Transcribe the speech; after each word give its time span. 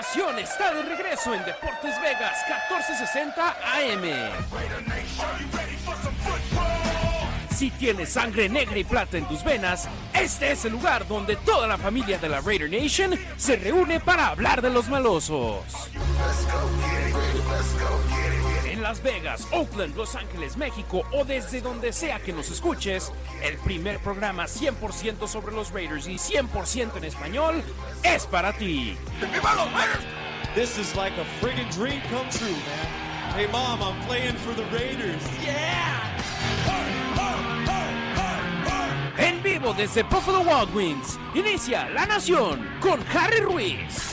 Nación 0.00 0.38
está 0.38 0.72
de 0.72 0.82
regreso 0.82 1.34
en 1.34 1.44
Deportes 1.44 2.00
Vegas 2.00 2.38
1460 2.48 3.50
AM. 3.76 4.32
Si 7.54 7.70
tienes 7.72 8.08
sangre 8.08 8.48
negra 8.48 8.78
y 8.78 8.84
plata 8.84 9.18
en 9.18 9.26
tus 9.28 9.44
venas, 9.44 9.90
este 10.14 10.52
es 10.52 10.64
el 10.64 10.72
lugar 10.72 11.06
donde 11.06 11.36
toda 11.36 11.66
la 11.66 11.76
familia 11.76 12.16
de 12.16 12.30
la 12.30 12.40
Raider 12.40 12.70
Nation 12.70 13.10
se 13.36 13.56
reúne 13.56 14.00
para 14.00 14.28
hablar 14.28 14.62
de 14.62 14.70
los 14.70 14.88
malosos. 14.88 15.66
En 18.80 18.84
Las 18.84 19.02
Vegas, 19.02 19.46
Oakland, 19.52 19.94
Los 19.94 20.14
Ángeles, 20.14 20.56
México 20.56 21.02
o 21.12 21.26
desde 21.26 21.60
donde 21.60 21.92
sea 21.92 22.18
que 22.18 22.32
nos 22.32 22.50
escuches, 22.50 23.12
el 23.42 23.58
primer 23.58 23.98
programa 23.98 24.44
100% 24.44 25.28
sobre 25.28 25.54
los 25.54 25.70
Raiders 25.70 26.08
y 26.08 26.14
100% 26.14 26.96
en 26.96 27.04
español 27.04 27.62
es 28.02 28.26
para 28.26 28.54
ti. 28.54 28.96
This 30.54 30.78
is 30.78 30.96
like 30.96 31.12
a 31.20 31.26
friggin' 31.42 31.68
dream 31.76 32.00
come 32.10 32.26
true, 32.30 32.48
man. 32.48 33.36
Hey, 33.36 33.46
mom, 33.52 33.82
I'm 33.82 34.00
playing 34.06 34.36
for 34.36 34.54
the 34.54 34.64
Raiders. 34.74 35.22
Yeah! 35.44 36.00
En 39.18 39.42
vivo 39.42 39.74
desde 39.74 40.04
Buffalo 40.04 40.40
Wild 40.40 40.74
Wings, 40.74 41.18
inicia 41.34 41.90
La 41.90 42.06
Nación 42.06 42.66
con 42.80 43.04
Harry 43.12 43.40
Ruiz. 43.40 44.09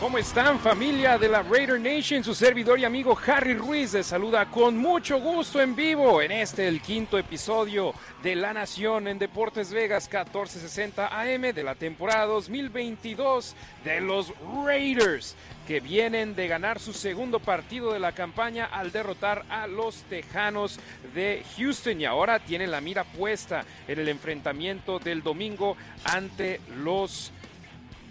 ¿Cómo 0.00 0.16
están 0.16 0.58
familia 0.58 1.18
de 1.18 1.28
la 1.28 1.42
Raider 1.42 1.78
Nation? 1.78 2.24
Su 2.24 2.34
servidor 2.34 2.80
y 2.80 2.86
amigo 2.86 3.18
Harry 3.26 3.52
Ruiz 3.52 3.92
les 3.92 4.06
saluda 4.06 4.46
con 4.46 4.78
mucho 4.78 5.20
gusto 5.20 5.60
en 5.60 5.76
vivo 5.76 6.22
en 6.22 6.32
este 6.32 6.66
el 6.66 6.80
quinto 6.80 7.18
episodio 7.18 7.92
de 8.22 8.34
La 8.34 8.54
Nación 8.54 9.08
en 9.08 9.18
Deportes 9.18 9.70
Vegas 9.74 10.04
1460 10.04 11.06
AM 11.06 11.52
de 11.52 11.62
la 11.62 11.74
temporada 11.74 12.24
2022 12.24 13.54
de 13.84 14.00
los 14.00 14.32
Raiders 14.64 15.36
que 15.68 15.80
vienen 15.80 16.34
de 16.34 16.48
ganar 16.48 16.80
su 16.80 16.94
segundo 16.94 17.38
partido 17.38 17.92
de 17.92 18.00
la 18.00 18.12
campaña 18.12 18.64
al 18.64 18.92
derrotar 18.92 19.44
a 19.50 19.66
los 19.66 19.96
Tejanos 20.04 20.80
de 21.14 21.44
Houston 21.58 22.00
y 22.00 22.06
ahora 22.06 22.38
tienen 22.38 22.70
la 22.70 22.80
mira 22.80 23.04
puesta 23.04 23.66
en 23.86 23.98
el 23.98 24.08
enfrentamiento 24.08 24.98
del 24.98 25.22
domingo 25.22 25.76
ante 26.04 26.58
los 26.78 27.34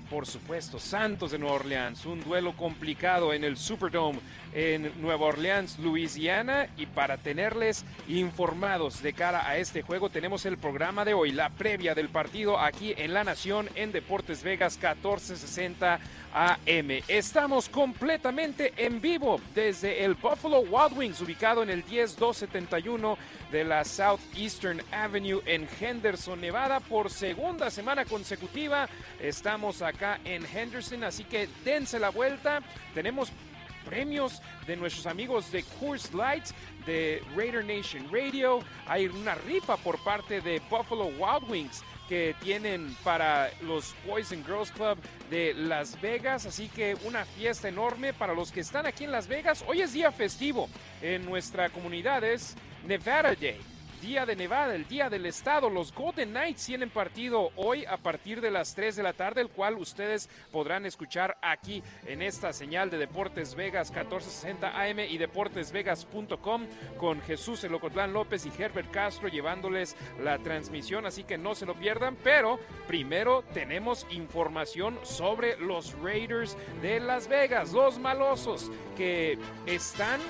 por 0.10 0.26
supuesto, 0.26 0.80
Santos 0.80 1.32
de 1.32 1.40
Nueva 1.40 1.58
Orleans, 1.58 2.06
un 2.06 2.24
duelo 2.24 2.54
complicado 2.54 3.34
en 3.34 3.44
el 3.44 3.58
Superdome 3.58 4.20
en 4.54 4.92
Nueva 5.02 5.28
Orleans, 5.28 5.80
Luisiana. 5.80 6.68
Y 6.78 6.86
para 6.86 7.18
tenerles 7.18 7.86
informados 8.08 9.02
de 9.02 9.14
cara 9.14 9.48
a 9.48 9.58
este 9.58 9.82
juego, 9.82 10.10
tenemos 10.10 10.46
el 10.46 10.58
programa 10.58 11.06
de 11.06 11.14
hoy, 11.14 11.32
la 11.32 11.50
previa 11.50 11.96
del 11.96 12.10
partido 12.10 12.60
aquí 12.60 12.94
en 12.98 13.14
La 13.14 13.24
Nación 13.24 13.70
en 13.76 13.92
Deportes 13.92 14.44
Vegas 14.44 14.76
1460 14.76 16.00
AM. 16.34 17.02
Estamos 17.08 17.70
completamente 17.70 18.74
en 18.78 19.02
vivo 19.02 19.42
desde 19.56 20.04
el 20.04 20.14
Buffalo 20.14 20.62
Wild 20.62 20.98
Wings, 20.98 21.22
ubicado 21.22 21.64
en 21.64 21.70
el 21.70 21.84
10271 21.84 23.18
de 23.52 23.64
la 23.64 23.84
Southeastern 23.84 24.82
Avenue 24.92 25.42
en 25.46 25.68
Henderson, 25.80 26.40
Nevada, 26.40 26.80
por 26.80 27.10
segunda 27.10 27.72
semana 27.72 28.06
consecutiva. 28.06 28.88
Estamos 29.20 29.82
acá 29.82 30.20
en 30.24 30.46
Henderson, 30.46 31.04
así 31.04 31.24
que 31.24 31.50
dense 31.66 32.00
la 32.00 32.10
vuelta. 32.10 32.62
Tenemos 32.94 33.32
premios 33.90 34.42
de 34.68 34.78
nuestros 34.78 35.08
amigos 35.08 35.52
de 35.52 35.64
Coors 35.80 36.14
Lights, 36.14 36.54
de 36.86 37.24
Raider 37.36 37.66
Nation 37.66 38.08
Radio. 38.12 38.60
Hay 38.88 39.08
una 39.08 39.34
rifa 39.36 39.78
por 39.78 40.02
parte 40.04 40.42
de 40.42 40.62
Buffalo 40.70 41.06
Wild 41.06 41.50
Wings 41.50 41.84
que 42.08 42.36
tienen 42.42 42.96
para 43.04 43.50
los 43.62 43.96
Boys 44.06 44.32
and 44.32 44.46
Girls 44.46 44.72
Club 44.72 44.98
de 45.30 45.54
Las 45.56 46.00
Vegas. 46.02 46.46
Así 46.46 46.70
que 46.70 46.96
una 47.04 47.26
fiesta 47.26 47.68
enorme 47.68 48.14
para 48.14 48.34
los 48.34 48.52
que 48.52 48.60
están 48.60 48.86
aquí 48.86 49.06
en 49.06 49.12
Las 49.12 49.28
Vegas. 49.28 49.64
Hoy 49.68 49.82
es 49.82 49.94
día 49.94 50.12
festivo 50.12 50.70
en 51.02 51.26
nuestra 51.26 51.70
comunidad, 51.70 52.24
es 52.24 52.56
Nevada 52.86 53.34
Day. 53.36 53.79
Día 54.02 54.26
de 54.26 54.38
Nevada, 54.38 54.76
el 54.76 54.88
día 54.88 55.10
del 55.10 55.26
estado. 55.26 55.70
Los 55.70 55.94
Golden 55.94 56.30
Knights 56.30 56.66
tienen 56.66 56.90
partido 56.90 57.52
hoy 57.58 57.84
a 57.84 57.98
partir 57.98 58.40
de 58.40 58.50
las 58.50 58.74
3 58.74 58.96
de 58.96 59.04
la 59.04 59.12
tarde, 59.12 59.42
el 59.42 59.50
cual 59.50 59.76
ustedes 59.76 60.30
podrán 60.54 60.86
escuchar 60.86 61.38
aquí 61.42 61.84
en 62.06 62.22
esta 62.22 62.54
señal 62.54 62.90
de 62.90 62.98
Deportes 62.98 63.56
Vegas 63.56 63.92
1460 63.92 64.82
AM 64.82 65.00
y 65.00 65.18
deportesvegas.com 65.18 66.66
con 66.98 67.22
Jesús 67.22 67.62
Elocotlán 67.66 68.14
López 68.14 68.46
y 68.46 68.62
Herbert 68.62 68.90
Castro 68.90 69.28
llevándoles 69.28 69.98
la 70.24 70.38
transmisión, 70.40 71.06
así 71.06 71.26
que 71.26 71.38
no 71.38 71.54
se 71.54 71.66
lo 71.66 71.76
pierdan. 71.76 72.16
Pero 72.24 72.58
primero 72.88 73.44
tenemos 73.54 74.08
información 74.12 74.98
sobre 75.04 75.58
los 75.60 75.94
Raiders 76.02 76.56
de 76.82 77.02
Las 77.02 77.28
Vegas, 77.28 77.74
los 77.74 78.00
malosos 78.00 78.72
que 78.96 79.38
están 79.66 80.22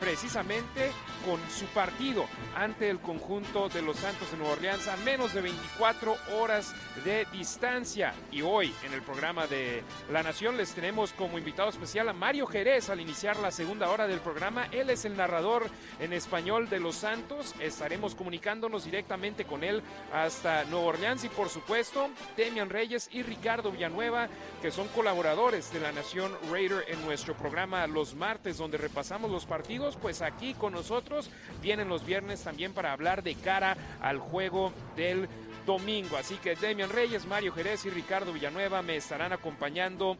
precisamente 0.00 0.90
con 1.26 1.40
su 1.50 1.66
partido 1.66 2.26
ante 2.56 2.88
el 2.88 2.98
conjunto 3.18 3.68
de 3.68 3.82
los 3.82 3.96
Santos 3.96 4.30
de 4.30 4.36
Nueva 4.36 4.52
Orleans 4.52 4.86
a 4.86 4.96
menos 4.98 5.34
de 5.34 5.40
24 5.40 6.16
horas 6.38 6.72
de 7.04 7.26
distancia. 7.32 8.14
Y 8.30 8.42
hoy 8.42 8.72
en 8.84 8.92
el 8.92 9.02
programa 9.02 9.46
de 9.46 9.82
La 10.10 10.22
Nación 10.22 10.56
les 10.56 10.72
tenemos 10.72 11.12
como 11.12 11.36
invitado 11.36 11.68
especial 11.68 12.08
a 12.08 12.12
Mario 12.12 12.46
Jerez 12.46 12.90
al 12.90 13.00
iniciar 13.00 13.36
la 13.38 13.50
segunda 13.50 13.90
hora 13.90 14.06
del 14.06 14.20
programa. 14.20 14.68
Él 14.70 14.90
es 14.90 15.04
el 15.04 15.16
narrador 15.16 15.68
en 15.98 16.12
español 16.12 16.68
de 16.68 16.78
los 16.78 16.94
Santos. 16.94 17.54
Estaremos 17.60 18.14
comunicándonos 18.14 18.84
directamente 18.84 19.44
con 19.44 19.64
él 19.64 19.82
hasta 20.12 20.64
Nueva 20.64 20.86
Orleans 20.86 21.24
y 21.24 21.28
por 21.28 21.48
supuesto 21.48 22.10
Demian 22.36 22.70
Reyes 22.70 23.08
y 23.12 23.22
Ricardo 23.22 23.72
Villanueva 23.72 24.28
que 24.62 24.70
son 24.70 24.86
colaboradores 24.88 25.72
de 25.72 25.80
La 25.80 25.92
Nación 25.92 26.32
Raider 26.52 26.84
en 26.88 27.04
nuestro 27.04 27.36
programa 27.36 27.86
los 27.86 28.14
martes 28.14 28.58
donde 28.58 28.78
repasamos 28.78 29.30
los 29.30 29.46
partidos. 29.46 29.96
Pues 29.96 30.22
aquí 30.22 30.54
con 30.54 30.72
nosotros 30.72 31.30
vienen 31.60 31.88
los 31.88 32.04
viernes 32.04 32.42
también 32.42 32.72
para 32.72 32.92
hablar 32.92 33.07
de 33.16 33.34
cara 33.34 33.76
al 34.00 34.18
juego 34.18 34.72
del 34.96 35.28
domingo. 35.66 36.16
Así 36.16 36.36
que 36.36 36.56
Demian 36.56 36.90
Reyes, 36.90 37.26
Mario 37.26 37.52
Jerez 37.52 37.84
y 37.84 37.90
Ricardo 37.90 38.32
Villanueva 38.32 38.82
me 38.82 38.96
estarán 38.96 39.32
acompañando 39.32 40.16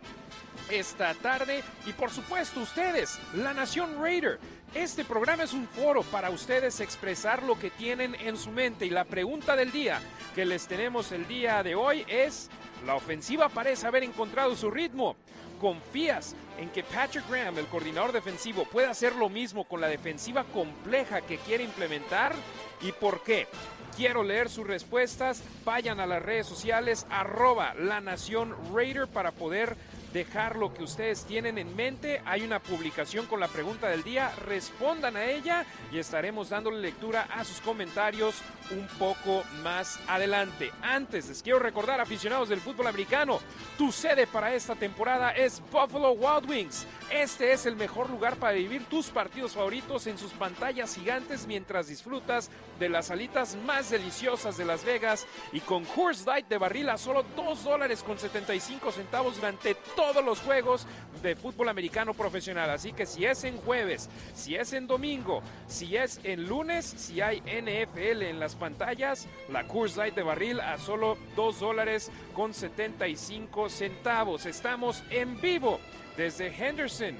esta 0.71 1.15
tarde. 1.15 1.62
Y 1.87 1.93
por 1.93 2.10
supuesto 2.10 2.60
ustedes, 2.60 3.19
la 3.34 3.54
Nación 3.54 4.00
Raider. 4.00 4.38
Este 4.75 5.04
programa 5.04 5.44
es 5.44 5.54
un 5.54 5.66
foro 5.66 6.03
para 6.03 6.28
ustedes 6.28 6.81
expresar 6.81 7.43
lo 7.43 7.59
que 7.59 7.71
tienen 7.71 8.15
en 8.15 8.37
su 8.37 8.50
mente. 8.50 8.84
Y 8.84 8.91
la 8.91 9.04
pregunta 9.04 9.56
del 9.56 9.72
día 9.72 10.00
que 10.34 10.44
les 10.44 10.66
tenemos 10.66 11.10
el 11.12 11.27
día 11.27 11.62
de 11.62 11.75
hoy 11.75 12.04
es, 12.06 12.50
¿la 12.87 12.94
ofensiva 12.94 13.49
parece 13.49 13.87
haber 13.87 14.03
encontrado 14.03 14.55
su 14.56 14.71
ritmo? 14.71 15.16
¿Confías 15.61 16.37
en 16.59 16.71
que 16.71 16.84
Patrick 16.84 17.28
Graham, 17.28 17.59
el 17.59 17.66
coordinador 17.66 18.12
defensivo, 18.12 18.65
pueda 18.65 18.91
hacer 18.91 19.16
lo 19.16 19.28
mismo 19.28 19.65
con 19.65 19.81
la 19.81 19.89
defensiva 19.89 20.44
compleja 20.44 21.21
que 21.21 21.39
quiere 21.39 21.65
implementar? 21.65 22.34
¿Y 22.81 22.93
por 22.93 23.22
qué? 23.22 23.49
Quiero 23.97 24.22
leer 24.22 24.49
sus 24.49 24.66
respuestas. 24.66 25.43
Vayan 25.65 25.99
a 25.99 26.06
las 26.06 26.22
redes 26.22 26.47
sociales, 26.47 27.06
arroba 27.11 27.75
la 27.75 28.00
Nación 28.00 28.55
Raider 28.72 29.09
para 29.09 29.33
poder 29.33 29.77
dejar 30.12 30.56
lo 30.56 30.72
que 30.72 30.82
ustedes 30.82 31.24
tienen 31.24 31.58
en 31.58 31.74
mente. 31.76 32.22
Hay 32.24 32.42
una 32.42 32.60
publicación 32.60 33.26
con 33.26 33.41
la 33.41 33.48
pregunta 33.48 33.88
del 33.88 34.02
día. 34.02 34.32
Respondan 34.46 35.16
a 35.16 35.24
ella 35.24 35.64
y 35.92 35.98
estaremos 35.98 36.50
dándole 36.50 36.80
lectura 36.80 37.28
a 37.30 37.44
sus 37.44 37.60
comentarios 37.60 38.36
un 38.70 38.86
poco 38.98 39.44
más 39.62 39.98
adelante. 40.08 40.72
Antes, 40.82 41.28
les 41.28 41.42
quiero 41.42 41.58
recordar, 41.58 42.00
aficionados 42.00 42.48
del 42.48 42.60
fútbol 42.60 42.86
americano, 42.86 43.41
tu 43.76 43.92
sede 43.92 44.26
para 44.26 44.54
esta 44.54 44.74
temporada 44.74 45.30
es 45.32 45.62
Buffalo 45.70 46.12
Wild 46.12 46.48
Wings. 46.48 46.86
Este 47.10 47.52
es 47.52 47.64
el 47.64 47.76
mejor 47.76 48.10
lugar 48.10 48.36
para 48.36 48.52
vivir 48.52 48.84
tus 48.84 49.06
partidos 49.06 49.52
favoritos 49.52 50.06
en 50.06 50.18
sus 50.18 50.32
pantallas 50.32 50.94
gigantes 50.94 51.47
mientras 51.47 51.88
disfrutas 51.88 52.50
de 52.78 52.88
las 52.88 53.10
alitas 53.10 53.56
más 53.56 53.91
deliciosas 53.91 54.59
de 54.59 54.65
Las 54.65 54.84
Vegas 54.84 55.27
y 55.53 55.60
con 55.60 55.84
Coors 55.86 56.27
Light 56.27 56.48
de 56.48 56.59
barril 56.59 56.91
a 56.91 56.98
solo 56.98 57.24
2 57.34 57.65
dólares 57.65 58.03
con 58.03 58.18
75 58.18 58.92
centavos 58.92 59.36
durante 59.36 59.74
todos 59.98 60.24
los 60.24 60.39
juegos 60.39 60.86
de 61.24 61.34
fútbol 61.34 61.68
americano 61.68 62.15
profesional. 62.15 62.71
Así 62.71 62.92
que 62.92 63.04
si 63.04 63.24
es 63.24 63.42
en 63.42 63.56
jueves, 63.56 64.09
si 64.33 64.54
es 64.54 64.72
en 64.72 64.86
domingo, 64.86 65.42
si 65.66 65.97
es 65.97 66.21
en 66.22 66.47
lunes, 66.47 66.86
si 66.86 67.21
hay 67.21 67.41
NFL 67.41 68.22
en 68.22 68.39
las 68.39 68.54
pantallas, 68.54 69.27
la 69.48 69.66
Coors 69.66 69.97
Light 69.97 70.15
de 70.15 70.22
barril 70.22 70.60
a 70.60 70.78
solo 70.78 71.18
2 71.34 71.59
dólares 71.59 72.12
con 72.33 72.54
75 72.54 73.68
centavos. 73.68 74.47
Estamos 74.47 75.03
en 75.10 75.41
vivo 75.41 75.80
desde 76.16 76.47
Henderson. 76.47 77.16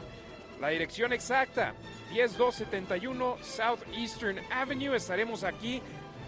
La 0.60 0.69
dirección 0.69 1.12
exacta, 1.12 1.75
10271 2.12 3.38
Southeastern 3.42 4.38
Avenue. 4.52 4.94
Estaremos 4.94 5.42
aquí 5.42 5.82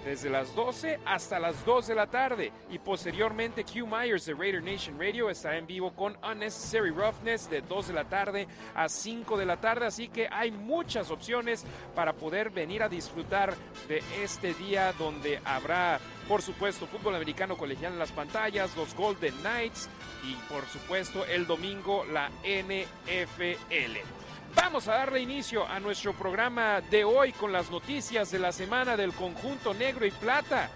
desde 0.04 0.30
las 0.30 0.54
12 0.54 1.00
hasta 1.04 1.38
las 1.38 1.64
2 1.64 1.88
de 1.88 1.94
la 1.94 2.06
tarde. 2.06 2.52
Y 2.70 2.78
posteriormente, 2.78 3.64
Q 3.64 3.86
Myers 3.86 4.26
de 4.26 4.34
Raider 4.34 4.62
Nation 4.62 4.98
Radio 4.98 5.30
estará 5.30 5.58
en 5.58 5.66
vivo 5.66 5.92
con 5.92 6.16
Unnecessary 6.24 6.90
Roughness 6.90 7.48
de 7.50 7.60
2 7.62 7.88
de 7.88 7.94
la 7.94 8.04
tarde 8.04 8.48
a 8.74 8.88
5 8.88 9.36
de 9.36 9.46
la 9.46 9.60
tarde. 9.60 9.86
Así 9.86 10.08
que 10.08 10.28
hay 10.30 10.50
muchas 10.50 11.10
opciones 11.10 11.64
para 11.94 12.12
poder 12.12 12.50
venir 12.50 12.82
a 12.82 12.88
disfrutar 12.88 13.54
de 13.88 14.02
este 14.22 14.54
día 14.54 14.92
donde 14.98 15.40
habrá 15.44 16.00
por 16.30 16.42
supuesto, 16.42 16.86
fútbol 16.86 17.16
americano 17.16 17.56
colegial 17.56 17.92
en 17.94 17.98
las 17.98 18.12
pantallas, 18.12 18.76
los 18.76 18.94
Golden 18.94 19.34
Knights 19.40 19.88
y 20.22 20.34
por 20.52 20.64
supuesto 20.66 21.26
el 21.26 21.44
domingo 21.44 22.04
la 22.04 22.30
NFL. 22.44 24.29
Vamos 24.54 24.88
a 24.88 24.94
darle 24.94 25.20
inicio 25.20 25.66
a 25.66 25.78
nuestro 25.78 26.12
programa 26.12 26.80
de 26.80 27.04
hoy 27.04 27.32
con 27.32 27.52
las 27.52 27.70
noticias 27.70 28.30
de 28.30 28.38
la 28.38 28.50
semana 28.50 28.96
del 28.96 29.12
conjunto 29.12 29.74
negro 29.74 30.04
y 30.06 30.10
plata. 30.10 30.70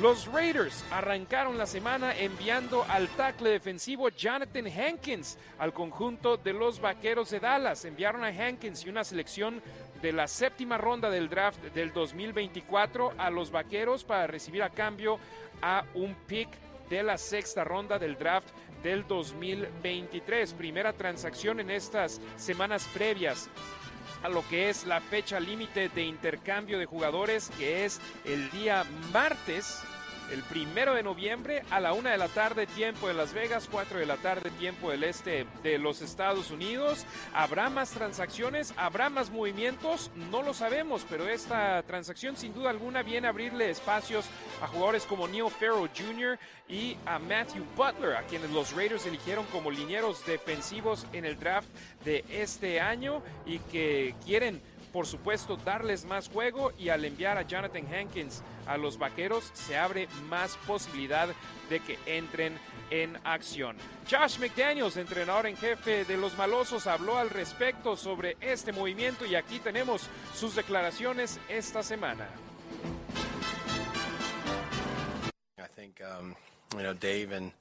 Los 0.00 0.26
Raiders 0.26 0.84
arrancaron 0.90 1.58
la 1.58 1.66
semana 1.66 2.16
enviando 2.16 2.84
al 2.88 3.08
tackle 3.08 3.50
defensivo 3.50 4.08
Jonathan 4.08 4.66
Hankins 4.66 5.36
al 5.58 5.72
conjunto 5.72 6.36
de 6.36 6.52
los 6.52 6.80
Vaqueros 6.80 7.30
de 7.30 7.40
Dallas. 7.40 7.84
Enviaron 7.84 8.24
a 8.24 8.28
Hankins 8.28 8.84
y 8.84 8.88
una 8.88 9.04
selección 9.04 9.60
de 10.00 10.12
la 10.12 10.26
séptima 10.26 10.78
ronda 10.78 11.10
del 11.10 11.28
draft 11.28 11.60
del 11.74 11.92
2024 11.92 13.14
a 13.18 13.30
los 13.30 13.50
Vaqueros 13.50 14.04
para 14.04 14.26
recibir 14.26 14.62
a 14.62 14.70
cambio 14.70 15.18
a 15.60 15.84
un 15.94 16.14
pick 16.26 16.48
de 16.88 17.02
la 17.02 17.18
sexta 17.18 17.64
ronda 17.64 17.98
del 17.98 18.16
draft 18.16 18.48
del 18.82 19.06
2023. 19.06 20.54
Primera 20.54 20.92
transacción 20.92 21.60
en 21.60 21.70
estas 21.70 22.20
semanas 22.36 22.88
previas 22.92 23.48
a 24.22 24.28
lo 24.28 24.46
que 24.48 24.68
es 24.68 24.84
la 24.86 25.00
fecha 25.00 25.38
límite 25.38 25.88
de 25.88 26.02
intercambio 26.02 26.78
de 26.78 26.86
jugadores, 26.86 27.50
que 27.58 27.84
es 27.84 28.00
el 28.24 28.50
día 28.50 28.84
martes 29.12 29.82
el 30.30 30.42
primero 30.42 30.94
de 30.94 31.02
noviembre 31.02 31.62
a 31.70 31.80
la 31.80 31.92
una 31.92 32.10
de 32.10 32.18
la 32.18 32.28
tarde, 32.28 32.66
tiempo 32.66 33.08
de 33.08 33.14
Las 33.14 33.32
Vegas, 33.32 33.68
4 33.70 33.98
de 33.98 34.06
la 34.06 34.16
tarde, 34.16 34.50
tiempo 34.50 34.90
del 34.90 35.04
este 35.04 35.46
de 35.62 35.78
los 35.78 36.02
Estados 36.02 36.50
Unidos. 36.50 37.06
¿Habrá 37.32 37.70
más 37.70 37.90
transacciones? 37.90 38.74
¿Habrá 38.76 39.10
más 39.10 39.30
movimientos? 39.30 40.10
No 40.30 40.42
lo 40.42 40.54
sabemos, 40.54 41.06
pero 41.08 41.28
esta 41.28 41.82
transacción 41.82 42.36
sin 42.36 42.54
duda 42.54 42.70
alguna 42.70 43.02
viene 43.02 43.26
a 43.26 43.30
abrirle 43.30 43.70
espacios 43.70 44.26
a 44.62 44.66
jugadores 44.66 45.04
como 45.04 45.28
Neil 45.28 45.50
Farrell 45.50 45.90
Jr. 45.96 46.38
y 46.68 46.96
a 47.06 47.18
Matthew 47.18 47.64
Butler, 47.76 48.16
a 48.16 48.22
quienes 48.22 48.50
los 48.50 48.72
Raiders 48.72 49.06
eligieron 49.06 49.46
como 49.46 49.70
linieros 49.70 50.24
defensivos 50.26 51.06
en 51.12 51.24
el 51.24 51.38
draft 51.38 51.68
de 52.04 52.24
este 52.30 52.80
año 52.80 53.22
y 53.46 53.58
que 53.58 54.14
quieren 54.24 54.60
por 54.92 55.06
supuesto, 55.06 55.56
darles 55.56 56.04
más 56.04 56.28
juego 56.28 56.72
y 56.78 56.88
al 56.88 57.04
enviar 57.04 57.38
a 57.38 57.42
Jonathan 57.42 57.86
Hankins 57.92 58.42
a 58.66 58.76
los 58.76 58.98
Vaqueros 58.98 59.50
se 59.54 59.76
abre 59.76 60.08
más 60.28 60.56
posibilidad 60.66 61.28
de 61.70 61.80
que 61.80 61.98
entren 62.06 62.58
en 62.90 63.18
acción. 63.24 63.76
Josh 64.10 64.38
McDaniels, 64.38 64.96
entrenador 64.96 65.46
en 65.46 65.56
jefe 65.56 66.04
de 66.04 66.16
los 66.16 66.36
Malosos, 66.36 66.86
habló 66.86 67.18
al 67.18 67.30
respecto 67.30 67.96
sobre 67.96 68.36
este 68.40 68.72
movimiento 68.72 69.26
y 69.26 69.34
aquí 69.34 69.58
tenemos 69.58 70.08
sus 70.34 70.54
declaraciones 70.54 71.38
esta 71.48 71.82
semana. 71.82 72.28
I 75.58 75.66
think, 75.74 76.00
um, 76.00 76.34
you 76.72 76.82
know, 76.82 76.94
Dave 76.94 77.32
and 77.36 77.52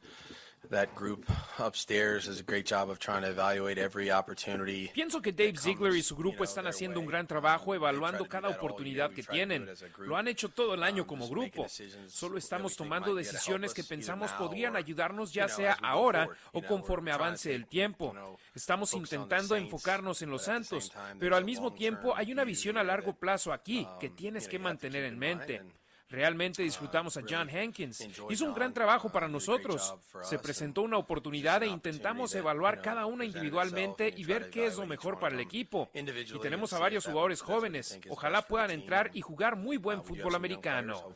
that 0.70 0.90
group 0.96 1.26
upstairs 1.58 2.28
does 2.28 2.40
a 2.40 2.44
great 2.44 2.66
job 2.66 2.90
of 2.90 3.00
trying 3.00 3.22
to 3.22 3.30
evaluate 3.30 3.78
every 3.78 4.12
opportunity. 4.12 4.92
Pienso 4.94 5.22
que 5.22 5.32
Dave 5.32 5.58
Ziegler 5.58 5.96
y 5.96 6.04
su 6.04 6.16
grupo 6.16 6.44
están 6.44 6.68
haciendo 6.68 7.00
un 7.00 7.06
gran 7.06 7.28
trabajo 7.28 7.74
evaluando 7.74 8.26
cada 8.28 8.50
oportunidad 8.50 9.12
que 9.12 9.24
tienen. 9.24 9.70
Lo 10.00 10.18
han 10.18 10.28
hecho 10.28 10.50
todo 10.50 10.74
el 10.74 10.84
año 10.84 10.98
Um, 11.04 11.08
como 11.08 11.30
grupo. 11.30 11.68
Solo 12.08 12.38
estamos 12.38 12.76
tomando 12.76 13.16
decisiones 13.16 13.74
que 13.74 13.84
pensamos 13.84 14.32
podrían 14.34 14.76
ayudarnos 14.76 15.34
ya 15.34 15.48
sea 15.48 15.78
ahora 15.82 16.30
o 16.52 16.62
conforme 16.62 17.12
avance 17.12 17.54
el 17.54 17.68
tiempo. 17.68 18.14
Estamos 18.54 18.94
intentando 18.94 19.56
enfocarnos 19.56 20.22
en 20.22 20.30
los 20.30 20.44
Santos, 20.44 20.92
pero 21.20 21.36
al 21.36 21.46
mismo 21.46 21.74
tiempo 21.74 22.16
hay 22.16 22.32
una 22.32 22.44
visión 22.44 22.78
a 22.78 22.84
largo 22.84 23.14
plazo 23.14 23.54
aquí 23.54 23.88
que 24.00 24.10
tienes 24.10 24.48
que 24.48 24.60
mantener 24.60 25.04
en 25.04 25.18
mente. 25.18 25.62
Realmente 26.10 26.64
disfrutamos 26.64 27.18
a 27.18 27.22
John 27.28 27.50
Hankins. 27.50 28.08
Hizo 28.30 28.46
un 28.46 28.54
gran 28.54 28.74
trabajo 28.74 29.10
para 29.10 29.28
nosotros. 29.28 29.94
Se 30.24 30.40
presentó 30.40 30.82
una 30.82 30.98
oportunidad 30.98 31.64
e 31.64 31.68
intentamos 31.68 32.34
evaluar 32.36 32.82
cada 32.82 33.06
una 33.06 33.26
individualmente 33.26 34.14
y 34.16 34.24
ver 34.24 34.50
qué 34.50 34.68
es 34.68 34.78
lo 34.78 34.86
mejor 34.86 35.20
para 35.20 35.36
el 35.36 35.42
equipo. 35.42 35.90
Y 35.94 36.40
tenemos 36.40 36.72
a 36.74 36.80
varios 36.80 37.06
jugadores 37.06 37.42
jóvenes. 37.42 38.00
Ojalá 38.10 38.42
puedan 38.42 38.72
entrar 38.72 39.12
y 39.14 39.22
jugar 39.22 39.58
muy 39.58 39.78
buen 39.78 40.04
fútbol 40.04 40.36
americano. 40.36 41.14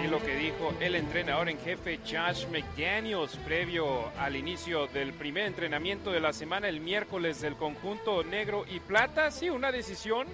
Ahí 0.00 0.08
lo 0.08 0.24
que 0.24 0.34
dijo 0.34 0.72
el 0.80 0.94
entrenador 0.94 1.50
en 1.50 1.58
jefe 1.58 1.98
Josh 1.98 2.46
McDaniels 2.46 3.36
previo 3.44 4.10
al 4.18 4.34
inicio 4.34 4.86
del 4.86 5.12
primer 5.12 5.44
entrenamiento 5.44 6.10
de 6.10 6.20
la 6.20 6.32
semana 6.32 6.70
el 6.70 6.80
miércoles 6.80 7.42
del 7.42 7.54
conjunto 7.54 8.24
negro 8.24 8.64
y 8.70 8.80
plata. 8.80 9.30
Sí, 9.30 9.50
una 9.50 9.70
decisión 9.70 10.26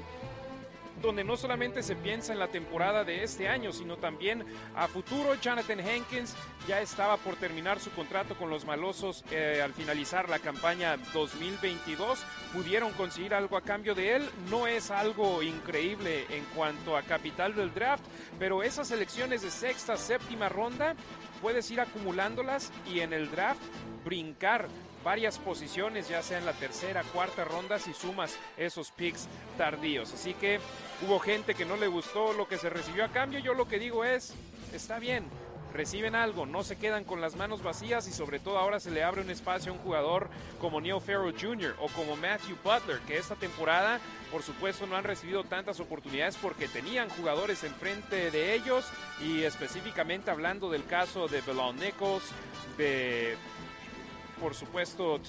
donde 1.03 1.25
no 1.25 1.37
solamente 1.37 1.83
se 1.83 1.97
piensa 1.97 2.33
en 2.33 2.39
la 2.39 2.49
temporada 2.49 3.05
de 3.05 3.23
este 3.23 3.49
año, 3.49 3.73
sino 3.73 3.97
también 3.97 4.45
a 4.75 4.89
futuro. 4.89 5.35
Jonathan 5.35 5.81
Hankins 5.81 6.35
ya 6.67 6.81
estaba 6.81 7.17
por 7.17 7.37
terminar 7.37 7.81
su 7.81 7.91
contrato 7.91 8.37
con 8.37 8.51
los 8.51 8.65
Malosos 8.65 9.25
eh, 9.31 9.61
al 9.63 9.73
finalizar 9.73 10.29
la 10.29 10.39
campaña 10.39 10.97
2022. 11.13 12.25
Pudieron 12.53 12.93
conseguir 12.93 13.35
algo 13.35 13.57
a 13.57 13.63
cambio 13.63 13.95
de 13.95 14.17
él. 14.17 14.31
No 14.51 14.67
es 14.67 14.91
algo 14.91 15.43
increíble 15.43 16.27
en 16.31 16.45
cuanto 16.55 16.97
a 16.97 17.03
capital 17.03 17.55
del 17.55 17.73
draft, 17.73 18.05
pero 18.39 18.63
esas 18.63 18.91
elecciones 18.91 19.43
de 19.43 19.51
sexta, 19.51 19.97
séptima 19.97 20.49
ronda, 20.49 20.95
puedes 21.43 21.71
ir 21.71 21.81
acumulándolas 21.81 22.73
y 22.93 23.01
en 23.01 23.13
el 23.13 23.31
draft 23.31 23.61
brincar 24.05 24.69
varias 25.07 25.39
posiciones, 25.39 26.09
ya 26.09 26.21
sea 26.21 26.39
en 26.39 26.47
la 26.47 26.53
tercera, 26.53 27.05
cuarta 27.05 27.45
ronda, 27.45 27.79
si 27.79 27.95
sumas 27.95 28.37
esos 28.57 28.91
picks 28.91 29.29
tardíos. 29.57 30.13
Así 30.13 30.35
que 30.35 30.59
hubo 31.07 31.21
gente 31.21 31.55
que 31.55 31.65
no 31.65 31.77
le 31.77 31.87
gustó 31.87 32.33
lo 32.33 32.49
que 32.49 32.59
se 32.59 32.71
recibió 32.71 33.05
a 33.05 33.09
cambio. 33.09 33.39
Yo 33.39 33.55
lo 33.55 33.69
que 33.69 33.79
digo 33.79 34.05
es, 34.05 34.35
está 34.73 34.99
bien, 34.99 35.23
reciben 35.73 36.17
algo, 36.17 36.45
no 36.45 36.65
se 36.65 36.75
quedan 36.75 37.05
con 37.05 37.21
las 37.21 37.37
manos 37.37 37.63
vacías 37.63 38.09
y 38.09 38.13
sobre 38.13 38.41
todo 38.41 38.59
ahora 38.59 38.81
se 38.81 38.91
le 38.91 39.05
abre 39.05 39.21
un 39.21 39.31
espacio 39.31 39.71
a 39.71 39.77
un 39.77 39.81
jugador 39.81 40.29
como 40.61 40.81
Neil 40.81 41.01
Farrell 41.01 41.41
Jr. 41.41 41.77
o 41.79 41.87
como 41.87 42.17
Matthew 42.17 42.57
Butler, 42.65 42.99
que 43.07 43.17
esta 43.17 43.37
temporada 43.37 44.01
por 44.33 44.43
supuesto 44.43 44.89
no 44.89 44.97
han 44.97 45.05
recibido 45.05 45.45
tantas 45.45 45.79
oportunidades 45.79 46.37
porque 46.43 46.67
tenían 46.67 47.09
jugadores 47.11 47.63
enfrente 47.63 48.33
de 48.33 48.55
ellos 48.55 48.87
y 49.23 49.45
específicamente 49.45 50.33
hablando 50.33 50.69
del 50.69 50.85
caso 50.85 51.29
de 51.29 51.43
Belon 51.43 51.77
Nichols, 51.77 52.25
de 52.77 53.37
por 54.41 54.55
supuesto 54.55 55.21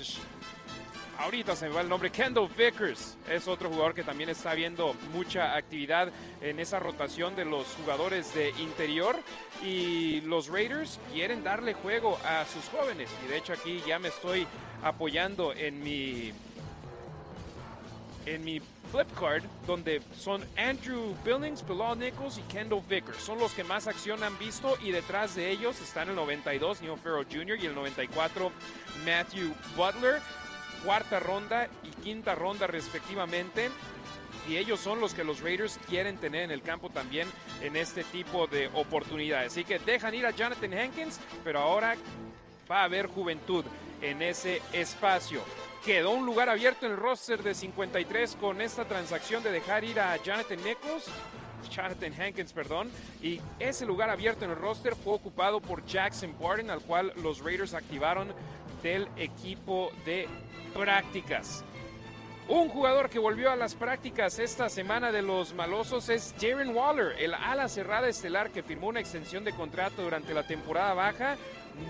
Ahorita 1.19 1.56
se 1.56 1.68
me 1.68 1.74
va 1.74 1.81
el 1.81 1.89
nombre. 1.89 2.12
Kendall 2.12 2.48
Vickers 2.56 3.18
es 3.27 3.48
otro 3.48 3.69
jugador 3.69 3.95
que 3.95 4.04
también 4.04 4.30
está 4.30 4.54
viendo 4.54 4.94
mucha 5.14 5.56
actividad 5.56 6.11
en 6.42 6.59
esa 6.59 6.78
rotación 6.80 7.35
de 7.35 7.44
los 7.44 7.66
jugadores 7.76 8.35
de 8.35 8.52
interior. 8.59 9.18
Y 9.64 10.21
los 10.21 10.47
Raiders 10.47 10.99
quieren 11.11 11.44
darle 11.44 11.73
juego 11.73 12.19
a 12.23 12.45
sus 12.45 12.66
jóvenes. 12.69 13.09
Y 13.26 13.30
de 13.30 13.37
hecho 13.37 13.54
aquí 13.54 13.81
ya 13.87 13.97
me 13.97 14.09
estoy 14.09 14.45
apoyando 14.83 15.54
en 15.54 15.81
mi 15.81 16.33
en 18.28 18.44
mi 18.44 18.60
flip 18.92 19.07
card, 19.18 19.44
donde 19.66 20.02
son 20.18 20.44
Andrew 20.57 21.16
Billings, 21.26 21.66
Bilal 21.66 21.98
Nichols 21.98 22.38
y 22.38 22.42
Kendall 22.44 22.84
Vickers. 22.88 23.24
Son 23.24 23.40
los 23.40 23.54
que 23.54 23.64
más 23.64 23.88
acción 23.88 24.22
han 24.24 24.38
visto 24.38 24.78
y 24.84 24.92
detrás 24.92 25.36
de 25.36 25.50
ellos 25.50 25.80
están 25.81 26.10
el 26.10 26.16
92, 26.16 26.81
Neil 26.81 26.98
Farrell 26.98 27.26
Jr. 27.26 27.57
y 27.60 27.66
el 27.66 27.76
94, 27.76 28.52
Matthew 29.06 29.54
Butler. 29.76 30.22
Cuarta 30.84 31.19
ronda 31.19 31.68
y 31.84 31.90
quinta 32.04 32.36
ronda 32.36 32.68
respectivamente. 32.68 33.69
Y 34.48 34.57
ellos 34.57 34.80
son 34.80 35.02
los 35.02 35.14
que 35.14 35.24
los 35.24 35.42
Raiders 35.42 35.80
quieren 35.90 36.18
tener 36.18 36.44
en 36.44 36.52
el 36.52 36.62
campo 36.62 36.90
también 36.90 37.28
en 37.62 37.76
este 37.76 38.04
tipo 38.04 38.48
de 38.48 38.68
oportunidades. 38.74 39.54
Así 39.54 39.64
que 39.64 39.80
dejan 39.80 40.14
ir 40.14 40.26
a 40.26 40.31
Jonathan 40.31 40.74
Hankins, 40.74 41.19
pero 41.44 41.60
ahora 41.60 41.96
va 42.69 42.81
a 42.81 42.84
haber 42.84 43.07
juventud 43.07 43.66
en 44.02 44.22
ese 44.22 44.62
espacio. 44.72 45.42
Quedó 45.86 46.12
un 46.12 46.26
lugar 46.26 46.50
abierto 46.50 46.86
en 46.86 46.94
el 46.94 46.98
roster 46.98 47.42
de 47.42 47.54
53 47.54 48.36
con 48.36 48.62
esta 48.62 48.86
transacción 48.86 49.42
de 49.44 49.52
dejar 49.52 49.84
ir 49.84 50.00
a 50.00 50.18
Jonathan 50.18 50.57
Nichols. 50.64 51.06
Jonathan 51.69 52.14
Hankins, 52.19 52.54
perdón, 52.54 52.92
y 53.22 53.42
ese 53.60 53.86
lugar 53.86 54.10
abierto 54.10 54.46
en 54.46 54.52
el 54.52 54.57
roster 54.57 54.96
fue 54.96 55.14
ocupado 55.14 55.60
por 55.60 55.86
Jackson 55.86 56.34
Barton, 56.40 56.69
al 56.69 56.81
cual 56.81 57.14
los 57.18 57.40
Raiders 57.44 57.74
activaron 57.74 58.34
del 58.84 59.07
equipo 59.18 59.92
de 60.06 60.28
prácticas. 60.74 61.64
Un 62.50 62.69
jugador 62.69 63.10
que 63.10 63.19
volvió 63.19 63.52
a 63.52 63.57
las 63.57 63.76
prácticas 63.76 64.40
esta 64.40 64.69
semana 64.69 65.12
de 65.12 65.22
los 65.22 65.54
malosos 65.54 66.07
es 66.07 66.34
Jaren 66.40 66.74
Waller, 66.74 67.16
el 67.19 67.34
ala 67.34 67.68
cerrada 67.68 68.07
estelar 68.07 68.52
que 68.52 68.64
firmó 68.64 68.88
una 68.88 69.02
extensión 69.02 69.44
de 69.44 69.52
contrato 69.52 70.02
durante 70.02 70.34
la 70.34 70.48
temporada 70.48 70.94
baja. 70.94 71.36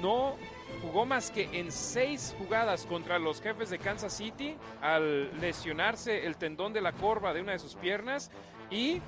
No 0.01 0.35
jugó 0.81 1.05
más 1.05 1.31
que 1.31 1.49
en 1.59 1.71
seis 1.71 2.35
jugadas 2.37 2.85
contra 2.85 3.19
los 3.19 3.41
jefes 3.41 3.69
de 3.69 3.79
Kansas 3.79 4.15
City 4.15 4.55
al 4.81 5.39
lesionarse 5.39 6.25
el 6.25 6.37
tendón 6.37 6.73
de 6.73 6.81
la 6.81 6.93
corva 6.93 7.33
de 7.33 7.41
una 7.41 7.53
de 7.53 7.59
sus 7.59 7.75
piernas 7.75 8.31
y 8.69 9.01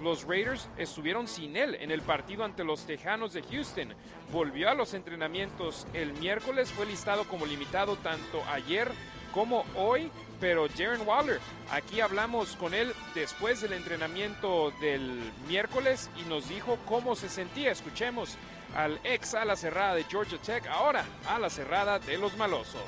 los 0.00 0.24
Raiders 0.24 0.68
estuvieron 0.76 1.28
sin 1.28 1.56
él 1.56 1.76
en 1.76 1.90
el 1.90 2.02
partido 2.02 2.44
ante 2.44 2.64
los 2.64 2.84
Tejanos 2.86 3.32
de 3.32 3.42
Houston. 3.42 3.94
Volvió 4.32 4.68
a 4.68 4.74
los 4.74 4.94
entrenamientos 4.94 5.86
el 5.92 6.12
miércoles, 6.14 6.72
fue 6.72 6.86
listado 6.86 7.24
como 7.24 7.46
limitado 7.46 7.96
tanto 7.96 8.42
ayer 8.50 8.90
como 9.32 9.64
hoy 9.76 10.10
pero 10.42 10.66
Darren 10.66 11.06
Waller, 11.06 11.38
aquí 11.70 12.00
hablamos 12.00 12.56
con 12.56 12.74
él 12.74 12.92
después 13.14 13.60
del 13.60 13.74
entrenamiento 13.74 14.72
del 14.80 15.20
miércoles 15.46 16.10
y 16.20 16.28
nos 16.28 16.48
dijo 16.48 16.78
cómo 16.88 17.14
se 17.14 17.28
sentía. 17.28 17.70
Escuchemos 17.70 18.36
al 18.76 19.00
ex 19.04 19.34
ala 19.34 19.56
cerrada 19.56 19.94
de 19.94 20.04
Georgia 20.04 20.38
Tech, 20.38 20.66
ahora 20.66 21.04
a 21.28 21.38
la 21.38 21.50
cerrada 21.50 21.98
de 21.98 22.18
los 22.18 22.36
malosos. 22.36 22.82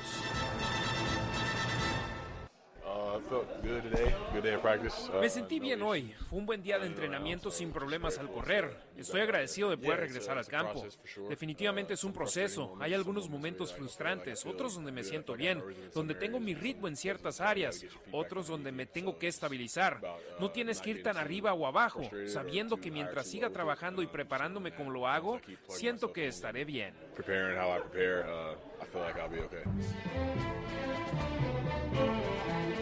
Me 5.19 5.29
sentí 5.29 5.59
bien 5.59 5.81
hoy. 5.81 6.13
Fue 6.29 6.39
un 6.39 6.45
buen 6.45 6.61
día 6.61 6.79
de 6.79 6.87
entrenamiento 6.87 7.51
sin 7.51 7.71
problemas 7.71 8.17
al 8.17 8.29
correr. 8.29 8.75
Estoy 8.97 9.21
agradecido 9.21 9.69
de 9.69 9.77
poder 9.77 10.01
regresar 10.01 10.37
al 10.37 10.45
campo. 10.45 10.85
Definitivamente 11.29 11.93
es 11.93 12.03
un 12.03 12.13
proceso. 12.13 12.75
Hay 12.79 12.93
algunos 12.93 13.29
momentos 13.29 13.73
frustrantes, 13.73 14.45
otros 14.45 14.75
donde 14.75 14.91
me 14.91 15.03
siento 15.03 15.35
bien, 15.35 15.63
donde 15.93 16.15
tengo 16.15 16.39
mi 16.39 16.53
ritmo 16.53 16.87
en 16.87 16.95
ciertas 16.95 17.41
áreas, 17.41 17.85
otros 18.11 18.47
donde 18.47 18.71
me 18.71 18.85
tengo 18.85 19.17
que 19.17 19.27
estabilizar. 19.27 19.99
No 20.39 20.51
tienes 20.51 20.81
que 20.81 20.91
ir 20.91 21.03
tan 21.03 21.17
arriba 21.17 21.53
o 21.53 21.65
abajo, 21.67 22.03
sabiendo 22.27 22.77
que 22.77 22.91
mientras 22.91 23.27
siga 23.27 23.49
trabajando 23.49 24.01
y 24.01 24.07
preparándome 24.07 24.73
como 24.73 24.91
lo 24.91 25.07
hago, 25.07 25.39
siento 25.67 26.13
que 26.13 26.27
estaré 26.27 26.65
bien. 26.65 26.93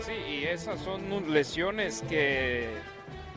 Sí, 0.05 0.11
y 0.11 0.43
esas 0.43 0.81
son 0.81 1.31
lesiones 1.31 2.03
que 2.09 2.67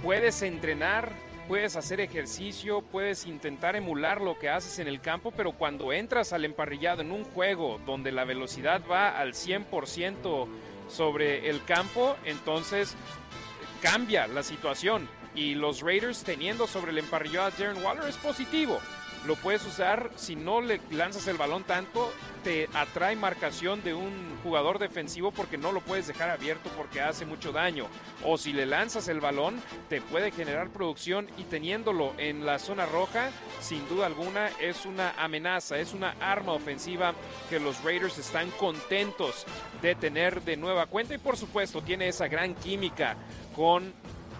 puedes 0.02 0.42
entrenar, 0.42 1.12
puedes 1.46 1.76
hacer 1.76 2.00
ejercicio, 2.00 2.82
puedes 2.82 3.24
intentar 3.26 3.76
emular 3.76 4.20
lo 4.20 4.36
que 4.36 4.48
haces 4.48 4.80
en 4.80 4.88
el 4.88 5.00
campo, 5.00 5.30
pero 5.30 5.52
cuando 5.52 5.92
entras 5.92 6.32
al 6.32 6.44
emparrillado 6.44 7.02
en 7.02 7.12
un 7.12 7.22
juego 7.22 7.80
donde 7.86 8.10
la 8.10 8.24
velocidad 8.24 8.82
va 8.90 9.16
al 9.16 9.34
100% 9.34 10.48
sobre 10.88 11.48
el 11.48 11.62
campo, 11.64 12.16
entonces 12.24 12.96
cambia 13.80 14.26
la 14.26 14.42
situación. 14.42 15.08
Y 15.36 15.54
los 15.54 15.82
Raiders 15.82 16.24
teniendo 16.24 16.66
sobre 16.66 16.90
el 16.90 16.98
emparrillado 16.98 17.46
a 17.46 17.50
Darren 17.50 17.84
Waller 17.84 18.08
es 18.08 18.16
positivo 18.16 18.80
lo 19.24 19.36
puedes 19.36 19.64
usar 19.64 20.10
si 20.16 20.36
no 20.36 20.60
le 20.60 20.80
lanzas 20.90 21.26
el 21.28 21.36
balón 21.36 21.64
tanto, 21.64 22.12
te 22.44 22.68
atrae 22.74 23.16
marcación 23.16 23.82
de 23.82 23.94
un 23.94 24.38
jugador 24.42 24.78
defensivo 24.78 25.32
porque 25.32 25.58
no 25.58 25.72
lo 25.72 25.80
puedes 25.80 26.06
dejar 26.06 26.30
abierto 26.30 26.70
porque 26.76 27.00
hace 27.00 27.26
mucho 27.26 27.52
daño. 27.52 27.86
O 28.24 28.38
si 28.38 28.52
le 28.52 28.66
lanzas 28.66 29.08
el 29.08 29.20
balón, 29.20 29.60
te 29.88 30.00
puede 30.00 30.30
generar 30.30 30.68
producción 30.70 31.28
y 31.38 31.44
teniéndolo 31.44 32.14
en 32.18 32.46
la 32.46 32.58
zona 32.58 32.86
roja, 32.86 33.30
sin 33.60 33.88
duda 33.88 34.06
alguna 34.06 34.48
es 34.60 34.86
una 34.86 35.10
amenaza, 35.18 35.78
es 35.78 35.92
una 35.92 36.14
arma 36.20 36.52
ofensiva 36.52 37.14
que 37.50 37.58
los 37.58 37.82
Raiders 37.82 38.18
están 38.18 38.50
contentos 38.52 39.46
de 39.82 39.94
tener 39.94 40.42
de 40.42 40.56
nueva 40.56 40.86
cuenta 40.86 41.14
y 41.14 41.18
por 41.18 41.36
supuesto 41.36 41.82
tiene 41.82 42.08
esa 42.08 42.28
gran 42.28 42.54
química 42.54 43.16
con 43.54 43.92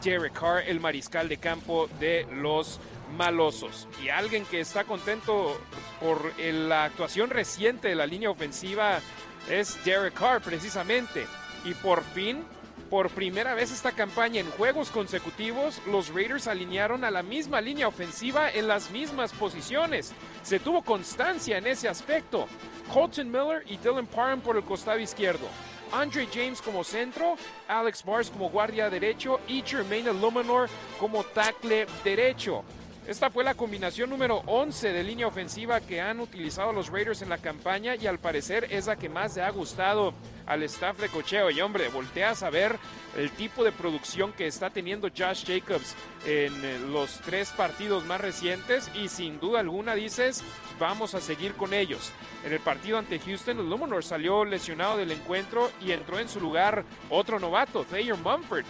Jerry 0.03 0.31
Carr, 0.31 0.63
el 0.67 0.81
mariscal 0.81 1.29
de 1.29 1.39
campo 1.39 1.89
de 1.99 2.27
los 2.31 2.79
malosos. 3.17 3.89
Y 4.03 4.09
alguien 4.09 4.45
que 4.47 4.61
está 4.61 4.85
contento 4.85 5.61
por 6.01 6.33
la 6.41 6.85
actuación 6.85 7.31
reciente 7.31 7.89
de 7.89 7.95
la 7.95 8.07
línea 8.07 8.31
ofensiva 8.31 9.01
es 9.49 9.83
Derek 9.85 10.15
Carr, 10.15 10.41
precisamente. 10.41 11.27
Y 11.65 11.75
por 11.75 12.03
fin, 12.03 12.45
por 12.91 13.11
primera 13.11 13.55
vez 13.55 13.73
esta 13.73 13.93
campaña 13.93 14.41
en 14.41 14.51
juegos 14.53 14.91
consecutivos, 14.91 15.81
los 15.87 16.09
Raiders 16.09 16.47
alinearon 16.47 17.05
a 17.05 17.11
la 17.11 17.23
misma 17.23 17.61
línea 17.61 17.89
ofensiva 17.89 18.51
en 18.51 18.69
las 18.69 18.91
mismas 18.91 19.33
posiciones. 19.33 20.13
Se 20.43 20.61
tuvo 20.61 20.83
constancia 20.83 21.59
en 21.59 21.67
ese 21.67 21.89
aspecto. 21.89 22.47
Colton 22.93 23.31
Miller 23.31 23.65
y 23.67 23.77
Dylan 23.79 24.07
Parham 24.07 24.41
por 24.41 24.57
el 24.57 24.63
costado 24.63 25.01
izquierdo. 25.01 25.49
Andre 25.93 26.29
James 26.33 26.61
como 26.61 26.85
centro, 26.85 27.37
Alex 27.69 28.05
Bars 28.05 28.31
como 28.31 28.51
guardia 28.51 28.91
derecho 28.91 29.41
y 29.47 29.63
Jermaine 29.63 30.13
Luminor 30.13 30.69
como 30.99 31.25
tackle 31.25 31.87
derecho. 32.05 32.65
Esta 33.07 33.31
fue 33.31 33.45
la 33.45 33.55
combinación 33.55 34.11
número 34.11 34.43
11 34.47 34.93
de 34.93 35.05
línea 35.05 35.29
ofensiva 35.29 35.81
que 35.81 36.01
han 36.01 36.19
utilizado 36.19 36.73
los 36.73 36.89
Raiders 36.89 37.23
en 37.23 37.29
la 37.29 37.39
campaña 37.39 37.95
y 37.95 38.09
al 38.09 38.19
parecer 38.19 38.67
es 38.69 38.89
la 38.89 38.97
que 38.97 39.09
más 39.09 39.37
le 39.37 39.43
ha 39.43 39.51
gustado 39.51 40.13
al 40.45 40.65
staff 40.65 40.99
de 40.99 41.09
cocheo. 41.09 41.49
Y 41.53 41.61
hombre, 41.61 41.87
volteas 41.87 42.43
a 42.43 42.51
ver 42.51 42.77
el 43.17 43.31
tipo 43.31 43.63
de 43.63 43.71
producción 43.71 44.33
que 44.33 44.49
está 44.49 44.71
teniendo 44.71 45.09
Josh 45.17 45.45
Jacobs 45.47 45.95
en 46.27 46.53
eh, 46.65 46.81
los 46.81 47.21
tres 47.21 47.51
partidos 47.51 48.05
más 48.07 48.21
recientes 48.21 48.91
y 48.93 49.09
sin 49.09 49.39
duda 49.39 49.61
alguna 49.61 49.95
dices, 49.95 50.43
vamos 50.81 51.15
a 51.15 51.21
seguir 51.21 51.55
con 51.55 51.75
ellos. 51.75 52.11
En 52.45 52.53
el 52.53 52.59
partido 52.59 52.99
ante 52.99 53.21
Houston, 53.21 53.61
el 53.61 53.71
Luminor 53.71 54.03
salió 54.03 54.45
lesionado 54.45 54.97
del 54.97 55.13
encuentro 55.13 55.71
y 55.81 55.93
entró 55.93 56.19
en 56.19 56.29
su 56.29 56.41
lugar 56.41 56.85
otro 57.09 57.39
novato, 57.39 57.85
Thayer 57.85 58.17
Mumford 58.17 58.65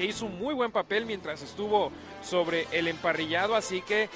que 0.00 0.06
hizo 0.06 0.24
un 0.24 0.38
muy 0.38 0.54
buen 0.54 0.72
papel 0.72 1.04
mientras 1.04 1.42
estuvo 1.42 1.92
sobre 2.22 2.66
el 2.72 2.88
emparrillado, 2.88 3.54
así 3.54 3.82
que 3.82 4.08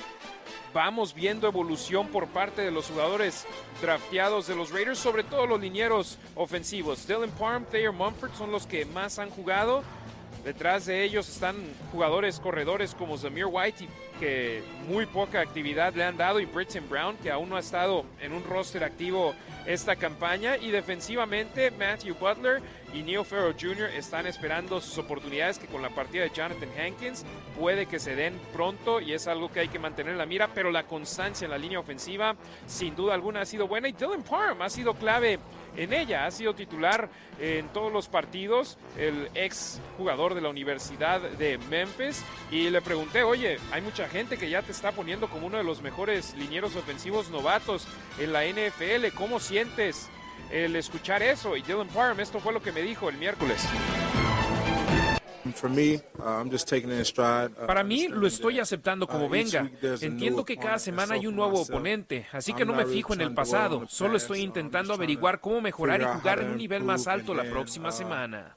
vamos 0.73 1.13
viendo 1.13 1.47
evolución 1.47 2.09
por 2.09 2.27
parte 2.29 2.63
de 2.63 2.71
los 2.71 2.87
jugadores 2.87 3.45
drafteados 3.83 4.47
de 4.47 4.57
los 4.57 4.71
Raiders, 4.71 4.99
sobre 4.99 5.25
todo 5.25 5.47
los 5.47 5.61
linieros 5.61 6.17
ofensivos. 6.37 7.07
Dylan 7.07 7.29
Parham, 7.33 7.67
Thayer 7.67 7.93
Mumford 7.93 8.33
son 8.33 8.51
los 8.51 8.67
que 8.67 8.87
más 8.87 9.19
han 9.19 9.29
jugado. 9.29 9.83
Detrás 10.45 10.85
de 10.85 11.03
ellos 11.03 11.27
están 11.27 11.57
jugadores 11.91 12.39
corredores 12.39 12.95
como 12.95 13.17
Zamir 13.17 13.47
White, 13.47 13.89
que 14.21 14.63
muy 14.87 15.07
poca 15.07 15.41
actividad 15.41 15.95
le 15.95 16.05
han 16.05 16.19
dado, 16.19 16.39
y 16.39 16.45
Britton 16.45 16.87
Brown, 16.89 17.17
que 17.17 17.31
aún 17.31 17.49
no 17.49 17.57
ha 17.57 17.61
estado 17.61 18.05
en 18.21 18.35
un 18.35 18.45
roster 18.45 18.85
activo 18.85 19.35
esta 19.65 19.97
campaña. 19.97 20.59
Y 20.59 20.71
defensivamente, 20.71 21.71
Matthew 21.71 22.17
Butler 22.17 22.61
y 22.93 23.03
Neil 23.03 23.25
Farrell 23.25 23.57
Jr. 23.59 23.89
están 23.97 24.27
esperando 24.27 24.83
sus 24.83 24.99
oportunidades 24.99 25.59
que 25.59 25.67
con 25.67 25.81
la 25.81 25.89
partida 25.89 26.25
de 26.25 26.31
Jonathan 26.31 26.69
Hankins 26.79 27.25
puede 27.59 27.87
que 27.87 27.99
se 27.99 28.15
den 28.15 28.39
pronto 28.53 29.01
y 29.01 29.13
es 29.15 29.27
algo 29.27 29.51
que 29.51 29.61
hay 29.61 29.69
que 29.69 29.79
mantener 29.79 30.13
en 30.13 30.19
la 30.19 30.27
mira, 30.27 30.49
pero 30.55 30.71
la 30.71 30.85
constancia 30.85 31.47
en 31.47 31.51
la 31.51 31.59
línea 31.59 31.81
ofensiva 31.81 32.37
sin 32.67 32.95
duda 32.95 33.15
alguna 33.15 33.41
ha 33.41 33.47
sido 33.47 33.67
buena 33.67 33.89
y 33.89 33.93
Dylan 33.93 34.23
Parham 34.23 34.63
ha 34.63 34.71
sido 34.71 34.95
clave 34.95 35.41
en 35.77 35.93
ella, 35.93 36.27
ha 36.27 36.31
sido 36.31 36.55
titular 36.55 37.09
en 37.41 37.69
todos 37.69 37.93
los 37.93 38.09
partidos, 38.09 38.79
el 38.97 39.29
ex 39.35 39.81
jugador 39.97 40.35
de 40.35 40.41
la 40.41 40.49
Universidad 40.49 41.21
de 41.21 41.59
Memphis 41.71 42.25
y 42.51 42.71
le 42.71 42.81
pregunté, 42.81 43.23
oye, 43.23 43.59
hay 43.73 43.83
mucha 43.83 44.09
gente 44.09 44.37
que 44.37 44.51
ya 44.51 44.63
te 44.63 44.73
está 44.73 44.93
poniendo 44.93 45.29
como 45.29 45.47
uno 45.47 45.59
de 45.59 45.65
los 45.65 45.83
mejores 45.83 46.35
linieros 46.37 46.77
ofensivos 46.77 47.31
novatos 47.31 47.87
en 48.19 48.33
la 48.33 48.45
NFL, 48.45 49.17
¿cómo 49.17 49.41
sientes? 49.41 50.09
el 50.51 50.77
escuchar 50.77 51.23
eso. 51.23 51.57
Y 51.57 51.63
Dylan 51.63 51.89
Parham, 51.89 52.21
esto 52.21 52.41
fue 52.41 52.53
lo 52.53 52.63
que 52.63 52.73
me 52.73 52.83
dijo 52.83 53.09
el 53.09 53.17
miércoles. 53.17 53.67
Para 57.67 57.85
mí 57.85 58.09
lo 58.09 58.27
estoy 58.27 58.59
aceptando 58.61 59.07
como 59.07 59.27
uh, 59.27 59.29
venga. 59.29 59.71
Entiendo 60.01 60.45
que 60.45 60.57
cada 60.57 60.79
semana 60.79 61.15
hay 61.15 61.27
un 61.27 61.37
nuevo 61.37 61.61
oponente, 61.61 62.27
así 62.33 62.53
que 62.55 62.65
no 62.65 62.73
me 62.73 62.87
fijo 62.87 63.15
en 63.15 63.21
el 63.21 63.35
pasado. 63.35 63.85
Solo 63.89 64.17
estoy 64.17 64.41
intentando 64.41 64.95
averiguar 64.95 65.41
cómo 65.41 65.61
mejorar 65.61 66.01
y 66.01 66.05
jugar 66.05 66.41
en 66.41 66.51
un 66.51 66.57
nivel 66.57 66.83
más 66.83 67.07
alto 67.07 67.35
la 67.35 67.45
próxima 67.45 67.91
uh, 67.91 67.93
semana. 67.93 68.57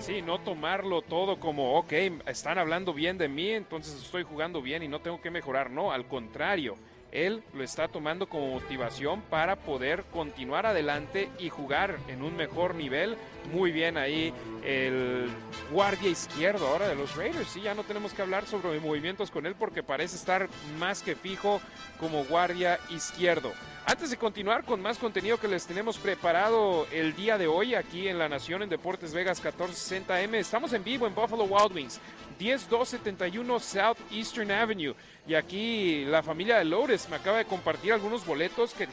Sí, 0.00 0.22
no 0.22 0.40
tomarlo 0.40 1.02
todo 1.02 1.40
como, 1.40 1.76
ok, 1.76 1.92
están 2.26 2.56
hablando 2.58 2.94
bien 2.94 3.18
de 3.18 3.28
mí, 3.28 3.50
entonces 3.50 4.00
estoy 4.00 4.22
jugando 4.22 4.62
bien 4.62 4.82
y 4.84 4.88
no 4.88 5.00
tengo 5.00 5.20
que 5.20 5.30
mejorar. 5.30 5.70
No, 5.70 5.92
al 5.92 6.06
contrario 6.06 6.76
él 7.12 7.42
lo 7.54 7.62
está 7.62 7.88
tomando 7.88 8.28
como 8.28 8.52
motivación 8.52 9.22
para 9.22 9.56
poder 9.56 10.04
continuar 10.12 10.66
adelante 10.66 11.30
y 11.38 11.48
jugar 11.48 11.98
en 12.08 12.22
un 12.22 12.36
mejor 12.36 12.74
nivel. 12.74 13.16
Muy 13.52 13.72
bien 13.72 13.96
ahí 13.96 14.32
el 14.64 15.28
guardia 15.72 16.10
izquierdo 16.10 16.66
ahora 16.66 16.88
de 16.88 16.94
los 16.94 17.16
Raiders. 17.16 17.48
Sí, 17.48 17.62
ya 17.62 17.74
no 17.74 17.84
tenemos 17.84 18.12
que 18.12 18.22
hablar 18.22 18.46
sobre 18.46 18.78
movimientos 18.80 19.30
con 19.30 19.46
él 19.46 19.54
porque 19.54 19.82
parece 19.82 20.16
estar 20.16 20.48
más 20.78 21.02
que 21.02 21.14
fijo 21.14 21.60
como 21.98 22.24
guardia 22.24 22.78
izquierdo. 22.90 23.52
Antes 23.86 24.10
de 24.10 24.18
continuar 24.18 24.64
con 24.64 24.82
más 24.82 24.98
contenido 24.98 25.38
que 25.38 25.48
les 25.48 25.66
tenemos 25.66 25.96
preparado 25.96 26.86
el 26.92 27.16
día 27.16 27.38
de 27.38 27.46
hoy 27.46 27.74
aquí 27.74 28.06
en 28.06 28.18
La 28.18 28.28
Nación 28.28 28.62
en 28.62 28.68
Deportes 28.68 29.14
Vegas 29.14 29.42
1460M, 29.42 30.34
estamos 30.34 30.74
en 30.74 30.84
vivo 30.84 31.06
en 31.06 31.14
Buffalo 31.14 31.44
Wild 31.44 31.74
Wings, 31.74 31.98
10271 32.38 33.60
South 33.60 33.98
Eastern 34.10 34.50
Avenue. 34.50 34.94
Y 35.26 35.34
aquí 35.34 36.04
la 36.04 36.22
familia 36.22 36.58
de 36.58 36.64
Lores 36.64 37.08
me 37.08 37.16
acaba 37.16 37.38
de 37.38 37.44
compartir 37.44 37.92
algunos 37.92 38.24
boletos 38.24 38.72
que 38.74 38.88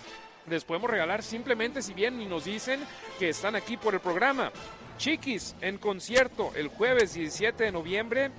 les 0.49 0.63
podemos 0.63 0.89
regalar 0.89 1.23
simplemente 1.23 1.81
si 1.81 1.93
bien 1.93 2.27
nos 2.29 2.45
dicen 2.45 2.79
que 3.19 3.29
están 3.29 3.55
aquí 3.55 3.77
por 3.77 3.93
el 3.93 3.99
programa. 3.99 4.51
Chiquis 4.97 5.55
en 5.61 5.77
concierto 5.77 6.51
el 6.55 6.67
jueves 6.69 7.13
17 7.13 7.65
de 7.65 7.71
noviembre 7.71 8.31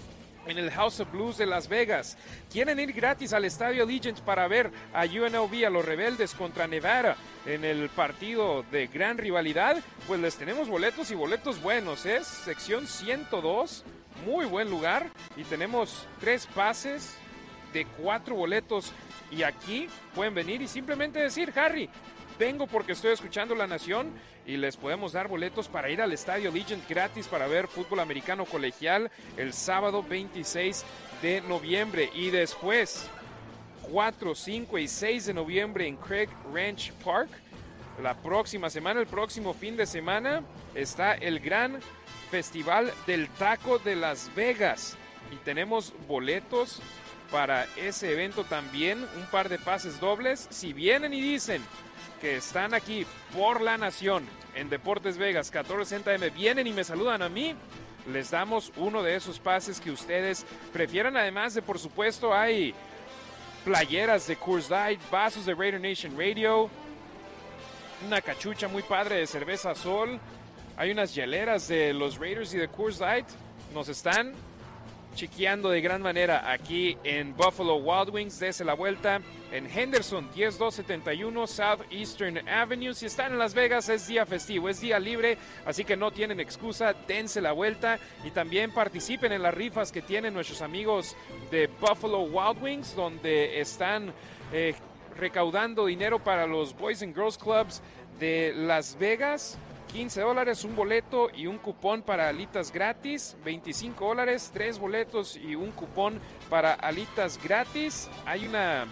en 0.46 0.58
el 0.58 0.70
House 0.70 1.00
of 1.00 1.10
Blues 1.12 1.36
de 1.38 1.46
Las 1.46 1.68
Vegas. 1.68 2.16
¿Quieren 2.50 2.78
ir 2.80 2.92
gratis 2.92 3.32
al 3.32 3.44
Estadio 3.44 3.82
Allegiant 3.82 4.20
para 4.20 4.48
ver 4.48 4.70
a 4.94 5.04
UNLV, 5.04 5.66
a 5.66 5.70
los 5.70 5.84
rebeldes 5.84 6.34
contra 6.34 6.66
Nevada 6.66 7.16
en 7.44 7.64
el 7.64 7.88
partido 7.88 8.64
de 8.70 8.86
gran 8.86 9.18
rivalidad? 9.18 9.82
Pues 10.06 10.20
les 10.20 10.36
tenemos 10.36 10.68
boletos 10.68 11.10
y 11.10 11.14
boletos 11.14 11.60
buenos. 11.60 12.06
Es 12.06 12.26
sección 12.26 12.86
102, 12.86 13.84
muy 14.24 14.46
buen 14.46 14.70
lugar. 14.70 15.10
Y 15.36 15.44
tenemos 15.44 16.06
tres 16.20 16.46
pases 16.46 17.16
de 17.72 17.84
cuatro 17.84 18.34
boletos. 18.34 18.92
Y 19.30 19.42
aquí 19.42 19.88
pueden 20.14 20.34
venir 20.34 20.62
y 20.62 20.68
simplemente 20.68 21.18
decir, 21.18 21.52
Harry, 21.56 21.90
vengo 22.38 22.66
porque 22.66 22.92
estoy 22.92 23.12
escuchando 23.12 23.54
La 23.54 23.66
Nación 23.66 24.12
y 24.46 24.56
les 24.56 24.76
podemos 24.76 25.12
dar 25.12 25.28
boletos 25.28 25.68
para 25.68 25.90
ir 25.90 26.00
al 26.00 26.12
Estadio 26.12 26.52
Legend 26.52 26.88
gratis 26.88 27.26
para 27.26 27.48
ver 27.48 27.66
fútbol 27.66 28.00
americano 28.00 28.44
colegial 28.44 29.10
el 29.36 29.52
sábado 29.52 30.02
26 30.02 30.84
de 31.22 31.40
noviembre. 31.42 32.10
Y 32.14 32.30
después, 32.30 33.08
4, 33.90 34.34
5 34.34 34.78
y 34.78 34.88
6 34.88 35.26
de 35.26 35.34
noviembre 35.34 35.86
en 35.86 35.96
Craig 35.96 36.28
Ranch 36.52 36.92
Park. 37.04 37.30
La 38.02 38.14
próxima 38.14 38.68
semana, 38.68 39.00
el 39.00 39.06
próximo 39.06 39.54
fin 39.54 39.76
de 39.76 39.86
semana, 39.86 40.42
está 40.74 41.14
el 41.14 41.40
gran 41.40 41.80
Festival 42.36 42.92
del 43.06 43.30
Taco 43.30 43.78
de 43.78 43.96
Las 43.96 44.30
Vegas. 44.34 44.98
Y 45.32 45.36
tenemos 45.36 45.94
boletos 46.06 46.82
para 47.30 47.64
ese 47.76 48.12
evento 48.12 48.44
también, 48.44 48.98
un 49.16 49.24
par 49.30 49.48
de 49.48 49.58
pases 49.58 49.98
dobles. 50.00 50.46
Si 50.50 50.74
vienen 50.74 51.14
y 51.14 51.22
dicen 51.22 51.62
que 52.20 52.36
están 52.36 52.74
aquí 52.74 53.06
por 53.34 53.62
la 53.62 53.78
nación 53.78 54.22
en 54.54 54.68
Deportes 54.68 55.16
Vegas 55.16 55.50
1460M, 55.50 56.30
vienen 56.34 56.66
y 56.66 56.74
me 56.74 56.84
saludan 56.84 57.22
a 57.22 57.30
mí, 57.30 57.54
les 58.12 58.30
damos 58.30 58.70
uno 58.76 59.02
de 59.02 59.16
esos 59.16 59.38
pases 59.38 59.80
que 59.80 59.90
ustedes 59.90 60.44
prefieran. 60.74 61.16
Además 61.16 61.54
de, 61.54 61.62
por 61.62 61.78
supuesto, 61.78 62.34
hay 62.34 62.74
playeras 63.64 64.26
de 64.26 64.36
Coors 64.36 64.68
Light, 64.68 65.00
vasos 65.10 65.46
de 65.46 65.54
Raider 65.54 65.80
Nation 65.80 66.14
Radio, 66.18 66.68
una 68.06 68.20
cachucha 68.20 68.68
muy 68.68 68.82
padre 68.82 69.16
de 69.16 69.26
cerveza 69.26 69.74
Sol. 69.74 70.20
Hay 70.78 70.90
unas 70.90 71.14
hieleras 71.14 71.68
de 71.68 71.94
los 71.94 72.18
Raiders 72.18 72.52
y 72.52 72.58
de 72.58 72.68
Coors 72.68 73.00
Light. 73.00 73.26
Nos 73.72 73.88
están 73.88 74.34
chiqueando 75.14 75.70
de 75.70 75.80
gran 75.80 76.02
manera 76.02 76.52
aquí 76.52 76.98
en 77.02 77.34
Buffalo 77.34 77.76
Wild 77.76 78.10
Wings. 78.10 78.38
Dese 78.38 78.62
la 78.62 78.74
vuelta 78.74 79.22
en 79.50 79.66
Henderson, 79.66 80.28
10271 80.34 81.46
Southeastern 81.46 82.46
Avenue. 82.46 82.92
Si 82.92 83.06
están 83.06 83.32
en 83.32 83.38
Las 83.38 83.54
Vegas, 83.54 83.88
es 83.88 84.06
día 84.06 84.26
festivo, 84.26 84.68
es 84.68 84.78
día 84.82 84.98
libre, 84.98 85.38
así 85.64 85.82
que 85.82 85.96
no 85.96 86.10
tienen 86.10 86.40
excusa. 86.40 86.92
Dense 87.08 87.40
la 87.40 87.52
vuelta 87.52 87.98
y 88.22 88.30
también 88.30 88.70
participen 88.70 89.32
en 89.32 89.40
las 89.40 89.54
rifas 89.54 89.90
que 89.90 90.02
tienen 90.02 90.34
nuestros 90.34 90.60
amigos 90.60 91.16
de 91.50 91.68
Buffalo 91.80 92.20
Wild 92.24 92.62
Wings, 92.62 92.94
donde 92.94 93.62
están 93.62 94.12
eh, 94.52 94.74
recaudando 95.16 95.86
dinero 95.86 96.22
para 96.22 96.46
los 96.46 96.76
Boys 96.76 97.02
and 97.02 97.14
Girls 97.14 97.38
Clubs 97.38 97.80
de 98.20 98.52
Las 98.54 98.98
Vegas. 98.98 99.58
15 99.96 100.20
dólares, 100.20 100.62
un 100.64 100.76
boleto 100.76 101.30
y 101.34 101.46
un 101.46 101.56
cupón 101.56 102.02
para 102.02 102.28
alitas 102.28 102.70
gratis. 102.70 103.34
25 103.46 104.04
dólares, 104.04 104.50
tres 104.52 104.78
boletos 104.78 105.38
y 105.38 105.54
un 105.54 105.70
cupón 105.70 106.20
para 106.50 106.74
alitas 106.74 107.40
gratis. 107.42 108.10
Hay 108.26 108.46
una 108.46 108.84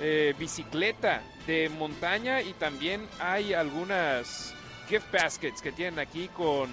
eh, 0.00 0.34
bicicleta 0.36 1.22
de 1.46 1.68
montaña 1.68 2.42
y 2.42 2.54
también 2.54 3.06
hay 3.20 3.54
algunas 3.54 4.52
gift 4.88 5.12
baskets 5.12 5.62
que 5.62 5.70
tienen 5.70 6.00
aquí 6.00 6.26
con 6.26 6.70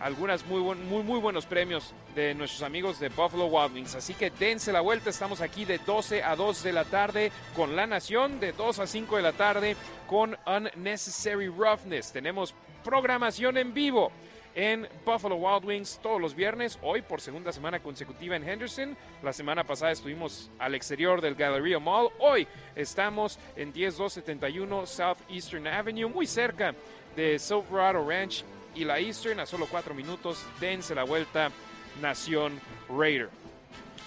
algunas 0.00 0.44
muy, 0.44 0.60
muy, 0.60 1.04
muy 1.04 1.20
buenos 1.20 1.46
premios 1.46 1.94
de 2.18 2.34
nuestros 2.34 2.62
amigos 2.62 2.98
de 2.98 3.10
Buffalo 3.10 3.46
Wild 3.46 3.74
Wings. 3.74 3.94
Así 3.94 4.12
que 4.12 4.30
dense 4.30 4.72
la 4.72 4.80
vuelta, 4.80 5.08
estamos 5.08 5.40
aquí 5.40 5.64
de 5.64 5.78
12 5.78 6.24
a 6.24 6.34
2 6.34 6.64
de 6.64 6.72
la 6.72 6.84
tarde 6.84 7.30
con 7.54 7.76
La 7.76 7.86
Nación, 7.86 8.40
de 8.40 8.50
2 8.50 8.80
a 8.80 8.88
5 8.88 9.16
de 9.16 9.22
la 9.22 9.32
tarde 9.32 9.76
con 10.08 10.36
Unnecessary 10.44 11.46
Roughness. 11.46 12.10
Tenemos 12.10 12.54
programación 12.82 13.56
en 13.56 13.72
vivo 13.72 14.10
en 14.56 14.88
Buffalo 15.06 15.36
Wild 15.36 15.64
Wings 15.64 16.00
todos 16.02 16.20
los 16.20 16.34
viernes, 16.34 16.76
hoy 16.82 17.02
por 17.02 17.20
segunda 17.20 17.52
semana 17.52 17.78
consecutiva 17.78 18.34
en 18.34 18.48
Henderson. 18.48 18.96
La 19.22 19.32
semana 19.32 19.62
pasada 19.62 19.92
estuvimos 19.92 20.50
al 20.58 20.74
exterior 20.74 21.20
del 21.20 21.36
Galleria 21.36 21.78
Mall. 21.78 22.08
Hoy 22.18 22.48
estamos 22.74 23.38
en 23.54 23.72
10271 23.72 24.86
Southeastern 24.86 25.68
Avenue, 25.68 26.08
muy 26.08 26.26
cerca 26.26 26.74
de 27.14 27.38
Silverado 27.38 28.04
Ranch 28.08 28.44
y 28.74 28.84
la 28.84 28.98
Eastern 28.98 29.38
a 29.38 29.46
solo 29.46 29.66
cuatro 29.66 29.94
minutos. 29.94 30.44
Dense 30.60 30.96
la 30.96 31.04
vuelta, 31.04 31.52
Nación 32.00 32.60
Raider. 32.88 33.30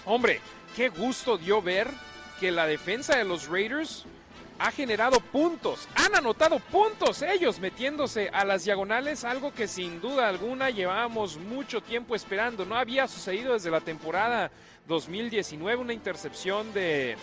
Hombre, 0.04 0.40
qué 0.74 0.88
gusto 0.88 1.38
dio 1.38 1.62
ver 1.62 1.88
que 2.40 2.50
la 2.50 2.66
defensa 2.66 3.16
de 3.16 3.24
los 3.24 3.48
Raiders 3.48 4.04
ha 4.58 4.70
generado 4.70 5.18
puntos, 5.20 5.88
han 5.94 6.14
anotado 6.14 6.58
puntos 6.60 7.22
ellos 7.22 7.58
metiéndose 7.58 8.28
a 8.32 8.44
las 8.44 8.64
diagonales, 8.64 9.24
algo 9.24 9.52
que 9.52 9.66
sin 9.66 10.00
duda 10.00 10.28
alguna 10.28 10.70
llevábamos 10.70 11.36
mucho 11.36 11.80
tiempo 11.80 12.14
esperando. 12.14 12.64
No 12.64 12.76
había 12.76 13.08
sucedido 13.08 13.54
desde 13.54 13.70
la 13.70 13.80
temporada 13.80 14.50
2019 14.86 15.80
una 15.80 15.92
intercepción 15.92 16.72
de 16.72 17.16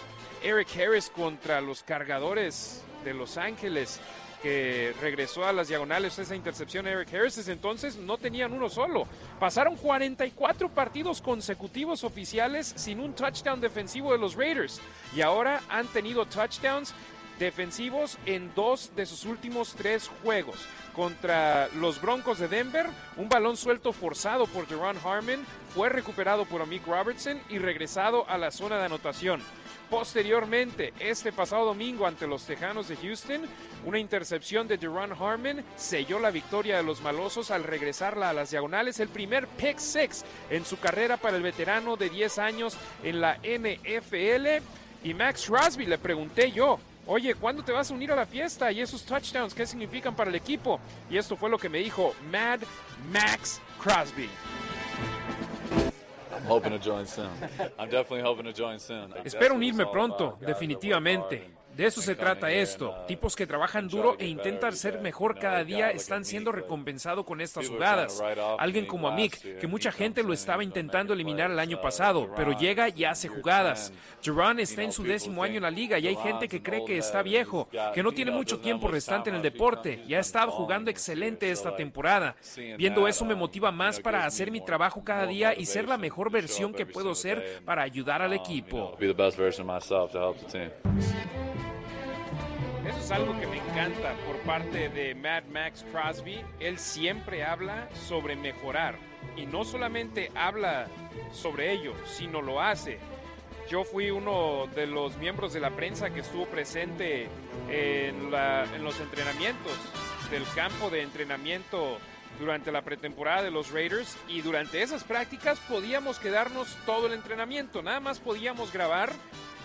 Eric 0.44 0.68
Harris 0.78 1.10
contra 1.10 1.62
los 1.62 1.84
cargadores 1.84 2.84
de 3.04 3.14
Los 3.14 3.38
Ángeles 3.38 4.00
que 4.41 4.93
regresó 5.02 5.45
a 5.45 5.54
las 5.54 5.67
diagonales 5.67 6.17
esa 6.17 6.36
intercepción 6.36 6.88
Eric 6.88 7.13
Harris, 7.13 7.47
entonces 7.47 7.97
no 7.97 8.17
tenían 8.17 8.54
uno 8.54 8.69
solo. 8.69 9.08
Pasaron 9.39 9.75
44 9.75 10.69
partidos 10.69 11.21
consecutivos 11.21 12.04
oficiales 12.04 12.73
sin 12.75 12.99
un 12.99 13.13
touchdown 13.13 13.60
defensivo 13.60 14.12
de 14.12 14.17
los 14.17 14.36
Raiders 14.36 14.80
y 15.15 15.21
ahora 15.21 15.62
han 15.69 15.88
tenido 15.88 16.25
touchdowns 16.25 16.93
defensivos 17.39 18.17
en 18.25 18.54
dos 18.54 18.91
de 18.95 19.06
sus 19.06 19.25
últimos 19.25 19.73
tres 19.73 20.10
juegos. 20.21 20.67
Contra 20.93 21.69
los 21.75 22.02
Broncos 22.02 22.39
de 22.39 22.49
Denver, 22.49 22.88
un 23.15 23.30
balón 23.30 23.56
suelto 23.56 23.93
forzado 23.93 24.45
por 24.47 24.67
Jerron 24.67 24.97
Harmon 25.04 25.45
fue 25.73 25.89
recuperado 25.89 26.45
por 26.45 26.62
Amik 26.62 26.86
Robertson 26.86 27.39
y 27.49 27.58
regresado 27.58 28.30
a 28.30 28.38
la 28.38 28.52
zona 28.52 28.78
de 28.78 28.86
anotación. 28.86 29.41
Posteriormente, 29.89 30.93
este 30.99 31.32
pasado 31.32 31.65
domingo 31.65 32.06
ante 32.06 32.28
los 32.28 32.43
Tejanos 32.45 32.88
de 32.88 32.95
Houston, 32.97 33.41
una 33.86 33.97
intercepción 33.97 34.67
de 34.67 34.78
Jerron 34.78 35.13
Harmon 35.13 35.63
selló 35.78 36.19
la 36.19 36.30
victoria 36.30 36.78
de 36.78 36.84
los 36.84 37.02
malosos 37.02 37.49
al 37.49 37.63
regresarla 37.63 38.30
a 38.30 38.34
las 38.34 38.52
diagonales, 38.52 38.99
el 38.99 39.10
primer 39.10 39.47
pick 39.47 39.80
six 39.80 40.23
en 40.52 40.63
su 40.63 40.80
carrera 40.80 41.17
para 41.17 41.38
el 41.38 41.43
veterano 41.43 41.95
de 41.95 42.10
10 42.10 42.38
años 42.38 42.78
en 43.04 43.19
la 43.19 43.38
NFL. 43.38 44.63
Y 45.04 45.13
Max 45.15 45.47
Crosby 45.47 45.88
le 45.88 45.97
pregunté 45.97 46.52
yo, 46.52 46.78
oye, 47.08 47.34
¿cuándo 47.34 47.63
te 47.63 47.71
vas 47.71 47.89
a 47.89 47.93
unir 47.95 48.12
a 48.12 48.15
la 48.15 48.28
fiesta? 48.28 48.71
Y 48.71 48.82
esos 48.82 49.04
touchdowns, 49.04 49.56
¿qué 49.56 49.65
significan 49.65 50.15
para 50.15 50.30
el 50.30 50.36
equipo? 50.36 50.80
Y 51.10 51.17
esto 51.17 51.36
fue 51.36 51.49
lo 51.49 51.58
que 51.58 51.69
me 51.69 51.80
dijo 51.80 52.13
Mad 52.32 52.60
Max 53.12 53.60
Crosby. 53.82 54.30
Espero 59.23 59.54
unirme 59.56 59.88
pronto, 59.88 60.38
definitivamente. 60.39 61.58
De 61.76 61.86
eso 61.86 62.02
se 62.02 62.16
trata 62.16 62.52
esto. 62.52 62.96
Tipos 63.08 63.36
que 63.36 63.48
trabajan 63.48 63.88
duro 63.88 64.18
e 64.20 64.28
intentan 64.28 64.76
ser 64.76 65.00
mejor 65.00 65.40
cada 65.40 65.64
día 65.64 65.92
están 65.92 66.26
siendo 66.26 66.52
recompensados 66.52 67.26
con 67.26 67.40
estas 67.40 67.70
jugadas. 67.70 68.22
Alguien 68.58 68.86
como 68.86 69.08
Amik, 69.08 69.60
que 69.60 69.68
mucha 69.68 69.92
gente 69.92 70.24
lo 70.24 70.34
estaba 70.34 70.64
intentando 70.64 71.14
eliminar 71.14 71.52
el 71.52 71.60
año 71.60 71.80
pasado, 71.80 72.32
pero 72.36 72.58
llega 72.58 72.90
y 72.90 73.06
hace 73.06 73.28
jugadas. 73.28 73.94
Jerron 74.22 74.60
está 74.60 74.84
en 74.84 74.92
su 74.92 75.04
décimo 75.04 75.44
año 75.44 75.58
en 75.58 75.64
la 75.64 75.72
liga 75.72 76.00
y 76.00 76.08
hay 76.08 76.16
gente 76.18 76.48
que 76.48 76.62
cree 76.62 76.84
que 76.84 76.98
está 76.98 77.22
viejo, 77.22 77.70
que 77.94 78.04
no 78.04 78.12
tiene 78.12 78.32
mucho 78.32 78.60
tiempo 78.60 78.88
restante 78.88 79.30
en 79.30 79.38
el 79.38 79.42
deporte 79.42 80.04
y 80.08 80.14
ha 80.16 80.20
estado 80.20 80.52
jugando 80.52 80.92
excelente 80.92 81.50
esta 81.50 81.76
temporada. 81.76 82.36
Viendo 82.78 83.08
eso 83.08 83.24
me 83.26 83.36
motiva 83.36 83.72
más 83.72 84.00
para 84.00 84.26
hacer 84.26 84.52
mi 84.52 84.60
trabajo 84.62 85.04
cada 85.04 85.26
día 85.26 85.58
y 85.58 85.66
ser 85.66 85.88
la 85.88 85.98
mejor 85.98 86.32
versión 86.32 86.74
que 86.74 86.86
puedo 86.86 87.16
ser 87.16 87.62
para 87.64 87.84
ayudar 87.84 88.22
al 88.22 88.34
equipo. 88.34 88.98
Eso 92.86 93.00
es 93.00 93.12
algo 93.12 93.38
que 93.39 93.46
me 93.48 93.58
encanta 93.58 94.13
por 94.26 94.38
parte 94.39 94.89
de 94.89 95.13
Mad 95.13 95.44
Max 95.52 95.86
Crosby. 95.92 96.42
Él 96.60 96.80
siempre 96.80 97.44
habla 97.44 97.89
sobre 97.94 98.36
mejorar 98.36 98.96
y 99.36 99.46
no 99.46 99.65
solamente 99.65 100.32
habla 100.34 100.88
sobre 101.32 101.72
ello, 101.74 101.94
sino 102.06 102.42
lo 102.42 102.62
hace. 102.62 103.00
Yo 103.70 103.84
fui 103.84 104.10
uno 104.10 104.68
de 104.74 104.88
los 104.88 105.18
miembros 105.18 105.54
de 105.54 105.60
la 105.60 105.72
prensa 105.72 106.10
que 106.10 106.22
estuvo 106.22 106.46
presente 106.46 107.28
en, 107.70 108.34
en 108.34 108.84
los 108.84 109.00
entrenamientos 109.00 109.74
del 110.32 110.44
campo 110.56 110.89
de 110.89 111.04
entrenamiento 111.04 111.98
durante 112.39 112.72
la 112.72 112.82
pretemporada 112.82 113.44
de 113.44 113.52
los 113.52 113.72
Raiders 113.72 114.18
y 114.28 114.42
durante 114.42 114.82
esas 114.82 115.04
prácticas 115.04 115.60
podíamos 115.60 116.20
quedarnos 116.20 116.78
todo 116.86 117.08
el 117.08 117.13
entrenamiento, 117.13 117.82
nada 117.82 118.00
más 118.00 118.20
podíamos 118.20 118.72
grabar 118.72 119.12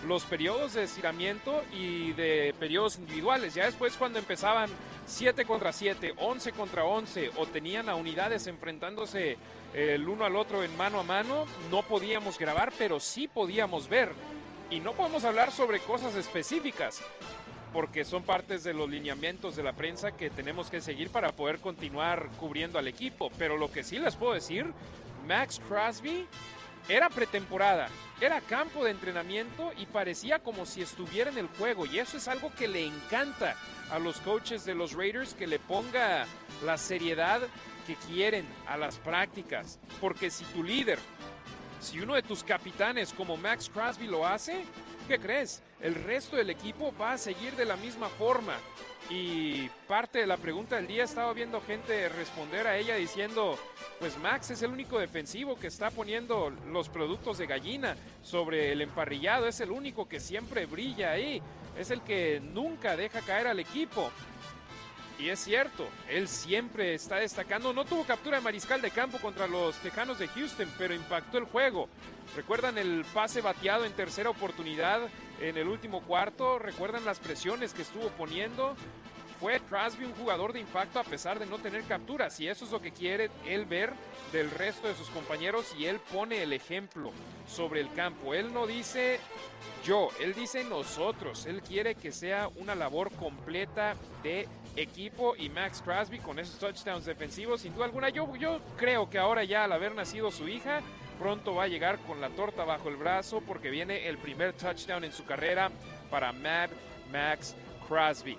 los 0.03 0.23
periodos 0.23 0.73
de 0.73 0.83
estiramiento 0.83 1.63
y 1.73 2.13
de 2.13 2.53
periodos 2.59 2.97
individuales. 2.97 3.53
Ya 3.55 3.65
después 3.65 3.95
cuando 3.97 4.19
empezaban 4.19 4.69
7 5.05 5.45
contra 5.45 5.71
7, 5.71 6.13
11 6.17 6.51
contra 6.51 6.83
11 6.83 7.31
o 7.37 7.45
tenían 7.45 7.89
a 7.89 7.95
unidades 7.95 8.47
enfrentándose 8.47 9.37
eh, 9.73 9.95
el 9.95 10.07
uno 10.07 10.25
al 10.25 10.35
otro 10.35 10.63
en 10.63 10.75
mano 10.77 10.99
a 10.99 11.03
mano, 11.03 11.45
no 11.71 11.83
podíamos 11.83 12.37
grabar, 12.37 12.71
pero 12.77 12.99
sí 12.99 13.27
podíamos 13.27 13.89
ver. 13.89 14.11
Y 14.69 14.79
no 14.79 14.93
podemos 14.93 15.23
hablar 15.25 15.51
sobre 15.51 15.79
cosas 15.79 16.15
específicas, 16.15 17.01
porque 17.71 18.03
son 18.03 18.23
partes 18.23 18.63
de 18.63 18.73
los 18.73 18.89
lineamientos 18.89 19.55
de 19.55 19.63
la 19.63 19.73
prensa 19.73 20.11
que 20.11 20.29
tenemos 20.29 20.69
que 20.69 20.81
seguir 20.81 21.09
para 21.09 21.33
poder 21.33 21.59
continuar 21.59 22.29
cubriendo 22.39 22.79
al 22.79 22.87
equipo. 22.87 23.29
Pero 23.37 23.57
lo 23.57 23.71
que 23.71 23.83
sí 23.83 23.99
les 23.99 24.15
puedo 24.15 24.33
decir, 24.33 24.65
Max 25.27 25.61
Crosby 25.67 26.25
era 26.87 27.09
pretemporada, 27.09 27.89
era 28.21 28.41
campo 28.41 28.83
de 28.83 28.91
entrenamiento 28.91 29.71
y 29.77 29.85
parecía 29.85 30.39
como 30.39 30.65
si 30.65 30.81
estuviera 30.81 31.29
en 31.29 31.37
el 31.37 31.47
juego. 31.47 31.85
Y 31.85 31.99
eso 31.99 32.17
es 32.17 32.27
algo 32.27 32.53
que 32.53 32.67
le 32.67 32.85
encanta 32.85 33.55
a 33.91 33.99
los 33.99 34.19
coaches 34.19 34.65
de 34.65 34.75
los 34.75 34.93
Raiders, 34.93 35.33
que 35.33 35.47
le 35.47 35.59
ponga 35.59 36.25
la 36.63 36.77
seriedad 36.77 37.41
que 37.85 37.95
quieren 37.95 38.45
a 38.67 38.77
las 38.77 38.97
prácticas. 38.97 39.79
Porque 39.99 40.29
si 40.29 40.43
tu 40.45 40.63
líder, 40.63 40.99
si 41.79 41.99
uno 41.99 42.15
de 42.15 42.23
tus 42.23 42.43
capitanes 42.43 43.13
como 43.13 43.37
Max 43.37 43.69
Crosby 43.71 44.07
lo 44.07 44.25
hace, 44.25 44.65
¿qué 45.07 45.19
crees? 45.19 45.61
El 45.81 45.95
resto 45.95 46.35
del 46.35 46.49
equipo 46.49 46.93
va 46.99 47.13
a 47.13 47.17
seguir 47.17 47.55
de 47.55 47.65
la 47.65 47.75
misma 47.75 48.09
forma. 48.09 48.57
Y 49.09 49.69
parte 49.87 50.19
de 50.19 50.27
la 50.27 50.37
pregunta 50.37 50.77
del 50.77 50.87
día 50.87 51.03
estaba 51.03 51.31
viendo 51.33 51.61
gente 51.61 52.09
responder 52.09 52.65
a 52.65 52.75
ella 52.75 52.95
diciendo, 52.95 53.57
pues 53.99 54.17
Max 54.17 54.49
es 54.49 54.63
el 54.63 54.71
único 54.71 54.97
defensivo 54.97 55.59
que 55.59 55.67
está 55.67 55.91
poniendo 55.91 56.51
los 56.71 56.89
productos 56.89 57.37
de 57.37 57.45
gallina 57.45 57.95
sobre 58.23 58.71
el 58.71 58.81
emparrillado, 58.81 59.47
es 59.47 59.59
el 59.59 59.69
único 59.69 60.07
que 60.09 60.19
siempre 60.19 60.65
brilla 60.65 61.11
ahí, 61.11 61.39
es 61.77 61.91
el 61.91 62.01
que 62.01 62.41
nunca 62.41 62.97
deja 62.97 63.21
caer 63.21 63.45
al 63.45 63.59
equipo. 63.59 64.11
Y 65.17 65.29
es 65.29 65.39
cierto, 65.39 65.87
él 66.09 66.27
siempre 66.27 66.93
está 66.93 67.17
destacando. 67.17 67.71
No 67.71 67.85
tuvo 67.85 68.03
captura 68.05 68.37
de 68.37 68.43
mariscal 68.43 68.81
de 68.81 68.91
campo 68.91 69.17
contra 69.19 69.47
los 69.47 69.75
Tejanos 69.77 70.19
de 70.19 70.27
Houston, 70.27 70.69
pero 70.77 70.93
impactó 70.93 71.37
el 71.37 71.45
juego. 71.45 71.87
¿Recuerdan 72.35 72.77
el 72.77 73.05
pase 73.13 73.41
bateado 73.41 73.85
en 73.85 73.93
tercera 73.93 74.29
oportunidad 74.29 75.01
en 75.39 75.57
el 75.57 75.67
último 75.67 76.01
cuarto? 76.01 76.59
¿Recuerdan 76.59 77.05
las 77.05 77.19
presiones 77.19 77.73
que 77.73 77.83
estuvo 77.83 78.09
poniendo? 78.09 78.75
Fue 79.39 79.59
Crosby 79.61 80.05
un 80.05 80.15
jugador 80.15 80.53
de 80.53 80.61
impacto 80.61 80.99
a 80.99 81.03
pesar 81.03 81.39
de 81.39 81.45
no 81.45 81.59
tener 81.59 81.83
capturas 81.83 82.39
y 82.39 82.47
eso 82.47 82.65
es 82.65 82.71
lo 82.71 82.81
que 82.81 82.91
quiere 82.91 83.29
él 83.45 83.65
ver 83.65 83.93
del 84.31 84.49
resto 84.49 84.87
de 84.87 84.95
sus 84.95 85.09
compañeros 85.09 85.75
y 85.77 85.85
él 85.85 85.99
pone 86.11 86.41
el 86.41 86.53
ejemplo 86.53 87.11
sobre 87.47 87.81
el 87.81 87.91
campo. 87.93 88.33
Él 88.33 88.53
no 88.53 88.65
dice 88.65 89.19
yo, 89.85 90.09
él 90.19 90.33
dice 90.33 90.63
nosotros. 90.63 91.45
Él 91.45 91.61
quiere 91.61 91.95
que 91.95 92.11
sea 92.11 92.49
una 92.55 92.75
labor 92.75 93.11
completa 93.11 93.95
de 94.23 94.47
equipo 94.75 95.35
y 95.35 95.49
Max 95.49 95.81
Crosby 95.83 96.19
con 96.19 96.39
esos 96.39 96.59
touchdowns 96.59 97.05
defensivos, 97.05 97.61
sin 97.61 97.73
duda 97.73 97.85
alguna. 97.85 98.09
Yo, 98.09 98.35
yo 98.35 98.59
creo 98.77 99.09
que 99.09 99.17
ahora 99.17 99.43
ya 99.43 99.63
al 99.63 99.71
haber 99.71 99.95
nacido 99.95 100.31
su 100.31 100.47
hija, 100.47 100.81
pronto 101.19 101.55
va 101.55 101.63
a 101.63 101.67
llegar 101.67 101.99
con 101.99 102.21
la 102.21 102.29
torta 102.29 102.65
bajo 102.65 102.89
el 102.89 102.97
brazo 102.97 103.41
porque 103.41 103.69
viene 103.69 104.07
el 104.07 104.17
primer 104.17 104.53
touchdown 104.53 105.03
en 105.03 105.11
su 105.11 105.25
carrera 105.25 105.71
para 106.09 106.31
Mad 106.31 106.69
Max 107.11 107.55
Crosby. 107.87 108.37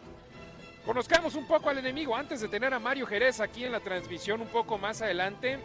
Conozcamos 0.84 1.34
un 1.34 1.46
poco 1.46 1.70
al 1.70 1.78
enemigo 1.78 2.14
antes 2.14 2.40
de 2.40 2.48
tener 2.48 2.72
a 2.72 2.78
Mario 2.78 3.06
Jerez 3.06 3.40
aquí 3.40 3.64
en 3.64 3.72
la 3.72 3.80
transmisión 3.80 4.40
un 4.40 4.48
poco 4.48 4.78
más 4.78 5.02
adelante. 5.02 5.58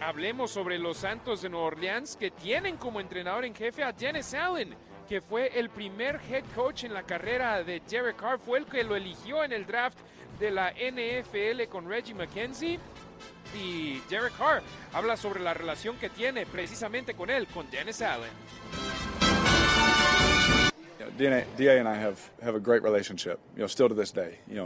Hablemos 0.00 0.50
sobre 0.50 0.78
los 0.78 0.96
Santos 0.96 1.42
de 1.42 1.48
Nueva 1.48 1.66
Orleans 1.66 2.16
que 2.16 2.32
tienen 2.32 2.76
como 2.76 3.00
entrenador 3.00 3.44
en 3.44 3.54
jefe 3.54 3.84
a 3.84 3.92
Dennis 3.92 4.34
Allen 4.34 4.74
que 5.08 5.20
fue 5.20 5.58
el 5.58 5.68
primer 5.70 6.20
head 6.30 6.44
coach 6.54 6.84
en 6.84 6.94
la 6.94 7.02
carrera 7.02 7.62
de 7.62 7.80
Derek 7.80 8.16
Carr, 8.16 8.38
fue 8.38 8.58
el 8.58 8.66
que 8.66 8.84
lo 8.84 8.96
eligió 8.96 9.44
en 9.44 9.52
el 9.52 9.66
draft 9.66 9.98
de 10.38 10.50
la 10.50 10.72
NFL 10.72 11.68
con 11.70 11.88
Reggie 11.88 12.14
McKenzie. 12.14 12.78
Y 13.54 14.00
Derek 14.10 14.36
Carr 14.36 14.62
habla 14.92 15.16
sobre 15.16 15.40
la 15.40 15.54
relación 15.54 15.96
que 15.96 16.10
tiene 16.10 16.44
precisamente 16.44 17.14
con 17.14 17.30
él, 17.30 17.46
con 17.46 17.70
Dennis 17.70 18.02
Allen. 18.02 18.30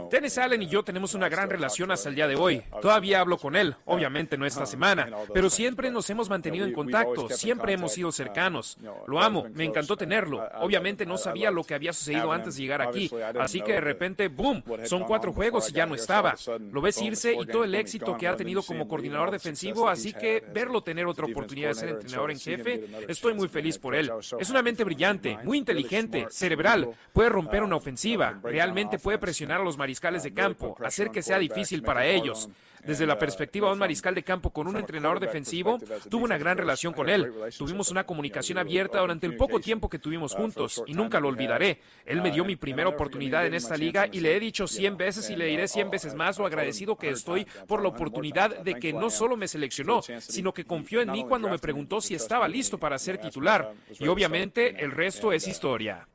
Dennis 0.09 0.37
Allen 0.39 0.63
y 0.63 0.67
yo 0.67 0.83
tenemos 0.83 1.13
una 1.13 1.29
gran 1.29 1.47
relación 1.47 1.91
hasta 1.91 2.09
el 2.09 2.15
día 2.15 2.27
de 2.27 2.35
hoy. 2.35 2.63
Todavía 2.81 3.19
hablo 3.19 3.37
con 3.37 3.55
él, 3.55 3.75
obviamente 3.85 4.35
no 4.35 4.47
esta 4.47 4.65
semana, 4.65 5.09
pero 5.31 5.49
siempre 5.51 5.91
nos 5.91 6.09
hemos 6.09 6.27
mantenido 6.27 6.65
en 6.65 6.73
contacto, 6.73 7.29
siempre 7.29 7.73
hemos 7.73 7.93
sido 7.93 8.11
cercanos. 8.11 8.77
Lo 9.05 9.21
amo, 9.21 9.45
me 9.53 9.65
encantó 9.65 9.95
tenerlo. 9.95 10.43
Obviamente 10.59 11.05
no 11.05 11.17
sabía 11.19 11.51
lo 11.51 11.63
que 11.63 11.75
había 11.75 11.93
sucedido 11.93 12.31
antes 12.31 12.55
de 12.55 12.63
llegar 12.63 12.81
aquí, 12.81 13.11
así 13.39 13.61
que 13.61 13.73
de 13.73 13.81
repente, 13.81 14.27
boom, 14.27 14.63
son 14.85 15.03
cuatro 15.03 15.33
juegos 15.33 15.69
y 15.69 15.73
ya 15.73 15.85
no 15.85 15.93
estaba. 15.93 16.35
Lo 16.71 16.81
ves 16.81 16.99
irse 16.99 17.33
y 17.33 17.45
todo 17.45 17.63
el 17.63 17.75
éxito 17.75 18.17
que 18.17 18.27
ha 18.27 18.35
tenido 18.35 18.63
como 18.63 18.87
coordinador 18.87 19.29
defensivo, 19.29 19.87
así 19.87 20.13
que 20.13 20.43
verlo 20.51 20.81
tener 20.81 21.05
otra 21.05 21.25
oportunidad 21.25 21.69
de 21.69 21.75
ser 21.75 21.89
entrenador 21.89 22.31
en 22.31 22.39
jefe, 22.39 22.85
estoy 23.07 23.35
muy 23.35 23.47
feliz 23.49 23.77
por 23.77 23.93
él. 23.93 24.11
Es 24.39 24.49
una 24.49 24.63
mente 24.63 24.83
brillante, 24.83 25.37
muy 25.43 25.59
inteligente, 25.59 26.27
cerebral, 26.39 26.89
puede 27.13 27.29
romper 27.29 27.61
una 27.63 27.75
ofensiva, 27.75 28.39
realmente 28.41 28.97
puede 28.97 29.19
presionar 29.19 29.61
a 29.61 29.63
los 29.63 29.77
mariscales 29.77 30.23
de 30.23 30.33
campo, 30.33 30.75
hacer 30.83 31.11
que 31.11 31.21
sea 31.21 31.37
difícil 31.37 31.83
para 31.83 32.05
ellos. 32.05 32.49
Desde 32.85 33.05
la 33.05 33.19
perspectiva 33.19 33.67
de 33.67 33.73
un 33.73 33.79
mariscal 33.79 34.15
de 34.15 34.23
campo 34.23 34.51
con 34.51 34.67
un 34.67 34.77
entrenador 34.77 35.19
defensivo, 35.19 35.79
tuvo 36.09 36.25
una 36.25 36.37
gran 36.37 36.57
relación 36.57 36.93
con 36.93 37.09
él. 37.09 37.31
Tuvimos 37.57 37.91
una 37.91 38.05
comunicación 38.05 38.57
abierta 38.57 38.99
durante 38.99 39.27
el 39.27 39.35
poco 39.35 39.59
tiempo 39.59 39.89
que 39.89 39.99
tuvimos 39.99 40.33
juntos 40.33 40.83
y 40.87 40.93
nunca 40.93 41.19
lo 41.19 41.27
olvidaré. 41.27 41.79
Él 42.05 42.21
me 42.21 42.31
dio 42.31 42.45
mi 42.45 42.55
primera 42.55 42.89
oportunidad 42.89 43.45
en 43.45 43.53
esta 43.53 43.77
liga 43.77 44.07
y 44.11 44.19
le 44.19 44.35
he 44.35 44.39
dicho 44.39 44.67
100 44.67 44.97
veces 44.97 45.29
y 45.29 45.35
le 45.35 45.45
diré 45.45 45.67
100 45.67 45.89
veces 45.89 46.15
más 46.15 46.37
lo 46.37 46.45
agradecido 46.45 46.95
que 46.95 47.09
estoy 47.09 47.45
por 47.67 47.81
la 47.81 47.89
oportunidad 47.89 48.59
de 48.59 48.75
que 48.75 48.93
no 48.93 49.09
solo 49.09 49.37
me 49.37 49.47
seleccionó, 49.47 50.01
sino 50.19 50.53
que 50.53 50.65
confió 50.65 51.01
en 51.01 51.11
mí 51.11 51.25
cuando 51.27 51.49
me 51.49 51.59
preguntó 51.59 52.01
si 52.01 52.15
estaba 52.15 52.47
listo 52.47 52.77
para 52.77 52.97
ser 52.97 53.17
titular. 53.17 53.73
Y 53.99 54.07
obviamente 54.07 54.83
el 54.83 54.91
resto 54.91 55.31
es 55.31 55.47
historia. 55.47 56.07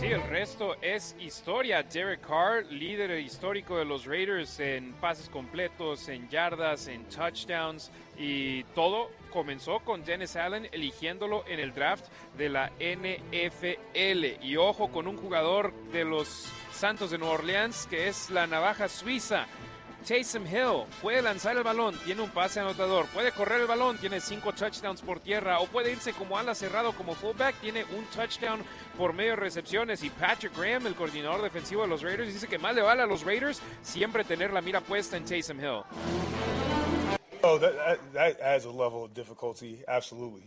Sí, 0.00 0.06
el 0.06 0.22
resto 0.22 0.76
es 0.82 1.14
historia. 1.20 1.82
Derek 1.82 2.20
Carr, 2.20 2.64
líder 2.66 3.18
histórico 3.20 3.76
de 3.78 3.84
los 3.84 4.06
Raiders 4.06 4.58
en 4.58 4.92
pases 4.94 5.28
completos, 5.28 6.08
en 6.08 6.28
yardas, 6.28 6.88
en 6.88 7.04
touchdowns 7.04 7.90
y 8.18 8.64
todo 8.74 9.10
comenzó 9.32 9.80
con 9.80 10.04
Dennis 10.04 10.36
Allen 10.36 10.68
eligiéndolo 10.72 11.44
en 11.46 11.60
el 11.60 11.72
draft 11.72 12.06
de 12.36 12.48
la 12.48 12.70
NFL. 12.78 14.42
Y 14.44 14.56
ojo 14.56 14.88
con 14.88 15.06
un 15.06 15.16
jugador 15.16 15.72
de 15.92 16.04
los 16.04 16.48
Santos 16.72 17.10
de 17.12 17.18
Nueva 17.18 17.34
Orleans 17.34 17.86
que 17.86 18.08
es 18.08 18.30
la 18.30 18.46
navaja 18.46 18.88
suiza. 18.88 19.46
Taysom 20.06 20.46
Hill 20.46 20.84
puede 21.00 21.22
lanzar 21.22 21.56
el 21.56 21.62
balón, 21.62 21.96
tiene 22.04 22.20
un 22.20 22.30
pase 22.30 22.60
anotador, 22.60 23.06
puede 23.06 23.32
correr 23.32 23.62
el 23.62 23.66
balón, 23.66 23.96
tiene 23.96 24.20
cinco 24.20 24.52
touchdowns 24.52 25.00
por 25.00 25.20
tierra, 25.20 25.60
o 25.60 25.66
puede 25.66 25.92
irse 25.92 26.12
como 26.12 26.36
ala 26.36 26.54
cerrado 26.54 26.92
como 26.92 27.14
fullback, 27.14 27.56
tiene 27.56 27.84
un 27.84 28.04
touchdown 28.06 28.62
por 28.98 29.14
medio 29.14 29.30
de 29.30 29.36
recepciones. 29.36 30.02
Y 30.02 30.10
Patrick 30.10 30.56
Graham, 30.56 30.86
el 30.86 30.94
coordinador 30.94 31.42
defensivo 31.42 31.82
de 31.82 31.88
los 31.88 32.02
Raiders, 32.02 32.32
dice 32.32 32.46
que 32.46 32.58
más 32.58 32.74
le 32.74 32.82
vale 32.82 33.02
a 33.02 33.06
los 33.06 33.24
Raiders 33.24 33.62
siempre 33.82 34.24
tener 34.24 34.52
la 34.52 34.60
mira 34.60 34.80
puesta 34.80 35.16
en 35.16 35.24
Taysom 35.24 35.58
Hill. 35.58 35.82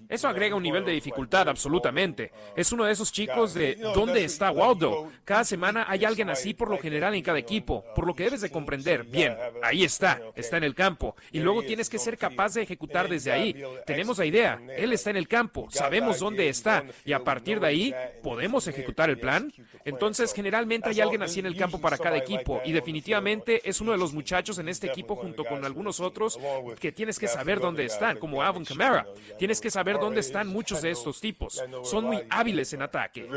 Eso 0.10 0.28
agrega 0.28 0.56
un 0.56 0.64
nivel 0.64 0.86
de 0.86 0.92
dificultad, 0.92 1.48
absolutamente. 1.50 2.32
Es 2.56 2.72
uno 2.72 2.86
de 2.86 2.92
esos 2.92 3.12
chicos 3.12 3.54
de 3.54 3.76
¿dónde 3.76 4.24
está 4.24 4.52
Waldo? 4.52 5.10
Cada 5.24 5.44
semana 5.44 5.86
hay 5.88 6.06
alguien 6.06 6.30
así 6.30 6.54
por 6.54 6.70
lo 6.70 6.78
general 6.78 7.14
en 7.16 7.24
cada 7.24 7.40
equipo, 7.40 7.84
por 7.96 8.06
lo 8.06 8.16
que 8.16 8.24
debes 8.24 8.42
de 8.42 8.52
comprender. 8.52 9.04
Bien, 9.04 9.36
ahí 9.64 9.84
está, 9.84 10.22
está 10.36 10.58
en 10.58 10.64
el 10.64 10.76
campo. 10.76 11.16
Y 11.32 11.40
luego 11.40 11.64
tienes 11.64 11.90
que 11.90 12.00
ser 12.00 12.18
capaz 12.18 12.54
de 12.54 12.64
ejecutar 12.64 13.10
desde 13.10 13.32
ahí. 13.32 13.56
Tenemos 13.86 14.18
la 14.18 14.26
idea, 14.26 14.62
él 14.76 14.94
está 14.94 15.10
en 15.10 15.18
el 15.18 15.28
campo, 15.28 15.68
sabemos 15.70 16.20
dónde 16.20 16.50
está, 16.50 16.84
y 17.06 17.14
a 17.14 17.24
partir 17.24 17.60
de 17.60 17.68
ahí, 17.68 17.96
¿podemos 18.24 18.68
ejecutar 18.68 19.10
el 19.10 19.20
plan? 19.20 19.52
Entonces, 19.86 20.34
generalmente 20.34 20.90
hay 20.90 21.02
alguien 21.02 21.24
así 21.24 21.40
en 21.40 21.46
el 21.46 21.58
campo 21.58 21.80
para 21.80 21.98
cada 21.98 22.18
equipo, 22.18 22.62
y 22.66 22.72
definitivamente 22.72 23.68
es 23.68 23.82
uno 23.82 23.92
de 23.92 23.98
los 23.98 24.14
muchachos 24.14 24.58
en 24.60 24.70
este 24.70 24.88
equipo 24.88 25.16
junto 25.16 25.44
con 25.46 25.64
algunos 25.66 26.00
otros 26.00 26.40
que 26.80 26.87
tienes 26.92 27.20
que 27.20 27.28
saber 27.28 27.60
dónde 27.60 27.86
están, 27.86 28.18
como 28.18 28.42
Alvin 28.42 28.66
Kamara. 28.66 29.08
Tienes 29.38 29.62
que 29.62 29.70
saber 29.70 30.00
dónde 30.00 30.22
están 30.22 30.48
muchos 30.48 30.82
de 30.82 30.92
estos 30.92 31.20
tipos. 31.20 31.64
Son 31.84 32.06
muy 32.06 32.24
hábiles 32.30 32.74
en 32.74 32.82
ataque. 32.82 33.28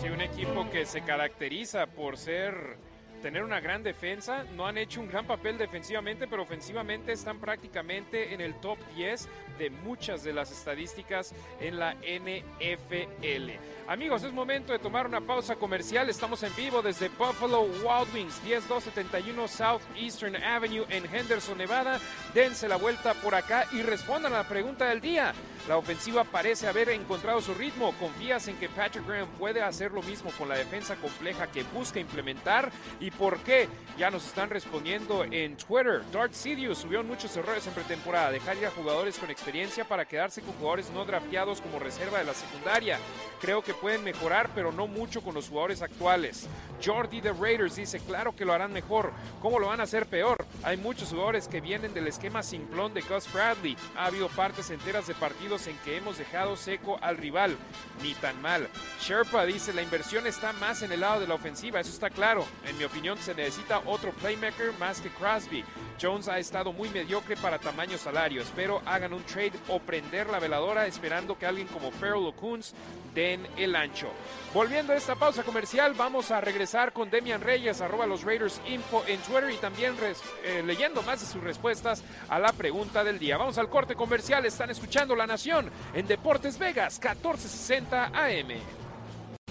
Sí, 0.00 0.08
un 0.08 0.20
equipo 0.20 0.68
que 0.70 0.86
se 0.86 1.02
caracteriza 1.02 1.86
por 1.86 2.16
ser 2.16 2.76
tener 3.22 3.42
una 3.42 3.60
gran 3.60 3.82
defensa. 3.82 4.44
No 4.54 4.66
han 4.66 4.78
hecho 4.78 5.00
un 5.00 5.08
gran 5.08 5.26
papel 5.26 5.58
defensivamente, 5.58 6.26
pero 6.26 6.42
ofensivamente 6.42 7.12
están 7.12 7.38
prácticamente 7.38 8.34
en 8.34 8.40
el 8.40 8.54
top 8.60 8.78
10 8.94 9.28
de 9.58 9.70
muchas 9.70 10.22
de 10.22 10.32
las 10.32 10.50
estadísticas 10.50 11.34
en 11.60 11.78
la 11.78 11.94
NFL. 11.94 13.50
Amigos, 13.88 14.24
es 14.24 14.32
momento 14.32 14.72
de 14.72 14.78
tomar 14.78 15.06
una 15.06 15.20
pausa 15.20 15.56
comercial. 15.56 16.08
Estamos 16.10 16.42
en 16.42 16.54
vivo 16.56 16.82
desde 16.82 17.08
Buffalo 17.08 17.62
Wild 17.62 18.14
Wings, 18.14 18.42
10271 18.42 19.48
Southeastern 19.48 20.36
Avenue 20.42 20.84
en 20.88 21.04
Henderson, 21.06 21.58
Nevada. 21.58 22.00
Dense 22.34 22.68
la 22.68 22.76
vuelta 22.76 23.14
por 23.14 23.34
acá 23.34 23.66
y 23.72 23.82
respondan 23.82 24.32
a 24.32 24.38
la 24.38 24.48
pregunta 24.48 24.86
del 24.86 25.00
día. 25.00 25.32
La 25.68 25.76
ofensiva 25.76 26.22
parece 26.22 26.68
haber 26.68 26.90
encontrado 26.90 27.40
su 27.40 27.52
ritmo. 27.52 27.92
¿Confías 27.98 28.46
en 28.46 28.56
que 28.56 28.68
Patrick 28.68 29.06
Graham 29.06 29.28
puede 29.38 29.62
hacer 29.62 29.90
lo 29.90 30.02
mismo 30.02 30.30
con 30.38 30.48
la 30.48 30.56
defensa 30.56 30.94
compleja 30.96 31.50
que 31.50 31.64
busca 31.64 31.98
implementar? 31.98 32.70
¿Y 33.00 33.05
por 33.10 33.38
qué? 33.38 33.68
Ya 33.96 34.10
nos 34.10 34.26
están 34.26 34.50
respondiendo 34.50 35.24
en 35.24 35.56
Twitter. 35.56 36.02
Dart 36.12 36.34
Sidious 36.34 36.78
subió 36.78 37.02
muchos 37.02 37.34
errores 37.34 37.66
en 37.66 37.72
pretemporada. 37.72 38.30
Dejar 38.30 38.58
ir 38.58 38.66
a 38.66 38.70
jugadores 38.70 39.18
con 39.18 39.30
experiencia 39.30 39.88
para 39.88 40.04
quedarse 40.04 40.42
con 40.42 40.52
jugadores 40.54 40.90
no 40.90 41.06
drafteados 41.06 41.62
como 41.62 41.78
reserva 41.78 42.18
de 42.18 42.24
la 42.24 42.34
secundaria. 42.34 42.98
Creo 43.40 43.62
que 43.62 43.72
pueden 43.72 44.04
mejorar, 44.04 44.50
pero 44.54 44.70
no 44.70 44.86
mucho 44.86 45.22
con 45.22 45.34
los 45.34 45.48
jugadores 45.48 45.80
actuales. 45.80 46.46
Jordi 46.84 47.22
de 47.22 47.32
Raiders 47.32 47.76
dice, 47.76 48.00
claro 48.00 48.36
que 48.36 48.44
lo 48.44 48.52
harán 48.52 48.72
mejor. 48.72 49.12
¿Cómo 49.40 49.58
lo 49.58 49.68
van 49.68 49.80
a 49.80 49.84
hacer 49.84 50.04
peor? 50.04 50.44
Hay 50.62 50.76
muchos 50.76 51.08
jugadores 51.08 51.48
que 51.48 51.62
vienen 51.62 51.94
del 51.94 52.06
esquema 52.06 52.42
simplón 52.42 52.92
de 52.92 53.00
Gus 53.00 53.32
Bradley. 53.32 53.78
Ha 53.96 54.06
habido 54.06 54.28
partes 54.28 54.68
enteras 54.68 55.06
de 55.06 55.14
partidos 55.14 55.66
en 55.68 55.76
que 55.78 55.96
hemos 55.96 56.18
dejado 56.18 56.56
seco 56.56 56.98
al 57.00 57.16
rival. 57.16 57.56
Ni 58.02 58.12
tan 58.14 58.42
mal. 58.42 58.68
Sherpa 59.00 59.46
dice, 59.46 59.72
la 59.72 59.82
inversión 59.82 60.26
está 60.26 60.52
más 60.54 60.82
en 60.82 60.92
el 60.92 61.00
lado 61.00 61.20
de 61.20 61.26
la 61.26 61.34
ofensiva, 61.34 61.80
eso 61.80 61.90
está 61.90 62.10
claro. 62.10 62.44
En 62.66 62.76
mi 62.76 62.84
opinión 62.84 62.95
se 63.18 63.34
necesita 63.34 63.82
otro 63.84 64.10
playmaker 64.12 64.72
más 64.78 65.00
que 65.00 65.10
Crosby. 65.10 65.62
Jones 66.00 66.28
ha 66.28 66.38
estado 66.38 66.72
muy 66.72 66.88
mediocre 66.88 67.36
para 67.36 67.58
tamaño 67.58 67.98
salario. 67.98 68.40
Espero 68.40 68.80
hagan 68.86 69.12
un 69.12 69.22
trade 69.24 69.52
o 69.68 69.78
prender 69.78 70.28
la 70.28 70.38
veladora 70.38 70.86
esperando 70.86 71.38
que 71.38 71.46
alguien 71.46 71.66
como 71.68 71.90
Farrell 71.90 72.26
o 72.26 72.32
Coons 72.32 72.74
den 73.14 73.46
el 73.56 73.76
ancho. 73.76 74.08
Volviendo 74.54 74.92
a 74.92 74.96
esta 74.96 75.14
pausa 75.14 75.42
comercial, 75.42 75.92
vamos 75.94 76.30
a 76.30 76.40
regresar 76.40 76.92
con 76.92 77.10
Demian 77.10 77.42
Reyes, 77.42 77.80
arroba 77.80 78.06
los 78.06 78.24
Raiders 78.24 78.60
Info 78.66 79.04
en 79.06 79.20
Twitter 79.20 79.50
y 79.50 79.56
también 79.56 79.94
eh, 80.42 80.62
leyendo 80.64 81.02
más 81.02 81.20
de 81.20 81.26
sus 81.26 81.42
respuestas 81.42 82.02
a 82.28 82.38
la 82.38 82.52
pregunta 82.52 83.04
del 83.04 83.18
día. 83.18 83.36
Vamos 83.36 83.58
al 83.58 83.68
corte 83.68 83.94
comercial, 83.94 84.46
están 84.46 84.70
escuchando 84.70 85.14
La 85.14 85.26
Nación 85.26 85.70
en 85.94 86.06
Deportes 86.06 86.58
Vegas, 86.58 86.98
1460 86.98 88.06
AM. 88.06 88.50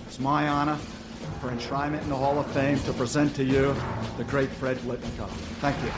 It's 0.08 0.19
my 0.19 0.47
honor 0.47 0.77
for 1.45 1.51
enshrinement 1.51 2.01
in 2.01 2.10
the 2.10 2.15
Hall 2.15 2.39
of 2.39 2.47
Fame 2.51 2.79
to 2.79 2.93
present 2.93 3.36
to 3.36 3.43
you 3.43 3.75
the 4.17 4.23
great 4.23 4.49
Fred 4.49 4.77
Blitnikoff. 4.77 5.29
Thank 5.62 5.77
you. 5.84 5.91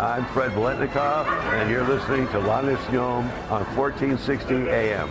I'm 0.00 0.24
Fred 0.26 0.52
Blitnikoff, 0.52 1.26
and 1.54 1.68
you're 1.68 1.82
listening 1.82 2.28
to 2.28 2.38
La 2.38 2.62
Nacion 2.62 3.24
on 3.50 3.64
1460 3.74 4.70
AM. 4.70 5.10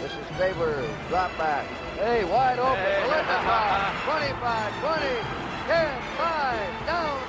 This 0.00 0.12
is 0.12 0.36
Faber, 0.38 0.88
drop 1.10 1.36
back. 1.36 1.66
Hey, 1.96 2.24
wide 2.24 2.58
open. 2.58 2.76
Hey. 2.76 3.20
25, 4.32 4.80
20, 4.80 5.04
10, 5.68 6.02
5, 6.16 6.86
down. 6.86 7.20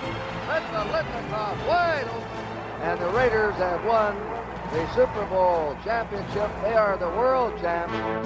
Let 0.48 0.64
the 0.72 0.84
Litnikoff 0.88 1.68
wide 1.68 2.08
open. 2.08 2.82
And 2.82 3.00
the 3.02 3.10
Raiders 3.10 3.56
have 3.56 3.84
won 3.84 4.16
the 4.72 4.88
Super 4.96 5.26
Bowl 5.26 5.76
championship. 5.84 6.50
They 6.62 6.76
are 6.76 6.96
the 6.98 7.10
world 7.10 7.60
champs. 7.60 8.24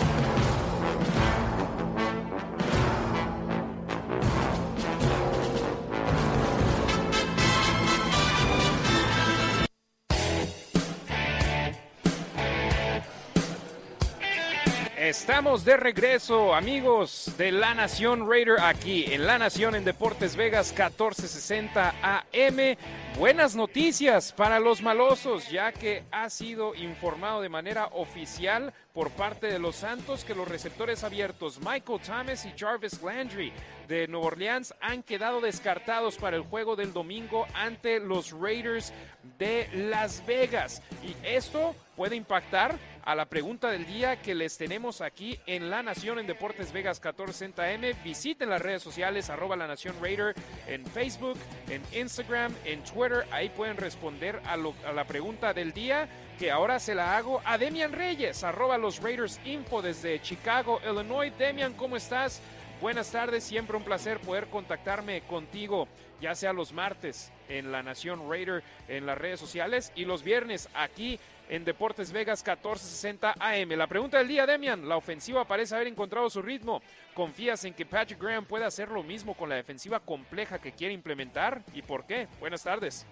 Estamos 15.07 15.63
de 15.63 15.77
regreso, 15.77 16.53
amigos 16.53 17.33
de 17.37 17.53
La 17.53 17.73
Nación 17.73 18.29
Raider, 18.29 18.59
aquí 18.59 19.05
en 19.05 19.25
La 19.25 19.39
Nación 19.39 19.73
en 19.75 19.85
Deportes 19.85 20.35
Vegas 20.35 20.73
1460 20.73 21.95
AM. 22.01 22.77
Buenas 23.17 23.55
noticias 23.55 24.33
para 24.33 24.59
los 24.59 24.81
malosos, 24.81 25.49
ya 25.49 25.71
que 25.71 26.03
ha 26.11 26.29
sido 26.29 26.75
informado 26.75 27.41
de 27.41 27.47
manera 27.47 27.85
oficial 27.93 28.73
por 28.97 29.11
parte 29.11 29.45
de 29.45 29.59
los 29.59 29.75
Santos 29.75 30.25
que 30.25 30.33
los 30.33 30.47
receptores 30.47 31.03
abiertos 31.03 31.59
Michael 31.59 32.01
Thomas 32.03 32.47
y 32.47 32.53
Jarvis 32.57 32.99
Landry 33.03 33.53
de 33.87 34.07
Nueva 34.07 34.25
Orleans 34.25 34.73
han 34.81 35.03
quedado 35.03 35.39
descartados 35.39 36.15
para 36.15 36.35
el 36.35 36.41
juego 36.41 36.75
del 36.75 36.93
domingo 36.93 37.45
ante 37.53 37.99
los 37.99 38.31
Raiders 38.31 38.91
de 39.37 39.69
Las 39.71 40.25
Vegas. 40.25 40.81
Y 41.03 41.15
esto 41.23 41.75
puede 41.95 42.15
impactar 42.15 42.79
a 43.05 43.13
la 43.13 43.25
pregunta 43.25 43.69
del 43.69 43.85
día 43.85 44.19
que 44.19 44.33
les 44.33 44.57
tenemos 44.57 45.01
aquí 45.01 45.39
en 45.45 45.69
La 45.69 45.83
Nación 45.83 46.17
en 46.17 46.25
Deportes 46.25 46.73
Vegas 46.73 46.99
1460M. 46.99 48.03
Visiten 48.03 48.49
las 48.49 48.63
redes 48.63 48.81
sociales 48.81 49.29
arroba 49.29 49.55
La 49.55 49.67
Nación 49.67 49.95
Raider 50.01 50.33
en 50.67 50.83
Facebook, 50.87 51.37
en 51.69 51.83
Instagram, 51.93 52.51
en 52.65 52.83
Twitter. 52.83 53.27
Ahí 53.29 53.49
pueden 53.49 53.77
responder 53.77 54.41
a, 54.43 54.53
a 54.53 54.91
la 54.91 55.05
pregunta 55.05 55.53
del 55.53 55.71
día 55.71 56.09
que 56.37 56.51
ahora 56.51 56.79
se 56.79 56.93
la 56.93 57.17
hago 57.17 57.41
a 57.45 57.57
Demian 57.57 57.91
Reyes, 57.91 58.43
arroba 58.43 58.77
los 58.77 59.01
Raiders 59.01 59.39
Info 59.45 59.81
desde 59.81 60.21
Chicago, 60.21 60.79
Illinois. 60.87 61.33
Demian, 61.37 61.73
¿cómo 61.73 61.97
estás? 61.97 62.41
Buenas 62.79 63.11
tardes, 63.11 63.43
siempre 63.43 63.75
un 63.75 63.83
placer 63.83 64.19
poder 64.19 64.47
contactarme 64.47 65.21
contigo, 65.21 65.87
ya 66.21 66.35
sea 66.35 66.53
los 66.53 66.73
martes 66.73 67.31
en 67.49 67.71
La 67.71 67.81
Nación 67.81 68.29
Raider 68.29 68.63
en 68.87 69.07
las 69.07 69.17
redes 69.17 69.39
sociales 69.39 69.91
y 69.95 70.05
los 70.05 70.21
viernes 70.21 70.69
aquí 70.75 71.19
en 71.49 71.65
Deportes 71.65 72.11
Vegas 72.11 72.43
1460 72.45 73.33
AM. 73.39 73.69
La 73.71 73.87
pregunta 73.87 74.19
del 74.19 74.27
día, 74.27 74.45
Demian, 74.45 74.87
la 74.87 74.97
ofensiva 74.97 75.43
parece 75.45 75.73
haber 75.73 75.87
encontrado 75.87 76.29
su 76.29 76.43
ritmo. 76.43 76.83
¿Confías 77.15 77.65
en 77.65 77.73
que 77.73 77.85
Patrick 77.85 78.21
Graham 78.21 78.45
pueda 78.45 78.67
hacer 78.67 78.89
lo 78.89 79.01
mismo 79.01 79.33
con 79.33 79.49
la 79.49 79.55
defensiva 79.55 79.99
compleja 79.99 80.59
que 80.59 80.73
quiere 80.73 80.93
implementar? 80.93 81.63
¿Y 81.73 81.81
por 81.81 82.05
qué? 82.05 82.27
Buenas 82.39 82.63
tardes. 82.63 83.07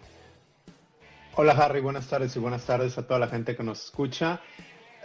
Hola 1.38 1.52
Harry, 1.52 1.82
buenas 1.82 2.08
tardes 2.08 2.34
y 2.38 2.39
buenas 2.39 2.65
tardes 2.65 2.98
a 2.98 3.06
toda 3.06 3.19
la 3.19 3.28
gente 3.28 3.58
que 3.58 3.63
nos 3.63 3.84
escucha. 3.84 4.39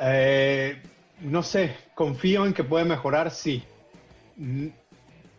Eh, 0.01 0.81
no 1.23 1.43
sé, 1.43 1.75
confío 1.97 2.47
en 2.47 2.55
que 2.55 2.63
puede 2.63 2.85
mejorar, 2.85 3.33
sí. 3.33 3.65
Mm, 4.37 4.69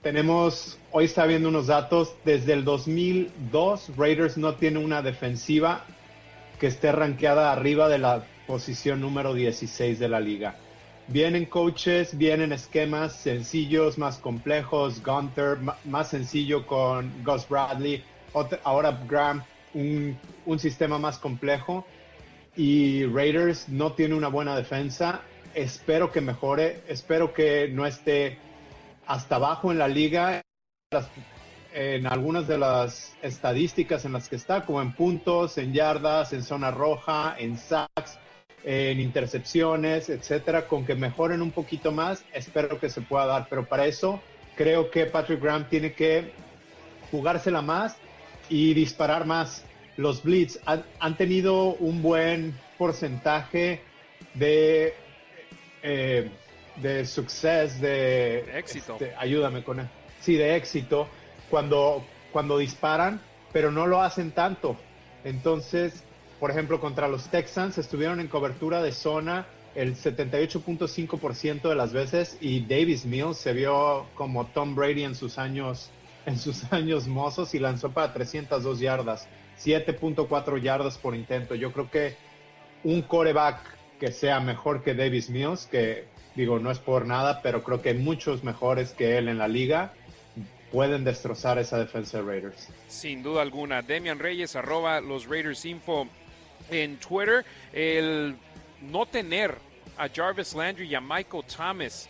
tenemos, 0.01 0.77
hoy 0.91 1.05
está 1.05 1.25
viendo 1.25 1.47
unos 1.47 1.67
datos, 1.67 2.13
desde 2.25 2.51
el 2.51 2.65
2002 2.65 3.95
Raiders 3.95 4.37
no 4.37 4.55
tiene 4.55 4.79
una 4.79 5.01
defensiva 5.01 5.85
que 6.59 6.67
esté 6.67 6.91
rankeada 6.91 7.53
arriba 7.53 7.87
de 7.87 7.97
la 7.97 8.25
posición 8.45 8.99
número 8.99 9.33
16 9.33 9.97
de 9.97 10.09
la 10.09 10.19
liga. 10.19 10.57
Vienen 11.07 11.45
coaches, 11.45 12.17
vienen 12.17 12.51
esquemas 12.51 13.15
sencillos, 13.15 13.97
más 13.97 14.17
complejos, 14.17 15.01
Gunter 15.01 15.57
más 15.85 16.09
sencillo 16.09 16.67
con 16.67 17.23
Gus 17.23 17.47
Bradley, 17.47 18.03
ahora 18.65 18.99
Graham, 19.07 19.41
un, 19.73 20.17
sistema 20.59 20.97
más 20.97 21.17
complejo 21.17 21.85
y 22.55 23.05
Raiders 23.05 23.69
no 23.69 23.93
tiene 23.93 24.15
una 24.15 24.27
buena 24.27 24.55
defensa. 24.55 25.21
Espero 25.53 26.11
que 26.11 26.21
mejore, 26.21 26.81
espero 26.87 27.33
que 27.33 27.69
no 27.69 27.85
esté 27.85 28.37
hasta 29.05 29.35
abajo 29.35 29.71
en 29.71 29.77
la 29.77 29.87
liga 29.87 30.41
en 31.73 32.05
algunas 32.05 32.47
de 32.47 32.57
las 32.57 33.15
estadísticas 33.21 34.03
en 34.05 34.13
las 34.13 34.27
que 34.27 34.35
está, 34.35 34.65
como 34.65 34.81
en 34.81 34.93
puntos, 34.93 35.57
en 35.57 35.73
yardas, 35.73 36.33
en 36.33 36.43
zona 36.43 36.69
roja, 36.71 37.35
en 37.37 37.57
sacks, 37.57 38.19
en 38.63 38.99
intercepciones, 38.99 40.09
etcétera, 40.09 40.67
con 40.67 40.85
que 40.85 40.95
mejoren 40.95 41.41
un 41.41 41.51
poquito 41.51 41.91
más, 41.91 42.25
espero 42.33 42.79
que 42.79 42.89
se 42.89 43.01
pueda 43.01 43.25
dar. 43.25 43.47
Pero 43.49 43.65
para 43.65 43.85
eso 43.85 44.21
creo 44.55 44.91
que 44.91 45.05
Patrick 45.05 45.41
Graham 45.41 45.67
tiene 45.69 45.93
que 45.93 46.33
jugársela 47.09 47.61
más 47.61 47.97
y 48.51 48.73
disparar 48.73 49.25
más. 49.25 49.63
Los 49.95 50.23
Blitz 50.23 50.59
han, 50.65 51.17
tenido 51.17 51.73
un 51.75 52.01
buen 52.01 52.53
porcentaje 52.77 53.81
de, 54.33 54.93
eh, 55.81 56.29
de 56.75 57.05
success, 57.05 57.79
de, 57.79 58.39
éxito. 58.57 58.93
Este, 58.93 59.15
ayúdame 59.15 59.63
con 59.63 59.79
él. 59.79 59.87
Sí, 60.19 60.35
de 60.35 60.55
éxito 60.55 61.07
cuando, 61.49 62.05
cuando 62.31 62.57
disparan, 62.57 63.21
pero 63.53 63.71
no 63.71 63.87
lo 63.87 64.01
hacen 64.01 64.31
tanto. 64.31 64.75
Entonces, 65.23 66.03
por 66.39 66.51
ejemplo, 66.51 66.81
contra 66.81 67.07
los 67.07 67.29
Texans 67.29 67.77
estuvieron 67.77 68.19
en 68.19 68.27
cobertura 68.27 68.81
de 68.81 68.91
zona 68.91 69.47
el 69.75 69.95
78.5% 69.95 71.69
de 71.69 71.75
las 71.75 71.93
veces 71.93 72.37
y 72.41 72.61
Davis 72.61 73.05
Mills 73.05 73.37
se 73.37 73.53
vio 73.53 74.07
como 74.15 74.45
Tom 74.47 74.75
Brady 74.75 75.03
en 75.03 75.15
sus 75.15 75.37
años 75.37 75.89
en 76.25 76.37
sus 76.37 76.63
años 76.73 77.07
mozos 77.07 77.53
y 77.53 77.59
lanzó 77.59 77.91
para 77.91 78.13
302 78.13 78.79
yardas, 78.79 79.27
7.4 79.63 80.61
yardas 80.61 80.97
por 80.97 81.15
intento. 81.15 81.55
Yo 81.55 81.71
creo 81.71 81.89
que 81.89 82.15
un 82.83 83.01
coreback 83.01 83.59
que 83.99 84.11
sea 84.11 84.39
mejor 84.39 84.83
que 84.83 84.95
Davis 84.95 85.29
Mills, 85.29 85.67
que 85.67 86.05
digo 86.35 86.59
no 86.59 86.71
es 86.71 86.79
por 86.79 87.05
nada, 87.05 87.41
pero 87.41 87.63
creo 87.63 87.81
que 87.81 87.93
muchos 87.93 88.43
mejores 88.43 88.91
que 88.91 89.17
él 89.17 89.27
en 89.27 89.37
la 89.37 89.47
liga, 89.47 89.93
pueden 90.71 91.03
destrozar 91.03 91.59
esa 91.59 91.77
defensa 91.77 92.17
de 92.17 92.23
Raiders. 92.23 92.69
Sin 92.87 93.21
duda 93.21 93.41
alguna. 93.41 93.81
Demian 93.81 94.19
Reyes, 94.19 94.55
arroba 94.55 95.01
los 95.01 95.27
Raiders 95.27 95.65
Info 95.65 96.07
en 96.69 96.97
Twitter. 96.97 97.45
El 97.73 98.35
no 98.81 99.05
tener 99.05 99.55
a 99.97 100.07
Jarvis 100.07 100.55
Landry 100.55 100.87
y 100.87 100.95
a 100.95 101.01
Michael 101.01 101.43
Thomas 101.45 102.09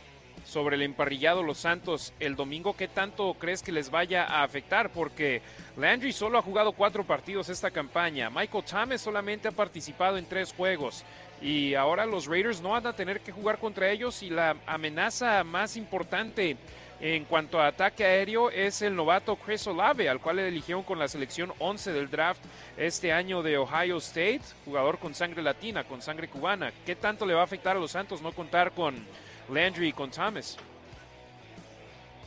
sobre 0.51 0.75
el 0.75 0.81
emparrillado 0.81 1.43
Los 1.43 1.59
Santos 1.59 2.11
el 2.19 2.35
domingo, 2.35 2.75
¿qué 2.75 2.89
tanto 2.89 3.33
crees 3.35 3.63
que 3.63 3.71
les 3.71 3.89
vaya 3.89 4.25
a 4.25 4.43
afectar? 4.43 4.91
Porque 4.91 5.41
Landry 5.77 6.11
solo 6.11 6.37
ha 6.37 6.41
jugado 6.41 6.73
cuatro 6.73 7.05
partidos 7.05 7.47
esta 7.47 7.71
campaña, 7.71 8.29
Michael 8.29 8.65
Thomas 8.65 8.99
solamente 8.99 9.47
ha 9.47 9.51
participado 9.51 10.17
en 10.17 10.25
tres 10.25 10.51
juegos 10.51 11.05
y 11.41 11.73
ahora 11.73 12.05
los 12.05 12.27
Raiders 12.27 12.59
no 12.61 12.71
van 12.71 12.85
a 12.85 12.93
tener 12.93 13.21
que 13.21 13.31
jugar 13.31 13.59
contra 13.59 13.89
ellos 13.89 14.21
y 14.23 14.29
la 14.29 14.57
amenaza 14.67 15.41
más 15.45 15.77
importante 15.77 16.57
en 16.99 17.23
cuanto 17.23 17.59
a 17.59 17.67
ataque 17.67 18.03
aéreo 18.03 18.51
es 18.51 18.81
el 18.81 18.95
novato 18.95 19.37
Chris 19.37 19.65
Olave, 19.65 20.09
al 20.09 20.19
cual 20.19 20.35
le 20.35 20.47
eligieron 20.49 20.83
con 20.83 20.99
la 20.99 21.07
selección 21.07 21.51
11 21.59 21.93
del 21.93 22.11
draft 22.11 22.43
este 22.77 23.11
año 23.11 23.41
de 23.41 23.57
Ohio 23.57 23.97
State, 23.97 24.41
jugador 24.65 24.99
con 24.99 25.15
sangre 25.15 25.41
latina, 25.41 25.83
con 25.83 26.01
sangre 26.01 26.27
cubana. 26.27 26.71
¿Qué 26.85 26.95
tanto 26.95 27.25
le 27.25 27.33
va 27.33 27.41
a 27.41 27.45
afectar 27.45 27.75
a 27.75 27.79
los 27.79 27.91
Santos 27.91 28.21
no 28.21 28.33
contar 28.33 28.73
con, 28.73 29.03
Landry 29.49 29.93
con 29.93 30.11
Thomas. 30.11 30.57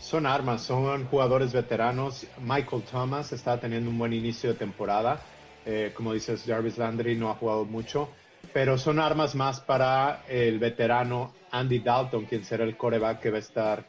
Son 0.01 0.27
armas, 0.27 0.63
son 0.63 1.07
jugadores 1.07 1.53
veteranos. 1.53 2.27
Michael 2.41 2.83
Thomas 2.83 3.33
está 3.33 3.59
teniendo 3.59 3.91
un 3.91 3.99
buen 3.99 4.13
inicio 4.13 4.51
de 4.51 4.57
temporada. 4.57 5.21
Eh, 5.65 5.93
como 5.95 6.13
dices, 6.13 6.45
Jarvis 6.47 6.77
Landry 6.77 7.17
no 7.17 7.31
ha 7.31 7.35
jugado 7.35 7.65
mucho, 7.65 8.11
pero 8.53 8.77
son 8.77 9.01
armas 9.01 9.35
más 9.35 9.61
para 9.61 10.25
el 10.29 10.59
veterano 10.59 11.33
Andy 11.51 11.79
Dalton, 11.79 12.27
quien 12.27 12.45
será 12.45 12.65
el 12.65 12.77
coreback 12.77 13.21
que 13.21 13.31
va 13.31 13.37
a 13.37 13.41
estar 13.41 13.85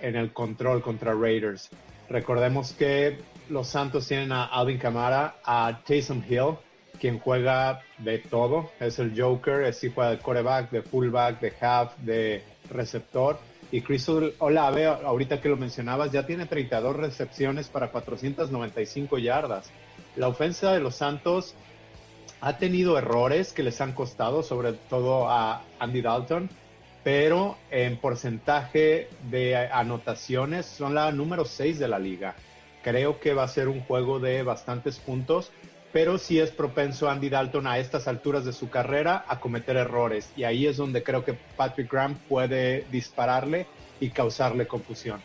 en 0.00 0.14
el 0.14 0.32
control 0.32 0.82
contra 0.82 1.14
Raiders. 1.14 1.68
Recordemos 2.08 2.72
que 2.72 3.18
los 3.48 3.66
Santos 3.66 4.06
tienen 4.06 4.32
a 4.32 4.44
Alvin 4.44 4.78
Kamara, 4.78 5.40
a 5.44 5.80
Taysom 5.84 6.22
Hill, 6.28 6.56
quien 7.00 7.18
juega 7.18 7.80
de 7.98 8.18
todo. 8.18 8.70
Es 8.78 8.98
el 8.98 9.20
Joker, 9.20 9.62
es 9.62 9.80
juega 9.92 10.10
de 10.10 10.18
coreback, 10.18 10.70
de 10.70 10.82
fullback, 10.82 11.40
de 11.40 11.52
half, 11.60 11.96
de 11.98 12.44
receptor. 12.70 13.38
Y 13.72 13.82
Chris 13.82 14.08
Olave, 14.38 14.86
ahorita 14.86 15.40
que 15.40 15.48
lo 15.48 15.56
mencionabas, 15.56 16.12
ya 16.12 16.26
tiene 16.26 16.46
32 16.46 16.96
recepciones 16.96 17.68
para 17.68 17.90
495 17.90 19.18
yardas. 19.18 19.70
La 20.16 20.28
ofensa 20.28 20.72
de 20.72 20.80
los 20.80 20.96
Santos 20.96 21.54
ha 22.40 22.58
tenido 22.58 22.98
errores 22.98 23.52
que 23.52 23.62
les 23.62 23.80
han 23.80 23.92
costado, 23.92 24.42
sobre 24.42 24.72
todo 24.72 25.28
a 25.28 25.62
Andy 25.78 26.02
Dalton, 26.02 26.48
pero 27.04 27.56
en 27.70 27.96
porcentaje 27.98 29.08
de 29.30 29.56
anotaciones 29.56 30.66
son 30.66 30.94
la 30.94 31.12
número 31.12 31.44
6 31.44 31.78
de 31.78 31.88
la 31.88 31.98
liga. 31.98 32.34
Creo 32.82 33.20
que 33.20 33.34
va 33.34 33.44
a 33.44 33.48
ser 33.48 33.68
un 33.68 33.82
juego 33.82 34.20
de 34.20 34.42
bastantes 34.42 34.98
puntos, 34.98 35.52
pero 35.92 36.18
sí 36.18 36.38
es 36.38 36.50
propenso 36.50 37.08
Andy 37.10 37.28
Dalton 37.28 37.66
a 37.66 37.78
estas 37.78 38.08
alturas 38.08 38.44
de 38.44 38.52
su 38.52 38.70
carrera 38.70 39.24
a 39.28 39.40
cometer 39.40 39.76
errores. 39.76 40.30
Y 40.36 40.44
ahí 40.44 40.66
es 40.66 40.76
donde 40.76 41.02
creo 41.02 41.24
que 41.24 41.34
Patrick 41.34 41.90
Graham 41.90 42.16
puede 42.28 42.84
dispararle 42.90 43.66
y 44.00 44.10
causarle 44.10 44.66
confusión. 44.66 45.20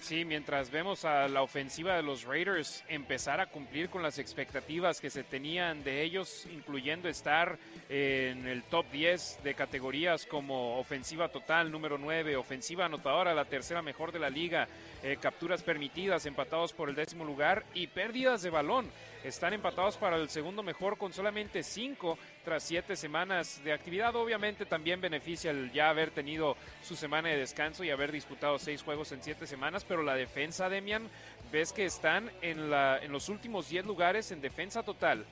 Sí, 0.00 0.24
mientras 0.24 0.70
vemos 0.70 1.04
a 1.04 1.26
la 1.26 1.42
ofensiva 1.42 1.96
de 1.96 2.02
los 2.02 2.24
Raiders 2.24 2.84
empezar 2.88 3.40
a 3.40 3.46
cumplir 3.46 3.88
con 3.88 4.02
las 4.02 4.18
expectativas 4.18 5.00
que 5.00 5.10
se 5.10 5.24
tenían 5.24 5.82
de 5.84 6.02
ellos, 6.02 6.46
incluyendo 6.52 7.08
estar 7.08 7.58
en 7.88 8.46
el 8.46 8.62
top 8.64 8.86
10 8.92 9.40
de 9.42 9.54
categorías 9.54 10.26
como 10.26 10.78
ofensiva 10.78 11.28
total 11.28 11.72
número 11.72 11.98
9, 11.98 12.36
ofensiva 12.36 12.84
anotadora 12.84 13.34
la 13.34 13.46
tercera 13.46 13.82
mejor 13.82 14.12
de 14.12 14.18
la 14.18 14.30
liga, 14.30 14.68
eh, 15.02 15.16
capturas 15.20 15.62
permitidas 15.62 16.26
empatados 16.26 16.72
por 16.72 16.88
el 16.88 16.94
décimo 16.94 17.24
lugar 17.24 17.64
y 17.74 17.86
pérdidas 17.86 18.42
de 18.42 18.50
balón. 18.50 18.90
Están 19.24 19.52
empatados 19.52 19.96
para 19.96 20.16
el 20.16 20.28
segundo 20.28 20.62
mejor 20.62 20.98
con 20.98 21.12
solamente 21.12 21.62
5 21.62 22.18
tras 22.44 22.62
7 22.62 22.94
semanas 22.96 23.60
de 23.64 23.72
actividad. 23.72 24.14
Obviamente 24.14 24.66
también 24.66 25.00
beneficia 25.00 25.50
el 25.50 25.72
ya 25.72 25.90
haber 25.90 26.10
tenido 26.10 26.56
su 26.82 26.94
semana 26.94 27.28
de 27.28 27.36
descanso 27.36 27.82
y 27.82 27.90
haber 27.90 28.12
disputado 28.12 28.58
6 28.58 28.82
juegos 28.82 29.12
en 29.12 29.22
7 29.22 29.46
semanas, 29.46 29.84
pero 29.84 30.02
la 30.02 30.14
defensa, 30.14 30.68
Demian, 30.68 31.08
ves 31.50 31.72
que 31.72 31.84
están 31.84 32.30
en, 32.40 32.70
la, 32.70 32.98
en 33.02 33.10
los 33.10 33.28
últimos 33.28 33.68
10 33.68 33.84
lugares 33.86 34.30
en 34.30 34.40
defensa 34.40 34.82
total 34.82 35.24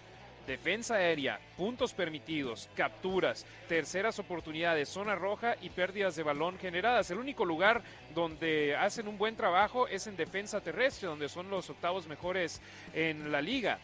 defensa 0.47 0.95
aérea, 0.97 1.41
puntos 1.57 1.93
permitidos, 1.93 2.69
capturas, 2.75 3.47
terceras 3.69 4.19
oportunidades, 4.19 4.89
zona 4.89 5.15
roja 5.15 5.57
y 5.61 5.71
pérdidas 5.71 6.17
de 6.17 6.23
balón 6.23 6.59
generadas. 6.59 7.11
El 7.11 7.19
único 7.19 7.45
lugar 7.45 7.83
donde 8.15 8.77
hacen 8.77 9.09
un 9.09 9.19
buen 9.19 9.37
trabajo 9.37 9.89
es 9.89 10.07
en 10.07 10.17
defensa 10.17 10.61
terrestre, 10.61 11.09
donde 11.09 11.29
son 11.29 11.51
los 11.51 11.71
octavos 11.71 12.07
mejores 12.07 12.61
en 12.93 13.33
la 13.33 13.41
liga. 13.41 13.79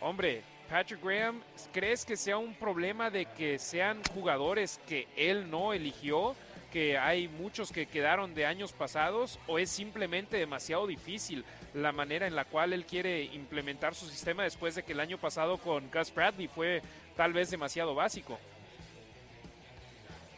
Hombre, 0.00 0.42
Patrick 0.68 1.02
Graham, 1.02 1.42
¿crees 1.72 2.04
que 2.04 2.16
sea 2.16 2.38
un 2.38 2.54
problema 2.54 3.10
de 3.10 3.26
que 3.26 3.58
sean 3.58 4.02
jugadores 4.14 4.80
que 4.86 5.06
él 5.16 5.50
no 5.50 5.72
eligió? 5.72 6.34
que 6.74 6.98
hay 6.98 7.28
muchos 7.28 7.70
que 7.70 7.86
quedaron 7.86 8.34
de 8.34 8.46
años 8.46 8.72
pasados 8.72 9.38
o 9.46 9.60
es 9.60 9.70
simplemente 9.70 10.38
demasiado 10.38 10.88
difícil 10.88 11.44
la 11.74 11.92
manera 11.92 12.26
en 12.26 12.36
la 12.36 12.44
cual 12.44 12.72
él 12.72 12.86
quiere 12.86 13.24
implementar 13.24 13.94
su 13.94 14.06
sistema 14.06 14.44
después 14.44 14.74
de 14.74 14.84
que 14.84 14.92
el 14.92 15.00
año 15.00 15.18
pasado 15.18 15.58
con 15.58 15.90
Gus 15.92 16.14
Bradley 16.14 16.48
fue 16.48 16.82
tal 17.16 17.32
vez 17.32 17.50
demasiado 17.50 17.94
básico? 17.94 18.38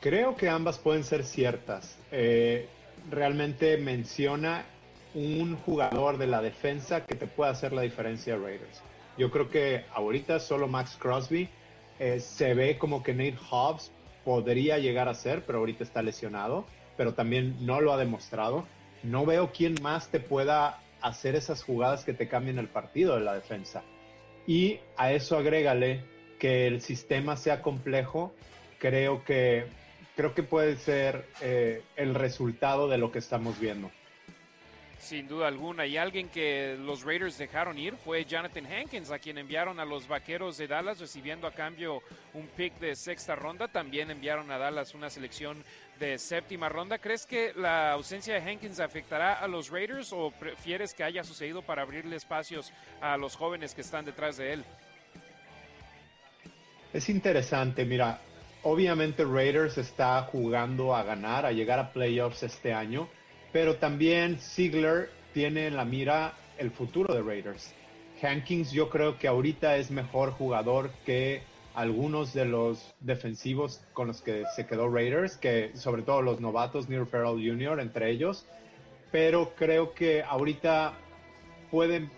Creo 0.01 0.37
que 0.37 0.49
ambas 0.49 0.79
pueden 0.79 1.05
ser 1.05 1.25
ciertas. 1.25 1.99
Eh, 2.11 2.68
realmente 3.11 3.77
menciona 3.77 4.64
un 5.14 5.57
jugador 5.57 6.18
de 6.18 6.27
la 6.27 6.42
defensa 6.42 7.05
que 7.07 7.14
te 7.14 7.27
puede 7.27 7.51
hacer 7.51 7.72
la 7.72 7.83
diferencia 7.83 8.35
a 8.35 8.38
Raiders. 8.38 8.83
Yo 9.16 9.31
creo 9.31 9.49
que 9.49 9.85
ahorita 9.94 10.40
solo 10.40 10.68
Max 10.68 10.96
Crosby 10.99 11.49
eh, 11.99 12.20
se 12.20 12.55
ve 12.55 12.77
como 12.77 13.03
que 13.03 13.14
Nate 13.14 13.38
Hobbs 13.51 13.90
podría 14.25 14.79
llegar 14.79 15.09
a 15.09 15.14
ser, 15.14 15.44
pero 15.46 15.59
ahorita 15.59 15.85
está 15.85 16.03
lesionado, 16.03 16.66
pero 16.96 17.14
también 17.14 17.57
no 17.64 17.81
lo 17.81 17.92
ha 17.92 17.96
demostrado. 17.96 18.66
No 19.03 19.25
veo 19.25 19.53
quién 19.53 19.77
más 19.83 20.09
te 20.09 20.20
pueda 20.20 20.81
hacer 21.00 21.35
esas 21.37 21.62
jugadas 21.62 22.04
que 22.04 22.12
te 22.12 22.28
cambien 22.28 22.59
el 22.59 22.68
partido 22.68 23.16
de 23.16 23.22
la 23.22 23.35
defensa. 23.35 23.82
Y 24.46 24.80
a 24.96 25.12
eso 25.12 25.37
agrégale 25.37 26.04
que 26.38 26.66
el 26.66 26.80
sistema 26.80 27.37
sea 27.37 27.62
complejo, 27.62 28.32
creo 28.78 29.24
que, 29.24 29.66
creo 30.14 30.35
que 30.35 30.42
puede 30.42 30.76
ser 30.76 31.26
eh, 31.40 31.82
el 31.96 32.14
resultado 32.14 32.88
de 32.88 32.98
lo 32.98 33.11
que 33.11 33.18
estamos 33.18 33.59
viendo. 33.59 33.90
Sin 34.98 35.28
duda 35.28 35.46
alguna. 35.46 35.87
Y 35.87 35.96
alguien 35.96 36.28
que 36.28 36.76
los 36.78 37.04
Raiders 37.04 37.38
dejaron 37.38 37.78
ir 37.78 37.96
fue 37.96 38.24
Jonathan 38.24 38.66
Hankins, 38.66 39.11
a 39.11 39.18
quien 39.18 39.38
enviaron 39.38 39.78
a 39.78 39.85
los 39.85 40.09
Vaqueros 40.09 40.56
de 40.56 40.66
Dallas 40.66 40.98
recibiendo 40.98 41.46
a 41.46 41.52
cambio 41.52 42.02
un 42.35 42.46
pick 42.48 42.78
de 42.78 42.96
sexta 42.96 43.37
ronda. 43.37 43.68
También 43.68 44.11
enviaron 44.11 44.50
a 44.50 44.59
Dallas 44.59 44.94
una 44.94 45.11
selección 45.11 45.62
de 45.98 46.18
séptima 46.18 46.68
ronda. 46.68 46.98
¿Crees 46.98 47.26
que 47.26 47.52
la 47.54 47.92
ausencia 47.92 48.35
de 48.35 48.50
Hankins 48.50 48.80
afectará 48.80 49.35
a 49.35 49.46
los 49.46 49.70
Raiders 49.70 50.12
o 50.12 50.30
prefieres 50.30 50.94
que 50.94 51.04
haya 51.04 51.22
sucedido 51.24 51.62
para 51.62 51.82
abrirle 51.82 52.16
espacios 52.16 52.72
a 53.00 53.16
los 53.16 53.37
jóvenes 53.37 53.74
que 53.74 53.82
están 53.82 54.04
detrás 54.04 54.37
de 54.37 54.54
él? 54.54 54.64
Es 56.92 57.09
interesante, 57.09 57.85
mira, 57.85 58.20
obviamente 58.62 59.24
Raiders 59.24 59.76
está 59.76 60.22
jugando 60.22 60.94
a 60.94 61.02
ganar, 61.02 61.44
a 61.44 61.52
llegar 61.52 61.78
a 61.78 61.92
playoffs 61.92 62.42
este 62.42 62.72
año 62.72 63.09
pero 63.57 63.77
también 63.77 64.38
Ziegler 64.38 65.09
tiene 65.33 65.69
en 65.69 65.77
la 65.77 65.87
mira 65.87 66.35
el 66.59 66.71
futuro 66.71 67.14
de 67.14 67.23
Raiders. 67.23 67.73
Hankins 68.21 68.71
yo 68.71 68.90
creo 68.90 69.19
que 69.19 69.29
ahorita 69.29 69.79
es 69.79 69.90
mejor 69.90 70.33
jugador 70.33 70.90
que 71.07 71.40
algunos 71.75 72.35
de 72.35 72.45
los 72.45 72.95
defensivos 73.01 73.81
con 73.95 74.09
los 74.09 74.21
que 74.21 74.42
se 74.55 74.66
quedó 74.66 74.90
Raiders, 74.90 75.38
que 75.38 75.71
sobre 75.75 76.03
todo 76.03 76.21
los 76.21 76.38
novatos, 76.38 76.90
Neil 76.90 77.07
Farrell 77.07 77.42
Jr., 77.42 77.81
entre 77.81 78.11
ellos, 78.11 78.45
pero 79.11 79.55
creo 79.57 79.95
que 79.95 80.23
ahorita 80.23 80.92
puede, 81.71 82.11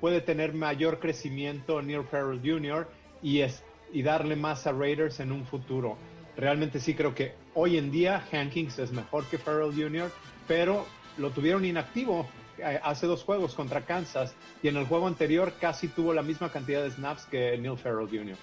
puede 0.00 0.20
tener 0.20 0.54
mayor 0.54 1.00
crecimiento 1.00 1.82
Neil 1.82 2.04
Farrell 2.04 2.40
Jr. 2.40 2.86
Y, 3.24 3.42
darle 4.04 4.36
más 4.36 4.68
a 4.68 4.72
Raiders 4.72 5.18
en 5.18 5.32
un 5.32 5.46
futuro. 5.46 5.96
Realmente 6.36 6.78
sí 6.78 6.94
creo 6.94 7.12
que 7.12 7.32
hoy 7.54 7.76
en 7.76 7.90
día 7.90 8.24
Hankins 8.30 8.78
es 8.78 8.92
mejor 8.92 9.24
que 9.24 9.36
Farrell 9.36 9.74
Jr., 9.74 10.12
pero 10.46 10.86
lo 11.18 11.30
tuvieron 11.30 11.64
inactivo 11.64 12.28
eh, 12.58 12.80
hace 12.82 13.06
dos 13.06 13.22
juegos 13.22 13.54
contra 13.54 13.84
Kansas 13.84 14.34
y 14.62 14.68
en 14.68 14.76
el 14.76 14.86
juego 14.86 15.06
anterior 15.06 15.52
casi 15.60 15.88
tuvo 15.88 16.12
la 16.12 16.22
misma 16.22 16.50
cantidad 16.50 16.82
de 16.82 16.90
snaps 16.90 17.26
que 17.26 17.58
Neil 17.58 17.76
Farrell 17.76 18.08
Jr. 18.08 18.36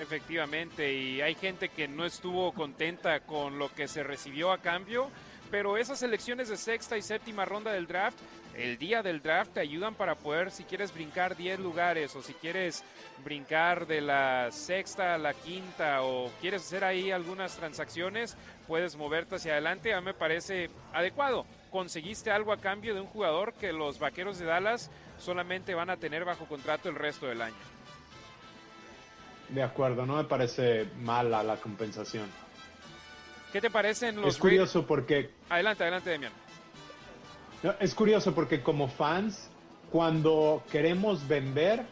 Efectivamente, 0.00 0.92
y 0.92 1.20
hay 1.20 1.36
gente 1.36 1.68
que 1.68 1.86
no 1.86 2.04
estuvo 2.04 2.52
contenta 2.52 3.20
con 3.20 3.58
lo 3.58 3.72
que 3.72 3.86
se 3.86 4.02
recibió 4.02 4.50
a 4.50 4.58
cambio, 4.58 5.08
pero 5.52 5.76
esas 5.76 6.02
elecciones 6.02 6.48
de 6.48 6.56
sexta 6.56 6.96
y 6.96 7.02
séptima 7.02 7.44
ronda 7.44 7.72
del 7.72 7.86
draft, 7.86 8.18
el 8.56 8.78
día 8.78 9.02
del 9.02 9.22
draft 9.22 9.54
te 9.54 9.60
ayudan 9.60 9.94
para 9.94 10.14
poder, 10.14 10.50
si 10.50 10.64
quieres 10.64 10.92
brincar 10.92 11.36
10 11.36 11.60
lugares 11.60 12.14
o 12.16 12.22
si 12.22 12.34
quieres 12.34 12.84
brincar 13.24 13.86
de 13.86 14.00
la 14.00 14.50
sexta 14.50 15.14
a 15.14 15.18
la 15.18 15.34
quinta 15.34 16.02
o 16.02 16.30
quieres 16.40 16.62
hacer 16.62 16.84
ahí 16.84 17.10
algunas 17.10 17.56
transacciones, 17.56 18.36
puedes 18.66 18.96
moverte 18.96 19.36
hacia 19.36 19.52
adelante. 19.52 19.94
A 19.94 20.00
mí 20.00 20.06
me 20.06 20.14
parece 20.14 20.70
adecuado. 20.92 21.46
Conseguiste 21.70 22.30
algo 22.30 22.52
a 22.52 22.58
cambio 22.58 22.94
de 22.94 23.00
un 23.00 23.06
jugador 23.06 23.52
que 23.54 23.72
los 23.72 23.98
vaqueros 23.98 24.38
de 24.38 24.46
Dallas 24.46 24.90
solamente 25.18 25.74
van 25.74 25.90
a 25.90 25.96
tener 25.96 26.24
bajo 26.24 26.46
contrato 26.46 26.88
el 26.88 26.94
resto 26.94 27.26
del 27.26 27.42
año. 27.42 27.54
De 29.48 29.62
acuerdo, 29.62 30.06
no 30.06 30.16
me 30.16 30.24
parece 30.24 30.88
mala 31.00 31.42
la 31.42 31.56
compensación. 31.56 32.30
¿Qué 33.52 33.60
te 33.60 33.70
parecen 33.70 34.20
los... 34.20 34.34
Es 34.34 34.38
curioso 34.38 34.86
porque... 34.86 35.30
Adelante, 35.48 35.84
adelante, 35.84 36.10
Demian. 36.10 36.43
Es 37.80 37.94
curioso 37.94 38.34
porque 38.34 38.62
como 38.62 38.88
fans, 38.88 39.50
cuando 39.90 40.62
queremos 40.70 41.26
vender, 41.26 41.84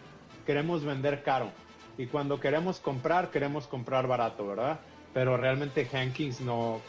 queremos 0.46 0.84
vender 0.84 1.22
caro. 1.22 1.50
Y 1.98 2.06
cuando 2.06 2.40
queremos 2.40 2.80
comprar, 2.80 3.30
queremos 3.30 3.66
comprar 3.66 4.06
barato, 4.06 4.46
¿verdad? 4.46 4.80
pero 5.12 5.36
realmente 5.36 5.88
Hankins 5.92 6.40
no, 6.40 6.80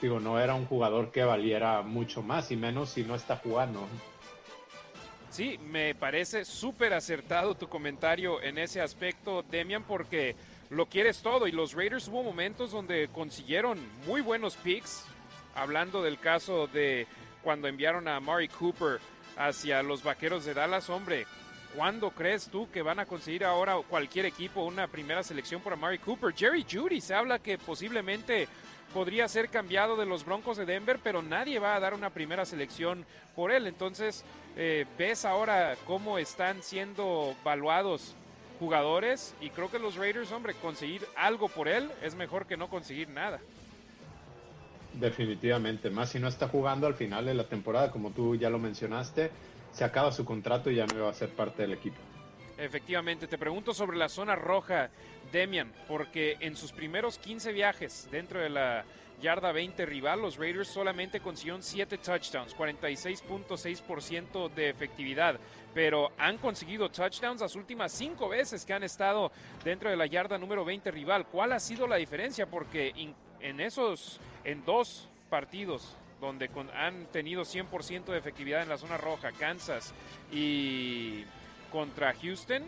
digo, 0.00 0.20
no 0.20 0.38
era 0.38 0.54
un 0.54 0.66
jugador 0.66 1.10
que 1.10 1.24
valiera 1.24 1.82
mucho 1.82 2.22
más 2.22 2.50
y 2.50 2.56
menos 2.56 2.90
si 2.90 3.02
no 3.04 3.14
está 3.14 3.36
jugando. 3.36 3.86
Sí, 5.30 5.58
me 5.58 5.94
parece 5.94 6.44
súper 6.44 6.92
acertado 6.92 7.54
tu 7.54 7.68
comentario 7.68 8.42
en 8.42 8.58
ese 8.58 8.82
aspecto, 8.82 9.42
Demian, 9.50 9.82
porque 9.84 10.36
lo 10.68 10.86
quieres 10.86 11.22
todo. 11.22 11.46
Y 11.46 11.52
los 11.52 11.72
Raiders 11.72 12.08
hubo 12.08 12.22
momentos 12.22 12.70
donde 12.70 13.08
consiguieron 13.08 13.78
muy 14.06 14.20
buenos 14.20 14.56
picks. 14.56 15.06
Hablando 15.54 16.02
del 16.02 16.18
caso 16.18 16.66
de 16.66 17.06
cuando 17.42 17.68
enviaron 17.68 18.08
a 18.08 18.20
Mari 18.20 18.48
Cooper 18.48 19.00
hacia 19.36 19.82
los 19.82 20.02
Vaqueros 20.02 20.44
de 20.44 20.54
Dallas, 20.54 20.88
hombre, 20.90 21.26
¿cuándo 21.74 22.10
crees 22.10 22.48
tú 22.48 22.70
que 22.70 22.82
van 22.82 23.00
a 23.00 23.06
conseguir 23.06 23.44
ahora 23.44 23.76
cualquier 23.88 24.26
equipo 24.26 24.64
una 24.64 24.88
primera 24.88 25.22
selección 25.22 25.60
por 25.60 25.76
Mari 25.76 25.98
Cooper? 25.98 26.34
Jerry 26.34 26.64
Judy 26.70 27.00
se 27.00 27.14
habla 27.14 27.38
que 27.38 27.58
posiblemente 27.58 28.48
podría 28.92 29.26
ser 29.28 29.48
cambiado 29.48 29.96
de 29.96 30.06
los 30.06 30.24
Broncos 30.24 30.56
de 30.56 30.66
Denver, 30.66 30.98
pero 31.02 31.22
nadie 31.22 31.58
va 31.58 31.74
a 31.74 31.80
dar 31.80 31.94
una 31.94 32.10
primera 32.10 32.44
selección 32.44 33.06
por 33.34 33.50
él. 33.50 33.66
Entonces, 33.66 34.24
eh, 34.56 34.86
ves 34.98 35.24
ahora 35.24 35.76
cómo 35.86 36.18
están 36.18 36.62
siendo 36.62 37.34
valuados 37.42 38.14
jugadores 38.58 39.34
y 39.40 39.50
creo 39.50 39.70
que 39.70 39.78
los 39.78 39.96
Raiders, 39.96 40.30
hombre, 40.30 40.54
conseguir 40.54 41.04
algo 41.16 41.48
por 41.48 41.68
él 41.68 41.90
es 42.02 42.14
mejor 42.14 42.46
que 42.46 42.56
no 42.56 42.68
conseguir 42.68 43.08
nada. 43.08 43.40
Definitivamente, 44.94 45.90
más 45.90 46.10
si 46.10 46.18
no 46.18 46.28
está 46.28 46.48
jugando 46.48 46.86
al 46.86 46.94
final 46.94 47.26
de 47.26 47.34
la 47.34 47.44
temporada, 47.44 47.90
como 47.90 48.10
tú 48.10 48.36
ya 48.36 48.50
lo 48.50 48.58
mencionaste, 48.58 49.30
se 49.72 49.84
acaba 49.84 50.12
su 50.12 50.24
contrato 50.24 50.70
y 50.70 50.76
ya 50.76 50.86
no 50.86 51.04
va 51.04 51.10
a 51.10 51.14
ser 51.14 51.30
parte 51.30 51.62
del 51.62 51.72
equipo. 51.72 51.96
Efectivamente, 52.58 53.26
te 53.26 53.38
pregunto 53.38 53.72
sobre 53.72 53.96
la 53.96 54.08
zona 54.08 54.36
roja, 54.36 54.90
Demian, 55.32 55.72
porque 55.88 56.36
en 56.40 56.56
sus 56.56 56.72
primeros 56.72 57.18
15 57.18 57.52
viajes 57.52 58.08
dentro 58.10 58.40
de 58.40 58.50
la 58.50 58.84
yarda 59.22 59.52
20 59.52 59.86
rival, 59.86 60.20
los 60.20 60.36
Raiders 60.36 60.68
solamente 60.68 61.20
consiguieron 61.20 61.62
7 61.62 61.96
touchdowns, 61.98 62.54
46.6% 62.56 64.52
de 64.52 64.68
efectividad, 64.68 65.38
pero 65.72 66.10
han 66.18 66.38
conseguido 66.38 66.90
touchdowns 66.90 67.40
las 67.40 67.54
últimas 67.54 67.92
5 67.92 68.28
veces 68.28 68.64
que 68.66 68.74
han 68.74 68.82
estado 68.82 69.32
dentro 69.64 69.88
de 69.88 69.96
la 69.96 70.06
yarda 70.06 70.36
número 70.38 70.64
20 70.64 70.90
rival. 70.90 71.26
¿Cuál 71.26 71.52
ha 71.52 71.60
sido 71.60 71.86
la 71.86 71.96
diferencia? 71.96 72.46
Porque 72.46 72.92
en 73.42 73.60
esos, 73.60 74.20
en 74.44 74.64
dos 74.64 75.08
partidos 75.28 75.96
donde 76.20 76.48
han 76.74 77.06
tenido 77.06 77.42
100% 77.42 78.04
de 78.04 78.18
efectividad 78.18 78.62
en 78.62 78.68
la 78.68 78.78
zona 78.78 78.96
roja, 78.96 79.32
Kansas 79.32 79.92
y 80.30 81.24
contra 81.72 82.14
Houston, 82.14 82.62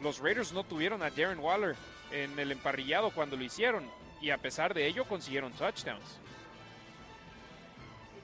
los 0.00 0.20
Raiders 0.20 0.52
no 0.52 0.64
tuvieron 0.64 1.02
a 1.02 1.10
Darren 1.10 1.40
Waller 1.40 1.74
en 2.12 2.38
el 2.38 2.52
emparrillado 2.52 3.10
cuando 3.10 3.36
lo 3.36 3.42
hicieron 3.42 3.84
y 4.20 4.30
a 4.30 4.38
pesar 4.38 4.74
de 4.74 4.86
ello 4.86 5.04
consiguieron 5.04 5.52
touchdowns. 5.52 6.20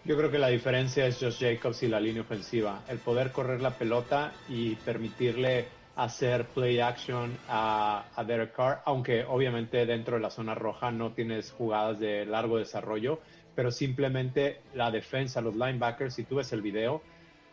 Yo 0.05 0.17
creo 0.17 0.31
que 0.31 0.39
la 0.39 0.49
diferencia 0.49 1.05
es 1.07 1.19
Josh 1.19 1.41
Jacobs 1.41 1.83
y 1.83 1.89
la 1.89 1.99
línea 1.99 2.23
ofensiva. 2.23 2.85
El 2.89 2.99
poder 2.99 3.33
correr 3.33 3.61
la 3.61 3.77
pelota 3.77 4.33
y 4.49 4.77
permitirle 4.77 5.67
hacer 5.97 6.45
play 6.49 6.79
action 6.79 7.37
a, 7.49 8.05
Derek 8.27 8.55
Carr, 8.55 8.83
aunque 8.85 9.25
obviamente 9.25 9.87
dentro 9.87 10.17
de 10.17 10.23
la 10.23 10.31
zona 10.31 10.55
roja 10.55 10.91
no 10.91 11.13
tienes 11.13 11.53
jugadas 11.53 11.99
de 11.99 12.27
largo 12.27 12.59
desarrollo, 12.59 13.21
pero 13.55 13.71
simplemente 13.71 14.61
la 14.75 14.91
defensa, 14.91 15.41
los 15.41 15.57
linebackers, 15.57 16.15
si 16.15 16.25
tú 16.25 16.37
ves 16.37 16.53
el 16.53 16.61
video, 16.61 17.03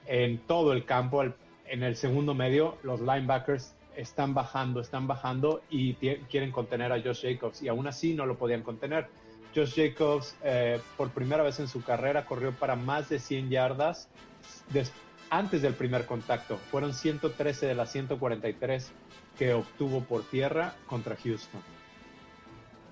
en 0.05 0.39
todo 0.39 0.73
el 0.73 0.83
campo, 0.83 1.23
en 1.23 1.83
el 1.83 1.95
segundo 1.95 2.33
medio, 2.33 2.77
los 2.83 2.99
linebackers 2.99 3.75
están 3.95 4.33
bajando, 4.33 4.81
están 4.81 5.07
bajando 5.07 5.61
y 5.69 5.93
quieren 5.93 6.51
contener 6.51 6.91
a 6.91 7.01
Josh 7.01 7.21
Jacobs 7.21 7.61
y 7.61 7.69
aún 7.69 7.87
así 7.87 8.13
no 8.13 8.25
lo 8.25 8.37
podían 8.37 8.61
contener. 8.61 9.07
Josh 9.55 9.75
Jacobs 9.75 10.35
eh, 10.43 10.81
por 10.97 11.11
primera 11.11 11.43
vez 11.43 11.59
en 11.59 11.67
su 11.67 11.81
carrera 11.81 12.25
corrió 12.25 12.51
para 12.51 12.75
más 12.75 13.07
de 13.07 13.19
100 13.19 13.49
yardas 13.49 14.09
antes 15.37 15.63
del 15.63 15.73
primer 15.73 16.05
contacto. 16.05 16.57
Fueron 16.57 16.93
113 16.93 17.65
de 17.65 17.75
las 17.75 17.91
143 17.91 18.91
que 19.37 19.53
obtuvo 19.53 20.03
por 20.03 20.23
tierra 20.23 20.75
contra 20.85 21.15
Houston. 21.15 21.61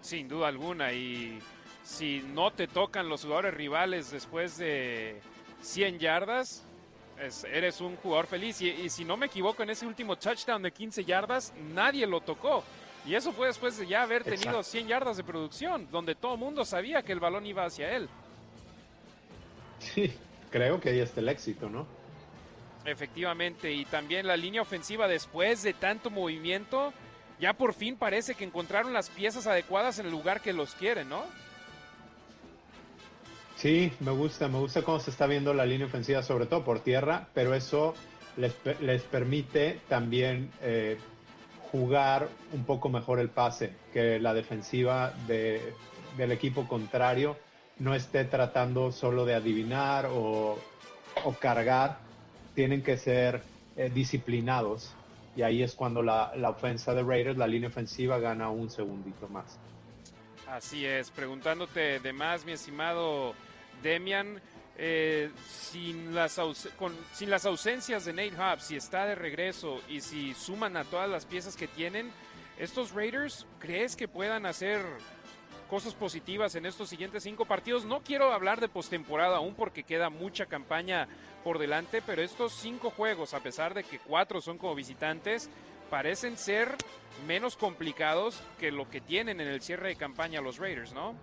Sin 0.02 0.28
duda 0.28 0.48
alguna 0.48 0.92
y 0.92 1.40
si 1.84 2.24
no 2.34 2.52
te 2.52 2.68
tocan 2.68 3.10
los 3.10 3.24
jugadores 3.24 3.54
rivales 3.54 4.10
después 4.10 4.58
de 4.58 5.22
100 5.62 6.00
yardas, 6.00 6.64
eres 7.52 7.80
un 7.80 7.96
jugador 7.98 8.26
feliz. 8.26 8.60
Y, 8.62 8.90
si 8.90 9.06
no 9.06 9.18
me 9.18 9.28
equivoco, 9.28 9.62
en 9.62 9.70
ese 9.70 9.86
último 9.86 10.16
touchdown 10.16 10.64
de 10.64 10.72
15 10.72 11.06
yardas, 11.06 11.54
nadie 11.76 12.08
lo 12.08 12.22
tocó. 12.22 12.64
Y 13.06 13.14
eso 13.14 13.32
fue 13.34 13.48
después 13.48 13.78
de 13.78 13.86
ya 13.86 14.02
haber 14.02 14.24
tenido 14.24 14.64
100 14.64 14.88
yardas 14.88 15.18
de 15.18 15.24
producción, 15.24 15.88
donde 15.92 16.16
todo 16.16 16.34
el 16.34 16.40
mundo 16.40 16.66
sabía 16.66 17.04
que 17.04 17.12
el 17.12 17.20
balón 17.20 17.46
iba 17.46 17.66
hacia 17.66 17.96
él. 17.96 18.10
Sí, 19.78 20.12
creo 20.50 20.80
que 20.80 20.90
ahí 20.90 21.00
está 21.00 21.20
el 21.20 21.30
éxito, 21.30 21.70
¿no? 21.70 22.01
Efectivamente, 22.86 23.72
y 23.72 23.86
también 23.86 24.28
la 24.28 24.38
línea 24.38 24.62
ofensiva 24.62 25.08
después 25.08 25.62
de 25.64 25.74
tanto 25.74 26.10
movimiento, 26.10 26.94
ya 27.40 27.54
por 27.54 27.74
fin 27.74 27.96
parece 27.96 28.36
que 28.36 28.44
encontraron 28.44 28.94
las 28.94 29.10
piezas 29.10 29.48
adecuadas 29.48 30.00
en 30.00 30.08
el 30.08 30.12
lugar 30.12 30.42
que 30.42 30.54
los 30.54 30.74
quieren, 30.74 31.10
¿no? 31.10 31.24
Sí, 33.56 33.94
me 34.00 34.12
gusta, 34.12 34.48
me 34.48 34.58
gusta 34.58 34.82
cómo 34.82 35.00
se 35.00 35.12
está 35.12 35.28
viendo 35.28 35.54
la 35.54 35.66
línea 35.66 35.86
ofensiva, 35.86 36.24
sobre 36.24 36.48
todo 36.48 36.64
por 36.64 36.80
tierra, 36.80 37.28
pero 37.36 37.54
eso 37.54 37.94
les, 38.36 38.56
les 38.80 39.04
permite 39.04 39.80
también 39.88 40.50
eh, 40.62 40.98
jugar 41.72 42.28
un 42.54 42.66
poco 42.66 42.90
mejor 42.90 43.20
el 43.20 43.30
pase, 43.30 43.74
que 43.94 44.20
la 44.20 44.34
defensiva 44.34 45.14
de, 45.28 45.74
del 46.18 46.32
equipo 46.32 46.68
contrario 46.68 47.38
no 47.80 47.96
esté 47.96 48.26
tratando 48.26 48.92
solo 48.92 49.26
de 49.26 49.36
adivinar 49.36 50.08
o, 50.12 50.60
cargar, 51.40 52.00
tienen 52.56 52.82
que 52.82 52.98
ser 52.98 53.42
eh, 53.78 53.92
disciplinados. 53.94 54.94
Y 55.36 55.44
ahí 55.44 55.64
es 55.64 55.76
cuando 55.76 56.02
la, 56.02 56.34
la 56.36 56.50
ofensa 56.50 56.94
de 56.94 57.04
Raiders, 57.04 57.38
la 57.38 57.48
línea 57.48 57.70
ofensiva, 57.70 58.20
gana 58.20 58.50
un 58.50 58.70
segundito 58.70 59.28
más. 59.30 59.58
Así 60.48 60.86
es, 60.86 61.10
preguntándote 61.12 62.00
de 62.00 62.12
más, 62.12 62.44
mi 62.44 62.52
estimado 62.52 63.34
Demian, 63.82 64.42
eh, 64.78 65.30
sin, 65.48 66.14
las 66.14 66.40
sin 67.14 67.30
las 67.30 67.46
ausencias 67.46 68.04
de 68.04 68.14
Nate 68.14 68.36
Hobbs, 68.36 68.64
si 68.64 68.76
está 68.76 69.06
de 69.06 69.16
regreso 69.16 69.80
y 69.88 70.02
si 70.02 70.34
suman 70.34 70.76
a 70.76 70.84
todas 70.84 71.10
las 71.10 71.26
piezas 71.26 71.56
que 71.56 71.68
tienen, 71.68 72.12
estos 72.58 72.92
Raiders, 72.92 73.46
¿crees 73.60 73.96
que 73.96 74.08
puedan 74.08 74.46
hacer 74.46 74.82
cosas 75.70 75.94
positivas 75.94 76.56
en 76.56 76.66
estos 76.66 76.90
siguientes 76.90 77.24
cinco 77.24 77.46
partidos? 77.46 77.86
No 77.86 78.02
quiero 78.02 78.34
hablar 78.34 78.60
de 78.60 78.68
postemporada 78.68 79.38
aún 79.38 79.56
porque 79.56 79.84
queda 79.84 80.10
mucha 80.10 80.48
campaña 80.48 81.08
por 81.44 81.60
delante, 81.60 82.02
pero 82.02 82.22
estos 82.22 82.54
cinco 82.54 82.90
juegos, 82.90 83.34
a 83.34 83.40
pesar 83.40 83.74
de 83.74 83.84
que 83.84 84.00
cuatro 84.00 84.42
son 84.42 84.58
como 84.58 84.76
visitantes, 84.76 85.50
parecen 85.90 86.38
ser 86.38 86.76
menos 87.28 87.56
complicados 87.56 88.42
que 88.60 88.72
lo 88.72 88.90
que 88.90 89.02
tienen 89.02 89.42
en 89.42 89.48
el 89.48 89.62
cierre 89.62 89.90
de 89.90 89.96
campaña 89.96 90.42
los 90.42 90.58
Raiders, 90.58 90.94
¿no? 90.94 91.14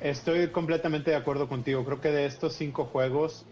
Estoy 0.00 0.48
completamente 0.48 1.10
de 1.12 1.16
acuerdo 1.16 1.48
contigo. 1.48 1.84
Creo 1.84 2.00
que 2.00 2.10
de 2.10 2.26
estos 2.26 2.54
cinco 2.54 2.86
juegos 2.86 3.44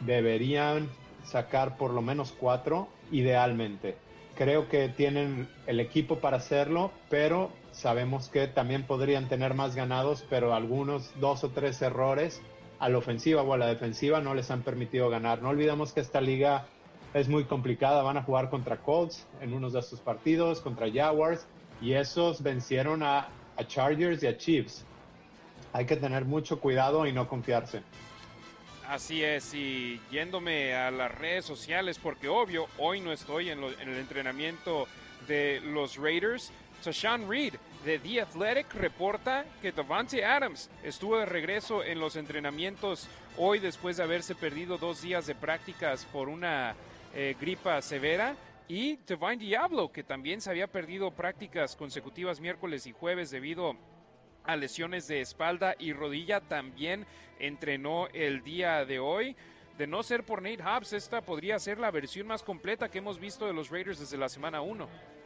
deberían 0.00 0.88
sacar 1.24 1.76
por 1.76 1.92
lo 1.92 2.00
menos 2.00 2.32
cuatro, 2.32 2.88
idealmente. 3.10 3.96
Creo 4.34 4.68
que 4.68 4.88
tienen 4.88 5.48
el 5.66 5.80
equipo 5.80 6.20
para 6.20 6.38
hacerlo, 6.38 6.92
pero 7.10 7.50
sabemos 7.72 8.28
que 8.28 8.46
también 8.46 8.84
podrían 8.84 9.28
tener 9.28 9.52
más 9.54 9.74
ganados, 9.74 10.24
pero 10.30 10.54
algunos 10.54 11.10
dos 11.20 11.44
o 11.44 11.50
tres 11.50 11.82
errores 11.82 12.40
a 12.78 12.88
la 12.88 12.98
ofensiva 12.98 13.42
o 13.42 13.52
a 13.52 13.58
la 13.58 13.66
defensiva 13.66 14.20
no 14.20 14.34
les 14.34 14.50
han 14.50 14.62
permitido 14.62 15.10
ganar. 15.10 15.42
No 15.42 15.48
olvidemos 15.48 15.92
que 15.92 16.00
esta 16.00 16.20
liga 16.20 16.66
es 17.14 17.28
muy 17.28 17.44
complicada. 17.44 18.02
Van 18.02 18.16
a 18.16 18.22
jugar 18.22 18.50
contra 18.50 18.76
Colts 18.78 19.26
en 19.40 19.52
unos 19.52 19.72
de 19.72 19.80
estos 19.80 20.00
partidos, 20.00 20.60
contra 20.60 20.90
Jaguars, 20.92 21.46
y 21.80 21.92
esos 21.92 22.42
vencieron 22.42 23.02
a, 23.02 23.28
Chargers 23.66 24.22
y 24.22 24.28
a 24.28 24.36
Chiefs 24.36 24.84
hay 25.72 25.84
que 25.84 25.96
tener 25.96 26.24
mucho 26.24 26.60
cuidado 26.60 27.06
y 27.06 27.12
no 27.12 27.28
confiarse. 27.28 27.82
Así 28.86 29.22
es, 29.22 29.52
y 29.52 30.00
yéndome 30.10 30.74
a 30.74 30.90
las 30.90 31.12
redes 31.12 31.44
sociales, 31.44 31.98
porque 32.02 32.28
obvio, 32.28 32.68
hoy 32.78 33.00
no 33.00 33.12
estoy 33.12 33.50
en, 33.50 33.62
el 33.62 33.98
entrenamiento 33.98 34.86
de 35.26 35.60
los 35.60 35.96
Raiders. 35.96 36.52
Tashan 36.82 37.28
Reed 37.28 37.54
The 37.84 38.20
Athletic 38.20 38.74
reporta 38.74 39.44
que 39.62 39.70
Davante 39.70 40.24
Adams 40.24 40.68
estuvo 40.82 41.16
de 41.16 41.26
regreso 41.26 41.84
en 41.84 42.00
los 42.00 42.16
entrenamientos 42.16 43.08
hoy 43.36 43.60
después 43.60 43.96
de 43.96 44.02
haberse 44.02 44.34
perdido 44.34 44.78
dos 44.78 45.00
días 45.00 45.26
de 45.26 45.36
prácticas 45.36 46.04
por 46.06 46.28
una 46.28 46.74
eh, 47.14 47.36
gripa 47.40 47.80
severa. 47.80 48.34
Y 48.66 48.96
Divine 48.96 49.36
Diablo, 49.36 49.92
que 49.92 50.02
también 50.02 50.40
se 50.40 50.50
había 50.50 50.66
perdido 50.66 51.12
prácticas 51.12 51.76
consecutivas 51.76 52.40
miércoles 52.40 52.86
y 52.86 52.92
jueves 52.92 53.30
debido 53.30 53.76
a 54.44 54.56
lesiones 54.56 55.06
de 55.06 55.20
espalda 55.20 55.74
y 55.78 55.92
rodilla. 55.92 56.40
También 56.40 57.06
entrenó 57.38 58.08
el 58.12 58.42
día 58.42 58.84
de 58.84 58.98
hoy. 58.98 59.36
De 59.78 59.86
no 59.86 60.02
ser 60.02 60.24
por 60.24 60.42
Nate 60.42 60.62
Hobbs, 60.62 60.92
esta 60.92 61.20
podría 61.20 61.58
ser 61.60 61.78
la 61.78 61.92
versión 61.92 62.26
más 62.26 62.42
completa 62.42 62.90
que 62.90 62.98
hemos 62.98 63.20
visto 63.20 63.46
de 63.46 63.52
los 63.52 63.70
Raiders 63.70 64.00
desde 64.00 64.18
la 64.18 64.28
semana 64.28 64.60
1. 64.60 65.17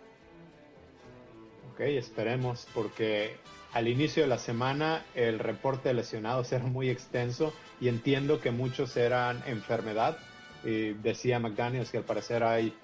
Esperemos, 1.91 2.67
porque 2.75 3.37
al 3.73 3.89
inicio 3.89 4.23
de 4.23 4.29
la 4.29 4.39
semana 4.39 5.05
el 5.15 5.39
reporte 5.39 5.89
de 5.89 5.95
lesionados 5.95 6.53
era 6.53 6.65
muy 6.65 6.91
extenso 6.91 7.53
y 7.81 7.89
entiendo 7.89 8.41
que 8.41 8.51
muchos 8.51 8.97
eran 8.97 9.43
enfermedad. 9.47 10.19
Y 10.65 10.93
decía 10.93 11.39
McDaniels 11.39 11.91
que 11.91 11.99
al 11.99 12.05
parecer 12.05 12.45
hay 12.45 12.75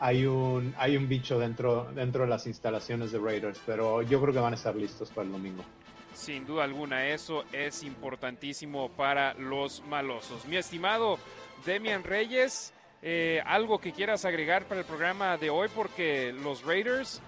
hay 0.00 0.26
un, 0.26 0.74
hay 0.76 0.96
un 0.96 1.08
bicho 1.08 1.38
dentro, 1.38 1.90
dentro 1.94 2.24
de 2.24 2.28
las 2.28 2.46
instalaciones 2.46 3.12
de 3.12 3.18
Raiders, 3.18 3.60
pero 3.64 4.02
yo 4.02 4.20
creo 4.20 4.34
que 4.34 4.40
van 4.40 4.52
a 4.52 4.56
estar 4.56 4.74
listos 4.74 5.10
para 5.10 5.26
el 5.26 5.32
domingo. 5.32 5.64
Sin 6.12 6.46
duda 6.46 6.64
alguna, 6.64 7.08
eso 7.08 7.44
es 7.52 7.82
importantísimo 7.82 8.90
para 8.90 9.34
los 9.34 9.82
malosos. 9.86 10.44
Mi 10.46 10.56
estimado 10.56 11.18
Demian 11.64 12.04
Reyes, 12.04 12.72
eh, 13.02 13.42
algo 13.46 13.80
que 13.80 13.92
quieras 13.92 14.24
agregar 14.24 14.64
para 14.66 14.80
el 14.80 14.86
programa 14.86 15.36
de 15.38 15.50
hoy, 15.50 15.68
porque 15.74 16.32
los 16.32 16.64
Raiders 16.64 17.20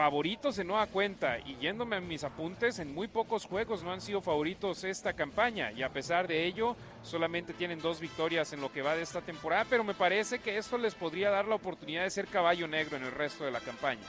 favoritos 0.00 0.58
en 0.58 0.68
nueva 0.68 0.86
cuenta 0.86 1.38
y 1.40 1.56
yéndome 1.56 1.96
a 1.96 2.00
mis 2.00 2.24
apuntes, 2.24 2.78
en 2.78 2.94
muy 2.94 3.06
pocos 3.06 3.44
juegos 3.44 3.82
no 3.82 3.92
han 3.92 4.00
sido 4.00 4.22
favoritos 4.22 4.82
esta 4.82 5.12
campaña 5.12 5.72
y 5.72 5.82
a 5.82 5.90
pesar 5.90 6.26
de 6.26 6.46
ello 6.46 6.74
solamente 7.02 7.52
tienen 7.52 7.82
dos 7.82 8.00
victorias 8.00 8.50
en 8.54 8.62
lo 8.62 8.72
que 8.72 8.80
va 8.80 8.96
de 8.96 9.02
esta 9.02 9.20
temporada, 9.20 9.66
pero 9.68 9.84
me 9.84 9.92
parece 9.92 10.38
que 10.38 10.56
esto 10.56 10.78
les 10.78 10.94
podría 10.94 11.28
dar 11.28 11.46
la 11.46 11.56
oportunidad 11.56 12.04
de 12.04 12.08
ser 12.08 12.28
caballo 12.28 12.66
negro 12.66 12.96
en 12.96 13.02
el 13.02 13.12
resto 13.12 13.44
de 13.44 13.50
la 13.50 13.60
campaña. 13.60 14.00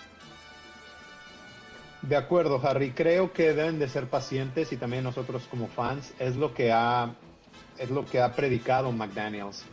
De 2.03 2.15
acuerdo, 2.15 2.61
Harry. 2.63 2.91
Creo 2.91 3.33
que 3.33 3.51
deben 3.51 3.77
de 3.77 3.89
ser 3.89 4.07
pacientes 4.07 4.71
y 4.71 4.77
también 4.77 5.03
nosotros 5.03 5.45
como 5.51 5.67
fans 5.67 6.13
es 6.19 6.37
lo 6.37 6.53
que 6.53 6.71
ha 6.71 7.15
es 7.77 7.89
lo 7.89 8.05
que 8.05 8.21
ha 8.21 8.31
predicado 8.33 8.93
McDaniels. 8.93 9.65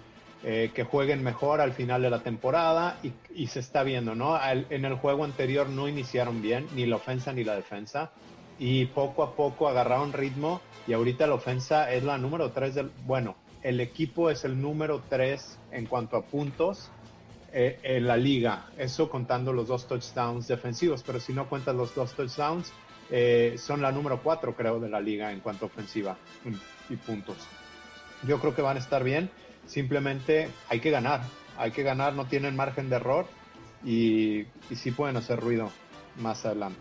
Eh, 0.45 0.71
que 0.73 0.85
jueguen 0.85 1.25
mejor 1.25 1.61
al 1.61 1.73
final 1.73 2.01
de 2.01 2.11
la 2.11 2.21
temporada 2.21 3.01
y, 3.35 3.49
se 3.49 3.59
está 3.59 3.83
viendo, 3.83 4.15
¿no? 4.15 4.39
en 4.45 4.85
el 4.85 4.95
juego 4.95 5.25
anterior 5.25 5.69
no 5.69 5.89
iniciaron 5.89 6.41
bien, 6.41 6.69
ni 6.77 6.87
la 6.87 6.95
ofensa 6.95 7.33
ni 7.33 7.43
la 7.43 7.57
defensa, 7.57 8.13
y 8.57 8.87
poco 8.87 9.25
a 9.25 9.35
poco 9.35 9.69
agarraron 9.69 10.13
ritmo 10.13 10.61
y 10.87 10.93
ahorita 10.93 11.27
la 11.27 11.35
ofensa 11.35 11.93
es 11.93 12.05
la 12.05 12.19
número 12.19 12.53
3 12.53 12.75
del, 12.77 12.91
bueno, 13.05 13.35
el 13.63 13.81
equipo 13.81 14.31
es 14.31 14.45
el 14.45 14.61
número 14.61 15.03
3 15.09 15.59
en 15.73 15.87
cuanto 15.87 16.17
a 16.17 16.23
puntos 16.23 16.89
eh, 17.53 17.81
en 17.83 18.07
la 18.07 18.17
liga, 18.17 18.67
eso 18.79 19.11
contando 19.11 19.53
los 19.53 19.67
dos 19.67 19.89
touchdowns 19.89 20.47
defensivos, 20.47 21.03
pero 21.05 21.19
si 21.19 21.33
no 21.33 21.49
cuentas 21.49 21.75
los 21.75 21.93
dos 21.97 22.15
touchdowns, 22.15 22.73
eh, 23.11 23.57
son 23.59 23.83
la 23.83 23.91
número 23.91 24.23
4 24.23 24.55
creo 24.55 24.79
de 24.79 24.89
la 24.89 25.01
liga 25.01 25.33
en 25.33 25.41
cuanto 25.41 25.65
a 25.65 25.67
ofensiva 25.67 26.17
y 26.89 26.95
puntos. 26.95 27.39
Yo 28.25 28.39
creo 28.39 28.55
que 28.55 28.63
van 28.63 28.77
a 28.77 28.81
estar 28.81 29.03
bien 29.03 29.31
Simplemente 29.69 30.49
hay 30.69 30.81
que 30.81 30.91
ganar, 30.91 31.21
hay 31.57 31.71
que 31.71 31.83
ganar, 31.83 32.15
no 32.15 32.27
tienen 32.27 32.57
margen 32.57 32.89
de 32.89 32.97
error 32.97 33.27
y, 33.85 34.41
y 34.71 34.77
sí 34.77 34.91
pueden 34.91 35.17
hacer 35.17 35.39
ruido 35.39 35.71
más 36.17 36.45
adelante. 36.45 36.81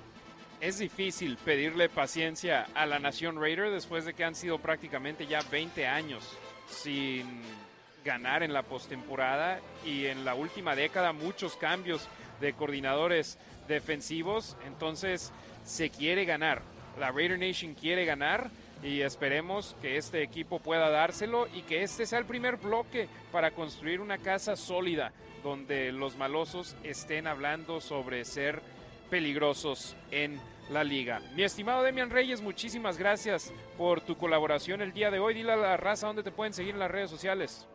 Es 0.60 0.80
difícil 0.80 1.38
pedirle 1.38 1.90
paciencia 1.90 2.66
a 2.74 2.88
la 2.88 2.98
Nación 2.98 3.40
Raider 3.40 3.70
después 3.70 4.06
de 4.06 4.16
que 4.16 4.24
han 4.24 4.34
sido 4.34 4.58
prácticamente 4.58 5.28
ya 5.28 5.42
20 5.52 5.86
años 5.86 6.24
sin 6.68 7.42
ganar 8.04 8.42
en 8.42 8.54
la 8.54 8.64
postemporada 8.64 9.60
y 9.86 10.06
en 10.06 10.26
la 10.26 10.34
última 10.34 10.76
década 10.76 11.12
muchos 11.12 11.58
cambios 11.58 12.08
de 12.40 12.54
coordinadores 12.54 13.38
defensivos. 13.68 14.56
Entonces 14.66 15.32
se 15.66 15.90
quiere 15.90 16.26
ganar. 16.26 16.62
La 16.98 17.12
Raider 17.12 17.38
Nation 17.38 17.76
quiere 17.76 18.06
ganar 18.06 18.50
y 18.84 19.02
esperemos 19.02 19.76
que 19.82 19.98
este 19.98 20.22
equipo 20.22 20.60
pueda 20.60 20.90
dárselo 20.90 21.48
y 21.54 21.62
que 21.64 21.84
este 21.84 22.06
sea 22.06 22.20
el 22.20 22.26
primer 22.26 22.58
bloque 22.58 23.08
para 23.32 23.52
construir 23.52 24.02
una 24.02 24.18
casa 24.18 24.56
sólida 24.56 25.12
donde 25.44 25.92
los 25.92 26.18
malosos 26.18 26.76
estén 26.84 27.28
hablando 27.28 27.82
sobre 27.82 28.26
ser 28.26 28.62
peligrosos 29.10 29.96
en 30.12 30.40
la 30.70 30.84
liga. 30.84 31.22
Mi 31.36 31.44
estimado 31.44 31.84
Demian 31.84 32.10
Reyes, 32.10 32.42
muchísimas 32.42 32.98
gracias 32.98 33.54
por 33.78 34.02
tu 34.02 34.18
colaboración 34.18 34.82
el 34.82 34.94
día 34.94 35.10
de 35.12 35.20
hoy. 35.20 35.34
Dile 35.34 35.54
a 35.54 35.56
la 35.56 35.78
raza 35.78 36.08
dónde 36.08 36.24
te 36.24 36.32
pueden 36.32 36.54
seguir 36.54 36.74
en 36.74 36.80
las 36.80 36.92
redes 36.92 37.10
sociales. 37.10 37.66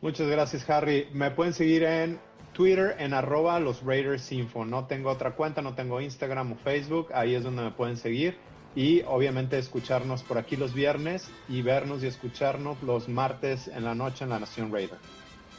Muchas 0.00 0.28
gracias, 0.28 0.68
Harry. 0.70 1.08
Me 1.12 1.30
pueden 1.30 1.52
seguir 1.52 1.82
en 1.82 2.18
Twitter 2.52 2.96
en 2.98 3.12
arroba 3.12 3.60
los 3.60 3.82
Raiders 3.82 4.32
Info. 4.32 4.64
No 4.64 4.86
tengo 4.86 5.10
otra 5.10 5.32
cuenta, 5.32 5.60
no 5.60 5.74
tengo 5.74 6.00
Instagram 6.00 6.52
o 6.52 6.56
Facebook. 6.56 7.08
Ahí 7.12 7.34
es 7.34 7.44
donde 7.44 7.62
me 7.62 7.70
pueden 7.70 7.96
seguir 7.96 8.38
y 8.76 9.02
obviamente 9.06 9.58
escucharnos 9.58 10.22
por 10.22 10.38
aquí 10.38 10.54
los 10.54 10.74
viernes 10.74 11.28
y 11.48 11.62
vernos 11.62 12.04
y 12.04 12.06
escucharnos 12.06 12.80
los 12.82 13.08
martes 13.08 13.68
en 13.68 13.84
la 13.84 13.94
noche 13.94 14.22
en 14.22 14.30
la 14.30 14.38
Nación 14.38 14.70
Raider. 14.70 14.98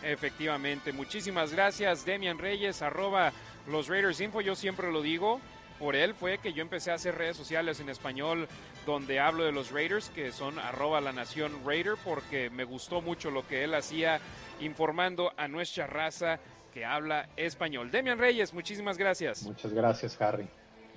Efectivamente, 0.03 0.93
muchísimas 0.93 1.51
gracias 1.51 2.05
Demian 2.05 2.37
Reyes, 2.37 2.81
arroba 2.83 3.33
los 3.67 3.87
Raiders 3.87 4.21
Info, 4.21 4.39
yo 4.39 4.55
siempre 4.55 4.91
lo 4.91 5.01
digo, 5.01 5.41
por 5.79 5.95
él 5.95 6.13
fue 6.13 6.37
que 6.37 6.53
yo 6.53 6.61
empecé 6.61 6.91
a 6.91 6.93
hacer 6.93 7.15
redes 7.15 7.35
sociales 7.35 7.79
en 7.79 7.89
español 7.89 8.47
donde 8.85 9.19
hablo 9.19 9.43
de 9.43 9.51
los 9.51 9.71
Raiders, 9.71 10.09
que 10.09 10.31
son 10.31 10.59
arroba 10.59 11.01
la 11.01 11.11
Nación 11.11 11.51
Raider, 11.65 11.95
porque 12.03 12.49
me 12.51 12.63
gustó 12.63 13.01
mucho 13.01 13.31
lo 13.31 13.45
que 13.47 13.63
él 13.63 13.73
hacía 13.73 14.19
informando 14.61 15.33
a 15.37 15.47
nuestra 15.47 15.87
raza 15.87 16.39
que 16.73 16.85
habla 16.85 17.29
español. 17.35 17.91
Demian 17.91 18.17
Reyes, 18.17 18.53
muchísimas 18.53 18.97
gracias. 18.97 19.43
Muchas 19.43 19.73
gracias, 19.73 20.19
Harry. 20.21 20.47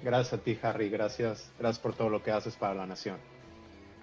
Gracias 0.02 0.40
a 0.40 0.42
ti, 0.42 0.58
Harry. 0.62 0.88
Gracias, 0.88 1.52
gracias 1.58 1.78
por 1.78 1.94
todo 1.94 2.08
lo 2.08 2.22
que 2.22 2.30
haces 2.30 2.56
para 2.56 2.74
la 2.74 2.86
nación. 2.86 3.18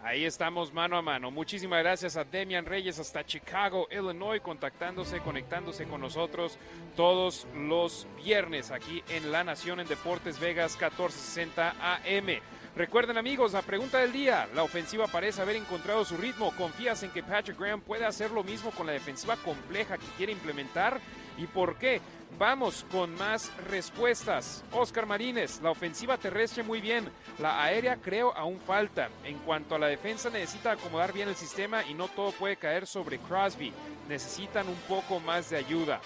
Ahí 0.03 0.25
estamos 0.25 0.71
mano 0.71 0.95
a 0.95 1.01
mano. 1.01 1.31
Muchísimas 1.31 1.79
gracias 1.79 2.15
a 2.15 2.23
Demian 2.23 2.65
Reyes 2.65 2.97
hasta 2.99 3.25
Chicago, 3.25 3.87
Illinois, 3.91 4.39
contactándose, 4.41 5.19
conectándose 5.19 5.85
con 5.85 5.99
nosotros 5.99 6.57
todos 6.95 7.47
los 7.55 8.07
viernes 8.23 8.71
aquí 8.71 9.03
en 9.09 9.31
La 9.31 9.43
Nación 9.43 9.79
en 9.79 9.87
Deportes 9.87 10.39
Vegas 10.39 10.77
1460 10.79 11.75
AM. 11.81 12.41
Recuerden 12.75 13.17
amigos, 13.17 13.53
la 13.53 13.63
pregunta 13.63 13.97
del 13.97 14.13
día, 14.13 14.47
la 14.53 14.61
ofensiva 14.61 15.07
parece 15.07 15.41
haber 15.41 15.55
encontrado 15.55 16.05
su 16.05 16.15
ritmo, 16.15 16.53
¿confías 16.55 17.01
en 17.01 17.09
que 17.09 17.23
Patrick 17.23 17.59
Graham 17.59 17.81
puede 17.81 18.05
hacer 18.05 18.29
lo 18.29 18.43
mismo 18.43 18.69
con 18.69 18.85
la 18.85 18.93
defensiva 18.93 19.35
compleja 19.35 19.97
que 19.97 20.05
quiere 20.15 20.31
implementar? 20.31 21.01
¿Y 21.37 21.47
por 21.47 21.77
qué? 21.77 22.01
Vamos 22.37 22.85
con 22.91 23.15
más 23.15 23.51
respuestas. 23.67 24.63
Oscar 24.71 25.07
Marínez, 25.07 25.59
la 25.61 25.71
ofensiva 25.71 26.17
terrestre 26.17 26.61
muy 26.61 26.81
bien, 26.81 27.09
la 27.39 27.63
aérea 27.63 27.97
creo 27.97 28.31
aún 28.37 28.59
falta. 28.59 29.09
En 29.23 29.39
cuanto 29.39 29.73
a 29.73 29.79
la 29.79 29.87
defensa 29.87 30.29
necesita 30.29 30.71
acomodar 30.71 31.13
bien 31.13 31.29
el 31.29 31.35
sistema 31.35 31.83
y 31.83 31.95
no 31.95 32.07
todo 32.09 32.31
puede 32.31 32.57
caer 32.57 32.85
sobre 32.85 33.17
Crosby. 33.17 33.73
Necesitan 34.07 34.67
un 34.67 34.75
poco 34.87 35.19
más 35.19 35.49
de 35.49 35.57
ayuda. 35.57 35.99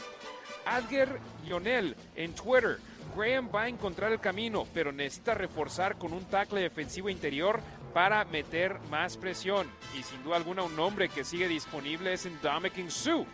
Adger 0.66 1.20
Lionel 1.46 1.96
en 2.16 2.34
Twitter. 2.34 2.78
Graham 3.16 3.50
va 3.54 3.64
a 3.64 3.68
encontrar 3.68 4.14
el 4.14 4.22
camino, 4.22 4.66
pero 4.74 4.94
necesita 4.94 5.34
reforzar 5.34 5.98
con 5.98 6.14
un 6.14 6.24
tackle 6.26 6.62
defensivo 6.62 7.10
interior 7.10 7.60
para 7.94 8.24
meter 8.26 8.80
más 8.90 9.18
presión. 9.18 9.68
Y 10.00 10.04
sin 10.04 10.24
duda 10.24 10.38
alguna 10.38 10.64
un 10.64 10.76
nombre 10.76 11.10
que 11.10 11.26
sigue 11.26 11.50
disponible 11.50 12.14
es 12.14 12.26
en 12.26 12.40
Dominic 12.42 12.90
Sue. 12.90 13.26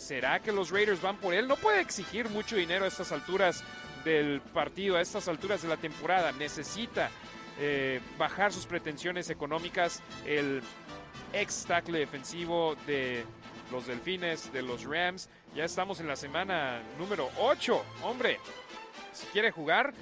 ¿Será 0.00 0.40
que 0.40 0.50
los 0.50 0.70
Raiders 0.70 1.02
van 1.02 1.18
por 1.18 1.34
él? 1.34 1.46
No 1.46 1.56
puede 1.56 1.80
exigir 1.80 2.30
mucho 2.30 2.56
dinero 2.56 2.86
a 2.86 2.88
estas 2.88 3.12
alturas 3.12 3.62
del 4.02 4.40
partido, 4.40 4.96
a 4.96 5.02
estas 5.02 5.28
alturas 5.28 5.60
de 5.60 5.68
la 5.68 5.76
temporada. 5.76 6.32
Necesita 6.32 7.10
eh, 7.58 8.00
bajar 8.16 8.50
sus 8.50 8.64
pretensiones 8.64 9.28
económicas. 9.28 10.02
El 10.24 10.62
ex 11.34 11.66
tackle 11.66 11.98
defensivo 11.98 12.76
de 12.86 13.24
los 13.70 13.86
Delfines, 13.86 14.50
de 14.54 14.62
los 14.62 14.84
Rams. 14.84 15.28
Ya 15.54 15.64
estamos 15.64 16.00
en 16.00 16.08
la 16.08 16.16
semana 16.16 16.80
número 16.98 17.28
8. 17.38 17.84
Hombre, 18.02 18.38
si 19.12 19.26
quiere 19.26 19.50
jugar, 19.50 19.92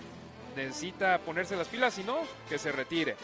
necesita 0.65 1.19
ponerse 1.19 1.57
las 1.57 1.69
pilas, 1.69 1.95
si 1.95 2.05
no, 2.05 2.19
que 2.49 2.59
se 2.59 2.73
retire. 2.73 3.17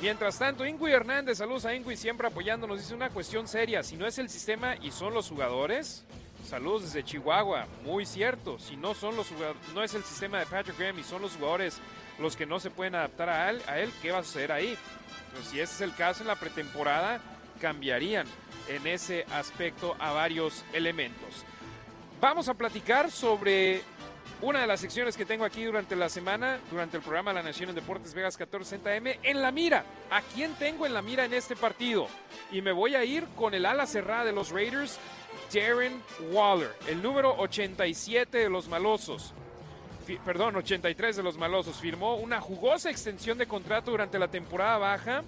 Mientras 0.00 0.38
tanto, 0.38 0.66
Ingui 0.66 0.92
Hernández, 0.92 1.38
saludos 1.38 1.64
a 1.64 1.74
Ingui, 1.74 1.96
siempre 1.96 2.26
apoyándonos, 2.26 2.78
dice 2.78 2.94
una 2.94 3.10
cuestión 3.10 3.46
seria, 3.46 3.82
si 3.82 3.96
no 3.96 4.06
es 4.06 4.18
el 4.18 4.28
sistema 4.28 4.76
y 4.76 4.90
son 4.90 5.14
los 5.14 5.28
jugadores, 5.28 6.04
saludos 6.48 6.82
desde 6.82 7.04
Chihuahua, 7.04 7.66
muy 7.84 8.06
cierto, 8.06 8.58
si 8.58 8.76
no 8.76 8.94
son 8.94 9.16
los 9.16 9.28
no 9.74 9.82
es 9.82 9.94
el 9.94 10.02
sistema 10.04 10.38
de 10.38 10.46
Patrick 10.46 10.78
Graham 10.78 10.98
y 10.98 11.04
son 11.04 11.22
los 11.22 11.36
jugadores 11.36 11.78
los 12.18 12.36
que 12.36 12.46
no 12.46 12.60
se 12.60 12.70
pueden 12.70 12.94
adaptar 12.94 13.28
a 13.30 13.50
él, 13.50 13.92
¿qué 14.02 14.12
va 14.12 14.18
a 14.18 14.24
suceder 14.24 14.52
ahí? 14.52 14.76
Pues 15.32 15.46
si 15.46 15.60
ese 15.60 15.74
es 15.74 15.80
el 15.80 15.94
caso 15.94 16.22
en 16.22 16.28
la 16.28 16.36
pretemporada, 16.36 17.20
cambiarían 17.60 18.26
en 18.68 18.86
ese 18.86 19.24
aspecto 19.32 19.96
a 19.98 20.12
varios 20.12 20.64
elementos. 20.72 21.44
Vamos 22.20 22.48
a 22.48 22.54
platicar 22.54 23.10
sobre 23.10 23.82
una 24.42 24.60
de 24.60 24.66
las 24.66 24.80
secciones 24.80 25.16
que 25.16 25.26
tengo 25.26 25.44
aquí 25.44 25.64
durante 25.64 25.94
la 25.94 26.08
semana, 26.08 26.58
durante 26.70 26.96
el 26.96 27.02
programa 27.02 27.32
La 27.32 27.42
Nación 27.42 27.68
en 27.68 27.74
Deportes 27.74 28.14
Vegas 28.14 28.38
1460 28.38 28.96
M, 28.96 29.18
en 29.22 29.42
la 29.42 29.52
mira. 29.52 29.84
¿A 30.10 30.22
quién 30.22 30.54
tengo 30.54 30.86
en 30.86 30.94
la 30.94 31.02
mira 31.02 31.24
en 31.24 31.34
este 31.34 31.56
partido? 31.56 32.08
Y 32.50 32.62
me 32.62 32.72
voy 32.72 32.94
a 32.94 33.04
ir 33.04 33.24
con 33.36 33.54
el 33.54 33.66
ala 33.66 33.86
cerrada 33.86 34.24
de 34.24 34.32
los 34.32 34.50
Raiders, 34.50 34.98
Darren 35.52 36.02
Waller, 36.32 36.74
el 36.88 37.02
número 37.02 37.34
87 37.36 38.38
de 38.38 38.48
los 38.48 38.68
malosos. 38.68 39.34
perdón, 40.24 40.56
83 40.56 41.16
de 41.16 41.22
los 41.22 41.36
malosos. 41.36 41.76
Firmó 41.76 42.16
una 42.16 42.40
jugosa 42.40 42.90
extensión 42.90 43.36
de 43.36 43.46
contrato 43.46 43.90
durante 43.90 44.18
la 44.18 44.28
temporada 44.28 44.78
baja 44.78 45.22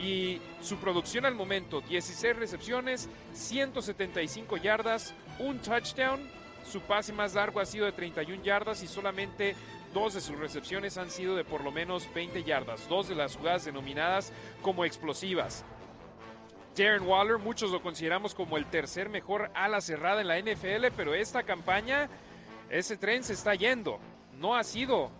y 0.00 0.40
su 0.60 0.76
producción 0.78 1.24
al 1.24 1.36
momento, 1.36 1.80
16 1.82 2.34
recepciones, 2.36 3.08
175 3.32 4.56
yardas, 4.56 5.14
un 5.38 5.60
touchdown 5.60 6.28
su 6.74 6.80
pase 6.80 7.12
más 7.12 7.34
largo 7.34 7.60
ha 7.60 7.66
sido 7.66 7.86
de 7.86 7.92
31 7.92 8.42
yardas 8.42 8.82
y 8.82 8.88
solamente 8.88 9.54
dos 9.92 10.14
de 10.14 10.20
sus 10.20 10.36
recepciones 10.36 10.98
han 10.98 11.08
sido 11.08 11.36
de 11.36 11.44
por 11.44 11.62
lo 11.62 11.70
menos 11.70 12.12
20 12.12 12.42
yardas, 12.42 12.88
dos 12.88 13.08
de 13.08 13.14
las 13.14 13.36
jugadas 13.36 13.64
denominadas 13.64 14.32
como 14.60 14.84
explosivas. 14.84 15.64
Darren 16.76 17.06
Waller, 17.06 17.38
muchos 17.38 17.70
lo 17.70 17.80
consideramos 17.80 18.34
como 18.34 18.56
el 18.56 18.66
tercer 18.66 19.08
mejor 19.08 19.52
ala 19.54 19.80
cerrada 19.80 20.20
en 20.20 20.26
la 20.26 20.40
NFL, 20.40 20.86
pero 20.96 21.14
esta 21.14 21.44
campaña, 21.44 22.08
ese 22.68 22.96
tren 22.96 23.22
se 23.22 23.34
está 23.34 23.54
yendo. 23.54 24.00
No 24.40 24.56
ha 24.56 24.64
sido 24.64 25.12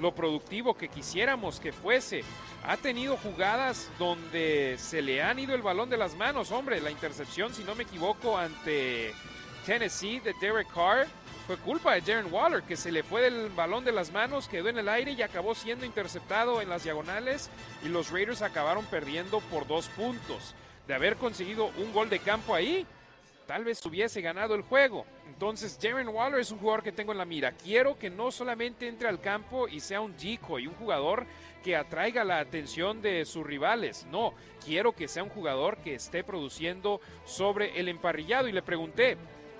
lo 0.00 0.12
productivo 0.12 0.74
que 0.74 0.88
quisiéramos 0.88 1.60
que 1.60 1.70
fuese. 1.70 2.24
Ha 2.64 2.78
tenido 2.78 3.16
jugadas 3.16 3.92
donde 4.00 4.74
se 4.80 5.02
le 5.02 5.22
han 5.22 5.38
ido 5.38 5.54
el 5.54 5.62
balón 5.62 5.88
de 5.88 5.98
las 5.98 6.16
manos. 6.16 6.50
Hombre, 6.50 6.80
la 6.80 6.90
intercepción, 6.90 7.54
si 7.54 7.62
no 7.62 7.76
me 7.76 7.84
equivoco, 7.84 8.36
ante 8.36 9.14
Tennessee 9.66 10.20
de 10.20 10.32
Derek 10.34 10.72
Carr 10.72 11.08
fue 11.48 11.56
culpa 11.56 11.94
de 11.94 12.00
Darren 12.00 12.32
Waller, 12.32 12.62
que 12.62 12.76
se 12.76 12.92
le 12.92 13.02
fue 13.02 13.26
el 13.26 13.50
balón 13.50 13.84
de 13.84 13.90
las 13.90 14.12
manos, 14.12 14.46
quedó 14.46 14.68
en 14.68 14.78
el 14.78 14.88
aire 14.88 15.10
y 15.10 15.22
acabó 15.22 15.56
siendo 15.56 15.84
interceptado 15.84 16.62
en 16.62 16.68
las 16.68 16.84
diagonales 16.84 17.50
y 17.84 17.88
los 17.88 18.12
Raiders 18.12 18.42
acabaron 18.42 18.84
perdiendo 18.84 19.40
por 19.40 19.66
dos 19.66 19.88
puntos. 19.88 20.54
De 20.86 20.94
haber 20.94 21.16
conseguido 21.16 21.72
un 21.78 21.92
gol 21.92 22.08
de 22.08 22.20
campo 22.20 22.54
ahí, 22.54 22.86
tal 23.48 23.64
vez 23.64 23.84
hubiese 23.84 24.20
ganado 24.20 24.54
el 24.54 24.62
juego. 24.62 25.04
Entonces, 25.26 25.80
Darren 25.80 26.08
Waller 26.08 26.38
es 26.38 26.52
un 26.52 26.58
jugador 26.58 26.84
que 26.84 26.92
tengo 26.92 27.10
en 27.10 27.18
la 27.18 27.24
mira. 27.24 27.50
Quiero 27.50 27.98
que 27.98 28.08
no 28.08 28.30
solamente 28.30 28.86
entre 28.86 29.08
al 29.08 29.20
campo 29.20 29.66
y 29.66 29.80
sea 29.80 30.00
un 30.00 30.14
y 30.20 30.38
un 30.66 30.74
jugador 30.74 31.26
que 31.64 31.74
atraiga 31.74 32.22
la 32.22 32.38
atención 32.38 33.02
de 33.02 33.24
sus 33.24 33.44
rivales. 33.44 34.06
No, 34.12 34.32
quiero 34.64 34.92
que 34.92 35.08
sea 35.08 35.24
un 35.24 35.30
jugador 35.30 35.78
que 35.78 35.96
esté 35.96 36.22
produciendo 36.22 37.00
sobre 37.24 37.80
el 37.80 37.88
emparrillado. 37.88 38.46
Y 38.46 38.52
le 38.52 38.62
pregunté, 38.62 39.16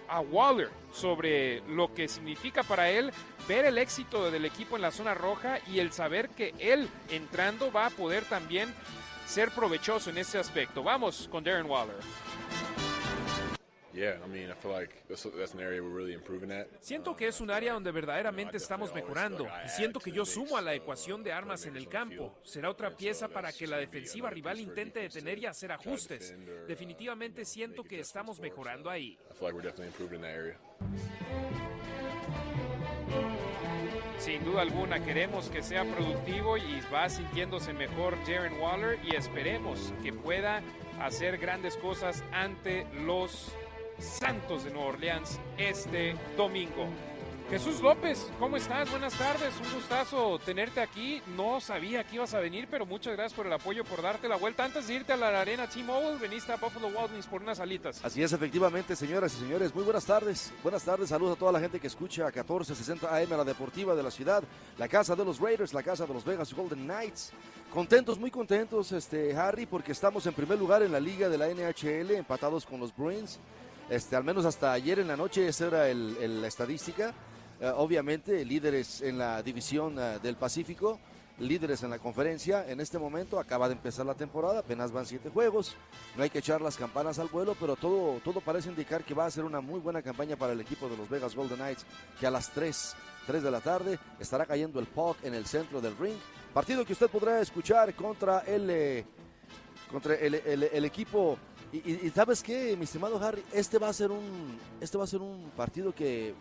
a 0.09 0.21
Waller 0.21 0.71
sobre 0.93 1.61
lo 1.69 1.93
que 1.95 2.09
significa 2.09 2.63
para 2.63 2.91
él 2.91 3.13
ver 3.49 3.65
el 3.65 3.79
éxito 3.79 4.31
del 4.31 4.45
equipo 4.45 4.77
en 4.77 4.83
la 4.83 4.91
zona 4.91 5.15
roja 5.15 5.59
y 5.67 5.79
el 5.79 5.93
saber 5.93 6.29
que 6.31 6.55
él 6.59 6.89
entrando 7.11 7.71
va 7.71 7.87
a 7.87 7.91
poder 7.91 8.25
también 8.25 8.73
ser 9.27 9.51
provechoso 9.51 10.11
en 10.11 10.19
ese 10.19 10.39
aspecto. 10.39 10.83
Vamos 10.83 11.29
con 11.31 11.45
Darren 11.45 11.67
Waller. 11.67 11.97
Siento 16.81 17.17
que 17.17 17.29
es 17.29 17.41
un 17.41 17.51
área 17.51 17.73
donde 17.73 17.91
verdaderamente 17.91 18.59
estamos 18.59 18.95
mejorando 18.95 19.49
y 19.65 19.69
siento 19.69 20.01
que 20.01 20.13
yo 20.13 20.25
sumo 20.25 20.57
a 20.57 20.63
la 20.63 20.75
ecuación 20.75 21.23
de 21.23 21.33
armas 21.33 21.65
en 21.67 21.77
el 21.77 21.89
campo. 21.89 22.39
Será 22.43 22.71
otra 22.71 22.97
pieza 22.97 23.29
para 23.29 23.53
que 23.53 23.67
la 23.67 23.79
defensiva 23.79 24.31
rival 24.31 24.61
intente 24.61 25.01
detener 25.01 25.39
y 25.39 25.47
hacer 25.47 25.73
ajustes. 25.73 26.35
Definitivamente 26.67 27.45
siento 27.45 27.83
que 27.83 28.01
estamos 28.01 28.39
mejorando 28.41 28.91
ahí. 28.91 29.19
Sin 34.19 34.45
duda 34.45 34.63
alguna 34.63 35.05
queremos 35.05 35.49
que 35.51 35.63
sea 35.63 35.85
productivo 35.85 36.57
y 36.57 36.81
va 36.93 37.09
sintiéndose 37.09 37.73
mejor 37.73 38.17
Darren 38.27 38.59
Waller 38.61 38.99
y 39.05 39.15
esperemos 39.15 39.93
que 40.03 40.13
pueda 40.13 40.63
hacer 41.01 41.39
grandes 41.39 41.77
cosas 41.77 42.25
ante 42.33 42.87
los 43.05 43.53
Santos 43.99 44.65
de 44.65 44.71
Nueva 44.71 44.89
Orleans 44.89 45.39
este 45.57 46.15
domingo. 46.37 46.89
Jesús 47.49 47.81
López, 47.81 48.27
¿cómo 48.41 48.57
estás? 48.57 48.91
Buenas 48.91 49.17
tardes, 49.17 49.55
un 49.65 49.73
gustazo 49.73 50.37
tenerte 50.45 50.81
aquí. 50.81 51.23
No 51.37 51.61
sabía 51.61 52.03
que 52.03 52.17
ibas 52.17 52.35
a 52.35 52.41
venir, 52.41 52.67
pero 52.69 52.85
muchas 52.85 53.13
gracias 53.13 53.35
por 53.35 53.47
el 53.47 53.53
apoyo, 53.53 53.85
por 53.85 54.03
darte 54.03 54.29
la 54.29 54.35
vuelta. 54.35 54.65
Antes 54.65 54.89
de 54.89 54.95
irte 54.95 55.13
a 55.13 55.17
la 55.17 55.41
arena 55.41 55.69
T-Mobile, 55.69 56.17
veniste 56.21 56.51
a 56.51 56.57
Buffalo 56.57 56.89
Wild 56.89 57.13
Wings 57.13 57.27
por 57.29 57.43
unas 57.43 57.61
alitas. 57.61 58.05
Así 58.05 58.21
es, 58.21 58.33
efectivamente, 58.33 58.97
señoras 58.97 59.33
y 59.35 59.39
señores. 59.39 59.73
Muy 59.73 59.85
buenas 59.85 60.05
tardes. 60.05 60.53
Buenas 60.61 60.83
tardes, 60.83 61.09
saludos 61.09 61.37
a 61.37 61.39
toda 61.39 61.53
la 61.53 61.61
gente 61.61 61.79
que 61.79 61.87
escucha 61.87 62.23
a 62.23 62.33
1460 62.33 63.17
AM, 63.17 63.31
la 63.31 63.45
deportiva 63.45 63.95
de 63.95 64.03
la 64.03 64.11
ciudad, 64.11 64.43
la 64.77 64.89
casa 64.89 65.15
de 65.15 65.25
los 65.25 65.39
Raiders, 65.39 65.73
la 65.73 65.85
casa 65.85 66.05
de 66.05 66.15
los 66.15 66.25
Vegas 66.25 66.53
Golden 66.53 66.83
Knights. 66.83 67.33
Contentos, 67.73 68.19
muy 68.19 68.33
contentos, 68.33 68.91
este 68.91 69.37
Harry, 69.37 69.67
porque 69.67 69.93
estamos 69.93 70.27
en 70.27 70.35
primer 70.35 70.59
lugar 70.59 70.83
en 70.83 70.91
la 70.91 70.99
liga 70.99 71.29
de 71.29 71.39
la 71.39 71.47
NHL, 71.47 72.11
empatados 72.11 72.67
con 72.67 72.81
los 72.81 72.95
Bruins. 72.97 73.39
Este, 73.89 74.17
al 74.17 74.25
menos 74.25 74.45
hasta 74.45 74.73
ayer 74.73 74.99
en 74.99 75.07
la 75.07 75.17
noche, 75.17 75.47
esa 75.47 75.69
era 75.69 75.95
la 75.95 76.49
estadística. 76.49 77.15
Eh, 77.61 77.73
obviamente, 77.77 78.45
líderes 78.45 79.01
en 79.01 79.17
la 79.17 79.43
división 79.45 79.97
eh, 79.97 80.19
del 80.21 80.35
Pacífico, 80.35 80.99
líderes 81.39 81.85
en 81.85 81.91
la 81.91 82.01
conferencia. 82.01 82.69
En 82.69 82.81
este 82.81 82.99
momento 82.99 83.39
acaba 83.39 83.69
de 83.69 83.75
empezar 83.75 84.05
la 84.05 84.15
temporada, 84.15 84.59
apenas 84.59 84.91
van 84.91 85.07
siete 85.07 85.31
juegos. 85.31 85.77
No 86.17 86.25
hay 86.25 86.31
que 86.31 86.41
echar 86.41 86.61
las 86.61 86.77
campanas 86.77 87.21
al 87.21 87.29
vuelo, 87.29 87.57
pero 87.61 87.77
todo, 87.77 88.19
todo 88.25 88.41
parece 88.41 88.71
indicar 88.71 89.05
que 89.05 89.15
va 89.15 89.25
a 89.25 89.31
ser 89.31 89.45
una 89.45 89.61
muy 89.61 89.79
buena 89.79 90.03
campaña 90.03 90.35
para 90.35 90.53
el 90.53 90.61
equipo 90.61 90.89
de 90.89 90.97
los 90.97 91.09
Vegas 91.09 91.37
Golden 91.37 91.59
Knights, 91.59 91.87
que 92.19 92.27
a 92.27 92.31
las 92.33 92.51
3, 92.51 92.97
3 93.29 93.43
de 93.45 93.51
la 93.53 93.61
tarde 93.61 94.01
estará 94.19 94.47
cayendo 94.47 94.81
el 94.81 94.87
puck 94.87 95.17
en 95.23 95.35
el 95.35 95.47
centro 95.47 95.81
del 95.81 95.97
ring. 95.97 96.17
Partido 96.53 96.85
que 96.85 96.93
usted 96.93 97.09
podrá 97.09 97.41
escuchar 97.41 97.95
contra 97.95 98.41
el, 98.41 98.69
eh, 98.69 99.07
contra 99.93 100.17
el 100.17 100.85
equipo 100.85 101.39
y, 101.85 102.11
sabes 102.11 102.43
qué, 102.43 102.77
mi 102.77 102.85
estimado 102.85 103.23
Harry, 103.23 103.43
este 103.53 103.79
va 103.79 103.89
a 103.89 103.93
ser 103.93 104.11
un, 104.11 104.59
este 104.81 104.97
va 104.97 105.05
a 105.05 105.07
ser 105.09 105.21
un 105.21 105.51
partido 105.57 105.95
que 105.95 106.35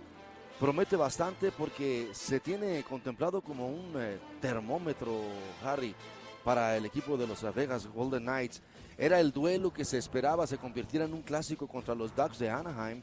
promete 0.60 0.96
bastante 0.96 1.52
porque 1.52 2.10
se 2.14 2.40
tiene 2.40 2.84
contemplado 2.84 3.42
como 3.42 3.68
un 3.68 3.94
eh, 3.98 4.20
termómetro, 4.42 5.22
Harry, 5.64 5.96
para 6.44 6.78
el 6.78 6.86
equipo 6.86 7.18
de 7.18 7.28
los 7.28 7.42
Vegas 7.54 7.88
Golden 7.88 8.24
Knights. 8.24 8.62
Era 8.98 9.20
el 9.20 9.32
duelo 9.32 9.74
que 9.74 9.84
se 9.84 9.98
esperaba 9.98 10.48
se 10.48 10.58
convirtiera 10.58 11.06
en 11.06 11.14
un 11.14 11.24
clásico 11.24 11.68
contra 11.68 11.96
los 11.96 12.16
Ducks 12.16 12.40
de 12.40 12.50
Anaheim, 12.50 13.02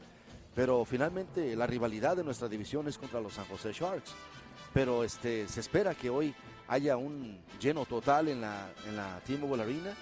pero 0.55 0.85
finalmente 0.85 1.57
la 1.57 1.67
rivalidad 1.67 2.17
de 2.17 2.25
nuestra 2.25 2.49
división 2.49 2.89
es 2.89 2.99
contra 2.99 3.21
los 3.21 3.35
San 3.35 3.47
Jose 3.47 3.73
Sharks. 3.73 4.15
Pero 4.73 5.05
este, 5.05 5.49
se 5.49 5.61
espera 5.61 5.95
que 5.95 6.09
hoy 6.09 6.35
haya 6.69 6.97
un 6.97 7.39
lleno 7.61 7.85
total 7.85 8.29
en 8.29 8.41
la, 8.41 8.71
en 8.87 8.97
la 8.97 9.21
T-Mobile 9.27 9.63
Arena 9.63 9.95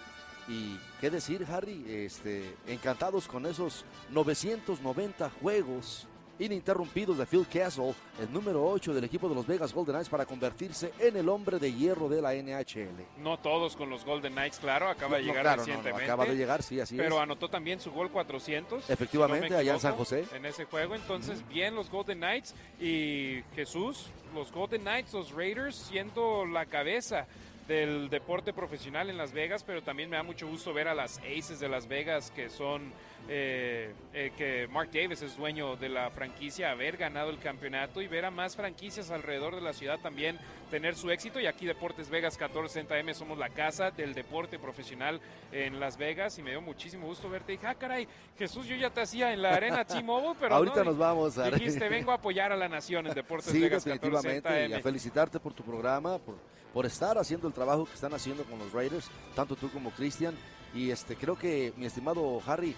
y 0.48 0.78
qué 1.00 1.10
decir, 1.10 1.46
Harry, 1.50 1.84
este, 1.88 2.54
encantados 2.66 3.26
con 3.26 3.46
esos 3.46 3.84
990 4.10 5.30
juegos 5.40 6.06
ininterrumpidos 6.40 7.18
de 7.18 7.26
Phil 7.26 7.46
Castle, 7.46 7.94
el 8.18 8.32
número 8.32 8.66
8 8.66 8.94
del 8.94 9.04
equipo 9.04 9.28
de 9.28 9.34
los 9.34 9.46
Vegas 9.46 9.72
Golden 9.72 9.94
Knights 9.94 10.08
para 10.08 10.24
convertirse 10.24 10.92
en 10.98 11.16
el 11.16 11.28
hombre 11.28 11.58
de 11.58 11.72
hierro 11.72 12.08
de 12.08 12.22
la 12.22 12.34
NHL. 12.34 13.06
No 13.18 13.38
todos 13.38 13.76
con 13.76 13.90
los 13.90 14.04
Golden 14.04 14.32
Knights, 14.32 14.58
claro, 14.58 14.88
acaba 14.88 15.18
de 15.18 15.24
llegar 15.24 15.58
recientemente. 15.58 16.04
acaba 16.04 16.24
de 16.24 16.34
llegar, 16.34 16.62
sí, 16.62 16.80
así 16.80 16.96
pero 16.96 17.20
anotó 17.20 17.48
también 17.48 17.78
su 17.78 17.92
gol 17.92 18.10
400. 18.10 18.88
Efectivamente, 18.88 19.54
allá 19.54 19.74
en 19.74 19.80
San 19.80 19.94
José. 19.94 20.24
En 20.34 20.46
ese 20.46 20.64
juego, 20.64 20.94
entonces 20.94 21.46
bien 21.48 21.74
los 21.74 21.90
Golden 21.90 22.18
Knights 22.18 22.54
y 22.80 23.42
Jesús, 23.54 24.06
los 24.34 24.50
Golden 24.50 24.80
Knights, 24.80 25.12
los 25.12 25.32
Raiders 25.32 25.76
siendo 25.76 26.46
la 26.46 26.64
cabeza 26.64 27.26
del 27.70 28.10
deporte 28.10 28.52
profesional 28.52 29.10
en 29.10 29.16
Las 29.16 29.30
Vegas, 29.30 29.62
pero 29.62 29.80
también 29.80 30.10
me 30.10 30.16
da 30.16 30.24
mucho 30.24 30.48
gusto 30.48 30.74
ver 30.74 30.88
a 30.88 30.94
las 30.94 31.18
Aces 31.18 31.60
de 31.60 31.68
Las 31.68 31.86
Vegas, 31.86 32.32
que 32.32 32.50
son, 32.50 32.92
eh, 33.28 33.94
eh, 34.12 34.32
que 34.36 34.66
Mark 34.66 34.90
Davis 34.92 35.22
es 35.22 35.36
dueño 35.36 35.76
de 35.76 35.88
la 35.88 36.10
franquicia, 36.10 36.72
haber 36.72 36.96
ganado 36.96 37.30
el 37.30 37.38
campeonato 37.38 38.02
y 38.02 38.08
ver 38.08 38.24
a 38.24 38.32
más 38.32 38.56
franquicias 38.56 39.12
alrededor 39.12 39.54
de 39.54 39.60
la 39.60 39.72
ciudad 39.72 40.00
también 40.00 40.36
tener 40.68 40.96
su 40.96 41.12
éxito. 41.12 41.38
Y 41.38 41.46
aquí 41.46 41.64
Deportes 41.64 42.10
Vegas 42.10 42.36
1460M 42.40 43.14
somos 43.14 43.38
la 43.38 43.50
casa 43.50 43.92
del 43.92 44.14
deporte 44.14 44.58
profesional 44.58 45.20
en 45.52 45.78
Las 45.78 45.96
Vegas 45.96 46.36
y 46.40 46.42
me 46.42 46.50
dio 46.50 46.60
muchísimo 46.60 47.06
gusto 47.06 47.30
verte. 47.30 47.52
Y 47.52 47.56
dije, 47.56 47.68
ah, 47.68 47.76
caray, 47.76 48.08
Jesús, 48.36 48.66
yo 48.66 48.74
ya 48.74 48.90
te 48.90 49.02
hacía 49.02 49.32
en 49.32 49.42
la 49.42 49.54
arena 49.54 49.84
T-Mobile, 49.84 50.34
pero 50.40 50.56
ahorita 50.56 50.82
nos 50.82 50.98
vamos 50.98 51.38
a 51.38 51.48
dijiste, 51.48 51.88
vengo 51.88 52.10
a 52.10 52.14
apoyar 52.14 52.50
a 52.50 52.56
la 52.56 52.68
nación 52.68 53.06
en 53.06 53.14
Deportes 53.14 53.52
sí, 53.52 53.60
Vegas 53.60 53.84
definitivamente, 53.84 54.66
Y 54.66 54.72
a 54.72 54.80
felicitarte 54.80 55.38
por 55.38 55.54
tu 55.54 55.62
programa, 55.62 56.18
por 56.18 56.34
por 56.72 56.86
estar 56.86 57.18
haciendo 57.18 57.48
el 57.48 57.54
trabajo 57.54 57.84
que 57.84 57.94
están 57.94 58.14
haciendo 58.14 58.44
con 58.44 58.58
los 58.58 58.72
Raiders, 58.72 59.10
tanto 59.34 59.56
tú 59.56 59.70
como 59.70 59.90
Cristian. 59.90 60.34
Y 60.74 60.90
este 60.90 61.16
creo 61.16 61.36
que, 61.36 61.72
mi 61.76 61.86
estimado 61.86 62.40
Harry, 62.46 62.76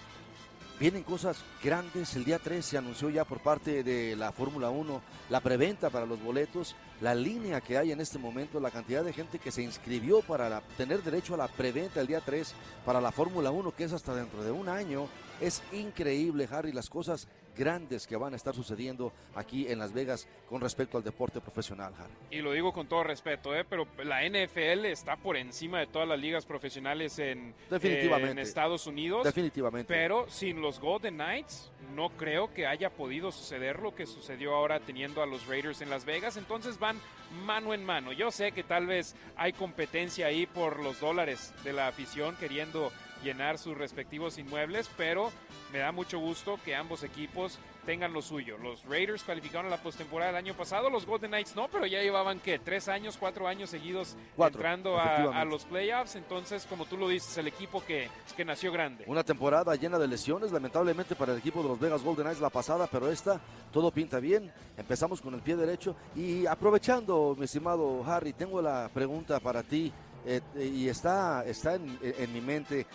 vienen 0.79 1.03
cosas 1.03 1.37
grandes. 1.63 2.15
El 2.15 2.25
día 2.25 2.39
3 2.39 2.65
se 2.65 2.77
anunció 2.77 3.09
ya 3.09 3.23
por 3.23 3.39
parte 3.39 3.83
de 3.83 4.15
la 4.15 4.31
Fórmula 4.31 4.69
1 4.69 5.01
la 5.29 5.39
preventa 5.39 5.89
para 5.89 6.05
los 6.05 6.21
boletos, 6.21 6.75
la 7.01 7.13
línea 7.13 7.61
que 7.61 7.77
hay 7.77 7.91
en 7.91 8.01
este 8.01 8.17
momento, 8.17 8.59
la 8.59 8.71
cantidad 8.71 9.03
de 9.03 9.13
gente 9.13 9.39
que 9.39 9.51
se 9.51 9.61
inscribió 9.61 10.21
para 10.21 10.61
tener 10.77 11.03
derecho 11.03 11.35
a 11.35 11.37
la 11.37 11.47
preventa 11.47 12.01
el 12.01 12.07
día 12.07 12.21
3 12.21 12.53
para 12.85 13.01
la 13.01 13.11
Fórmula 13.11 13.51
1, 13.51 13.75
que 13.75 13.83
es 13.83 13.93
hasta 13.93 14.15
dentro 14.15 14.43
de 14.43 14.51
un 14.51 14.69
año. 14.69 15.07
Es 15.39 15.61
increíble, 15.71 16.47
Harry, 16.51 16.71
las 16.71 16.89
cosas 16.89 17.27
grandes 17.55 18.07
que 18.07 18.15
van 18.15 18.33
a 18.33 18.35
estar 18.35 18.53
sucediendo 18.53 19.11
aquí 19.35 19.67
en 19.67 19.79
Las 19.79 19.93
Vegas 19.93 20.27
con 20.49 20.61
respecto 20.61 20.97
al 20.97 21.03
deporte 21.03 21.41
profesional, 21.41 21.93
Harry. 21.97 22.13
Y 22.31 22.41
lo 22.41 22.51
digo 22.51 22.73
con 22.73 22.87
todo 22.87 23.03
respeto, 23.03 23.55
¿eh? 23.55 23.65
pero 23.67 23.87
la 24.03 24.27
NFL 24.27 24.85
está 24.85 25.15
por 25.17 25.37
encima 25.37 25.79
de 25.79 25.87
todas 25.87 26.07
las 26.07 26.19
ligas 26.19 26.45
profesionales 26.45 27.19
en, 27.19 27.53
en 27.69 28.39
Estados 28.39 28.87
Unidos. 28.87 29.23
Definitivamente. 29.23 29.93
Pero 29.93 30.29
sin 30.29 30.61
los 30.61 30.79
Golden 30.79 31.15
Knights, 31.15 31.71
no 31.95 32.09
creo 32.09 32.53
que 32.53 32.65
haya 32.65 32.89
podido 32.89 33.31
suceder 33.31 33.79
lo 33.79 33.93
que 33.95 34.05
sucedió 34.05 34.55
ahora 34.55 34.79
teniendo 34.79 35.21
a 35.21 35.25
los 35.25 35.47
Raiders 35.47 35.81
en 35.81 35.89
Las 35.89 36.05
Vegas. 36.05 36.37
Entonces 36.37 36.79
van 36.79 36.99
mano 37.45 37.73
en 37.73 37.83
mano. 37.83 38.11
Yo 38.13 38.31
sé 38.31 38.51
que 38.51 38.63
tal 38.63 38.87
vez 38.87 39.15
hay 39.35 39.53
competencia 39.53 40.27
ahí 40.27 40.45
por 40.45 40.81
los 40.83 40.99
dólares 40.99 41.53
de 41.63 41.73
la 41.73 41.87
afición 41.87 42.35
queriendo 42.35 42.91
llenar 43.23 43.57
sus 43.57 43.77
respectivos 43.77 44.37
inmuebles, 44.37 44.89
pero 44.97 45.31
me 45.71 45.79
da 45.79 45.91
mucho 45.91 46.19
gusto 46.19 46.59
que 46.63 46.75
ambos 46.75 47.03
equipos 47.03 47.57
tengan 47.85 48.13
lo 48.13 48.21
suyo. 48.21 48.57
Los 48.57 48.85
Raiders 48.85 49.23
calificaron 49.23 49.67
a 49.67 49.69
la 49.69 49.81
postemporada 49.81 50.31
el 50.31 50.37
año 50.37 50.53
pasado, 50.53 50.89
los 50.89 51.05
Golden 51.05 51.31
Knights 51.31 51.55
no, 51.55 51.67
pero 51.67 51.85
ya 51.85 52.01
llevaban 52.01 52.39
que 52.39 52.59
tres 52.59 52.87
años, 52.87 53.17
cuatro 53.17 53.47
años 53.47 53.69
seguidos 53.69 54.15
entrando 54.37 54.99
a, 54.99 55.43
los 55.45 55.65
playoffs. 55.65 56.15
Entonces, 56.15 56.65
como 56.65 56.85
tú 56.85 56.97
lo 56.97 57.09
dices, 57.09 57.37
el 57.37 57.47
equipo 57.47 57.83
que, 57.85 58.09
que 58.35 58.45
nació 58.45 58.71
grande. 58.71 59.03
Una 59.07 59.23
temporada 59.23 59.75
llena 59.75 59.99
de 59.99 60.07
lesiones, 60.07 60.51
lamentablemente 60.51 61.15
para 61.15 61.33
el 61.33 61.39
equipo 61.39 61.61
de 61.61 61.69
los 61.69 61.79
Vegas 61.79 62.03
Golden 62.03 62.25
Knights 62.25 62.41
la 62.41 62.49
pasada, 62.49 62.87
pero 62.87 63.09
esta 63.09 63.39
todo 63.71 63.91
pinta 63.91 64.19
bien. 64.19 64.51
Empezamos 64.77 65.21
con 65.21 65.33
el 65.33 65.41
pie 65.41 65.55
derecho 65.55 65.95
y 66.15 66.45
aprovechando, 66.45 67.35
mi 67.37 67.45
estimado 67.45 68.03
Harry, 68.05 68.33
tengo 68.33 68.61
la 68.61 68.89
pregunta 68.93 69.39
para 69.39 69.63
ti. 69.63 69.91
Eh, 70.25 70.41
y 70.55 70.87
está, 70.87 71.43
está 71.45 71.75
en, 71.75 72.33
mi 72.33 72.41
mente. 72.41 72.85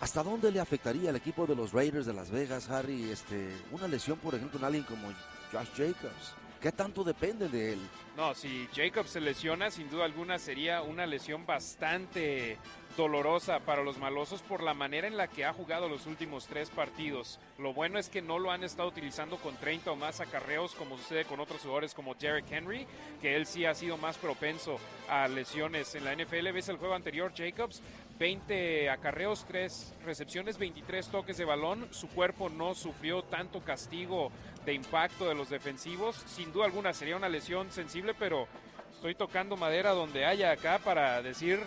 ¿Hasta 0.00 0.22
dónde 0.22 0.52
le 0.52 0.60
afectaría 0.60 1.10
al 1.10 1.16
equipo 1.16 1.46
de 1.46 1.56
los 1.56 1.72
Raiders 1.72 2.06
de 2.06 2.12
Las 2.12 2.30
Vegas, 2.30 2.70
Harry, 2.70 3.10
este, 3.10 3.50
una 3.72 3.88
lesión, 3.88 4.18
por 4.18 4.34
ejemplo, 4.34 4.58
en 4.58 4.64
alguien 4.64 4.84
como 4.84 5.08
Josh 5.52 5.70
Jacobs? 5.76 6.34
¿Qué 6.60 6.72
tanto 6.72 7.04
depende 7.04 7.48
de 7.48 7.74
él? 7.74 7.80
No, 8.16 8.34
si 8.34 8.68
Jacobs 8.74 9.10
se 9.10 9.20
lesiona, 9.20 9.70
sin 9.70 9.88
duda 9.90 10.04
alguna 10.04 10.38
sería 10.38 10.82
una 10.82 11.06
lesión 11.06 11.46
bastante 11.46 12.58
dolorosa 12.98 13.60
para 13.60 13.84
los 13.84 13.96
malosos 13.96 14.42
por 14.42 14.60
la 14.60 14.74
manera 14.74 15.06
en 15.06 15.16
la 15.16 15.28
que 15.28 15.44
ha 15.44 15.52
jugado 15.52 15.88
los 15.88 16.06
últimos 16.06 16.48
tres 16.48 16.68
partidos. 16.68 17.38
Lo 17.56 17.72
bueno 17.72 17.96
es 17.96 18.08
que 18.08 18.20
no 18.20 18.40
lo 18.40 18.50
han 18.50 18.64
estado 18.64 18.88
utilizando 18.88 19.36
con 19.36 19.56
30 19.56 19.92
o 19.92 19.96
más 19.96 20.20
acarreos 20.20 20.74
como 20.74 20.98
sucede 20.98 21.24
con 21.24 21.38
otros 21.38 21.62
jugadores 21.62 21.94
como 21.94 22.16
Derek 22.16 22.50
Henry, 22.50 22.88
que 23.22 23.36
él 23.36 23.46
sí 23.46 23.64
ha 23.64 23.74
sido 23.74 23.96
más 23.98 24.18
propenso 24.18 24.78
a 25.08 25.28
lesiones 25.28 25.94
en 25.94 26.04
la 26.04 26.12
NFL. 26.12 26.50
¿Ves 26.52 26.68
el 26.68 26.76
juego 26.76 26.94
anterior, 26.94 27.32
Jacobs? 27.34 27.82
20 28.18 28.90
acarreos, 28.90 29.44
3 29.46 29.94
recepciones, 30.04 30.58
23 30.58 31.06
toques 31.06 31.36
de 31.36 31.44
balón. 31.44 31.86
Su 31.92 32.08
cuerpo 32.08 32.48
no 32.48 32.74
sufrió 32.74 33.22
tanto 33.22 33.60
castigo 33.60 34.32
de 34.66 34.74
impacto 34.74 35.28
de 35.28 35.36
los 35.36 35.50
defensivos. 35.50 36.16
Sin 36.26 36.52
duda 36.52 36.64
alguna 36.64 36.92
sería 36.92 37.16
una 37.16 37.28
lesión 37.28 37.70
sensible, 37.70 38.12
pero 38.18 38.48
estoy 38.92 39.14
tocando 39.14 39.56
madera 39.56 39.92
donde 39.92 40.24
haya 40.24 40.50
acá 40.50 40.80
para 40.80 41.22
decir 41.22 41.60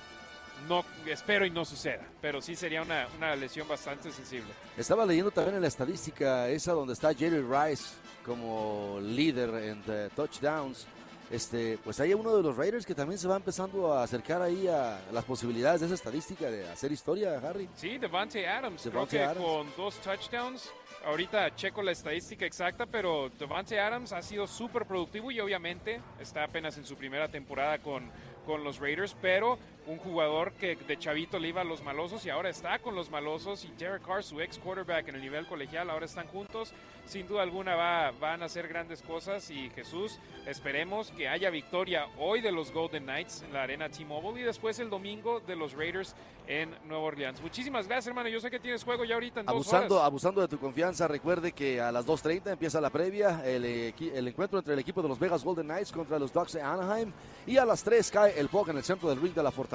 no 0.68 0.86
espero 1.06 1.46
y 1.46 1.50
no 1.50 1.66
suceda, 1.66 2.08
pero 2.22 2.42
sí 2.42 2.56
sería 2.56 2.82
una, 2.82 3.08
una, 3.18 3.36
lesión 3.36 3.68
bastante 3.68 4.12
sensible. 4.12 4.52
Estaba 4.78 5.06
leyendo 5.06 5.32
también 5.32 5.56
en 5.56 5.62
la 5.62 5.68
estadística 5.68 6.50
esa 6.50 6.74
donde 6.74 6.94
está 6.94 7.14
Jerry 7.14 7.42
Rice 7.42 7.96
como 8.26 9.00
líder 9.02 9.50
en 9.64 10.10
touchdowns. 10.16 10.88
Este, 11.32 11.78
pues 11.82 11.98
hay 12.02 12.14
uno 12.14 12.36
de 12.36 12.44
los 12.44 12.58
Raiders 12.58 12.86
que 12.86 12.94
también 12.94 13.18
se 13.18 13.26
va 13.26 13.38
empezando 13.38 13.94
a 13.94 14.04
acercar 14.04 14.42
ahí 14.42 14.68
a 14.68 15.00
las 15.14 15.24
posibilidades 15.24 15.80
de 15.80 15.86
esa 15.86 15.96
estadística 15.96 16.52
de 16.52 16.68
hacer 16.68 16.92
historia, 16.92 17.38
Harry. 17.38 17.70
Sí, 17.74 17.98
Devante 17.98 18.46
Adams, 18.46 18.82
creo 18.82 19.08
que 19.08 19.26
con 19.38 19.68
dos 19.78 19.96
touchdowns. 20.02 20.70
Ahorita 21.06 21.56
checo 21.56 21.82
la 21.82 21.94
estadística 21.94 22.46
exacta, 22.46 22.86
pero 22.86 23.32
Devante 23.40 23.80
Adams 23.80 24.12
ha 24.12 24.22
sido 24.22 24.46
súper 24.46 24.86
productivo 24.86 25.32
y 25.32 25.40
obviamente 25.40 26.02
está 26.20 26.44
apenas 26.44 26.78
en 26.78 26.84
su 26.84 26.98
primera 26.98 27.30
temporada 27.30 27.80
con, 27.80 28.12
con 28.46 28.64
los 28.66 28.80
Raiders, 28.80 29.16
pero 29.22 29.58
un 29.88 29.98
jugador 29.98 30.54
que 30.54 30.76
de 30.76 30.98
chavito 30.98 31.40
le 31.40 31.50
iba 31.50 31.62
a 31.62 31.64
los 31.64 31.84
malosos 31.84 32.26
y 32.26 32.30
ahora 32.30 32.50
está 32.50 32.80
con 32.80 32.96
los 32.96 33.10
malosos 33.10 33.66
y 33.66 33.72
Derek 33.78 34.06
Carr, 34.06 34.24
su 34.24 34.40
ex 34.40 34.60
quarterback 34.60 35.08
en 35.08 35.16
el 35.16 35.22
nivel 35.22 35.48
colegial, 35.48 35.90
ahora 35.90 36.06
están 36.06 36.28
juntos. 36.28 36.74
Sin 37.06 37.28
duda 37.28 37.42
alguna 37.42 37.76
va, 37.76 38.12
van 38.12 38.44
a 38.44 38.46
hacer 38.46 38.68
grandes 38.68 39.02
cosas 39.02 39.50
y 39.50 39.70
Jesús, 39.72 40.20
esperemos 40.46 41.12
que 41.12 41.28
haya 41.28 41.50
victoria 41.50 42.08
hoy 42.20 42.42
de 42.42 42.52
los 42.52 42.72
Golden 42.72 43.04
Knights 43.04 43.42
en 43.42 43.54
la 43.54 43.64
arena 43.64 43.90
T-Mobile 43.90 44.40
y 44.40 44.44
después 44.44 44.78
el 44.80 44.90
domingo 44.90 45.40
de 45.40 45.56
los 45.56 45.74
Raiders 45.74 46.16
en 46.48 46.76
Nueva 46.88 47.04
Orleans. 47.06 47.42
Muchísimas 47.42 47.88
gracias, 47.88 48.08
hermano. 48.08 48.30
Yo 48.30 48.40
sé 48.40 48.52
que 48.52 48.60
tienes 48.60 48.84
juego 48.84 49.04
ya 49.04 49.16
ahorita 49.16 49.42
en 49.42 49.50
abusando, 49.50 49.88
dos 49.88 49.98
horas. 49.98 50.08
Abusando 50.08 50.42
de 50.42 50.48
tu 50.48 50.60
confianza, 50.60 51.08
recuerde 51.08 51.54
que 51.54 51.82
a 51.82 51.92
las 51.92 52.06
2.30 52.06 52.52
empieza 52.52 52.80
la 52.80 52.90
previa, 52.90 53.42
el, 53.46 53.66
el, 53.66 54.28
encuentro 54.28 54.60
entre 54.60 54.74
el 54.74 54.80
equipo 54.80 55.02
de 55.02 55.10
los 55.10 55.18
Vegas 55.18 55.44
Golden 55.44 55.66
Knights 55.66 55.92
contra 55.92 56.20
los 56.20 56.32
Ducks 56.32 56.54
de 56.54 56.62
Anaheim 56.62 57.12
y 57.48 57.58
a 57.58 57.66
las 57.66 57.84
3 57.84 58.12
cae 58.12 58.40
el 58.40 58.48
puck 58.50 58.70
en 58.70 58.78
el 58.78 58.84
centro 58.84 59.10
del 59.10 59.22
ring 59.22 59.34
de 59.34 59.44
la 59.44 59.52
Fortaleza. 59.52 59.71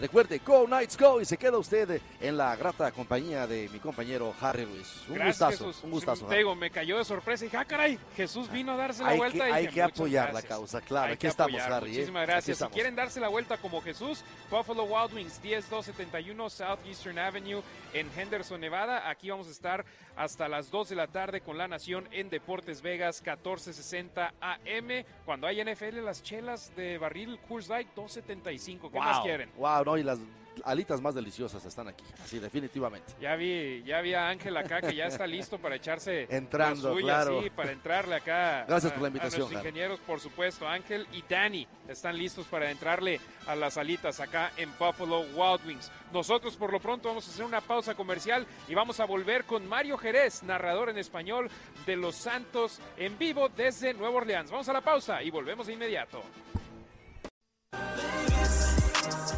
Recuerde, 0.00 0.40
Go 0.44 0.66
Knights 0.66 0.96
Go 0.98 1.20
y 1.20 1.24
se 1.24 1.36
queda 1.36 1.58
usted 1.58 2.00
en 2.20 2.36
la 2.36 2.54
grata 2.56 2.90
compañía 2.92 3.46
de 3.46 3.68
mi 3.70 3.78
compañero 3.78 4.34
Harry 4.40 4.66
Luis. 4.66 5.02
Un 5.08 5.18
gustazo, 5.18 5.72
un 5.82 5.90
gustazo. 5.90 6.28
me 6.56 6.70
cayó 6.70 6.98
de 6.98 7.04
sorpresa 7.04 7.44
y 7.44 7.48
dije, 7.48 7.56
ah, 7.56 7.64
caray, 7.64 7.98
Jesús 8.16 8.50
vino 8.50 8.72
a 8.72 8.76
darse 8.76 9.02
la 9.02 9.14
vuelta. 9.14 9.44
hay 9.44 9.68
que 9.68 9.82
apoyar 9.82 10.32
la 10.32 10.42
causa, 10.42 10.80
claro. 10.80 11.12
aquí 11.12 11.26
estamos, 11.26 11.60
Harry. 11.60 11.90
¿eh? 11.90 11.94
Muchísimas 11.94 12.26
gracias. 12.26 12.58
Si 12.58 12.66
quieren 12.66 12.94
darse 12.94 13.20
la 13.20 13.28
vuelta 13.28 13.56
como 13.58 13.80
Jesús, 13.80 14.22
Buffalo 14.50 14.84
Wild 14.84 15.14
Wings 15.14 15.40
10271 15.40 16.50
Southeastern 16.50 17.18
Avenue 17.18 17.62
en 17.92 18.10
Henderson, 18.16 18.60
Nevada. 18.60 19.08
Aquí 19.08 19.30
vamos 19.30 19.48
a 19.48 19.50
estar 19.50 19.84
hasta 20.16 20.48
las 20.48 20.70
2 20.70 20.88
de 20.90 20.96
la 20.96 21.06
tarde 21.08 21.40
con 21.40 21.58
La 21.58 21.68
Nación 21.68 22.08
en 22.10 22.30
Deportes 22.30 22.82
Vegas 22.82 23.20
1460 23.20 24.34
AM. 24.40 25.04
Cuando 25.24 25.46
hay 25.46 25.62
NFL, 25.62 26.04
las 26.04 26.22
chelas 26.22 26.74
de 26.74 26.98
barril 26.98 27.38
Coors 27.48 27.68
Light 27.68 27.88
275. 27.94 28.90
¿Qué 28.90 28.98
más 28.98 29.22
quieren? 29.26 29.50
Wow, 29.56 29.84
no, 29.84 29.98
y 29.98 30.02
las 30.02 30.18
alitas 30.64 31.00
más 31.00 31.14
deliciosas 31.14 31.64
están 31.64 31.88
aquí, 31.88 32.04
así 32.22 32.38
definitivamente. 32.38 33.12
Ya 33.20 33.36
vi, 33.36 33.82
ya 33.84 34.00
vi 34.00 34.14
a 34.14 34.28
Ángel 34.28 34.56
acá 34.56 34.80
que 34.80 34.94
ya 34.94 35.06
está 35.06 35.26
listo 35.26 35.58
para 35.58 35.76
echarse 35.76 36.26
entrando, 36.30 36.94
claro. 36.96 37.42
sí, 37.42 37.50
para 37.50 37.72
entrarle 37.72 38.16
acá. 38.16 38.64
Gracias 38.66 38.92
por 38.92 39.02
la 39.02 39.08
invitación. 39.08 39.48
A 39.48 39.52
los 39.52 39.52
ingenieros, 39.52 40.00
por 40.00 40.20
supuesto, 40.20 40.66
Ángel 40.66 41.06
y 41.12 41.22
Danny 41.28 41.66
están 41.88 42.16
listos 42.16 42.46
para 42.46 42.70
entrarle 42.70 43.20
a 43.46 43.54
las 43.54 43.76
alitas 43.76 44.20
acá 44.20 44.52
en 44.56 44.70
Buffalo 44.78 45.20
Wild 45.20 45.66
Wings. 45.66 45.90
Nosotros 46.12 46.56
por 46.56 46.72
lo 46.72 46.80
pronto 46.80 47.08
vamos 47.08 47.26
a 47.26 47.30
hacer 47.30 47.44
una 47.44 47.60
pausa 47.60 47.94
comercial 47.94 48.46
y 48.68 48.74
vamos 48.74 49.00
a 49.00 49.04
volver 49.04 49.44
con 49.44 49.66
Mario 49.66 49.98
Jerez, 49.98 50.42
narrador 50.42 50.88
en 50.88 50.98
español 50.98 51.50
de 51.84 51.96
Los 51.96 52.16
Santos 52.16 52.80
en 52.96 53.18
vivo 53.18 53.48
desde 53.48 53.94
Nueva 53.94 54.16
Orleans. 54.16 54.50
Vamos 54.50 54.68
a 54.68 54.72
la 54.72 54.80
pausa 54.80 55.22
y 55.22 55.30
volvemos 55.30 55.66
de 55.66 55.74
inmediato. 55.74 56.22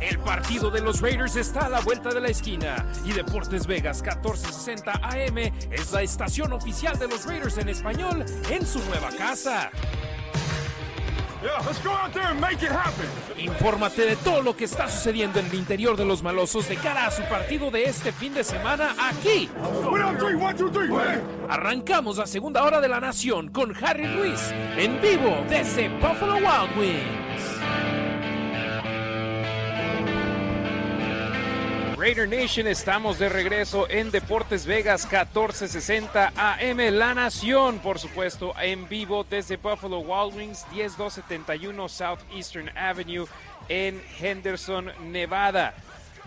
El 0.09 0.19
partido 0.21 0.71
de 0.71 0.81
los 0.81 1.03
Raiders 1.03 1.37
está 1.37 1.67
a 1.67 1.69
la 1.69 1.81
vuelta 1.81 2.09
de 2.09 2.21
la 2.21 2.29
esquina 2.29 2.87
y 3.05 3.13
Deportes 3.13 3.67
Vegas 3.67 4.01
1460 4.01 4.93
AM 5.03 5.39
es 5.71 5.93
la 5.93 6.01
estación 6.01 6.55
oficial 6.55 6.99
de 6.99 7.09
los 7.09 7.27
Raiders 7.27 7.59
en 7.59 7.69
español 7.69 8.25
en 8.51 8.67
su 8.67 8.83
nueva 8.85 9.11
casa. 9.11 9.71
Infórmate 13.37 14.07
de 14.07 14.17
todo 14.17 14.41
lo 14.41 14.57
que 14.57 14.65
está 14.65 14.89
sucediendo 14.89 15.41
en 15.41 15.47
el 15.47 15.55
interior 15.55 15.95
de 15.97 16.07
los 16.07 16.23
malosos 16.23 16.69
de 16.71 16.77
cara 16.77 17.07
a 17.07 17.11
su 17.11 17.23
partido 17.25 17.71
de 17.71 17.85
este 17.85 18.11
fin 18.11 18.33
de 18.33 18.45
semana 18.45 18.97
aquí. 18.99 19.51
Arrancamos 21.51 22.17
la 22.17 22.27
segunda 22.27 22.65
hora 22.65 22.81
de 22.81 22.89
la 22.89 22.99
nación 22.99 23.49
con 23.49 23.75
Harry 23.85 24.07
Luis 24.07 24.41
en 24.79 25.01
vivo 25.03 25.45
desde 25.51 25.91
Buffalo 25.91 26.37
Wild 26.37 26.79
Wings. 26.79 27.18
Raider 31.99 32.29
Nation, 32.29 32.69
estamos 32.69 33.19
de 33.19 33.29
regreso 33.29 33.91
en 33.91 34.13
Deportes 34.13 34.67
Vegas 34.67 35.03
1460 35.03 36.33
AM, 36.37 36.79
La 36.93 37.13
Nación, 37.13 37.81
por 37.81 37.99
supuesto, 37.99 38.55
en 38.61 38.89
vivo 38.89 39.27
desde 39.29 39.57
Buffalo 39.57 39.99
Wild 39.99 40.37
Wings 40.37 40.65
10271 40.71 41.89
Southeastern 41.89 42.71
Avenue 42.79 43.27
en 43.69 44.01
Henderson, 44.21 44.93
Nevada. 45.11 45.75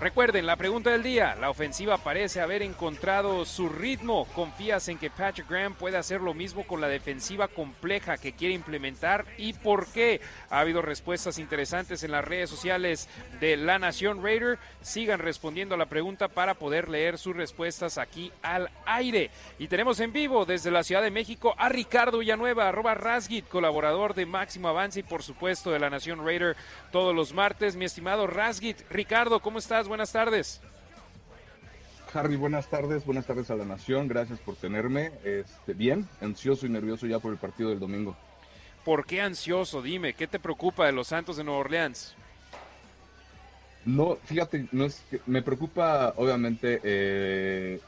Recuerden, 0.02 0.47
la 0.47 0.56
pregunta 0.56 0.89
del 0.89 1.04
día, 1.04 1.36
la 1.39 1.52
ofensiva 1.52 1.99
parece 1.99 2.41
haber 2.41 2.64
encontrado 2.64 3.45
su 3.45 3.70
ritmo. 3.70 4.26
¿Confías 4.34 4.88
en 4.88 4.97
que 4.97 5.12
Patrick 5.12 5.47
Graham 5.47 5.76
pueda 5.76 5.99
hacer 5.99 6.22
lo 6.22 6.34
mismo 6.34 6.66
con 6.66 6.82
la 6.82 6.88
defensiva 6.88 7.47
compleja 7.47 8.18
que 8.18 8.34
quiere 8.34 8.56
implementar? 8.56 9.28
¿Y 9.38 9.54
por 9.54 9.86
qué? 9.91 10.20
Ha 10.49 10.62
habido 10.62 10.82
respuestas 10.82 11.38
interesantes 11.38 12.02
en 12.02 12.10
las 12.10 12.26
redes 12.26 12.49
sociales 12.49 13.10
de 13.39 13.58
La 13.58 13.78
Nación 13.78 14.24
Raider. 14.24 14.58
Sigan 14.82 15.20
respondiendo 15.20 15.76
a 15.76 15.78
la 15.78 15.86
pregunta 15.86 16.30
para 16.30 16.56
poder 16.56 16.89
leer 16.89 17.20
sus 17.20 17.36
respuestas 17.36 17.99
aquí 17.99 18.32
al 18.41 18.72
aire. 18.88 19.30
Y 19.60 19.68
tenemos 19.68 19.99
en 19.99 20.14
vivo 20.14 20.47
desde 20.47 20.72
la 20.72 20.82
Ciudad 20.82 21.04
de 21.04 21.12
México 21.12 21.54
a 21.60 21.70
Ricardo 21.70 22.18
Villanueva, 22.18 22.68
arroba 22.68 22.95
Rasgit, 22.95 23.47
colaborador 23.47 24.16
de 24.16 24.26
Máximo 24.26 24.68
Avance 24.68 25.02
y 25.02 25.04
por 25.04 25.22
supuesto 25.22 25.70
de 25.70 25.78
La 25.78 25.91
Nación 25.91 26.26
Raider 26.26 26.58
todos 26.91 27.14
los 27.14 27.36
martes. 27.36 27.76
Mi 27.76 27.86
estimado 27.86 28.26
Rasgit, 28.26 28.82
Ricardo, 28.89 29.39
¿cómo 29.41 29.60
estás? 29.60 29.90
Buenas 29.91 30.13
tardes. 30.13 30.61
Harry, 32.13 32.37
buenas 32.37 32.69
tardes, 32.69 33.05
buenas 33.05 33.25
tardes 33.25 33.51
a 33.51 33.55
la 33.55 33.65
nación, 33.65 34.07
gracias 34.07 34.39
por 34.39 34.55
tenerme. 34.55 35.11
Este, 35.25 35.73
bien, 35.73 36.07
ansioso 36.21 36.65
y 36.65 36.69
nervioso 36.69 37.07
ya 37.07 37.19
por 37.19 37.33
el 37.33 37.37
partido 37.37 37.71
del 37.71 37.79
domingo. 37.79 38.15
¿Por 38.85 39.05
qué 39.05 39.19
ansioso? 39.19 39.81
Dime, 39.81 40.13
¿qué 40.13 40.27
te 40.27 40.39
preocupa 40.39 40.85
de 40.85 40.93
los 40.93 41.09
Santos 41.09 41.35
de 41.35 41.43
Nueva 41.43 41.59
Orleans? 41.59 42.15
No, 43.83 44.15
fíjate, 44.23 44.65
no 44.71 44.85
es 44.85 45.03
que 45.09 45.19
me 45.25 45.41
preocupa, 45.41 46.13
obviamente, 46.15 46.79
eh, 46.83 47.81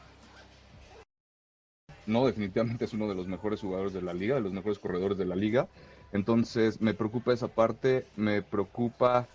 no, 2.05 2.25
definitivamente 2.25 2.83
es 2.83 2.91
uno 2.91 3.07
de 3.07 3.15
los 3.15 3.27
mejores 3.27 3.61
jugadores 3.61 3.93
de 3.93 4.01
la 4.01 4.13
liga, 4.13 4.35
de 4.35 4.41
los 4.41 4.51
mejores 4.51 4.77
corredores 4.77 5.17
de 5.17 5.25
la 5.25 5.37
liga. 5.37 5.69
Entonces, 6.11 6.81
me 6.81 6.93
preocupa 6.93 7.31
esa 7.31 7.47
parte, 7.47 8.05
me 8.17 8.41
preocupa 8.41 9.29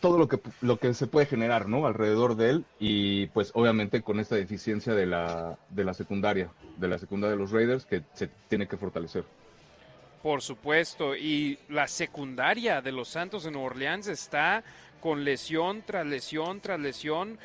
todo 0.00 0.18
lo 0.18 0.28
que, 0.28 0.40
lo 0.62 0.78
que 0.78 0.94
se 0.94 1.06
puede 1.06 1.26
generar, 1.26 1.68
¿no? 1.68 1.86
Alrededor 1.86 2.36
de 2.36 2.50
él 2.50 2.64
y 2.78 3.26
pues 3.28 3.52
obviamente 3.54 4.02
con 4.02 4.18
esta 4.18 4.34
deficiencia 4.34 4.94
de 4.94 5.06
la, 5.06 5.58
de 5.68 5.84
la 5.84 5.94
secundaria, 5.94 6.50
de 6.78 6.88
la 6.88 6.98
secundaria 6.98 7.36
de 7.36 7.42
los 7.42 7.52
Raiders 7.52 7.84
que 7.84 8.02
se 8.14 8.28
tiene 8.48 8.66
que 8.66 8.76
fortalecer. 8.76 9.24
Por 10.22 10.42
supuesto, 10.42 11.16
y 11.16 11.58
la 11.68 11.86
secundaria 11.86 12.82
de 12.82 12.92
los 12.92 13.08
Santos 13.08 13.44
de 13.44 13.50
Nueva 13.50 13.68
Orleans 13.68 14.06
está 14.06 14.62
con 15.00 15.24
lesión 15.24 15.82
tras 15.86 16.06
lesión 16.06 16.60
tras 16.60 16.78
lesión 16.78 17.38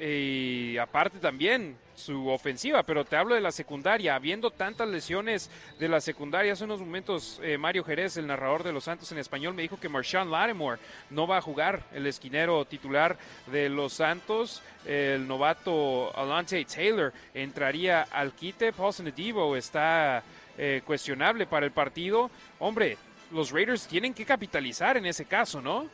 y 0.00 0.76
aparte 0.78 1.18
también 1.18 1.76
su 2.00 2.28
ofensiva, 2.28 2.82
pero 2.82 3.04
te 3.04 3.16
hablo 3.16 3.34
de 3.34 3.40
la 3.40 3.52
secundaria, 3.52 4.14
habiendo 4.14 4.50
tantas 4.50 4.88
lesiones 4.88 5.50
de 5.78 5.88
la 5.88 6.00
secundaria, 6.00 6.52
hace 6.52 6.64
unos 6.64 6.80
momentos 6.80 7.40
eh, 7.42 7.58
Mario 7.58 7.84
Jerez, 7.84 8.16
el 8.16 8.26
narrador 8.26 8.64
de 8.64 8.72
los 8.72 8.84
Santos 8.84 9.12
en 9.12 9.18
español, 9.18 9.54
me 9.54 9.62
dijo 9.62 9.78
que 9.78 9.88
Marshawn 9.88 10.30
Lattimore 10.30 10.80
no 11.10 11.26
va 11.26 11.38
a 11.38 11.42
jugar 11.42 11.84
el 11.92 12.06
esquinero 12.06 12.64
titular 12.64 13.18
de 13.46 13.68
los 13.68 13.92
Santos, 13.92 14.62
el 14.84 15.28
novato 15.28 16.16
Alante 16.16 16.64
Taylor 16.64 17.12
entraría 17.34 18.02
al 18.02 18.32
quite, 18.32 18.72
Paulson 18.72 19.12
está 19.56 20.22
eh, 20.58 20.82
cuestionable 20.84 21.46
para 21.46 21.66
el 21.66 21.72
partido, 21.72 22.30
hombre, 22.58 22.96
los 23.30 23.52
Raiders 23.52 23.86
tienen 23.86 24.12
que 24.12 24.24
capitalizar 24.24 24.96
en 24.96 25.06
ese 25.06 25.24
caso, 25.24 25.60
¿no? 25.60 25.86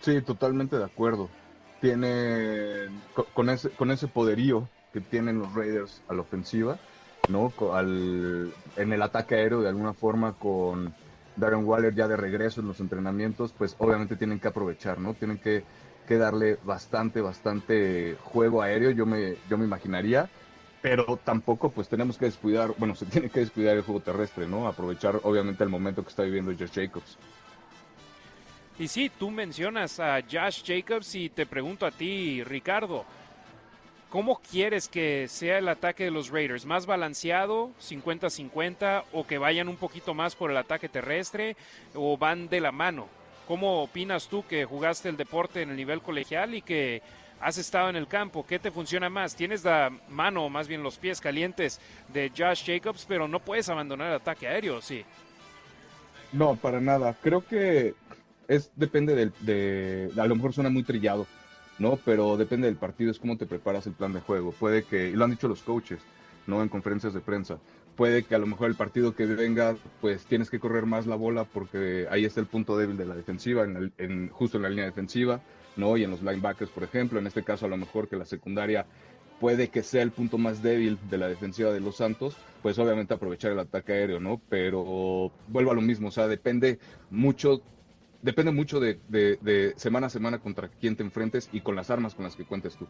Sí, 0.00 0.22
totalmente 0.22 0.78
de 0.78 0.84
acuerdo 0.84 1.28
tiene 1.86 3.02
con 3.32 3.48
ese, 3.50 3.74
con 3.74 3.90
ese 3.90 4.08
poderío 4.08 4.72
que 4.92 5.00
tienen 5.00 5.38
los 5.38 5.54
Raiders 5.54 6.04
a 6.08 6.14
la 6.14 6.22
ofensiva, 6.22 6.80
¿no? 7.26 7.54
Al, 7.72 8.56
en 8.76 8.92
el 8.92 9.02
ataque 9.02 9.36
aéreo 9.36 9.60
de 9.62 9.68
alguna 9.68 9.94
forma 9.94 10.38
con 10.38 10.96
Darren 11.34 11.64
Waller 11.64 11.94
ya 11.94 12.08
de 12.08 12.16
regreso 12.16 12.60
en 12.60 12.66
los 12.68 12.80
entrenamientos, 12.80 13.52
pues 13.54 13.76
obviamente 13.78 14.16
tienen 14.16 14.40
que 14.40 14.48
aprovechar, 14.48 14.98
¿no? 14.98 15.14
Tienen 15.16 15.38
que, 15.38 15.66
que 16.04 16.18
darle 16.18 16.56
bastante, 16.62 17.20
bastante 17.20 18.16
juego 18.20 18.62
aéreo, 18.62 18.90
yo 18.90 19.06
me, 19.06 19.42
yo 19.46 19.58
me 19.58 19.64
imaginaría, 19.64 20.32
pero 20.80 21.18
tampoco 21.18 21.72
pues 21.72 21.88
tenemos 21.88 22.18
que 22.18 22.26
descuidar, 22.26 22.74
bueno, 22.78 22.94
se 22.96 23.06
tiene 23.10 23.30
que 23.30 23.40
descuidar 23.40 23.76
el 23.76 23.82
juego 23.82 24.02
terrestre, 24.02 24.46
¿no? 24.48 24.66
Aprovechar 24.68 25.20
obviamente 25.22 25.62
el 25.64 25.70
momento 25.70 26.02
que 26.04 26.10
está 26.10 26.22
viviendo 26.24 26.52
Josh 26.52 26.72
Jacobs. 26.72 27.18
Y 28.78 28.88
sí, 28.88 29.10
tú 29.18 29.30
mencionas 29.30 29.98
a 30.00 30.20
Josh 30.20 30.62
Jacobs 30.62 31.14
y 31.14 31.30
te 31.30 31.46
pregunto 31.46 31.86
a 31.86 31.90
ti, 31.90 32.44
Ricardo, 32.44 33.06
¿cómo 34.10 34.38
quieres 34.50 34.86
que 34.86 35.28
sea 35.28 35.56
el 35.56 35.68
ataque 35.68 36.04
de 36.04 36.10
los 36.10 36.28
Raiders? 36.28 36.66
¿Más 36.66 36.84
balanceado, 36.84 37.70
50-50, 37.80 39.04
o 39.14 39.26
que 39.26 39.38
vayan 39.38 39.68
un 39.68 39.76
poquito 39.76 40.12
más 40.12 40.36
por 40.36 40.50
el 40.50 40.58
ataque 40.58 40.90
terrestre, 40.90 41.56
o 41.94 42.18
van 42.18 42.50
de 42.50 42.60
la 42.60 42.70
mano? 42.70 43.08
¿Cómo 43.48 43.82
opinas 43.82 44.28
tú 44.28 44.44
que 44.46 44.66
jugaste 44.66 45.08
el 45.08 45.16
deporte 45.16 45.62
en 45.62 45.70
el 45.70 45.76
nivel 45.76 46.02
colegial 46.02 46.54
y 46.54 46.60
que 46.60 47.00
has 47.40 47.56
estado 47.56 47.88
en 47.88 47.96
el 47.96 48.08
campo? 48.08 48.44
¿Qué 48.46 48.58
te 48.58 48.70
funciona 48.70 49.08
más? 49.08 49.36
Tienes 49.36 49.64
la 49.64 49.90
mano, 50.10 50.44
o 50.44 50.50
más 50.50 50.68
bien 50.68 50.82
los 50.82 50.98
pies 50.98 51.18
calientes 51.22 51.80
de 52.08 52.30
Josh 52.36 52.66
Jacobs, 52.66 53.06
pero 53.08 53.26
no 53.26 53.40
puedes 53.40 53.70
abandonar 53.70 54.08
el 54.08 54.16
ataque 54.16 54.46
aéreo, 54.46 54.82
¿sí? 54.82 55.02
No, 56.32 56.56
para 56.56 56.78
nada. 56.78 57.16
Creo 57.22 57.42
que 57.46 57.94
es 58.48 58.70
depende 58.76 59.14
del, 59.14 59.32
de, 59.40 60.10
a 60.16 60.26
lo 60.26 60.36
mejor 60.36 60.52
suena 60.52 60.70
muy 60.70 60.82
trillado, 60.82 61.26
¿no? 61.78 61.98
Pero 62.04 62.36
depende 62.36 62.66
del 62.66 62.76
partido, 62.76 63.10
es 63.10 63.18
cómo 63.18 63.36
te 63.36 63.46
preparas 63.46 63.86
el 63.86 63.92
plan 63.92 64.12
de 64.12 64.20
juego. 64.20 64.52
Puede 64.52 64.82
que, 64.84 65.10
y 65.10 65.12
lo 65.12 65.24
han 65.24 65.30
dicho 65.30 65.48
los 65.48 65.62
coaches, 65.62 66.00
¿no? 66.46 66.62
En 66.62 66.68
conferencias 66.68 67.14
de 67.14 67.20
prensa. 67.20 67.58
Puede 67.96 68.24
que 68.24 68.34
a 68.34 68.38
lo 68.38 68.46
mejor 68.46 68.68
el 68.68 68.76
partido 68.76 69.14
que 69.14 69.24
venga, 69.24 69.74
pues 70.00 70.26
tienes 70.26 70.50
que 70.50 70.60
correr 70.60 70.84
más 70.84 71.06
la 71.06 71.16
bola 71.16 71.44
porque 71.44 72.06
ahí 72.10 72.24
está 72.24 72.40
el 72.40 72.46
punto 72.46 72.76
débil 72.76 72.96
de 72.96 73.06
la 73.06 73.14
defensiva, 73.14 73.64
en, 73.64 73.92
en 73.96 74.28
justo 74.28 74.58
en 74.58 74.64
la 74.64 74.68
línea 74.68 74.84
defensiva, 74.84 75.40
¿no? 75.76 75.96
Y 75.96 76.04
en 76.04 76.10
los 76.10 76.22
linebackers, 76.22 76.70
por 76.70 76.84
ejemplo. 76.84 77.18
En 77.18 77.26
este 77.26 77.42
caso, 77.42 77.64
a 77.64 77.68
lo 77.70 77.76
mejor 77.78 78.08
que 78.08 78.16
la 78.16 78.26
secundaria 78.26 78.86
puede 79.40 79.68
que 79.68 79.82
sea 79.82 80.02
el 80.02 80.12
punto 80.12 80.38
más 80.38 80.62
débil 80.62 80.98
de 81.10 81.18
la 81.18 81.28
defensiva 81.28 81.72
de 81.72 81.80
los 81.80 81.96
Santos, 81.96 82.36
pues 82.62 82.78
obviamente 82.78 83.14
aprovechar 83.14 83.52
el 83.52 83.58
ataque 83.58 83.92
aéreo, 83.92 84.20
¿no? 84.20 84.40
Pero 84.48 85.30
vuelvo 85.48 85.70
a 85.70 85.74
lo 85.74 85.82
mismo, 85.82 86.08
o 86.08 86.10
sea, 86.10 86.26
depende 86.26 86.78
mucho 87.10 87.62
depende 88.26 88.50
mucho 88.50 88.80
de, 88.80 89.72
semana 89.76 90.08
a 90.08 90.10
semana 90.10 90.40
contra 90.40 90.68
quién 90.68 90.96
te 90.96 91.04
enfrentes 91.04 91.48
y 91.52 91.60
con 91.60 91.76
las 91.76 91.90
armas 91.90 92.14
con 92.14 92.24
las 92.24 92.34
que 92.34 92.44
cuentes 92.44 92.76
tú. 92.76 92.88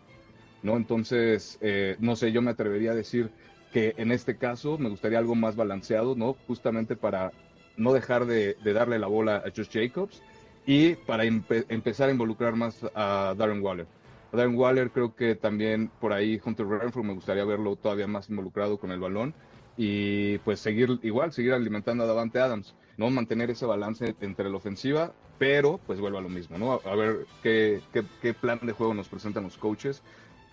¿no? 0.63 0.77
Entonces, 0.79 1.59
eh, 1.61 1.97
no 2.01 2.17
sé, 2.17 2.33
yo 2.33 2.41
me 2.41 2.51
atrevería 2.51 2.93
a 2.93 2.95
decir 2.95 3.31
que 3.71 3.95
en 3.99 4.13
este 4.13 4.39
caso 4.39 4.79
me 4.79 4.89
gustaría 4.89 5.19
algo 5.19 5.35
más 5.35 5.55
balanceado, 5.55 6.17
¿no? 6.17 6.37
Justamente 6.47 6.97
para 6.97 7.33
no 7.77 7.93
dejar 7.93 8.25
de, 8.25 8.57
darle 8.65 8.99
la 8.99 9.09
bola 9.09 9.37
a 9.37 9.51
Josh 9.55 9.69
Jacobs 9.71 10.23
y 10.65 10.95
para 10.95 11.25
empezar 11.25 12.09
a 12.09 12.13
involucrar 12.13 12.57
más 12.57 12.81
a 12.95 13.35
Darren 13.37 13.63
Waller. 13.63 13.87
Darren 14.33 14.57
Waller 14.57 14.91
creo 14.91 15.15
que 15.15 15.35
también 15.35 15.91
por 16.01 16.15
ahí 16.15 16.41
Hunter 16.43 16.67
Renfrew 16.67 17.05
me 17.05 17.13
gustaría 17.13 17.45
verlo 17.45 17.77
todavía 17.77 18.07
más 18.07 18.31
involucrado 18.31 18.79
con 18.79 18.91
el 18.91 19.01
balón 19.01 19.35
y 19.77 20.39
pues 20.39 20.61
seguir 20.61 20.99
igual, 21.03 21.33
seguir 21.33 21.53
alimentando 21.53 22.05
a 22.05 22.07
Davante 22.07 22.41
Adams. 22.41 22.75
¿No? 22.97 23.11
Mantener 23.11 23.51
ese 23.51 23.67
balance 23.67 24.15
entre 24.21 24.49
la 24.49 24.57
ofensiva, 24.57 25.13
pero 25.39 25.79
pues 25.87 26.01
vuelvo 26.01 26.19
a 26.19 26.23
lo 26.23 26.29
mismo, 26.29 26.59
¿no? 26.59 26.81
A, 26.85 26.95
ver 26.95 27.27
qué, 27.43 27.83
qué, 28.23 28.35
plan 28.35 28.59
de 28.63 28.73
juego 28.73 28.95
nos 28.95 29.09
presentan 29.09 29.45
los 29.45 29.59
coaches, 29.59 30.03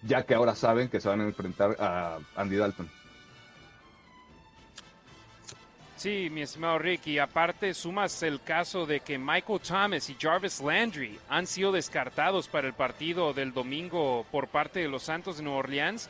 ya 0.02 0.26
que 0.26 0.36
ahora 0.36 0.56
saben 0.56 0.90
que 0.90 1.00
se 1.00 1.10
van 1.10 1.22
a 1.22 1.24
enfrentar 1.24 1.78
a 1.80 2.20
Andy 2.36 2.58
Dalton. 2.58 2.90
Sí, 5.96 6.28
mi 6.30 6.42
estimado 6.42 6.80
Rick, 6.80 7.08
y 7.08 7.18
aparte 7.18 7.74
sumas 7.74 8.24
el 8.24 8.42
caso 8.42 8.86
de 8.86 9.00
que 9.00 9.18
Michael 9.18 9.62
Thomas 9.62 10.10
y 10.10 10.18
Jarvis 10.20 10.60
Landry 10.60 11.18
han 11.30 11.48
sido 11.48 11.72
descartados 11.72 12.50
para 12.50 12.68
el 12.68 12.74
partido 12.74 13.32
del 13.32 13.54
domingo 13.54 14.26
por 14.30 14.50
parte 14.50 14.82
de 14.82 14.90
los 14.90 15.04
Santos 15.04 15.38
de 15.38 15.44
Nueva 15.44 15.60
Orleans 15.60 16.10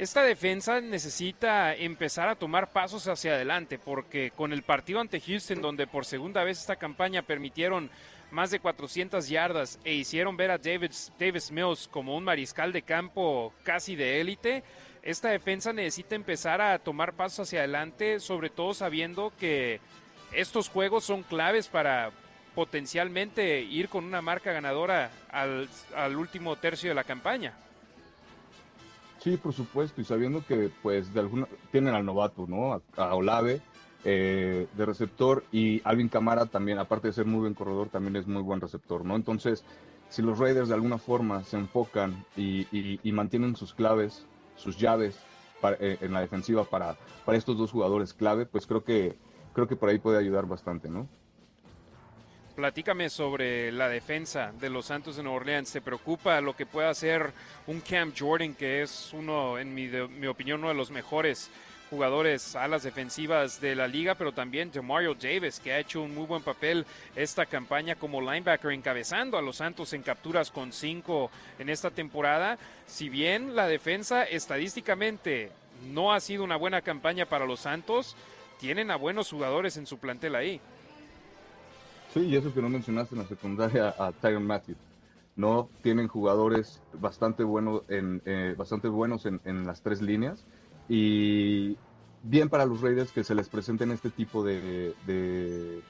esta 0.00 0.22
defensa 0.22 0.80
necesita 0.80 1.74
empezar 1.74 2.30
a 2.30 2.34
tomar 2.34 2.72
pasos 2.72 3.06
hacia 3.06 3.34
adelante, 3.34 3.78
porque 3.78 4.30
con 4.30 4.54
el 4.54 4.62
partido 4.62 4.98
ante 4.98 5.20
Houston, 5.20 5.60
donde 5.60 5.86
por 5.86 6.06
segunda 6.06 6.42
vez 6.42 6.58
esta 6.58 6.76
campaña 6.76 7.20
permitieron 7.20 7.90
más 8.30 8.50
de 8.50 8.60
400 8.60 9.28
yardas 9.28 9.78
e 9.84 9.92
hicieron 9.92 10.38
ver 10.38 10.52
a 10.52 10.56
Davis, 10.56 11.12
Mills 11.52 11.86
como 11.86 12.16
un 12.16 12.24
mariscal 12.24 12.72
de 12.72 12.80
campo 12.80 13.52
casi 13.62 13.94
de 13.94 14.22
élite, 14.22 14.64
esta 15.02 15.28
defensa 15.28 15.74
necesita 15.74 16.14
empezar 16.14 16.62
a 16.62 16.78
tomar 16.78 17.12
pasos 17.12 17.48
hacia 17.48 17.58
adelante, 17.58 18.20
sobre 18.20 18.48
todo 18.48 18.72
sabiendo 18.72 19.34
que 19.38 19.80
estos 20.32 20.70
juegos 20.70 21.04
son 21.04 21.24
claves 21.24 21.68
para 21.68 22.10
potencialmente 22.54 23.60
ir 23.60 23.90
con 23.90 24.06
una 24.06 24.22
marca 24.22 24.50
ganadora 24.50 25.10
al, 25.30 25.68
al 25.94 26.16
último 26.16 26.56
tercio 26.56 26.88
de 26.88 26.94
la 26.94 27.04
campaña. 27.04 27.52
Sí, 29.22 29.36
por 29.36 29.52
supuesto, 29.52 30.00
y 30.00 30.04
sabiendo 30.04 30.44
que 30.46 30.70
pues 30.82 31.12
de 31.12 31.20
alguna 31.20 31.46
tienen 31.70 31.94
al 31.94 32.06
novato, 32.06 32.46
¿no? 32.48 32.82
A, 32.96 33.14
Olave 33.14 33.60
eh, 34.04 34.66
de 34.72 34.86
receptor 34.86 35.44
y 35.52 35.82
Alvin 35.84 36.08
Camara 36.08 36.46
también, 36.46 36.78
aparte 36.78 37.08
de 37.08 37.12
ser 37.12 37.26
muy 37.26 37.40
buen 37.40 37.54
corredor, 37.54 37.90
también 37.90 38.16
es 38.16 38.26
muy 38.26 38.42
buen 38.42 38.62
receptor, 38.62 39.04
¿no? 39.04 39.16
Entonces, 39.16 39.62
si 40.08 40.22
los 40.22 40.38
Raiders 40.38 40.68
de 40.68 40.74
alguna 40.74 40.96
forma 40.96 41.44
se 41.44 41.58
enfocan 41.58 42.24
y, 42.34 42.98
mantienen 43.12 43.56
sus 43.56 43.74
claves, 43.74 44.26
sus 44.56 44.78
llaves 44.78 45.18
eh, 45.80 45.98
en 46.00 46.12
la 46.14 46.20
defensiva 46.20 46.64
para, 46.64 46.96
para 47.26 47.36
estos 47.36 47.58
dos 47.58 47.72
jugadores 47.72 48.14
clave, 48.14 48.46
pues 48.46 48.66
creo 48.66 48.84
que 48.84 49.18
creo 49.52 49.68
que 49.68 49.76
por 49.76 49.90
ahí 49.90 49.98
puede 49.98 50.18
ayudar 50.18 50.46
bastante, 50.46 50.88
¿no? 50.88 51.08
Platícame 52.60 53.08
sobre 53.08 53.72
la 53.72 53.88
defensa 53.88 54.52
de 54.60 54.68
los 54.68 54.84
Santos 54.84 55.16
de 55.16 55.22
Nueva 55.22 55.38
Orleans. 55.38 55.72
¿Te 55.72 55.80
preocupa 55.80 56.42
lo 56.42 56.54
que 56.54 56.66
pueda 56.66 56.90
hacer 56.90 57.32
un 57.66 57.80
Cam 57.80 58.12
Jordan, 58.14 58.54
que 58.54 58.82
es 58.82 59.14
uno, 59.14 59.58
en 59.58 59.74
mi, 59.74 59.86
mi 59.86 60.26
opinión, 60.26 60.60
uno 60.60 60.68
de 60.68 60.74
los 60.74 60.90
mejores 60.90 61.50
jugadores 61.88 62.54
a 62.56 62.68
las 62.68 62.82
defensivas 62.82 63.62
de 63.62 63.74
la 63.74 63.88
liga, 63.88 64.14
pero 64.14 64.32
también 64.32 64.70
Mario 64.82 65.14
Davis, 65.14 65.58
que 65.58 65.72
ha 65.72 65.78
hecho 65.78 66.02
un 66.02 66.14
muy 66.14 66.26
buen 66.26 66.42
papel 66.42 66.84
esta 67.16 67.46
campaña 67.46 67.94
como 67.94 68.20
linebacker, 68.20 68.72
encabezando 68.72 69.38
a 69.38 69.42
los 69.42 69.56
Santos 69.56 69.94
en 69.94 70.02
capturas 70.02 70.50
con 70.50 70.74
cinco 70.74 71.30
en 71.58 71.70
esta 71.70 71.90
temporada. 71.90 72.58
Si 72.84 73.08
bien 73.08 73.56
la 73.56 73.68
defensa 73.68 74.24
estadísticamente 74.24 75.50
no 75.86 76.12
ha 76.12 76.20
sido 76.20 76.44
una 76.44 76.56
buena 76.56 76.82
campaña 76.82 77.24
para 77.24 77.46
los 77.46 77.60
Santos, 77.60 78.16
tienen 78.58 78.90
a 78.90 78.96
buenos 78.96 79.30
jugadores 79.30 79.78
en 79.78 79.86
su 79.86 79.96
plantel 79.96 80.34
ahí. 80.34 80.60
Sí, 82.12 82.20
y 82.20 82.36
eso 82.36 82.52
que 82.52 82.60
no 82.60 82.68
mencionaste 82.68 83.14
en 83.14 83.22
la 83.22 83.28
secundaria 83.28 83.94
a 83.96 84.12
Tyron 84.12 84.44
Matthews. 84.44 84.78
No 85.36 85.68
tienen 85.82 86.08
jugadores 86.08 86.82
bastante, 86.92 87.44
buenos 87.44 87.82
en, 87.88 88.20
eh, 88.24 88.54
bastante 88.58 88.88
buenos 88.88 89.26
en, 89.26 89.66
las 89.66 89.80
tres 89.82 90.02
líneas. 90.02 90.44
Y 90.88 91.76
bien 92.24 92.48
para 92.48 92.66
los 92.66 92.80
Raiders 92.80 93.12
que 93.12 93.22
se 93.22 93.34
les 93.36 93.48
presenten 93.48 93.92
este 93.92 94.10
tipo 94.10 94.42
de, 94.44 94.92
de, 95.06 95.82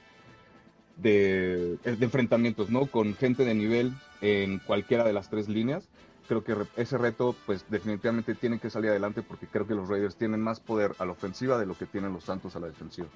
de, 0.99 1.79
enfrentamientos, 1.85 2.69
¿no? 2.69 2.87
Con 2.87 3.15
gente 3.15 3.47
de 3.47 3.55
nivel 3.55 3.95
en 4.21 4.59
cualquiera 4.59 5.05
de 5.05 5.15
las 5.15 5.31
tres 5.31 5.49
líneas. 5.49 5.89
Creo 6.29 6.45
que 6.45 6.55
ese 6.77 6.99
reto, 6.99 7.35
pues 7.47 7.65
definitivamente 7.71 8.35
tiene 8.35 8.61
que 8.61 8.69
salir 8.69 8.91
adelante 8.91 9.23
porque 9.23 9.47
creo 9.47 9.67
que 9.67 9.75
los 9.75 9.89
Raiders 9.89 10.17
tienen 10.17 10.41
más 10.41 10.61
poder 10.61 10.95
a 10.99 11.07
la 11.07 11.13
ofensiva 11.13 11.59
de 11.59 11.67
lo 11.67 11.77
que 11.77 11.87
tienen 11.87 12.13
los 12.13 12.25
Santos 12.25 12.55
a 12.57 12.61
la 12.61 12.67
defensiva. 12.67 13.09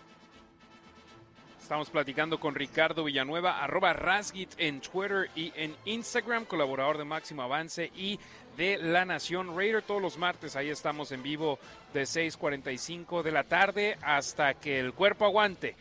Estamos 1.65 1.89
platicando 1.89 2.39
con 2.39 2.55
Ricardo 2.55 3.05
Villanueva, 3.05 3.65
arroba 3.65 3.95
Rasgit 3.95 4.51
en 4.59 4.83
Twitter 4.83 5.31
y 5.35 5.51
en 5.57 5.75
Instagram, 5.87 6.45
colaborador 6.45 6.99
de 6.99 7.07
Máximo 7.07 7.41
Avance 7.41 7.91
y 7.97 8.21
de 8.59 8.77
La 8.77 9.07
Nación 9.07 9.57
Raider. 9.57 9.81
Todos 9.81 10.03
los 10.03 10.19
martes 10.19 10.57
ahí 10.57 10.69
estamos 10.69 11.11
en 11.11 11.23
vivo 11.23 11.59
de 11.95 12.03
6.45 12.03 13.23
de 13.23 13.33
la 13.33 13.45
tarde 13.45 13.97
hasta 14.03 14.53
que 14.53 14.79
el 14.79 14.93
cuerpo 14.93 15.25
aguante. 15.25 15.75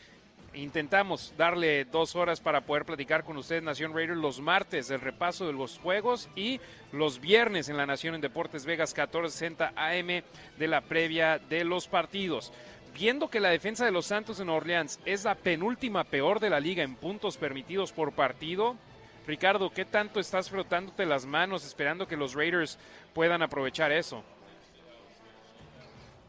Intentamos 0.53 1.33
darle 1.35 1.83
dos 1.83 2.15
horas 2.15 2.39
para 2.39 2.61
poder 2.61 2.85
platicar 2.85 3.25
con 3.25 3.35
ustedes, 3.35 3.61
Nación 3.61 3.93
Raider, 3.93 4.15
los 4.15 4.39
martes 4.39 4.87
del 4.87 5.01
repaso 5.01 5.47
de 5.47 5.53
los 5.53 5.79
juegos 5.79 6.29
y 6.33 6.61
los 6.93 7.19
viernes 7.19 7.67
en 7.67 7.75
La 7.75 7.85
Nación 7.85 8.15
en 8.15 8.21
Deportes 8.21 8.65
Vegas 8.65 8.91
1460 8.91 9.73
AM 9.75 10.23
de 10.57 10.67
la 10.67 10.79
previa 10.79 11.39
de 11.39 11.65
los 11.65 11.89
partidos 11.89 12.53
viendo 12.93 13.29
que 13.29 13.39
la 13.39 13.49
defensa 13.49 13.85
de 13.85 13.91
los 13.91 14.05
Santos 14.05 14.39
en 14.39 14.49
Orleans 14.49 14.99
es 15.05 15.23
la 15.23 15.35
penúltima 15.35 16.03
peor 16.03 16.39
de 16.39 16.49
la 16.49 16.59
liga 16.59 16.83
en 16.83 16.95
puntos 16.95 17.37
permitidos 17.37 17.91
por 17.91 18.13
partido, 18.13 18.75
Ricardo, 19.25 19.71
¿qué 19.71 19.85
tanto 19.85 20.19
estás 20.19 20.49
frotándote 20.49 21.05
las 21.05 21.25
manos 21.25 21.65
esperando 21.65 22.07
que 22.07 22.17
los 22.17 22.33
Raiders 22.33 22.77
puedan 23.13 23.41
aprovechar 23.41 23.91
eso? 23.91 24.23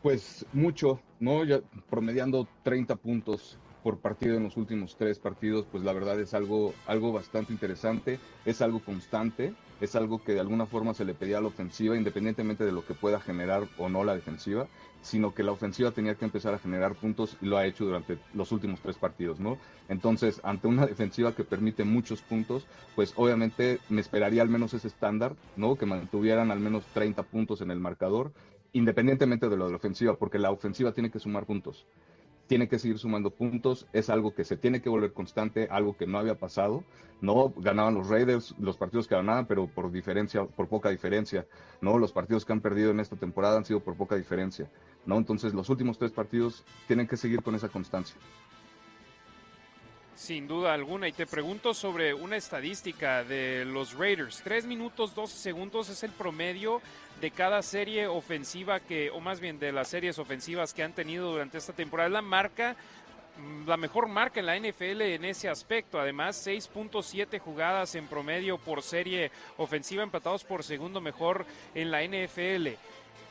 Pues 0.03 0.47
mucho, 0.53 1.01
¿no? 1.19 1.45
Ya 1.45 1.61
promediando 1.91 2.47
30 2.62 2.97
puntos 2.97 3.59
por 3.83 3.99
partido 3.99 4.37
en 4.37 4.45
los 4.45 4.57
últimos 4.57 4.97
tres 4.97 5.19
partidos, 5.19 5.67
pues 5.71 5.83
la 5.83 5.93
verdad 5.93 6.19
es 6.19 6.33
algo, 6.33 6.73
algo 6.87 7.12
bastante 7.12 7.53
interesante, 7.53 8.19
es 8.47 8.62
algo 8.62 8.81
constante, 8.81 9.55
es 9.81 9.95
algo 9.95 10.23
que 10.23 10.33
de 10.33 10.41
alguna 10.41 10.65
forma 10.65 10.95
se 10.95 11.05
le 11.05 11.15
pedía 11.15 11.39
a 11.39 11.41
la 11.43 11.49
ofensiva, 11.49 11.97
independientemente 11.97 12.65
de 12.65 12.73
lo 12.73 12.87
que 12.87 12.95
pueda 12.95 13.21
generar 13.21 13.65
o 13.77 13.89
no 13.89 14.05
la 14.05 14.15
defensiva 14.15 14.69
sino 15.05 15.35
que 15.35 15.43
la 15.43 15.53
ofensiva 15.53 15.91
tenía 15.91 16.15
que 16.15 16.25
empezar 16.25 16.55
a 16.55 16.59
generar 16.59 16.95
puntos 16.95 17.37
y 17.43 17.47
lo 17.47 17.59
ha 17.59 17.67
hecho 17.67 17.85
durante 17.85 18.19
los 18.33 18.51
últimos 18.53 18.81
tres 18.81 18.97
partidos, 18.97 19.39
¿no? 19.39 19.59
Entonces, 19.89 20.41
ante 20.43 20.67
una 20.67 20.87
defensiva 20.87 21.35
que 21.35 21.45
permite 21.45 21.85
muchos 21.85 22.23
puntos, 22.23 22.67
pues 22.97 23.13
obviamente 23.17 23.81
me 23.91 24.01
esperaría 24.01 24.41
al 24.41 24.49
menos 24.49 24.73
ese 24.73 24.89
estándar, 24.89 25.37
¿no? 25.57 25.77
Que 25.77 25.85
mantuvieran 25.85 26.51
al 26.51 26.59
menos 26.59 26.85
30 26.95 27.23
puntos 27.25 27.61
en 27.61 27.71
el 27.71 27.79
marcador, 27.79 28.33
independientemente 28.73 29.51
de 29.51 29.57
lo 29.59 29.67
de 29.67 29.73
la 29.73 29.77
ofensiva, 29.77 30.17
porque 30.17 30.39
la 30.39 30.51
ofensiva 30.51 30.93
tiene 30.93 31.11
que 31.11 31.21
sumar 31.21 31.45
puntos 31.45 31.85
tiene 32.47 32.68
que 32.68 32.78
seguir 32.78 32.99
sumando 32.99 33.30
puntos, 33.30 33.86
es 33.92 34.11
algo 34.11 34.34
que 34.34 34.45
se 34.45 34.57
tiene 34.57 34.82
que 34.82 34.88
volver 34.88 35.12
constante, 35.12 35.68
algo 35.70 35.97
que 35.97 36.07
no 36.07 36.18
había 36.18 36.38
pasado, 36.38 36.84
no 37.20 37.53
ganaban 37.57 37.95
los 37.95 38.09
Raiders 38.09 38.55
los 38.59 38.76
partidos 38.76 39.09
que 39.09 39.14
ganaban, 39.14 39.47
pero 39.47 39.66
por 39.66 39.90
diferencia, 39.90 40.45
por 40.45 40.68
poca 40.68 40.90
diferencia, 40.90 41.47
no 41.80 41.99
los 41.99 42.12
partidos 42.12 42.45
que 42.45 42.53
han 42.53 42.61
perdido 42.61 42.90
en 42.90 43.01
esta 43.01 43.16
temporada 43.16 43.57
han 43.57 43.64
sido 43.64 43.80
por 43.80 43.97
poca 43.97 44.16
diferencia, 44.16 44.70
no 45.07 45.16
entonces 45.16 45.55
los 45.55 45.70
últimos 45.70 45.99
tres 45.99 46.12
partidos 46.12 46.64
tienen 46.86 47.07
que 47.07 47.16
seguir 47.16 47.42
con 47.42 47.55
esa 47.55 47.68
constancia. 47.68 48.16
Sin 50.17 50.47
duda 50.47 50.73
alguna. 50.73 51.09
Y 51.09 51.12
te 51.12 51.27
pregunto 51.27 51.75
sobre 51.75 52.15
una 52.15 52.37
estadística 52.37 53.25
de 53.25 53.65
los 53.65 53.95
Raiders. 53.95 54.43
Tres 54.45 54.65
minutos 54.65 55.15
12 55.15 55.37
segundos 55.37 55.89
es 55.89 56.05
el 56.05 56.12
promedio 56.12 56.81
de 57.21 57.33
cada 57.33 57.62
serie 57.62 58.07
ofensiva 58.07 58.79
que, 58.79 59.11
o 59.11 59.21
más 59.21 59.41
bien 59.41 59.59
de 59.59 59.73
las 59.73 59.89
series 59.89 60.19
ofensivas 60.21 60.73
que 60.73 60.85
han 60.85 60.93
tenido 60.93 61.33
durante 61.33 61.59
esta 61.59 61.73
temporada. 61.73 62.09
La 62.11 62.23
marca, 62.23 62.77
mm, 63.39 63.67
la 63.67 63.77
mejor 63.77 64.07
marca 64.07 64.39
en 64.39 64.47
la 64.47 64.57
NFL 64.57 65.15
en 65.15 65.25
ese 65.25 65.49
aspecto. 65.49 65.99
Además, 65.99 66.37
6.7 66.37 67.41
jugadas 67.41 67.97
en 67.97 68.07
promedio 68.07 68.57
por 68.59 68.83
serie 68.83 69.33
ofensiva, 69.57 70.05
empatados 70.05 70.45
por 70.45 70.62
segundo 70.62 71.01
mejor 71.01 71.45
en 71.75 71.91
la 71.91 72.05
NFL. 72.05 72.79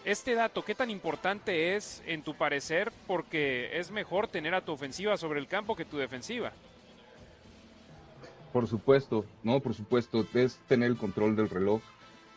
Este 0.04 0.36
dato, 0.36 0.66
¿qué 0.66 0.76
tan 0.76 0.90
importante 0.90 1.78
es 1.78 2.04
en 2.06 2.24
tu 2.24 2.36
parecer? 2.36 2.92
Porque 3.08 3.80
es 3.80 3.90
mejor 3.90 4.28
tener 4.28 4.54
a 4.54 4.60
tu 4.60 4.74
ofensiva 4.74 5.16
sobre 5.16 5.40
el 5.40 5.48
campo 5.48 5.78
que 5.78 5.86
tu 5.86 5.98
defensiva. 5.98 6.52
Por 8.54 8.68
supuesto, 8.68 9.26
no, 9.42 9.60
por 9.62 9.74
supuesto, 9.74 10.28
es 10.36 10.60
tener 10.68 10.92
el 10.92 10.98
control 10.98 11.36
del 11.36 11.50
reloj, 11.50 11.82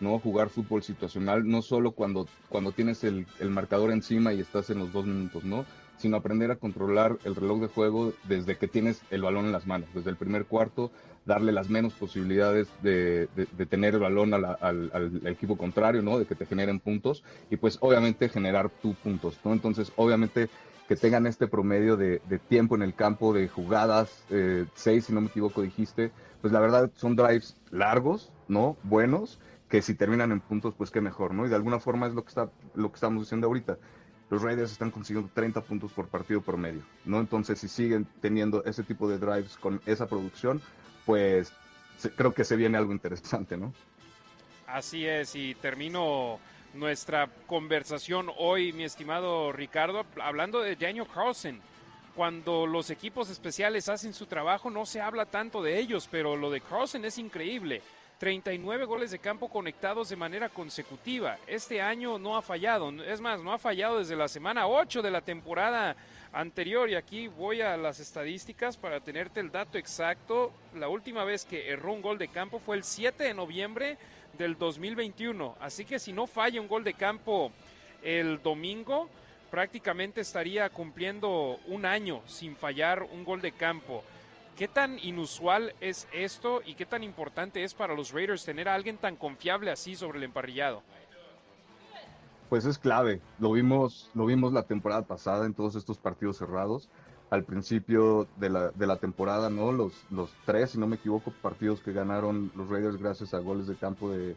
no 0.00 0.18
jugar 0.18 0.48
fútbol 0.48 0.82
situacional, 0.82 1.46
no 1.46 1.60
solo 1.60 1.92
cuando, 1.92 2.26
cuando 2.48 2.72
tienes 2.72 3.04
el, 3.04 3.26
el, 3.38 3.50
marcador 3.50 3.92
encima 3.92 4.32
y 4.32 4.40
estás 4.40 4.70
en 4.70 4.78
los 4.78 4.92
dos 4.94 5.04
minutos, 5.04 5.44
¿no? 5.44 5.66
Sino 5.98 6.16
aprender 6.16 6.50
a 6.50 6.56
controlar 6.56 7.18
el 7.24 7.34
reloj 7.34 7.60
de 7.60 7.66
juego 7.68 8.14
desde 8.24 8.56
que 8.56 8.66
tienes 8.66 9.02
el 9.10 9.22
balón 9.22 9.44
en 9.44 9.52
las 9.52 9.66
manos, 9.66 9.90
desde 9.94 10.08
el 10.08 10.16
primer 10.16 10.46
cuarto, 10.46 10.90
darle 11.26 11.52
las 11.52 11.68
menos 11.68 11.92
posibilidades 11.92 12.68
de, 12.82 13.28
de, 13.34 13.66
tener 13.66 13.94
el 13.94 14.00
balón 14.00 14.32
al, 14.32 14.44
al, 14.44 15.26
equipo 15.26 15.58
contrario, 15.58 16.00
¿no? 16.00 16.18
De 16.18 16.24
que 16.24 16.34
te 16.34 16.46
generen 16.46 16.80
puntos 16.80 17.24
y 17.50 17.56
pues 17.56 17.76
obviamente 17.82 18.30
generar 18.30 18.70
tus 18.70 18.96
puntos, 18.96 19.38
¿no? 19.44 19.52
Entonces, 19.52 19.92
obviamente 19.96 20.48
que 20.89 20.97
tengan 20.97 21.26
este 21.26 21.49
promedio 21.49 21.97
de, 21.97 22.20
tiempo 22.49 22.76
en 22.76 22.82
el 22.82 22.95
campo, 22.95 23.32
de 23.32 23.49
jugadas, 23.49 24.24
eh, 24.30 24.66
seis 24.74 25.07
si 25.07 25.12
no 25.12 25.20
me 25.20 25.28
equivoco 25.28 25.62
dijiste, 25.62 26.12
pues 26.41 26.53
la 26.53 26.61
verdad 26.61 26.91
son 26.95 27.16
drives 27.16 27.57
largos, 27.70 28.32
¿no? 28.49 28.76
Buenos, 28.84 29.41
que 29.68 29.82
si 29.82 29.95
terminan 29.95 30.30
en 30.32 30.41
puntos, 30.41 30.74
pues 30.76 30.91
qué 30.91 31.01
mejor, 31.01 31.34
¿no? 31.34 31.47
Y 31.47 31.49
de 31.49 31.57
alguna 31.57 31.80
forma 31.80 32.07
es 32.07 32.14
lo 32.14 32.22
que, 32.22 32.28
está, 32.28 32.51
lo 32.74 32.91
que 32.91 32.95
estamos 32.95 33.24
diciendo 33.24 33.49
ahorita. 33.49 33.78
Los 34.30 34.43
Raiders 34.43 34.72
están 34.72 34.91
consiguiendo 34.91 35.30
30 35.34 35.61
puntos 35.62 35.93
por 35.93 36.09
partido 36.09 36.41
promedio, 36.41 36.82
¿no? 37.05 37.20
Entonces, 37.20 37.61
si 37.61 37.68
siguen 37.68 38.07
teniendo 38.20 38.64
ese 38.64 38.82
tipo 38.82 39.09
de 39.09 39.18
drives 39.18 39.57
con 39.57 39.80
esa 39.87 40.07
producción, 40.07 40.61
pues 41.05 41.53
creo 42.16 42.34
que 42.34 42.45
se 42.45 42.57
viene 42.57 42.78
algo 42.78 42.93
interesante, 42.93 43.57
¿no? 43.57 43.72
Así 44.66 45.07
es, 45.07 45.34
y 45.37 45.55
termino 45.55 46.41
nuestra 46.76 47.28
conversación 47.46 48.30
hoy, 48.38 48.72
mi 48.72 48.84
estimado 48.84 49.50
Ricardo, 49.52 50.04
hablando 50.20 50.60
de 50.60 50.76
Daniel 50.76 51.06
Carlson. 51.12 51.60
Cuando 52.14 52.66
los 52.66 52.90
equipos 52.90 53.28
especiales 53.30 53.88
hacen 53.88 54.14
su 54.14 54.26
trabajo, 54.26 54.70
no 54.70 54.86
se 54.86 55.00
habla 55.00 55.26
tanto 55.26 55.62
de 55.62 55.78
ellos, 55.78 56.08
pero 56.10 56.36
lo 56.36 56.50
de 56.50 56.60
Carlson 56.60 57.04
es 57.04 57.18
increíble. 57.18 57.82
39 58.18 58.86
goles 58.86 59.10
de 59.10 59.18
campo 59.18 59.48
conectados 59.48 60.08
de 60.08 60.16
manera 60.16 60.48
consecutiva. 60.48 61.38
Este 61.46 61.82
año 61.82 62.18
no 62.18 62.36
ha 62.36 62.42
fallado, 62.42 62.90
es 63.02 63.20
más, 63.20 63.42
no 63.42 63.52
ha 63.52 63.58
fallado 63.58 63.98
desde 63.98 64.16
la 64.16 64.28
semana 64.28 64.66
8 64.66 65.02
de 65.02 65.10
la 65.10 65.20
temporada 65.20 65.94
anterior. 66.32 66.88
Y 66.88 66.94
aquí 66.94 67.28
voy 67.28 67.60
a 67.60 67.76
las 67.76 68.00
estadísticas 68.00 68.78
para 68.78 69.00
tenerte 69.00 69.40
el 69.40 69.50
dato 69.50 69.76
exacto. 69.76 70.52
La 70.74 70.88
última 70.88 71.24
vez 71.24 71.44
que 71.44 71.68
erró 71.68 71.92
un 71.92 72.00
gol 72.00 72.16
de 72.16 72.28
campo 72.28 72.58
fue 72.58 72.76
el 72.76 72.84
7 72.84 73.24
de 73.24 73.34
noviembre 73.34 73.98
del 74.37 74.57
2021. 74.59 75.57
Así 75.61 75.84
que 75.84 75.99
si 75.99 76.12
no 76.12 76.26
falla 76.26 76.61
un 76.61 76.68
gol 76.68 76.84
de 76.84 76.95
campo 76.95 77.53
el 78.03 78.43
domingo, 78.43 79.09
prácticamente 79.51 80.20
estaría 80.20 80.68
cumpliendo 80.70 81.59
un 81.66 81.84
año 81.84 82.22
sin 82.26 82.57
fallar 82.57 83.03
un 83.03 83.24
gol 83.24 83.41
de 83.41 83.53
campo. 83.53 84.03
¿Qué 84.57 84.68
tan 84.68 84.99
inusual 84.99 85.74
es 85.80 86.09
esto 86.12 86.62
y 86.64 86.74
qué 86.74 86.87
tan 86.87 87.03
importante 87.03 87.62
es 87.62 87.74
para 87.74 87.95
los 87.95 88.12
Raiders 88.12 88.45
tener 88.45 88.68
a 88.68 88.74
alguien 88.74 88.97
tan 88.97 89.16
confiable 89.16 89.70
así 89.70 89.95
sobre 89.95 90.18
el 90.18 90.24
emparrillado? 90.24 90.82
Pues 92.49 92.64
es 92.64 92.78
clave. 92.78 93.20
Lo 93.39 93.53
vimos, 93.53 94.11
lo 94.14 94.24
vimos 94.24 94.53
la 94.53 94.62
temporada 94.62 95.03
pasada 95.03 95.47
en 95.47 95.53
todos 95.53 95.74
estos 95.74 95.99
partidos 95.99 96.39
cerrados 96.39 96.89
al 97.30 97.44
principio 97.44 98.28
de 98.36 98.50
la, 98.50 98.70
de 98.70 98.86
la 98.86 98.96
temporada, 98.96 99.50
¿no? 99.50 99.72
Los, 99.72 99.92
los 100.10 100.30
tres, 100.44 100.70
si 100.70 100.78
no 100.78 100.86
me 100.86 100.96
equivoco, 100.96 101.32
partidos 101.42 101.80
que 101.80 101.92
ganaron 101.92 102.52
los 102.54 102.68
Raiders 102.68 102.98
gracias 102.98 103.34
a 103.34 103.38
goles 103.38 103.66
de 103.66 103.76
campo 103.76 104.10
de, 104.10 104.36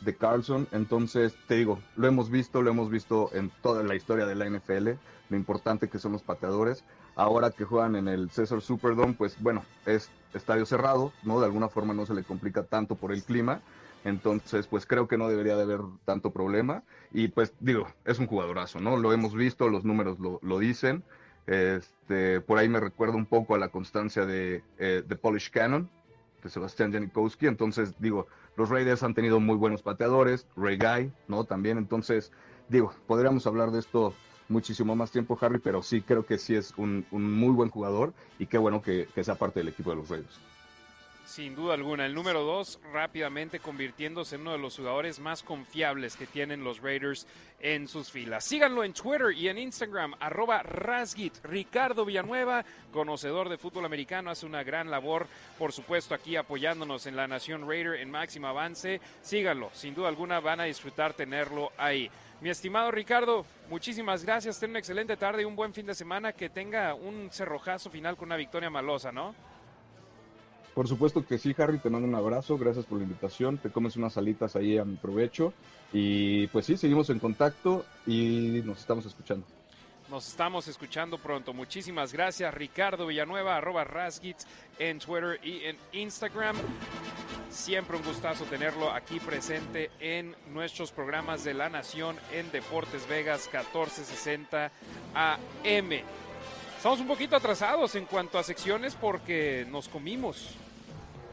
de 0.00 0.16
Carlson. 0.16 0.68
Entonces, 0.72 1.34
te 1.46 1.56
digo, 1.56 1.78
lo 1.96 2.06
hemos 2.06 2.30
visto, 2.30 2.62
lo 2.62 2.70
hemos 2.70 2.90
visto 2.90 3.30
en 3.32 3.50
toda 3.62 3.82
la 3.82 3.94
historia 3.94 4.26
de 4.26 4.34
la 4.34 4.48
NFL, 4.48 4.90
lo 5.30 5.36
importante 5.36 5.88
que 5.88 5.98
son 5.98 6.12
los 6.12 6.22
pateadores. 6.22 6.84
Ahora 7.16 7.50
que 7.50 7.64
juegan 7.64 7.96
en 7.96 8.08
el 8.08 8.30
César 8.30 8.60
Superdome, 8.60 9.14
pues 9.14 9.40
bueno, 9.40 9.64
es 9.86 10.10
estadio 10.34 10.66
cerrado, 10.66 11.12
¿no? 11.22 11.40
De 11.40 11.46
alguna 11.46 11.68
forma 11.68 11.94
no 11.94 12.06
se 12.06 12.14
le 12.14 12.24
complica 12.24 12.64
tanto 12.64 12.96
por 12.96 13.12
el 13.12 13.22
clima. 13.22 13.60
Entonces, 14.04 14.66
pues 14.66 14.84
creo 14.84 15.08
que 15.08 15.16
no 15.16 15.28
debería 15.28 15.56
de 15.56 15.62
haber 15.62 15.80
tanto 16.04 16.30
problema. 16.30 16.82
Y 17.12 17.28
pues 17.28 17.54
digo, 17.60 17.86
es 18.04 18.18
un 18.18 18.26
jugadorazo, 18.26 18.80
¿no? 18.80 18.96
Lo 18.96 19.12
hemos 19.12 19.34
visto, 19.34 19.68
los 19.68 19.84
números 19.84 20.18
lo, 20.18 20.40
lo 20.42 20.58
dicen. 20.58 21.04
Este, 21.46 22.40
por 22.40 22.58
ahí 22.58 22.68
me 22.68 22.80
recuerda 22.80 23.16
un 23.16 23.26
poco 23.26 23.54
a 23.54 23.58
la 23.58 23.68
constancia 23.68 24.24
de, 24.24 24.62
eh, 24.78 25.02
Polish 25.20 25.50
Cannon, 25.50 25.90
de 26.42 26.50
Sebastián 26.50 26.92
Janikowski. 26.92 27.46
Entonces, 27.46 27.94
digo, 27.98 28.26
los 28.56 28.70
Raiders 28.70 29.02
han 29.02 29.14
tenido 29.14 29.40
muy 29.40 29.56
buenos 29.56 29.82
pateadores, 29.82 30.46
Ray 30.56 30.78
Guy, 30.78 31.12
¿no? 31.28 31.44
También, 31.44 31.78
entonces, 31.78 32.32
digo, 32.68 32.92
podríamos 33.06 33.46
hablar 33.46 33.70
de 33.70 33.80
esto 33.80 34.14
muchísimo 34.48 34.94
más 34.94 35.10
tiempo, 35.10 35.38
Harry, 35.40 35.58
pero 35.58 35.82
sí 35.82 36.02
creo 36.02 36.26
que 36.26 36.38
sí 36.38 36.54
es 36.54 36.74
un, 36.76 37.06
muy 37.10 37.52
buen 37.52 37.70
jugador 37.70 38.12
y 38.38 38.46
qué 38.46 38.58
bueno 38.58 38.82
que, 38.82 39.08
que 39.14 39.24
sea 39.24 39.36
parte 39.36 39.60
del 39.60 39.68
equipo 39.68 39.90
de 39.90 39.96
los 39.96 40.08
Raiders. 40.08 40.38
Sin 41.24 41.56
duda 41.56 41.72
alguna, 41.72 42.04
el 42.04 42.14
número 42.14 42.42
dos 42.42 42.78
rápidamente 42.92 43.58
convirtiéndose 43.58 44.34
en 44.34 44.42
uno 44.42 44.52
de 44.52 44.58
los 44.58 44.76
jugadores 44.76 45.18
más 45.20 45.42
confiables 45.42 46.16
que 46.16 46.26
tienen 46.26 46.62
los 46.62 46.80
Raiders 46.80 47.26
en 47.60 47.88
sus 47.88 48.10
filas. 48.10 48.44
Síganlo 48.44 48.84
en 48.84 48.92
Twitter 48.92 49.32
y 49.34 49.48
en 49.48 49.56
Instagram, 49.56 50.14
arroba 50.20 50.62
Rasgit. 50.62 51.42
Ricardo 51.42 52.04
Villanueva, 52.04 52.62
conocedor 52.92 53.48
de 53.48 53.56
fútbol 53.56 53.86
americano, 53.86 54.30
hace 54.30 54.44
una 54.44 54.62
gran 54.62 54.90
labor, 54.90 55.26
por 55.58 55.72
supuesto, 55.72 56.14
aquí 56.14 56.36
apoyándonos 56.36 57.06
en 57.06 57.16
la 57.16 57.26
Nación 57.26 57.66
Raider 57.66 58.00
en 58.00 58.10
máximo 58.10 58.48
avance. 58.48 59.00
Síganlo, 59.22 59.70
sin 59.72 59.94
duda 59.94 60.08
alguna 60.08 60.40
van 60.40 60.60
a 60.60 60.64
disfrutar 60.64 61.14
tenerlo 61.14 61.72
ahí. 61.78 62.10
Mi 62.42 62.50
estimado 62.50 62.90
Ricardo, 62.90 63.46
muchísimas 63.70 64.24
gracias. 64.24 64.60
Ten 64.60 64.70
una 64.70 64.78
excelente 64.78 65.16
tarde 65.16 65.40
y 65.40 65.44
un 65.46 65.56
buen 65.56 65.72
fin 65.72 65.86
de 65.86 65.94
semana. 65.94 66.34
Que 66.34 66.50
tenga 66.50 66.94
un 66.94 67.30
cerrojazo 67.30 67.88
final 67.88 68.16
con 68.16 68.28
una 68.28 68.36
victoria 68.36 68.68
malosa, 68.68 69.10
¿no? 69.10 69.34
Por 70.74 70.88
supuesto 70.88 71.24
que 71.24 71.38
sí, 71.38 71.54
Harry, 71.56 71.78
te 71.78 71.88
mando 71.88 72.08
un 72.08 72.14
abrazo, 72.16 72.58
gracias 72.58 72.84
por 72.84 72.98
la 72.98 73.04
invitación, 73.04 73.58
te 73.58 73.70
comes 73.70 73.96
unas 73.96 74.14
salitas 74.14 74.56
ahí 74.56 74.76
a 74.76 74.84
mi 74.84 74.96
provecho 74.96 75.52
y 75.92 76.48
pues 76.48 76.66
sí, 76.66 76.76
seguimos 76.76 77.10
en 77.10 77.20
contacto 77.20 77.84
y 78.06 78.60
nos 78.64 78.80
estamos 78.80 79.06
escuchando. 79.06 79.46
Nos 80.10 80.28
estamos 80.28 80.68
escuchando 80.68 81.16
pronto. 81.16 81.54
Muchísimas 81.54 82.12
gracias, 82.12 82.52
Ricardo 82.52 83.06
Villanueva, 83.06 83.56
arroba 83.56 83.84
Rasgits 83.84 84.46
en 84.78 84.98
Twitter 84.98 85.40
y 85.42 85.64
en 85.64 85.78
Instagram. 85.92 86.56
Siempre 87.50 87.96
un 87.96 88.02
gustazo 88.02 88.44
tenerlo 88.44 88.90
aquí 88.90 89.20
presente 89.20 89.90
en 90.00 90.34
nuestros 90.52 90.90
programas 90.90 91.44
de 91.44 91.54
La 91.54 91.68
Nación 91.68 92.16
en 92.32 92.50
Deportes 92.50 93.08
Vegas 93.08 93.48
1460 93.52 94.72
AM. 95.14 96.23
Estamos 96.84 97.00
un 97.00 97.08
poquito 97.08 97.34
atrasados 97.34 97.94
en 97.94 98.04
cuanto 98.04 98.38
a 98.38 98.42
secciones 98.42 98.94
porque 98.94 99.66
nos 99.70 99.88
comimos 99.88 100.50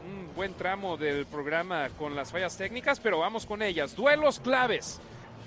un 0.02 0.34
buen 0.34 0.54
tramo 0.54 0.96
del 0.96 1.26
programa 1.26 1.90
con 1.98 2.16
las 2.16 2.32
fallas 2.32 2.56
técnicas, 2.56 2.98
pero 2.98 3.18
vamos 3.18 3.44
con 3.44 3.60
ellas. 3.60 3.94
Duelos 3.94 4.40
claves. 4.40 4.98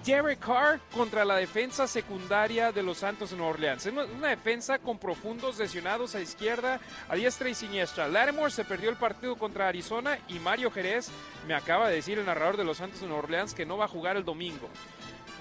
Derek 0.06 0.38
Carr 0.38 0.80
contra 0.94 1.26
la 1.26 1.38
defensa 1.38 1.88
secundaria 1.88 2.72
de 2.72 2.84
los 2.84 3.00
Santos 3.00 3.32
en 3.32 3.42
Orleans. 3.42 3.88
Una 3.88 4.28
defensa 4.28 4.78
con 4.78 5.00
profundos 5.00 5.58
lesionados 5.58 6.14
a 6.14 6.22
izquierda, 6.22 6.80
a 7.10 7.16
diestra 7.16 7.50
y 7.50 7.56
siniestra. 7.56 8.08
Lattimore 8.08 8.52
se 8.52 8.64
perdió 8.64 8.92
el 8.92 8.98
partido 8.98 9.36
contra 9.36 9.68
Arizona 9.68 10.20
y 10.28 10.38
Mario 10.38 10.70
Jerez 10.70 11.10
me 11.48 11.56
acaba 11.56 11.90
de 11.90 11.96
decir 11.96 12.20
el 12.20 12.28
narrador 12.28 12.58
de 12.58 12.64
los 12.64 12.78
Santos 12.78 13.02
en 13.02 13.12
Orleans 13.12 13.56
que 13.56 13.66
no 13.66 13.76
va 13.76 13.86
a 13.86 13.88
jugar 13.88 14.18
el 14.18 14.24
domingo. 14.24 14.70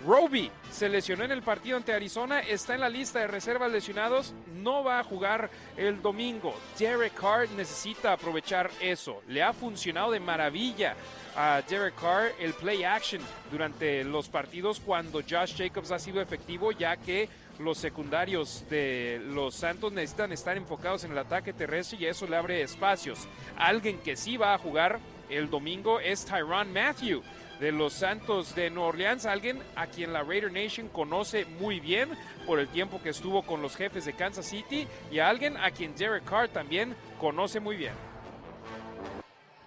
Roby 0.06 0.50
se 0.70 0.88
lesionó 0.88 1.24
en 1.24 1.32
el 1.32 1.42
partido 1.42 1.76
ante 1.76 1.92
Arizona, 1.92 2.40
está 2.40 2.74
en 2.74 2.80
la 2.80 2.88
lista 2.88 3.20
de 3.20 3.26
reservas 3.26 3.70
lesionados, 3.70 4.34
no 4.54 4.84
va 4.84 4.98
a 4.98 5.04
jugar 5.04 5.50
el 5.76 6.02
domingo. 6.02 6.54
Derek 6.78 7.14
Carr 7.14 7.48
necesita 7.50 8.12
aprovechar 8.12 8.70
eso. 8.80 9.22
Le 9.28 9.42
ha 9.42 9.52
funcionado 9.52 10.10
de 10.10 10.20
maravilla 10.20 10.94
a 11.36 11.62
Derek 11.68 11.94
Carr 11.94 12.32
el 12.38 12.52
play 12.54 12.84
action 12.84 13.22
durante 13.50 14.04
los 14.04 14.28
partidos 14.28 14.80
cuando 14.80 15.20
Josh 15.22 15.56
Jacobs 15.56 15.90
ha 15.90 15.98
sido 15.98 16.20
efectivo, 16.20 16.72
ya 16.72 16.96
que 16.96 17.28
los 17.58 17.78
secundarios 17.78 18.64
de 18.68 19.22
los 19.24 19.54
Santos 19.54 19.92
necesitan 19.92 20.32
estar 20.32 20.56
enfocados 20.56 21.04
en 21.04 21.12
el 21.12 21.18
ataque 21.18 21.52
terrestre 21.52 21.98
y 22.00 22.06
eso 22.06 22.26
le 22.26 22.36
abre 22.36 22.62
espacios. 22.62 23.28
Alguien 23.56 23.98
que 23.98 24.16
sí 24.16 24.36
va 24.36 24.54
a 24.54 24.58
jugar 24.58 24.98
el 25.30 25.48
domingo 25.48 26.00
es 26.00 26.24
Tyron 26.24 26.72
Matthew 26.72 27.22
de 27.60 27.72
los 27.72 27.92
Santos 27.92 28.54
de 28.54 28.70
Nueva 28.70 28.88
Orleans, 28.88 29.26
alguien 29.26 29.60
a 29.76 29.86
quien 29.86 30.12
la 30.12 30.22
Raider 30.22 30.52
Nation 30.52 30.88
conoce 30.88 31.44
muy 31.44 31.80
bien 31.80 32.10
por 32.46 32.58
el 32.58 32.68
tiempo 32.68 33.00
que 33.02 33.10
estuvo 33.10 33.42
con 33.42 33.62
los 33.62 33.76
jefes 33.76 34.04
de 34.04 34.14
Kansas 34.14 34.46
City 34.46 34.86
y 35.10 35.18
a 35.18 35.28
alguien 35.28 35.56
a 35.56 35.70
quien 35.70 35.94
Derek 35.94 36.24
Carr 36.24 36.48
también 36.48 36.94
conoce 37.20 37.60
muy 37.60 37.76
bien. 37.76 37.92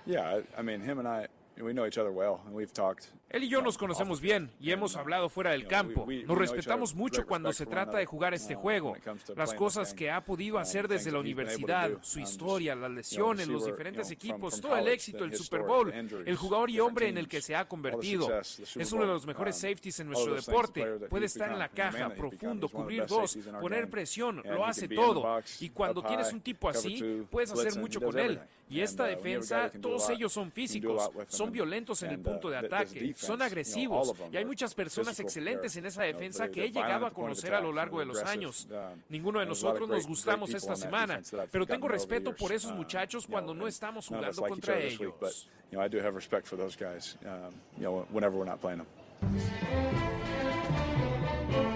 Yeah, 0.05 0.41
I 0.57 0.61
mean, 0.61 0.81
him 0.81 0.99
and 0.99 1.07
I, 1.07 1.27
we 1.61 1.73
know 1.73 1.85
each 1.85 1.97
other 1.97 2.11
well, 2.11 2.39
and 2.45 2.55
we've 2.55 2.71
talked 2.71 3.11
él 3.29 3.43
y 3.43 3.49
yo 3.49 3.61
nos 3.61 3.77
conocemos 3.77 4.21
bien 4.21 4.51
y 4.59 4.71
hemos 4.71 4.95
hablado 4.95 5.27
fuera 5.27 5.51
del 5.51 5.67
campo. 5.67 6.07
Nos 6.25 6.37
respetamos 6.37 6.95
mucho 6.95 7.25
cuando 7.25 7.51
se 7.51 7.65
trata 7.65 7.97
de 7.97 8.05
jugar 8.05 8.33
este 8.33 8.55
juego. 8.55 8.95
Las 9.35 9.53
cosas 9.53 9.93
que 9.93 10.09
ha 10.09 10.23
podido 10.23 10.59
hacer 10.59 10.87
desde 10.87 11.11
la 11.11 11.19
universidad, 11.19 11.91
su 12.01 12.19
historia, 12.19 12.75
las 12.75 12.91
lesiones, 12.91 13.47
los 13.47 13.65
diferentes 13.65 14.11
equipos, 14.11 14.61
todo 14.61 14.77
el 14.77 14.87
éxito, 14.87 15.25
el 15.25 15.35
Super 15.35 15.63
Bowl, 15.63 15.91
el 15.91 16.35
jugador 16.37 16.69
y 16.69 16.79
hombre 16.79 17.09
en 17.09 17.17
el 17.17 17.27
que 17.27 17.41
se 17.41 17.55
ha 17.55 17.67
convertido. 17.67 18.29
Es 18.39 18.91
uno 18.93 19.05
de 19.05 19.13
los 19.13 19.25
mejores 19.25 19.57
safeties 19.57 19.99
en 19.99 20.07
nuestro 20.07 20.33
deporte. 20.35 20.85
Puede 21.09 21.25
estar 21.25 21.51
en 21.51 21.59
la 21.59 21.69
caja, 21.69 22.09
profundo, 22.09 22.69
cubrir 22.69 23.05
dos, 23.07 23.37
poner 23.59 23.89
presión, 23.89 24.41
lo 24.45 24.65
hace 24.65 24.87
todo. 24.87 25.41
Y 25.59 25.69
cuando 25.69 26.01
tienes 26.01 26.31
un 26.31 26.39
tipo 26.39 26.69
así, 26.69 27.25
puedes 27.29 27.51
hacer 27.51 27.77
mucho 27.77 27.99
con 27.99 28.17
él. 28.17 28.39
Y 28.69 28.81
esta 28.81 29.05
defensa, 29.05 29.71
todos 29.81 30.09
ellos 30.09 30.33
son 30.33 30.51
físicos, 30.51 31.09
son 31.27 31.51
violentos 31.51 32.03
en 32.03 32.11
el 32.11 32.19
punto 32.19 32.49
de 32.49 32.57
ataque 32.57 33.15
son 33.17 33.41
agresivos 33.41 34.13
y 34.31 34.37
hay 34.37 34.45
muchas 34.45 34.73
personas 34.73 35.19
excelentes 35.19 35.75
en 35.75 35.85
esa 35.85 36.03
defensa 36.03 36.49
que 36.49 36.65
he 36.65 36.71
llegado 36.71 37.05
a 37.05 37.11
conocer 37.11 37.53
a 37.53 37.61
lo 37.61 37.73
largo 37.73 37.99
de 37.99 38.05
los 38.05 38.21
años. 38.23 38.67
Ninguno 39.09 39.39
de 39.39 39.45
nosotros 39.45 39.89
nos 39.89 40.07
gustamos 40.07 40.53
esta 40.53 40.75
semana, 40.75 41.21
pero 41.51 41.65
tengo 41.65 41.87
respeto 41.87 42.35
por 42.35 42.51
esos 42.51 42.73
muchachos 42.73 43.27
cuando 43.27 43.53
no 43.53 43.67
estamos 43.67 44.07
jugando 44.07 44.41
contra 44.43 44.79
ellos. 44.79 45.49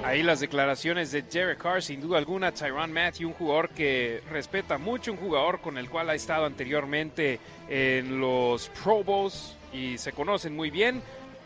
Ahí 0.03 0.23
las 0.23 0.39
declaraciones 0.39 1.11
de 1.11 1.21
Derek 1.21 1.59
Carr, 1.59 1.81
sin 1.81 2.01
duda 2.01 2.17
alguna, 2.17 2.51
Tyron 2.51 2.91
Matthew, 2.91 3.29
un 3.29 3.33
jugador 3.33 3.69
que 3.69 4.21
respeta 4.29 4.77
mucho, 4.77 5.11
un 5.11 5.17
jugador 5.17 5.61
con 5.61 5.77
el 5.77 5.89
cual 5.89 6.09
ha 6.09 6.15
estado 6.15 6.45
anteriormente 6.45 7.39
en 7.69 8.19
los 8.19 8.69
Pro 8.83 9.03
Bowls 9.03 9.55
y 9.71 9.97
se 9.97 10.11
conocen 10.11 10.55
muy 10.55 10.69
bien. 10.69 11.01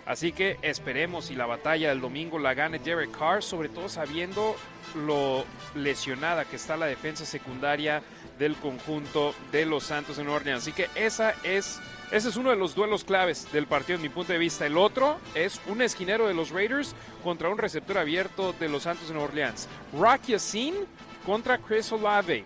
Así 0.06 0.32
que 0.32 0.58
esperemos 0.62 1.26
si 1.26 1.36
la 1.36 1.48
batalla 1.48 1.90
del 1.90 2.00
domingo 2.00 2.38
la 2.38 2.54
gane 2.54 2.80
Derek 2.80 3.12
Carr, 3.12 3.42
sobre 3.42 3.70
todo 3.70 3.90
sabiendo 3.90 4.56
lo 4.96 5.46
lesionada 5.74 6.46
que 6.46 6.58
está 6.58 6.78
la 6.78 6.86
defensa 6.86 7.26
secundaria 7.26 8.04
del 8.38 8.56
conjunto 8.56 9.34
de 9.52 9.66
los 9.66 9.84
Santos 9.84 10.20
en 10.20 10.28
Orleans. 10.28 10.62
Así 10.62 10.74
que 10.74 10.90
esa 10.94 11.34
es, 11.44 11.80
ese 12.12 12.30
es 12.30 12.36
uno 12.36 12.52
de 12.52 12.56
los 12.56 12.76
duelos 12.76 13.04
claves 13.04 13.52
del 13.52 13.66
partido, 13.66 13.96
en 13.96 14.04
mi 14.04 14.10
punto 14.10 14.32
de 14.32 14.40
vista. 14.40 14.68
El 14.68 14.78
otro 14.78 15.18
es 15.34 15.60
un 15.68 15.82
esquinero 15.82 16.28
de 16.28 16.36
los 16.36 16.52
Raiders 16.52 16.96
contra 17.24 17.50
un 17.50 17.58
receptor 17.58 17.98
abierto 17.98 18.54
de 18.60 18.70
los 18.70 18.84
Santos 18.84 19.10
en 19.10 19.18
Orleans. 19.18 19.68
Rocky 19.92 20.38
Sin 20.38 20.76
contra 21.26 21.58
Chris 21.58 21.92
Olave 21.92 22.46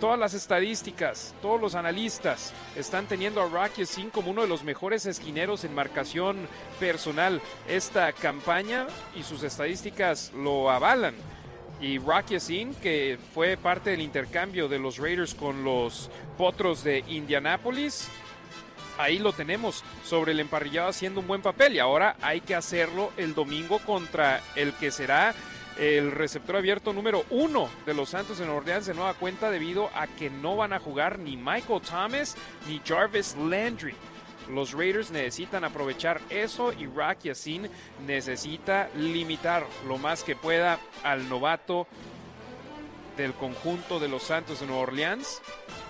todas 0.00 0.18
las 0.18 0.34
estadísticas, 0.34 1.34
todos 1.40 1.60
los 1.60 1.74
analistas 1.74 2.52
están 2.76 3.06
teniendo 3.06 3.42
a 3.42 3.48
Rocky 3.48 3.86
Sin 3.86 4.10
como 4.10 4.30
uno 4.30 4.42
de 4.42 4.48
los 4.48 4.64
mejores 4.64 5.06
esquineros 5.06 5.64
en 5.64 5.74
marcación 5.74 6.48
personal 6.78 7.40
esta 7.68 8.12
campaña 8.12 8.86
y 9.16 9.22
sus 9.22 9.42
estadísticas 9.42 10.32
lo 10.34 10.70
avalan. 10.70 11.14
Y 11.80 11.98
Rocky 11.98 12.40
Sin, 12.40 12.74
que 12.74 13.18
fue 13.34 13.56
parte 13.56 13.90
del 13.90 14.00
intercambio 14.00 14.68
de 14.68 14.78
los 14.78 14.98
Raiders 14.98 15.34
con 15.34 15.64
los 15.64 16.10
Potros 16.38 16.84
de 16.84 17.04
Indianápolis, 17.08 18.08
ahí 18.98 19.18
lo 19.18 19.32
tenemos 19.32 19.82
sobre 20.04 20.32
el 20.32 20.40
emparrillado 20.40 20.88
haciendo 20.88 21.20
un 21.20 21.26
buen 21.26 21.42
papel 21.42 21.74
y 21.74 21.78
ahora 21.78 22.16
hay 22.22 22.40
que 22.40 22.54
hacerlo 22.54 23.12
el 23.16 23.34
domingo 23.34 23.78
contra 23.80 24.40
el 24.54 24.72
que 24.74 24.90
será 24.90 25.34
el 25.78 26.12
receptor 26.12 26.56
abierto 26.56 26.92
número 26.92 27.24
uno 27.30 27.68
de 27.86 27.94
los 27.94 28.10
Santos 28.10 28.40
en 28.40 28.48
Orleans 28.48 28.86
de 28.86 28.94
nueva 28.94 29.14
cuenta 29.14 29.50
debido 29.50 29.90
a 29.94 30.06
que 30.06 30.30
no 30.30 30.56
van 30.56 30.72
a 30.72 30.78
jugar 30.78 31.18
ni 31.18 31.36
Michael 31.36 31.82
Thomas 31.82 32.36
ni 32.68 32.80
Jarvis 32.84 33.36
Landry. 33.36 33.94
Los 34.50 34.72
Raiders 34.72 35.10
necesitan 35.10 35.64
aprovechar 35.64 36.20
eso 36.28 36.72
y 36.72 36.86
Rocky 36.86 37.28
Yassin 37.28 37.68
necesita 38.06 38.90
limitar 38.94 39.66
lo 39.88 39.96
más 39.96 40.22
que 40.22 40.36
pueda 40.36 40.78
al 41.02 41.28
novato 41.28 41.86
del 43.16 43.32
conjunto 43.32 44.00
de 44.00 44.08
los 44.08 44.24
Santos 44.24 44.60
de 44.60 44.66
Nueva 44.66 44.82
Orleans, 44.82 45.40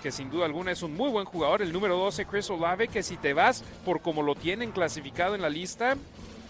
que 0.02 0.12
sin 0.12 0.30
duda 0.30 0.44
alguna 0.44 0.72
es 0.72 0.82
un 0.82 0.94
muy 0.94 1.10
buen 1.10 1.24
jugador, 1.24 1.62
el 1.62 1.72
número 1.72 1.96
12 1.96 2.26
Chris 2.26 2.50
Olave, 2.50 2.88
que 2.88 3.02
si 3.02 3.16
te 3.16 3.32
vas 3.32 3.64
por 3.84 4.02
como 4.02 4.22
lo 4.22 4.34
tienen 4.34 4.72
clasificado 4.72 5.34
en 5.34 5.42
la 5.42 5.48
lista, 5.48 5.96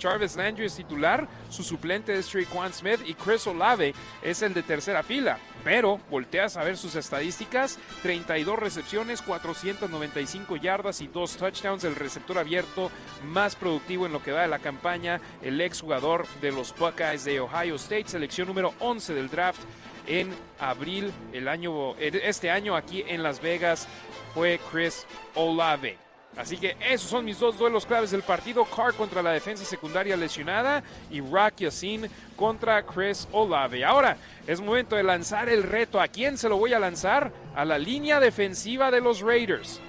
Jarvis 0.00 0.36
Landry 0.36 0.66
es 0.66 0.76
titular, 0.76 1.26
su 1.50 1.62
suplente 1.62 2.14
es 2.14 2.30
Quan 2.52 2.72
Smith 2.72 3.00
y 3.06 3.14
Chris 3.14 3.46
Olave 3.46 3.94
es 4.22 4.42
el 4.42 4.54
de 4.54 4.62
tercera 4.62 5.02
fila. 5.02 5.38
Pero 5.62 5.98
volteas 6.10 6.56
a 6.56 6.64
ver 6.64 6.76
sus 6.76 6.94
estadísticas, 6.94 7.78
32 8.02 8.58
recepciones, 8.58 9.22
495 9.22 10.56
yardas 10.56 11.00
y 11.00 11.06
dos 11.06 11.36
touchdowns, 11.36 11.84
el 11.84 11.96
receptor 11.96 12.38
abierto 12.38 12.90
más 13.24 13.56
productivo 13.56 14.06
en 14.06 14.12
lo 14.12 14.22
que 14.22 14.32
va 14.32 14.42
de 14.42 14.48
la 14.48 14.58
campaña, 14.58 15.20
el 15.42 15.60
ex 15.60 15.80
jugador 15.80 16.26
de 16.42 16.52
los 16.52 16.76
Buckeyes 16.76 17.24
de 17.24 17.40
Ohio 17.40 17.76
State, 17.76 18.08
selección 18.08 18.48
número 18.48 18.74
11 18.80 19.14
del 19.14 19.30
draft 19.30 19.62
en 20.06 20.34
abril 20.58 21.12
el 21.32 21.48
año 21.48 21.96
este 21.96 22.50
año 22.50 22.76
aquí 22.76 23.02
en 23.06 23.22
Las 23.22 23.40
Vegas 23.40 23.88
fue 24.34 24.60
Chris 24.70 25.06
Olave. 25.34 26.03
Así 26.36 26.56
que 26.56 26.76
esos 26.80 27.08
son 27.08 27.24
mis 27.24 27.38
dos 27.38 27.56
duelos 27.56 27.86
claves 27.86 28.10
del 28.10 28.22
partido. 28.22 28.64
Carr 28.64 28.94
contra 28.94 29.22
la 29.22 29.30
defensa 29.30 29.64
secundaria 29.64 30.16
lesionada 30.16 30.82
y 31.10 31.20
Rock 31.20 31.58
Yassin 31.58 32.08
contra 32.36 32.84
Chris 32.84 33.28
Olave. 33.32 33.84
Ahora 33.84 34.16
es 34.46 34.60
momento 34.60 34.96
de 34.96 35.04
lanzar 35.04 35.48
el 35.48 35.62
reto. 35.62 36.00
¿A 36.00 36.08
quién 36.08 36.36
se 36.36 36.48
lo 36.48 36.56
voy 36.56 36.72
a 36.72 36.78
lanzar? 36.78 37.32
A 37.54 37.64
la 37.64 37.78
línea 37.78 38.18
defensiva 38.18 38.90
de 38.90 39.00
los 39.00 39.20
Raiders. 39.20 39.80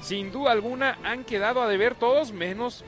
Sin 0.00 0.30
duda 0.30 0.52
alguna 0.52 0.98
han 1.04 1.24
quedado 1.24 1.62
a 1.62 1.68
deber 1.68 1.94
todos 1.94 2.32
menos 2.32 2.84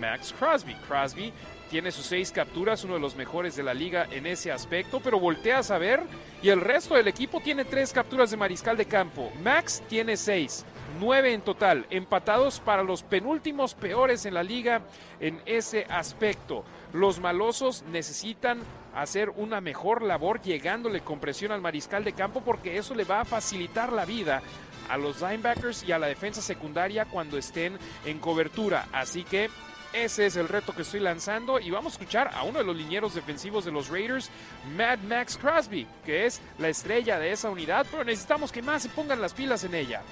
Max 0.00 0.34
Crosby. 0.38 0.74
Crosby 0.88 1.32
tiene 1.70 1.90
sus 1.90 2.06
seis 2.06 2.30
capturas, 2.30 2.84
uno 2.84 2.94
de 2.94 3.00
los 3.00 3.16
mejores 3.16 3.56
de 3.56 3.62
la 3.62 3.74
liga 3.74 4.06
en 4.10 4.26
ese 4.26 4.52
aspecto, 4.52 5.00
pero 5.00 5.18
volteas 5.18 5.70
a 5.70 5.78
ver 5.78 6.00
y 6.42 6.48
el 6.48 6.60
resto 6.60 6.94
del 6.94 7.08
equipo 7.08 7.40
tiene 7.40 7.64
tres 7.64 7.92
capturas 7.92 8.30
de 8.30 8.36
mariscal 8.36 8.76
de 8.76 8.86
campo. 8.86 9.32
Max 9.42 9.82
tiene 9.88 10.16
seis, 10.16 10.64
nueve 11.00 11.32
en 11.32 11.42
total, 11.42 11.86
empatados 11.90 12.60
para 12.60 12.82
los 12.82 13.02
penúltimos 13.02 13.74
peores 13.74 14.26
en 14.26 14.34
la 14.34 14.42
liga 14.42 14.82
en 15.20 15.40
ese 15.46 15.84
aspecto. 15.88 16.64
Los 16.92 17.20
malosos 17.20 17.84
necesitan 17.90 18.60
hacer 18.94 19.30
una 19.30 19.60
mejor 19.60 20.02
labor 20.02 20.40
llegándole 20.40 21.00
con 21.00 21.20
presión 21.20 21.52
al 21.52 21.60
mariscal 21.60 22.04
de 22.04 22.12
campo 22.12 22.42
porque 22.44 22.78
eso 22.78 22.94
le 22.94 23.04
va 23.04 23.20
a 23.20 23.24
facilitar 23.24 23.92
la 23.92 24.04
vida 24.04 24.42
a 24.88 24.96
los 24.96 25.20
linebackers 25.20 25.82
y 25.82 25.92
a 25.92 25.98
la 25.98 26.06
defensa 26.06 26.40
secundaria 26.40 27.04
cuando 27.04 27.38
estén 27.38 27.78
en 28.04 28.18
cobertura. 28.18 28.86
Así 28.92 29.24
que 29.24 29.50
ese 29.92 30.26
es 30.26 30.36
el 30.36 30.48
reto 30.48 30.74
que 30.74 30.82
estoy 30.82 31.00
lanzando 31.00 31.58
y 31.58 31.70
vamos 31.70 31.92
a 31.92 31.96
escuchar 31.96 32.30
a 32.34 32.42
uno 32.42 32.58
de 32.58 32.64
los 32.64 32.76
linieros 32.76 33.14
defensivos 33.14 33.64
de 33.64 33.72
los 33.72 33.88
Raiders, 33.88 34.30
Mad 34.76 34.98
Max 35.00 35.38
Crosby, 35.38 35.86
que 36.04 36.26
es 36.26 36.40
la 36.58 36.68
estrella 36.68 37.18
de 37.18 37.32
esa 37.32 37.50
unidad, 37.50 37.86
pero 37.90 38.04
necesitamos 38.04 38.52
que 38.52 38.62
más 38.62 38.82
se 38.82 38.88
pongan 38.90 39.20
las 39.20 39.32
pilas 39.32 39.64
en 39.64 39.74
ella. 39.74 40.02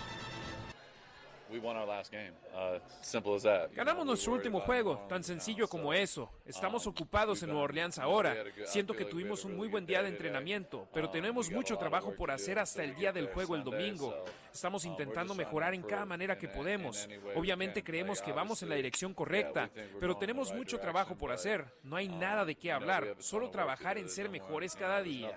Uh, 2.55 2.78
Ganamos 3.74 4.06
nuestro 4.06 4.32
último 4.32 4.60
juego, 4.60 5.06
tan 5.09 5.22
sencillo 5.24 5.68
como 5.68 5.93
eso. 5.93 6.31
Estamos 6.44 6.86
um, 6.86 6.93
ocupados 6.93 7.43
en 7.43 7.51
Nueva 7.51 7.64
Orleans 7.64 7.98
ahora. 7.98 8.36
Siento 8.64 8.94
que 8.94 9.05
tuvimos 9.05 9.44
un 9.44 9.56
muy 9.56 9.68
buen 9.68 9.86
día 9.86 10.02
de 10.02 10.09
entrenamiento, 10.09 10.89
pero 10.93 11.06
um, 11.06 11.12
tenemos 11.12 11.51
mucho 11.51 11.76
trabajo 11.76 12.14
por 12.14 12.31
hacer 12.31 12.59
hasta 12.59 12.82
el 12.82 12.94
día 12.94 13.12
del 13.12 13.28
juego 13.28 13.56
el 13.56 13.64
domingo. 13.64 14.24
Estamos 14.52 14.85
um, 14.85 14.93
intentando 14.93 15.35
mejorar 15.35 15.74
en 15.74 15.82
cada 15.82 16.05
manera 16.05 16.39
que 16.39 16.48
podemos. 16.48 17.09
Obviamente 17.35 17.82
creemos 17.82 18.20
que 18.20 18.32
vamos 18.32 18.62
en 18.62 18.68
la 18.68 18.76
dirección 18.76 19.14
correcta, 19.14 19.70
pero 20.01 20.16
tenemos 20.16 20.52
mucho 20.52 20.78
trabajo 20.78 21.16
por 21.16 21.32
hacer. 21.32 21.64
No 21.82 21.97
hay 21.97 22.09
nada 22.09 22.44
de 22.44 22.55
qué 22.55 22.72
hablar, 22.72 23.16
solo 23.18 23.51
trabajar 23.51 23.98
en 23.98 24.09
ser 24.09 24.28
mejores 24.28 24.74
cada 24.74 25.02
día. 25.02 25.36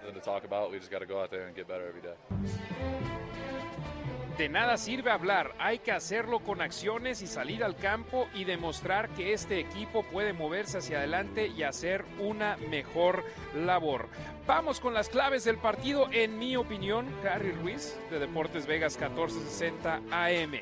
De 4.38 4.50
nada 4.50 4.78
sirve 4.78 5.10
hablar, 5.10 5.56
hay 5.58 5.80
que 5.80 5.92
hacerlo 5.92 6.42
con 6.42 6.62
acciones 6.62 7.24
y 7.24 7.28
salir 7.28 7.64
al 7.64 7.76
campo 7.76 8.28
y 8.36 8.44
demostrar 8.44 9.10
que 9.10 9.34
este 9.34 9.60
equipo 9.60 10.04
puede 10.04 10.32
moverse 10.32 10.78
hacia 10.78 11.00
adelante 11.00 11.48
y 11.48 11.64
hacer 11.64 12.06
una 12.20 12.56
mejor 12.70 13.24
labor. 13.56 14.10
Vamos 14.46 14.80
con 14.80 14.94
las 14.94 15.10
claves 15.10 15.44
del 15.44 15.58
partido, 15.58 16.08
en 16.12 16.38
mi 16.38 16.56
opinión, 16.56 17.08
Harry 17.28 17.52
Ruiz 17.52 17.98
de 18.12 18.20
Deportes 18.20 18.68
Vegas 18.68 18.96
1460 19.00 20.02
AM. 20.12 20.60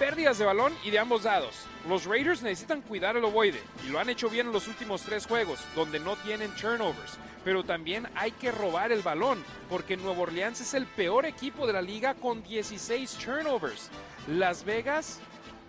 Pérdidas 0.00 0.38
de 0.38 0.46
balón 0.46 0.72
y 0.82 0.90
de 0.90 0.98
ambos 0.98 1.24
lados. 1.24 1.66
Los 1.86 2.06
Raiders 2.06 2.40
necesitan 2.40 2.80
cuidar 2.80 3.18
el 3.18 3.24
ovoide 3.24 3.60
y 3.86 3.90
lo 3.90 3.98
han 3.98 4.08
hecho 4.08 4.30
bien 4.30 4.46
en 4.46 4.52
los 4.54 4.66
últimos 4.66 5.02
tres 5.02 5.26
juegos, 5.26 5.60
donde 5.74 6.00
no 6.00 6.16
tienen 6.16 6.54
turnovers. 6.56 7.18
Pero 7.44 7.64
también 7.64 8.08
hay 8.14 8.32
que 8.32 8.50
robar 8.50 8.92
el 8.92 9.02
balón, 9.02 9.44
porque 9.68 9.98
Nuevo 9.98 10.22
Orleans 10.22 10.62
es 10.62 10.72
el 10.72 10.86
peor 10.86 11.26
equipo 11.26 11.66
de 11.66 11.74
la 11.74 11.82
liga 11.82 12.14
con 12.14 12.42
16 12.42 13.10
turnovers. 13.22 13.90
Las 14.26 14.64
Vegas 14.64 15.20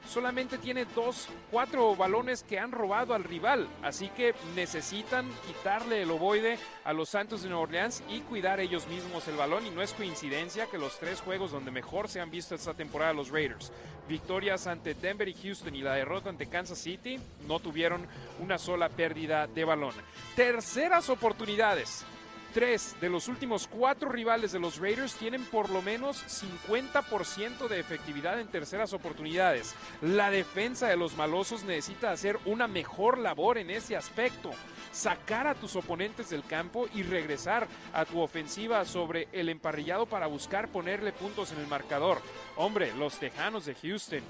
solamente 0.08 0.58
tiene 0.58 0.86
dos, 0.86 1.28
cuatro 1.50 1.96
balones 1.96 2.44
que 2.44 2.60
han 2.60 2.72
robado 2.72 3.14
al 3.14 3.24
rival. 3.24 3.68
Así 3.82 4.10
que 4.10 4.34
necesitan 4.56 5.30
quitarle 5.48 6.02
el 6.02 6.12
ovoide 6.12 6.58
a 6.84 6.94
los 6.94 7.10
Santos 7.10 7.44
de 7.44 7.50
Nueva 7.50 7.64
Orleans 7.64 8.04
y 8.10 8.22
cuidar 8.22 8.60
ellos 8.60 8.88
mismos 8.88 9.28
el 9.28 9.36
balón. 9.36 9.66
Y 9.66 9.70
no 9.70 9.82
es 9.82 9.94
coincidencia 9.94 10.68
que 10.68 10.78
los 10.78 11.00
tres 11.00 11.22
juegos 11.22 11.52
donde 11.52 11.72
mejor 11.72 12.10
se 12.10 12.20
han 12.20 12.32
visto 12.32 12.56
esta 12.56 12.74
temporada 12.74 13.14
los 13.14 13.30
Raiders, 13.30 13.72
victorias 14.08 14.68
ante 14.68 14.94
Denver 14.94 15.28
y 15.28 15.34
Houston 15.34 15.76
y 15.76 15.82
la 15.82 15.94
derrota 15.94 16.30
ante 16.30 16.48
Kansas 16.48 16.80
City, 16.80 17.20
no 17.48 17.60
tuvieron 17.60 18.08
una 18.40 18.58
sola 18.58 18.90
pérdida 18.90 19.48
de 19.48 19.64
balón. 19.64 19.94
Terceras 20.36 21.10
oportunidades. 21.10 22.06
Tres 22.54 22.98
de 23.00 23.10
los 23.10 23.30
últimos 23.30 23.66
cuatro 23.68 24.10
rivales 24.10 24.52
de 24.52 24.60
los 24.60 24.78
Raiders 24.78 25.14
tienen 25.14 25.46
por 25.46 25.70
lo 25.70 25.82
menos 25.82 26.22
50% 26.44 27.70
de 27.70 27.80
efectividad 27.80 28.42
en 28.42 28.50
terceras 28.50 28.92
oportunidades. 28.92 29.74
La 30.02 30.30
defensa 30.30 30.90
de 30.90 30.98
los 30.98 31.16
malosos 31.16 31.64
necesita 31.64 32.12
hacer 32.12 32.38
una 32.44 32.68
mejor 32.68 33.20
labor 33.20 33.58
en 33.58 33.70
ese 33.70 33.96
aspecto. 33.96 34.52
Sacar 34.92 35.48
a 35.48 35.56
tus 35.56 35.78
oponentes 35.78 36.30
del 36.30 36.44
campo 36.44 36.90
y 36.94 37.04
regresar 37.04 37.70
a 37.94 38.04
tu 38.04 38.20
ofensiva 38.20 38.84
sobre 38.84 39.30
el 39.32 39.48
emparrillado 39.48 40.06
para 40.06 40.28
buscar 40.28 40.68
ponerle 40.68 41.14
puntos 41.14 41.54
en 41.54 41.60
el 41.60 41.68
marcador. 41.68 42.22
Hombre, 42.58 42.94
los 42.96 43.18
Tejanos 43.18 43.66
de 43.66 43.76
Houston. 43.76 44.24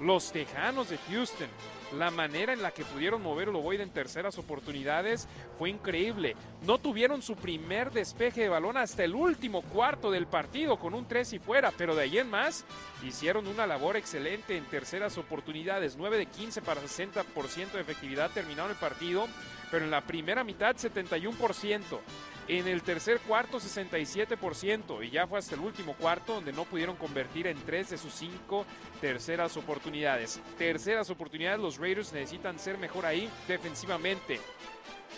Los 0.00 0.32
Tejanos 0.32 0.90
de 0.90 0.98
Houston 1.08 1.48
la 1.94 2.10
manera 2.10 2.52
en 2.52 2.62
la 2.62 2.70
que 2.70 2.84
pudieron 2.84 3.22
mover 3.22 3.48
ovoide 3.48 3.82
en 3.82 3.90
terceras 3.90 4.38
oportunidades 4.38 5.28
fue 5.58 5.70
increíble. 5.70 6.36
No 6.62 6.78
tuvieron 6.78 7.22
su 7.22 7.36
primer 7.36 7.92
despeje 7.92 8.42
de 8.42 8.48
balón 8.48 8.76
hasta 8.76 9.04
el 9.04 9.14
último 9.14 9.62
cuarto 9.62 10.10
del 10.10 10.26
partido 10.26 10.78
con 10.78 10.94
un 10.94 11.06
3 11.06 11.34
y 11.34 11.38
fuera, 11.38 11.72
pero 11.76 11.94
de 11.94 12.02
ahí 12.02 12.18
en 12.18 12.30
más 12.30 12.64
hicieron 13.02 13.46
una 13.46 13.66
labor 13.66 13.96
excelente 13.96 14.56
en 14.56 14.64
terceras 14.64 15.16
oportunidades. 15.18 15.96
9 15.96 16.18
de 16.18 16.26
15 16.26 16.62
para 16.62 16.82
60% 16.82 17.72
de 17.72 17.80
efectividad 17.80 18.30
terminaron 18.30 18.70
el 18.70 18.76
partido, 18.76 19.26
pero 19.70 19.84
en 19.84 19.90
la 19.90 20.00
primera 20.00 20.44
mitad 20.44 20.76
71%. 20.76 22.00
En 22.48 22.68
el 22.68 22.82
tercer 22.82 23.18
cuarto 23.20 23.58
67% 23.58 25.04
y 25.04 25.10
ya 25.10 25.26
fue 25.26 25.40
hasta 25.40 25.56
el 25.56 25.62
último 25.62 25.94
cuarto 25.94 26.34
donde 26.34 26.52
no 26.52 26.64
pudieron 26.64 26.94
convertir 26.94 27.48
en 27.48 27.58
tres 27.64 27.90
de 27.90 27.98
sus 27.98 28.12
cinco 28.12 28.64
terceras 29.00 29.56
oportunidades. 29.56 30.40
Terceras 30.56 31.10
oportunidades, 31.10 31.58
los 31.58 31.78
Raiders 31.78 32.12
necesitan 32.12 32.60
ser 32.60 32.78
mejor 32.78 33.04
ahí 33.04 33.28
defensivamente. 33.48 34.38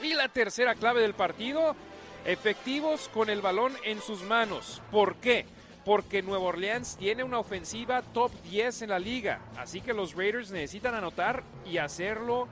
Y 0.02 0.14
la 0.14 0.28
tercera 0.28 0.74
clave 0.74 1.02
del 1.02 1.12
partido, 1.12 1.76
efectivos 2.24 3.10
con 3.12 3.28
el 3.28 3.42
balón 3.42 3.74
en 3.84 4.00
sus 4.00 4.22
manos. 4.22 4.80
¿Por 4.90 5.16
qué? 5.16 5.44
Porque 5.84 6.22
Nueva 6.22 6.44
Orleans 6.44 6.96
tiene 6.96 7.24
una 7.24 7.38
ofensiva 7.38 8.00
top 8.00 8.32
10 8.44 8.82
en 8.82 8.90
la 8.90 8.98
liga, 8.98 9.40
así 9.58 9.82
que 9.82 9.92
los 9.92 10.14
Raiders 10.14 10.50
necesitan 10.50 10.94
anotar 10.94 11.42
y 11.66 11.76
hacerlo 11.76 12.48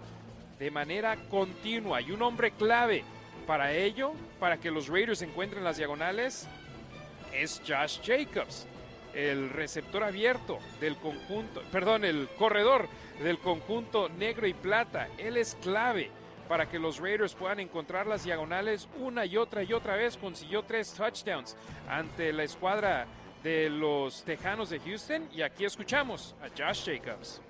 de 0.59 0.71
manera 0.71 1.17
continua. 1.29 2.01
Y 2.01 2.13
un 2.13 2.23
hombre 2.23 2.53
clave 2.53 3.05
para 3.47 3.73
ello, 3.73 4.13
para 4.41 4.59
que 4.59 4.71
los 4.71 4.89
Raiders 4.89 5.23
encuentren 5.23 5.65
las 5.65 5.77
diagonales, 5.77 6.49
es 7.33 7.61
Josh 7.67 8.01
Jacobs, 8.05 8.67
el 9.15 9.51
receptor 9.51 10.03
abierto 10.03 10.59
del 10.81 10.97
conjunto, 10.97 11.63
perdón, 11.71 12.05
el 12.05 12.29
corredor 12.39 12.89
del 13.23 13.39
conjunto 13.39 14.09
negro 14.09 14.47
y 14.47 14.55
plata. 14.55 15.09
Él 15.19 15.37
es 15.37 15.57
clave 15.63 16.11
para 16.49 16.69
que 16.69 16.79
los 16.79 16.99
Raiders 16.99 17.35
puedan 17.35 17.61
encontrar 17.61 18.07
las 18.07 18.25
diagonales 18.25 18.89
una 18.99 19.25
y 19.27 19.37
otra 19.37 19.63
y 19.63 19.73
otra 19.73 19.97
vez. 19.97 20.17
Consiguió 20.17 20.63
tres 20.63 20.93
touchdowns 20.93 21.57
ante 21.89 22.33
la 22.33 22.45
escuadra 22.45 23.07
de 23.43 23.71
los 23.71 24.23
Tejanos 24.25 24.71
de 24.71 24.81
Houston 24.81 25.29
y 25.33 25.43
aquí 25.43 25.65
escuchamos 25.65 26.35
a 26.43 26.49
Josh 26.49 26.85
Jacobs. 26.85 27.41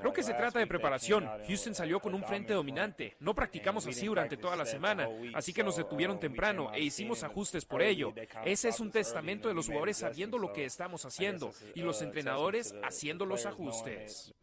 Creo 0.00 0.12
que 0.12 0.22
se 0.22 0.34
trata 0.34 0.58
de 0.58 0.66
preparación. 0.66 1.28
Houston 1.46 1.74
salió 1.74 2.00
con 2.00 2.14
un 2.14 2.24
frente 2.24 2.52
dominante. 2.52 3.16
No 3.20 3.34
practicamos 3.34 3.86
así 3.86 4.06
durante 4.06 4.36
toda 4.36 4.56
la 4.56 4.66
semana, 4.66 5.08
así 5.34 5.52
que 5.52 5.62
nos 5.62 5.76
detuvieron 5.76 6.18
temprano 6.18 6.72
e 6.74 6.80
hicimos 6.80 7.22
ajustes 7.22 7.64
por 7.64 7.82
ello. 7.82 8.12
Ese 8.44 8.68
es 8.68 8.80
un 8.80 8.90
testamento 8.90 9.48
de 9.48 9.54
los 9.54 9.66
jugadores 9.66 9.98
sabiendo 9.98 10.38
lo 10.38 10.52
que 10.52 10.64
estamos 10.64 11.04
haciendo 11.04 11.52
y 11.74 11.82
los 11.82 12.00
uh, 12.00 12.04
entrenadores 12.04 12.74
haciendo 12.82 13.26
los 13.26 13.46
ajustes. 13.46 14.34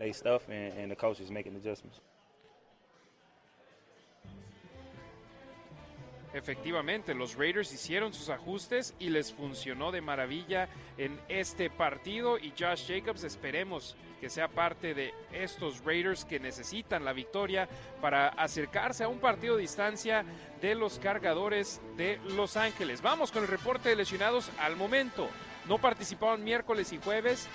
Efectivamente, 6.34 7.16
los 7.16 7.36
Raiders 7.36 7.74
hicieron 7.74 8.14
sus 8.14 8.30
ajustes 8.30 8.94
y 9.00 9.10
les 9.10 9.34
funcionó 9.34 9.92
de 9.92 10.02
maravilla 10.02 10.70
en 10.98 11.20
este 11.28 11.70
partido 11.72 12.38
y 12.38 12.54
Josh 12.58 12.88
Jacobs 12.88 13.24
esperemos 13.24 13.96
que 14.22 14.30
sea 14.30 14.48
parte 14.48 14.94
de 14.94 15.14
estos 15.32 15.84
Raiders 15.84 16.26
que 16.26 16.40
necesitan 16.40 17.04
la 17.04 17.14
victoria 17.14 17.68
para 18.02 18.28
acercarse 18.28 19.04
a 19.04 19.08
un 19.08 19.20
partido 19.20 19.56
de 19.56 19.62
distancia 19.62 20.24
de 20.62 20.76
los 20.76 21.00
cargadores 21.00 21.82
de 21.98 22.20
Los 22.36 22.58
Ángeles. 22.58 23.02
Vamos 23.02 23.32
con 23.32 23.44
el 23.44 23.50
reporte 23.50 23.90
de 23.90 23.96
lesionados 23.96 24.52
al 24.60 24.76
momento. 24.76 25.30
No 25.68 25.78
participaron 25.78 26.44
miércoles 26.44 26.94
y 26.94 26.98
jueves 26.98 27.48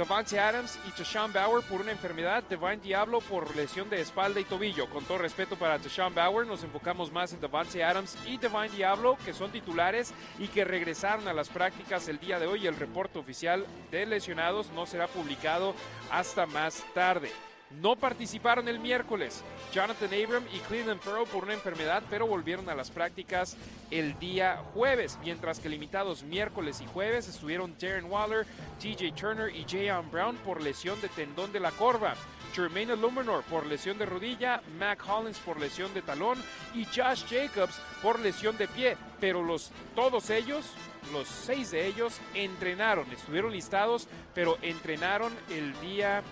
Davante 0.00 0.40
Adams 0.40 0.78
y 0.88 0.92
Tashawn 0.92 1.30
Bauer 1.30 1.62
por 1.62 1.82
una 1.82 1.92
enfermedad, 1.92 2.42
Divine 2.48 2.78
Diablo 2.78 3.20
por 3.20 3.54
lesión 3.54 3.90
de 3.90 4.00
espalda 4.00 4.40
y 4.40 4.44
tobillo. 4.44 4.88
Con 4.88 5.04
todo 5.04 5.18
respeto 5.18 5.56
para 5.56 5.78
Tashawn 5.78 6.14
Bauer, 6.14 6.46
nos 6.46 6.64
enfocamos 6.64 7.12
más 7.12 7.34
en 7.34 7.40
Davante 7.42 7.84
Adams 7.84 8.16
y 8.24 8.38
Divine 8.38 8.70
Diablo, 8.70 9.18
que 9.26 9.34
son 9.34 9.52
titulares 9.52 10.14
y 10.38 10.48
que 10.48 10.64
regresaron 10.64 11.28
a 11.28 11.34
las 11.34 11.50
prácticas 11.50 12.08
el 12.08 12.18
día 12.18 12.38
de 12.38 12.46
hoy. 12.46 12.66
El 12.66 12.76
reporte 12.76 13.18
oficial 13.18 13.66
de 13.90 14.06
lesionados 14.06 14.70
no 14.70 14.86
será 14.86 15.06
publicado 15.06 15.74
hasta 16.10 16.46
más 16.46 16.82
tarde. 16.94 17.30
No 17.70 17.96
participaron 17.96 18.68
el 18.68 18.80
miércoles. 18.80 19.44
Jonathan 19.72 20.10
Abram 20.12 20.44
y 20.52 20.58
Cleveland 20.60 21.00
Pearl 21.00 21.26
por 21.26 21.44
una 21.44 21.54
enfermedad, 21.54 22.02
pero 22.10 22.26
volvieron 22.26 22.68
a 22.68 22.74
las 22.74 22.90
prácticas 22.90 23.56
el 23.90 24.18
día 24.18 24.62
jueves, 24.74 25.18
mientras 25.22 25.60
que 25.60 25.68
limitados 25.68 26.22
miércoles 26.24 26.80
y 26.80 26.86
jueves 26.86 27.28
estuvieron 27.28 27.76
Darren 27.78 28.10
Waller, 28.10 28.46
TJ 28.80 29.12
Turner 29.14 29.54
y 29.54 29.64
Jayon 29.64 30.10
Brown 30.10 30.36
por 30.38 30.60
lesión 30.60 31.00
de 31.00 31.08
tendón 31.08 31.52
de 31.52 31.60
la 31.60 31.70
corva. 31.70 32.14
Jermaine 32.54 32.94
Illuminor 32.94 33.44
por 33.44 33.64
lesión 33.64 33.96
de 33.98 34.06
rodilla, 34.06 34.60
Mac 34.78 35.04
Hollins 35.08 35.38
por 35.38 35.60
lesión 35.60 35.94
de 35.94 36.02
talón 36.02 36.38
y 36.74 36.84
Josh 36.84 37.24
Jacobs 37.28 37.80
por 38.02 38.18
lesión 38.18 38.56
de 38.58 38.66
pie. 38.66 38.96
Pero 39.20 39.42
los, 39.42 39.70
todos 39.94 40.30
ellos, 40.30 40.72
los 41.12 41.28
seis 41.28 41.70
de 41.70 41.86
ellos, 41.86 42.20
entrenaron, 42.34 43.10
estuvieron 43.12 43.52
listados, 43.52 44.08
pero 44.34 44.58
entrenaron 44.62 45.32
el 45.48 45.78
día 45.80 46.22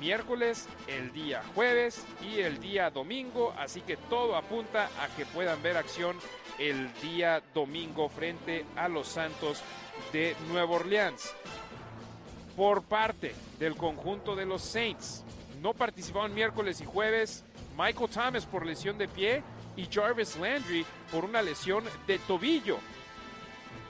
miércoles, 0.00 0.66
el 0.88 1.12
día 1.12 1.42
jueves 1.54 2.04
y 2.22 2.40
el 2.40 2.58
día 2.58 2.90
domingo, 2.90 3.54
así 3.58 3.82
que 3.82 3.96
todo 3.96 4.34
apunta 4.34 4.88
a 4.98 5.06
que 5.14 5.26
puedan 5.26 5.62
ver 5.62 5.76
acción 5.76 6.16
el 6.58 6.92
día 7.00 7.42
domingo 7.54 8.08
frente 8.08 8.64
a 8.76 8.88
los 8.88 9.06
Santos 9.06 9.62
de 10.12 10.34
Nueva 10.48 10.76
Orleans. 10.76 11.34
Por 12.56 12.82
parte 12.82 13.34
del 13.58 13.76
conjunto 13.76 14.34
de 14.34 14.46
los 14.46 14.62
Saints, 14.62 15.22
no 15.60 15.74
participaron 15.74 16.34
miércoles 16.34 16.80
y 16.80 16.86
jueves 16.86 17.44
Michael 17.76 18.10
Thomas 18.10 18.46
por 18.46 18.66
lesión 18.66 18.98
de 18.98 19.08
pie 19.08 19.42
y 19.76 19.86
Jarvis 19.86 20.36
Landry 20.36 20.84
por 21.12 21.24
una 21.24 21.42
lesión 21.42 21.84
de 22.06 22.18
tobillo. 22.20 22.78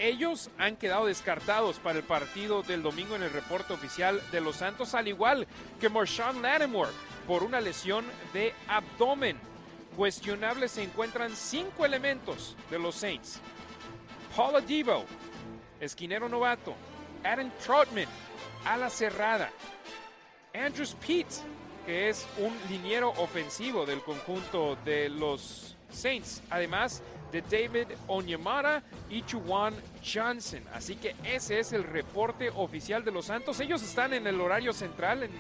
Ellos 0.01 0.49
han 0.57 0.77
quedado 0.77 1.05
descartados 1.05 1.79
para 1.79 1.99
el 1.99 2.05
partido 2.05 2.63
del 2.63 2.83
domingo 2.83 3.17
en 3.17 3.23
el 3.23 3.31
reporte 3.31 3.75
oficial 3.75 4.19
de 4.33 4.41
los 4.41 4.57
Santos, 4.57 4.95
al 4.95 5.09
igual 5.09 5.47
que 5.79 5.91
Marshawn 5.91 6.41
Lattimore 6.41 6.91
por 7.27 7.43
una 7.43 7.61
lesión 7.61 8.07
de 8.33 8.55
abdomen. 8.67 9.39
Cuestionables 9.95 10.71
se 10.71 10.85
encuentran 10.85 11.37
cinco 11.37 11.85
elementos 11.85 12.57
de 12.71 12.79
los 12.79 12.95
Saints. 12.95 13.41
Paula 14.35 14.63
Debo, 14.63 15.05
esquinero 15.79 16.31
novato. 16.31 16.75
Adam 17.23 17.51
Trotman, 17.63 18.07
ala 18.65 18.89
cerrada. 18.89 19.51
Andrews 20.55 20.97
Pete, 21.07 21.35
que 21.85 22.09
es 22.09 22.27
un 22.39 22.57
liniero 22.71 23.11
ofensivo 23.11 23.85
del 23.85 24.01
conjunto 24.01 24.79
de 24.83 25.11
los 25.11 25.77
Saints. 25.91 26.43
Además 26.49 27.03
de 27.31 27.43
David 27.43 27.89
Onyemara 28.07 28.83
y 29.09 29.23
Chuan 29.23 29.75
Johnson. 30.05 30.63
Así 30.73 30.97
que 30.97 31.15
ese 31.25 31.61
es 31.61 31.73
el 31.73 31.85
reporte 31.85 32.51
oficial 32.51 33.05
de 33.05 33.13
los 33.13 33.27
Santos. 33.27 33.61
Ellos 33.61 33.83
están 33.83 34.13
en 34.15 34.27
el 34.27 34.41
horario 34.41 34.73
central, 34.73 35.23
en, 35.23 35.31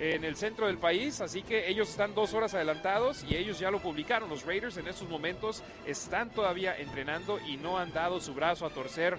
en, 0.00 0.24
el 0.24 0.36
centro 0.36 0.66
del 0.66 0.78
país, 0.78 1.20
así 1.20 1.42
que 1.42 1.68
ellos 1.68 1.88
están 1.88 2.14
dos 2.14 2.34
horas 2.34 2.54
adelantados 2.54 3.24
y 3.28 3.36
ellos 3.36 3.58
ya 3.58 3.70
lo 3.70 3.80
publicaron. 3.80 4.28
Los 4.28 4.44
Raiders 4.44 4.76
en 4.76 4.88
estos 4.88 5.08
momentos 5.08 5.62
están 5.86 6.30
todavía 6.30 6.76
entrenando 6.76 7.38
y 7.46 7.56
no 7.56 7.78
han 7.78 7.92
dado 7.92 8.20
su 8.20 8.34
brazo 8.34 8.66
a 8.66 8.70
torcer 8.70 9.18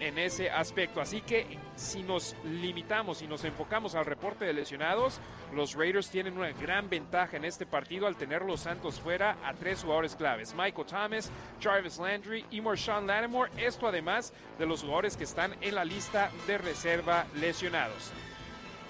en 0.00 0.18
ese 0.18 0.50
aspecto. 0.50 1.00
Así 1.00 1.20
que 1.20 1.58
si 1.76 2.02
nos 2.02 2.36
limitamos 2.44 3.22
y 3.22 3.26
nos 3.26 3.44
enfocamos 3.44 3.94
al 3.94 4.06
reporte 4.06 4.44
de 4.44 4.52
lesionados, 4.52 5.20
los 5.54 5.74
Raiders 5.74 6.10
tienen 6.10 6.36
una 6.36 6.52
gran 6.52 6.88
ventaja 6.88 7.36
en 7.36 7.44
este 7.44 7.66
partido 7.66 8.06
al 8.06 8.16
tener 8.16 8.42
los 8.42 8.60
Santos 8.60 9.00
fuera 9.00 9.36
a 9.44 9.54
tres 9.54 9.82
jugadores 9.82 10.16
claves, 10.16 10.54
Michael 10.54 10.86
Thomas, 10.86 11.30
Jarvis 11.60 11.98
Landry 11.98 12.44
y 12.50 12.60
Marshawn 12.60 13.06
Lattimore, 13.06 13.50
esto 13.56 13.86
además 13.86 14.32
de 14.58 14.66
los 14.66 14.82
jugadores 14.82 15.16
que 15.16 15.24
están 15.24 15.54
en 15.60 15.74
la 15.74 15.84
lista 15.84 16.30
de 16.46 16.58
reserva 16.58 17.26
lesionados. 17.34 18.12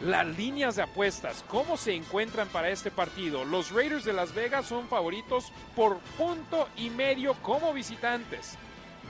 Las 0.00 0.26
líneas 0.26 0.76
de 0.76 0.82
apuestas, 0.82 1.44
¿cómo 1.46 1.76
se 1.76 1.94
encuentran 1.94 2.48
para 2.48 2.70
este 2.70 2.90
partido? 2.90 3.44
Los 3.44 3.70
Raiders 3.70 4.04
de 4.04 4.14
Las 4.14 4.34
Vegas 4.34 4.64
son 4.64 4.88
favoritos 4.88 5.52
por 5.76 5.98
punto 6.16 6.68
y 6.76 6.88
medio 6.88 7.34
como 7.42 7.74
visitantes. 7.74 8.56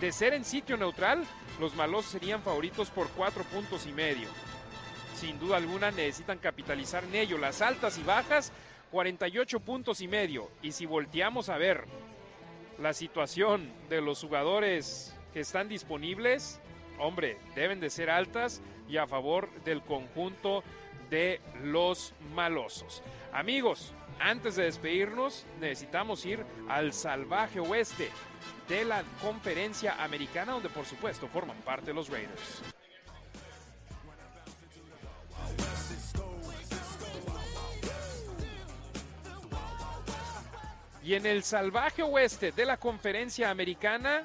De 0.01 0.11
ser 0.11 0.35
en 0.35 0.45
sitio 0.45 0.77
neutral, 0.77 1.23
los 1.61 1.77
malos 1.77 2.07
serían 2.07 2.43
favoritos 2.43 2.89
por 2.91 3.09
cuatro 3.11 3.45
puntos 3.45 3.87
y 3.87 3.93
medio. 3.93 4.29
Sin 5.15 5.39
duda 5.39 5.59
alguna 5.59 5.91
necesitan 5.91 6.39
capitalizar 6.39 7.05
en 7.05 7.15
ello. 7.15 7.37
Las 7.37 7.61
altas 7.61 7.99
y 7.99 8.03
bajas, 8.03 8.51
48 8.91 9.61
puntos 9.61 10.01
y 10.01 10.09
medio. 10.09 10.51
Y 10.63 10.73
si 10.73 10.87
volteamos 10.87 11.51
a 11.51 11.59
ver 11.59 11.85
la 12.79 12.95
situación 12.95 13.71
de 13.91 14.01
los 14.01 14.23
jugadores 14.23 15.15
que 15.35 15.41
están 15.41 15.69
disponibles, 15.69 16.61
hombre, 16.99 17.37
deben 17.55 17.79
de 17.79 17.91
ser 17.91 18.09
altas 18.09 18.63
y 18.89 18.97
a 18.97 19.07
favor 19.07 19.51
del 19.65 19.83
conjunto 19.83 20.65
de 21.11 21.43
los 21.63 22.15
malosos. 22.35 23.03
Amigos, 23.35 23.93
antes 24.19 24.57
de 24.57 24.65
despedirnos, 24.65 25.45
necesitamos 25.61 26.25
ir 26.25 26.43
al 26.69 26.95
salvaje 26.95 27.61
oeste 27.61 28.11
de 28.71 28.85
la 28.85 29.03
conferencia 29.21 30.01
americana, 30.01 30.53
donde 30.53 30.69
por 30.69 30.87
supuesto 30.87 31.27
forman 31.27 31.57
parte 31.63 31.93
los 31.93 32.09
Raiders. 32.09 32.63
Y 41.03 41.15
en 41.15 41.27
el 41.27 41.43
salvaje 41.43 42.05
oeste 42.05 42.53
de 42.53 42.65
la 42.65 42.77
conferencia 42.77 43.51
americana, 43.51 44.23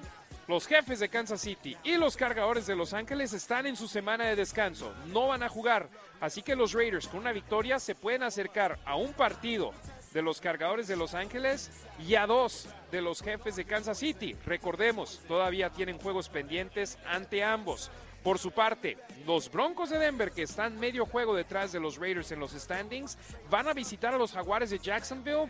los 0.48 0.68
jefes 0.68 1.00
de 1.00 1.10
Kansas 1.10 1.42
City 1.42 1.76
y 1.84 1.98
los 1.98 2.16
cargadores 2.16 2.68
de 2.68 2.76
Los 2.76 2.94
Ángeles 2.94 3.34
están 3.34 3.66
en 3.66 3.76
su 3.76 3.88
semana 3.88 4.26
de 4.26 4.36
descanso, 4.36 4.94
no 5.08 5.30
van 5.30 5.42
a 5.42 5.50
jugar, 5.50 5.90
así 6.22 6.44
que 6.44 6.56
los 6.56 6.74
Raiders 6.74 7.08
con 7.08 7.22
una 7.22 7.32
victoria 7.32 7.80
se 7.80 7.96
pueden 7.96 8.22
acercar 8.22 8.78
a 8.86 8.96
un 8.96 9.14
partido 9.14 9.74
de 10.16 10.22
los 10.22 10.40
cargadores 10.40 10.88
de 10.88 10.96
Los 10.96 11.14
Ángeles 11.14 11.70
y 12.00 12.16
a 12.16 12.26
dos 12.26 12.70
de 12.90 13.02
los 13.02 13.22
jefes 13.22 13.58
de 13.58 13.66
Kansas 13.66 14.00
City. 14.00 14.34
Recordemos, 14.46 15.20
todavía 15.28 15.70
tienen 15.70 16.00
juegos 16.00 16.30
pendientes 16.30 16.98
ante 17.06 17.44
ambos. 17.44 17.92
Por 18.24 18.40
su 18.40 18.52
parte, 18.52 18.98
los 19.28 19.52
Broncos 19.52 19.90
de 19.90 20.00
Denver, 20.00 20.32
que 20.32 20.44
están 20.44 20.80
medio 20.80 21.06
juego 21.06 21.36
detrás 21.36 21.74
de 21.74 21.82
los 21.82 21.98
Raiders 21.98 22.32
en 22.32 22.40
los 22.40 22.54
standings, 22.54 23.18
van 23.50 23.68
a 23.68 23.74
visitar 23.74 24.14
a 24.14 24.18
los 24.18 24.32
Jaguares 24.32 24.70
de 24.70 24.80
Jacksonville 24.80 25.50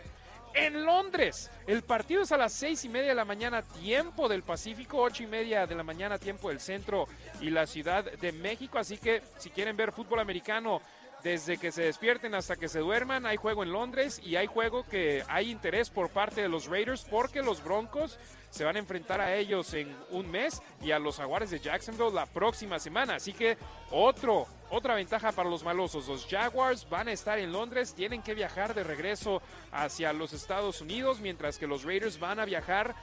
en 0.52 0.84
Londres. 0.84 1.48
El 1.68 1.82
partido 1.82 2.22
es 2.22 2.32
a 2.32 2.36
las 2.36 2.52
seis 2.52 2.84
y 2.84 2.88
media 2.88 3.10
de 3.10 3.14
la 3.14 3.24
mañana, 3.24 3.62
tiempo 3.62 4.28
del 4.28 4.42
Pacífico, 4.42 5.00
ocho 5.00 5.22
y 5.22 5.28
media 5.28 5.68
de 5.68 5.76
la 5.76 5.84
mañana, 5.84 6.18
tiempo 6.18 6.48
del 6.48 6.58
centro 6.58 7.06
y 7.40 7.50
la 7.50 7.68
Ciudad 7.68 8.02
de 8.04 8.32
México. 8.32 8.78
Así 8.78 8.98
que 8.98 9.22
si 9.38 9.50
quieren 9.50 9.76
ver 9.76 9.92
fútbol 9.92 10.18
americano 10.18 10.82
desde 11.22 11.58
que 11.58 11.72
se 11.72 11.82
despierten 11.82 12.34
hasta 12.34 12.56
que 12.56 12.68
se 12.68 12.80
duerman, 12.80 13.26
hay 13.26 13.36
juego 13.36 13.62
en 13.62 13.72
Londres 13.72 14.20
y 14.24 14.36
hay 14.36 14.46
juego 14.46 14.84
que 14.86 15.24
hay 15.28 15.50
interés 15.50 15.90
por 15.90 16.10
parte 16.10 16.42
de 16.42 16.48
los 16.48 16.66
Raiders 16.66 17.04
porque 17.10 17.42
los 17.42 17.62
Broncos 17.62 18.18
se 18.50 18.64
van 18.64 18.76
a 18.76 18.78
enfrentar 18.78 19.20
a 19.20 19.34
ellos 19.34 19.74
en 19.74 19.94
un 20.10 20.30
mes 20.30 20.62
y 20.80 20.92
a 20.92 20.98
los 20.98 21.16
Jaguares 21.16 21.50
de 21.50 21.60
Jacksonville 21.60 22.14
la 22.14 22.26
próxima 22.26 22.78
semana. 22.78 23.16
Así 23.16 23.32
que 23.32 23.58
otro, 23.90 24.46
otra 24.70 24.94
ventaja 24.94 25.32
para 25.32 25.50
los 25.50 25.62
malosos. 25.62 26.08
Los 26.08 26.26
Jaguars 26.26 26.88
van 26.88 27.08
a 27.08 27.12
estar 27.12 27.38
en 27.38 27.52
Londres, 27.52 27.94
tienen 27.94 28.22
que 28.22 28.34
viajar 28.34 28.74
de 28.74 28.84
regreso 28.84 29.42
hacia 29.72 30.12
los 30.12 30.32
Estados 30.32 30.80
Unidos, 30.80 31.20
mientras 31.20 31.58
que 31.58 31.66
los 31.66 31.84
Raiders 31.84 32.18
van 32.18 32.40
a 32.40 32.44
viajar 32.44 32.94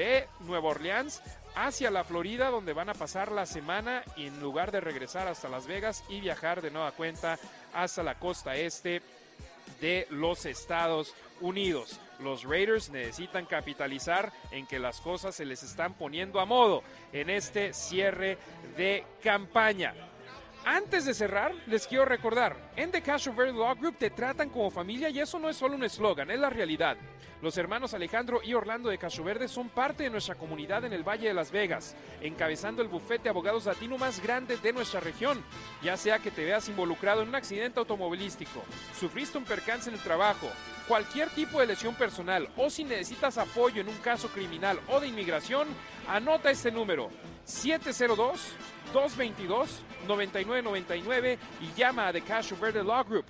de 0.00 0.26
Nueva 0.40 0.70
Orleans 0.70 1.20
hacia 1.54 1.90
la 1.90 2.04
Florida, 2.04 2.48
donde 2.48 2.72
van 2.72 2.88
a 2.88 2.94
pasar 2.94 3.30
la 3.30 3.44
semana 3.44 4.02
y 4.16 4.28
en 4.28 4.40
lugar 4.40 4.72
de 4.72 4.80
regresar 4.80 5.28
hasta 5.28 5.50
Las 5.50 5.66
Vegas 5.66 6.04
y 6.08 6.22
viajar 6.22 6.62
de 6.62 6.70
nueva 6.70 6.92
cuenta 6.92 7.38
hasta 7.74 8.02
la 8.02 8.14
costa 8.14 8.56
este 8.56 9.02
de 9.78 10.06
los 10.08 10.46
Estados 10.46 11.14
Unidos. 11.42 12.00
Los 12.18 12.44
Raiders 12.44 12.88
necesitan 12.88 13.44
capitalizar 13.44 14.32
en 14.50 14.66
que 14.66 14.78
las 14.78 15.02
cosas 15.02 15.34
se 15.34 15.44
les 15.44 15.62
están 15.62 15.92
poniendo 15.92 16.40
a 16.40 16.46
modo 16.46 16.82
en 17.12 17.28
este 17.28 17.74
cierre 17.74 18.38
de 18.78 19.04
campaña. 19.22 19.92
Antes 20.64 21.06
de 21.06 21.14
cerrar, 21.14 21.54
les 21.66 21.86
quiero 21.86 22.04
recordar, 22.04 22.54
en 22.76 22.90
The 22.90 23.00
Cash 23.00 23.28
Law 23.28 23.76
Group 23.76 23.96
te 23.96 24.10
tratan 24.10 24.50
como 24.50 24.70
familia 24.70 25.08
y 25.08 25.18
eso 25.18 25.38
no 25.38 25.48
es 25.48 25.56
solo 25.56 25.74
un 25.74 25.84
eslogan, 25.84 26.30
es 26.30 26.38
la 26.38 26.50
realidad. 26.50 26.98
Los 27.40 27.56
hermanos 27.56 27.94
Alejandro 27.94 28.40
y 28.44 28.52
Orlando 28.52 28.90
de 28.90 28.98
Cacho 28.98 29.24
Verde 29.24 29.48
son 29.48 29.70
parte 29.70 30.02
de 30.02 30.10
nuestra 30.10 30.34
comunidad 30.34 30.84
en 30.84 30.92
el 30.92 31.02
Valle 31.02 31.28
de 31.28 31.34
Las 31.34 31.50
Vegas, 31.50 31.96
encabezando 32.20 32.82
el 32.82 32.88
bufete 32.88 33.24
de 33.24 33.30
abogados 33.30 33.64
latino 33.64 33.96
más 33.96 34.22
grande 34.22 34.58
de 34.58 34.74
nuestra 34.74 35.00
región. 35.00 35.42
Ya 35.82 35.96
sea 35.96 36.18
que 36.18 36.30
te 36.30 36.44
veas 36.44 36.68
involucrado 36.68 37.22
en 37.22 37.30
un 37.30 37.34
accidente 37.34 37.78
automovilístico, 37.78 38.62
sufriste 38.98 39.38
un 39.38 39.44
percance 39.44 39.88
en 39.88 39.94
el 39.94 40.02
trabajo, 40.02 40.50
cualquier 40.86 41.30
tipo 41.30 41.60
de 41.60 41.68
lesión 41.68 41.94
personal 41.94 42.50
o 42.56 42.68
si 42.68 42.84
necesitas 42.84 43.38
apoyo 43.38 43.80
en 43.80 43.88
un 43.88 43.98
caso 43.98 44.28
criminal 44.28 44.78
o 44.88 45.00
de 45.00 45.06
inmigración, 45.08 45.68
anota 46.10 46.50
este 46.50 46.70
número 46.70 47.08
702 47.44 48.54
222-9999 48.92 51.38
y 51.60 51.72
llama 51.78 52.08
a 52.08 52.12
The 52.12 52.22
Cash 52.22 52.58
Verde 52.58 52.82
Law 52.82 53.04
Group. 53.04 53.26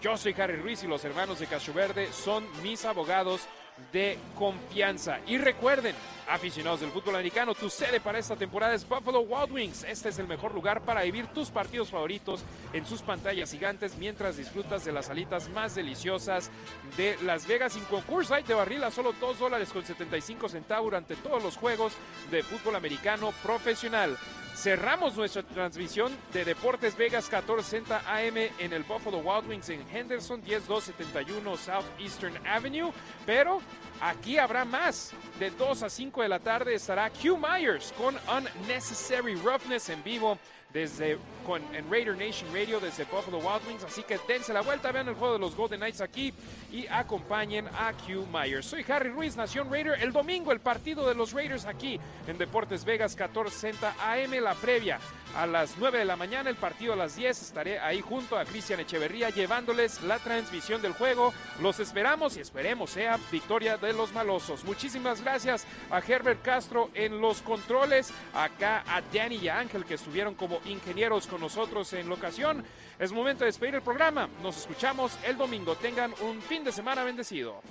Yo 0.00 0.16
soy 0.16 0.32
Harry 0.38 0.54
Ruiz 0.56 0.84
y 0.84 0.86
los 0.86 1.04
hermanos 1.04 1.40
de 1.40 1.48
Cacho 1.48 1.72
Verde 1.72 2.12
son 2.12 2.44
mis 2.62 2.84
abogados 2.84 3.48
de 3.92 4.18
confianza. 4.36 5.18
Y 5.26 5.38
recuerden, 5.38 5.94
aficionados 6.28 6.80
del 6.80 6.90
fútbol 6.90 7.16
americano, 7.16 7.54
tu 7.54 7.68
sede 7.68 8.00
para 8.00 8.18
esta 8.18 8.36
temporada 8.36 8.74
es 8.74 8.88
Buffalo 8.88 9.20
Wild 9.20 9.52
Wings. 9.52 9.84
Este 9.84 10.10
es 10.10 10.18
el 10.18 10.26
mejor 10.26 10.54
lugar 10.54 10.82
para 10.82 11.02
vivir 11.02 11.26
tus 11.28 11.50
partidos 11.50 11.90
favoritos 11.90 12.44
en 12.72 12.86
sus 12.86 13.02
pantallas 13.02 13.50
gigantes 13.50 13.96
mientras 13.96 14.36
disfrutas 14.36 14.84
de 14.84 14.92
las 14.92 15.10
alitas 15.10 15.48
más 15.50 15.74
deliciosas 15.74 16.50
de 16.96 17.16
Las 17.22 17.46
Vegas. 17.46 17.72
Sin 17.72 17.84
concurso 17.84 18.34
hay 18.34 18.42
de 18.42 18.54
barril 18.54 18.84
a 18.84 18.90
solo 18.90 19.12
2 19.20 19.38
dólares 19.38 19.70
con 19.70 19.84
75 19.84 20.48
centavos 20.48 20.86
durante 20.86 21.16
todos 21.16 21.42
los 21.42 21.56
juegos 21.56 21.94
de 22.30 22.42
fútbol 22.42 22.76
americano 22.76 23.32
profesional. 23.42 24.16
Cerramos 24.54 25.16
nuestra 25.16 25.42
transmisión 25.42 26.16
de 26.32 26.44
Deportes 26.44 26.96
Vegas 26.96 27.24
1460 27.24 28.02
AM 28.06 28.36
en 28.58 28.72
el 28.72 28.84
Buffalo 28.84 29.18
Wild 29.18 29.48
Wings 29.48 29.68
en 29.70 29.84
Henderson 29.90 30.42
10271 30.42 31.56
Southeastern 31.56 32.46
Avenue, 32.46 32.92
pero 33.24 33.60
aquí 34.00 34.38
habrá 34.38 34.64
más. 34.64 35.12
De 35.40 35.50
2 35.50 35.82
a 35.82 35.90
5 35.90 36.22
de 36.22 36.28
la 36.28 36.38
tarde 36.38 36.74
estará 36.74 37.10
Q 37.10 37.38
Myers 37.38 37.92
con 37.96 38.14
Unnecessary 38.28 39.34
Roughness 39.36 39.88
en 39.88 40.04
vivo 40.04 40.38
desde 40.72 41.18
con, 41.44 41.62
en 41.74 41.90
Raider 41.90 42.16
Nation 42.16 42.52
Radio 42.52 42.80
desde 42.80 43.04
Buffalo 43.04 43.38
Wild 43.38 43.66
Wings. 43.68 43.84
Así 43.84 44.02
que 44.02 44.18
dense 44.26 44.52
la 44.52 44.62
vuelta, 44.62 44.92
vean 44.92 45.08
el 45.08 45.14
juego 45.14 45.34
de 45.34 45.40
los 45.40 45.54
Golden 45.54 45.80
Knights 45.80 46.00
aquí 46.00 46.32
y 46.70 46.86
acompañen 46.86 47.66
a 47.68 47.92
Q 47.92 48.26
Myers. 48.32 48.66
Soy 48.66 48.84
Harry 48.88 49.10
Ruiz, 49.10 49.36
Nación 49.36 49.70
Raider. 49.70 50.00
El 50.00 50.12
domingo 50.12 50.52
el 50.52 50.60
partido 50.60 51.08
de 51.08 51.14
los 51.14 51.32
Raiders 51.32 51.66
aquí 51.66 51.98
en 52.26 52.38
Deportes 52.38 52.84
Vegas 52.84 53.12
1460 53.12 53.94
AM, 54.00 54.42
la 54.42 54.54
previa 54.54 54.98
a 55.36 55.46
las 55.46 55.76
9 55.78 55.98
de 55.98 56.04
la 56.04 56.16
mañana, 56.16 56.50
el 56.50 56.56
partido 56.56 56.92
a 56.92 56.96
las 56.96 57.16
10. 57.16 57.42
Estaré 57.42 57.78
ahí 57.78 58.00
junto 58.00 58.36
a 58.36 58.44
Cristian 58.44 58.80
Echeverría 58.80 59.30
llevándoles 59.30 60.02
la 60.02 60.18
transmisión 60.18 60.82
del 60.82 60.92
juego. 60.92 61.32
Los 61.60 61.80
esperamos 61.80 62.36
y 62.36 62.40
esperemos 62.40 62.90
sea 62.90 63.18
victoria 63.30 63.76
de 63.76 63.92
los 63.92 64.12
malosos. 64.12 64.64
Muchísimas 64.64 65.22
gracias 65.22 65.66
a 65.90 65.98
Herbert 65.98 66.42
Castro 66.42 66.90
en 66.94 67.20
los 67.20 67.42
controles, 67.42 68.12
acá 68.34 68.84
a 68.86 69.00
Danny 69.12 69.36
y 69.36 69.48
a 69.48 69.58
Ángel 69.58 69.84
que 69.84 69.94
estuvieron 69.94 70.34
como 70.34 70.60
ingenieros 70.64 71.26
con 71.26 71.40
nosotros 71.40 71.92
en 71.92 72.08
la 72.08 72.14
ocasión. 72.14 72.64
Es 72.98 73.12
momento 73.12 73.40
de 73.40 73.46
despedir 73.46 73.74
el 73.74 73.82
programa. 73.82 74.28
Nos 74.42 74.58
escuchamos 74.58 75.18
el 75.24 75.36
domingo. 75.36 75.74
Tengan 75.76 76.14
un 76.20 76.40
fin 76.42 76.64
de 76.64 76.72
semana 76.72 77.04
bendecido. 77.04 77.62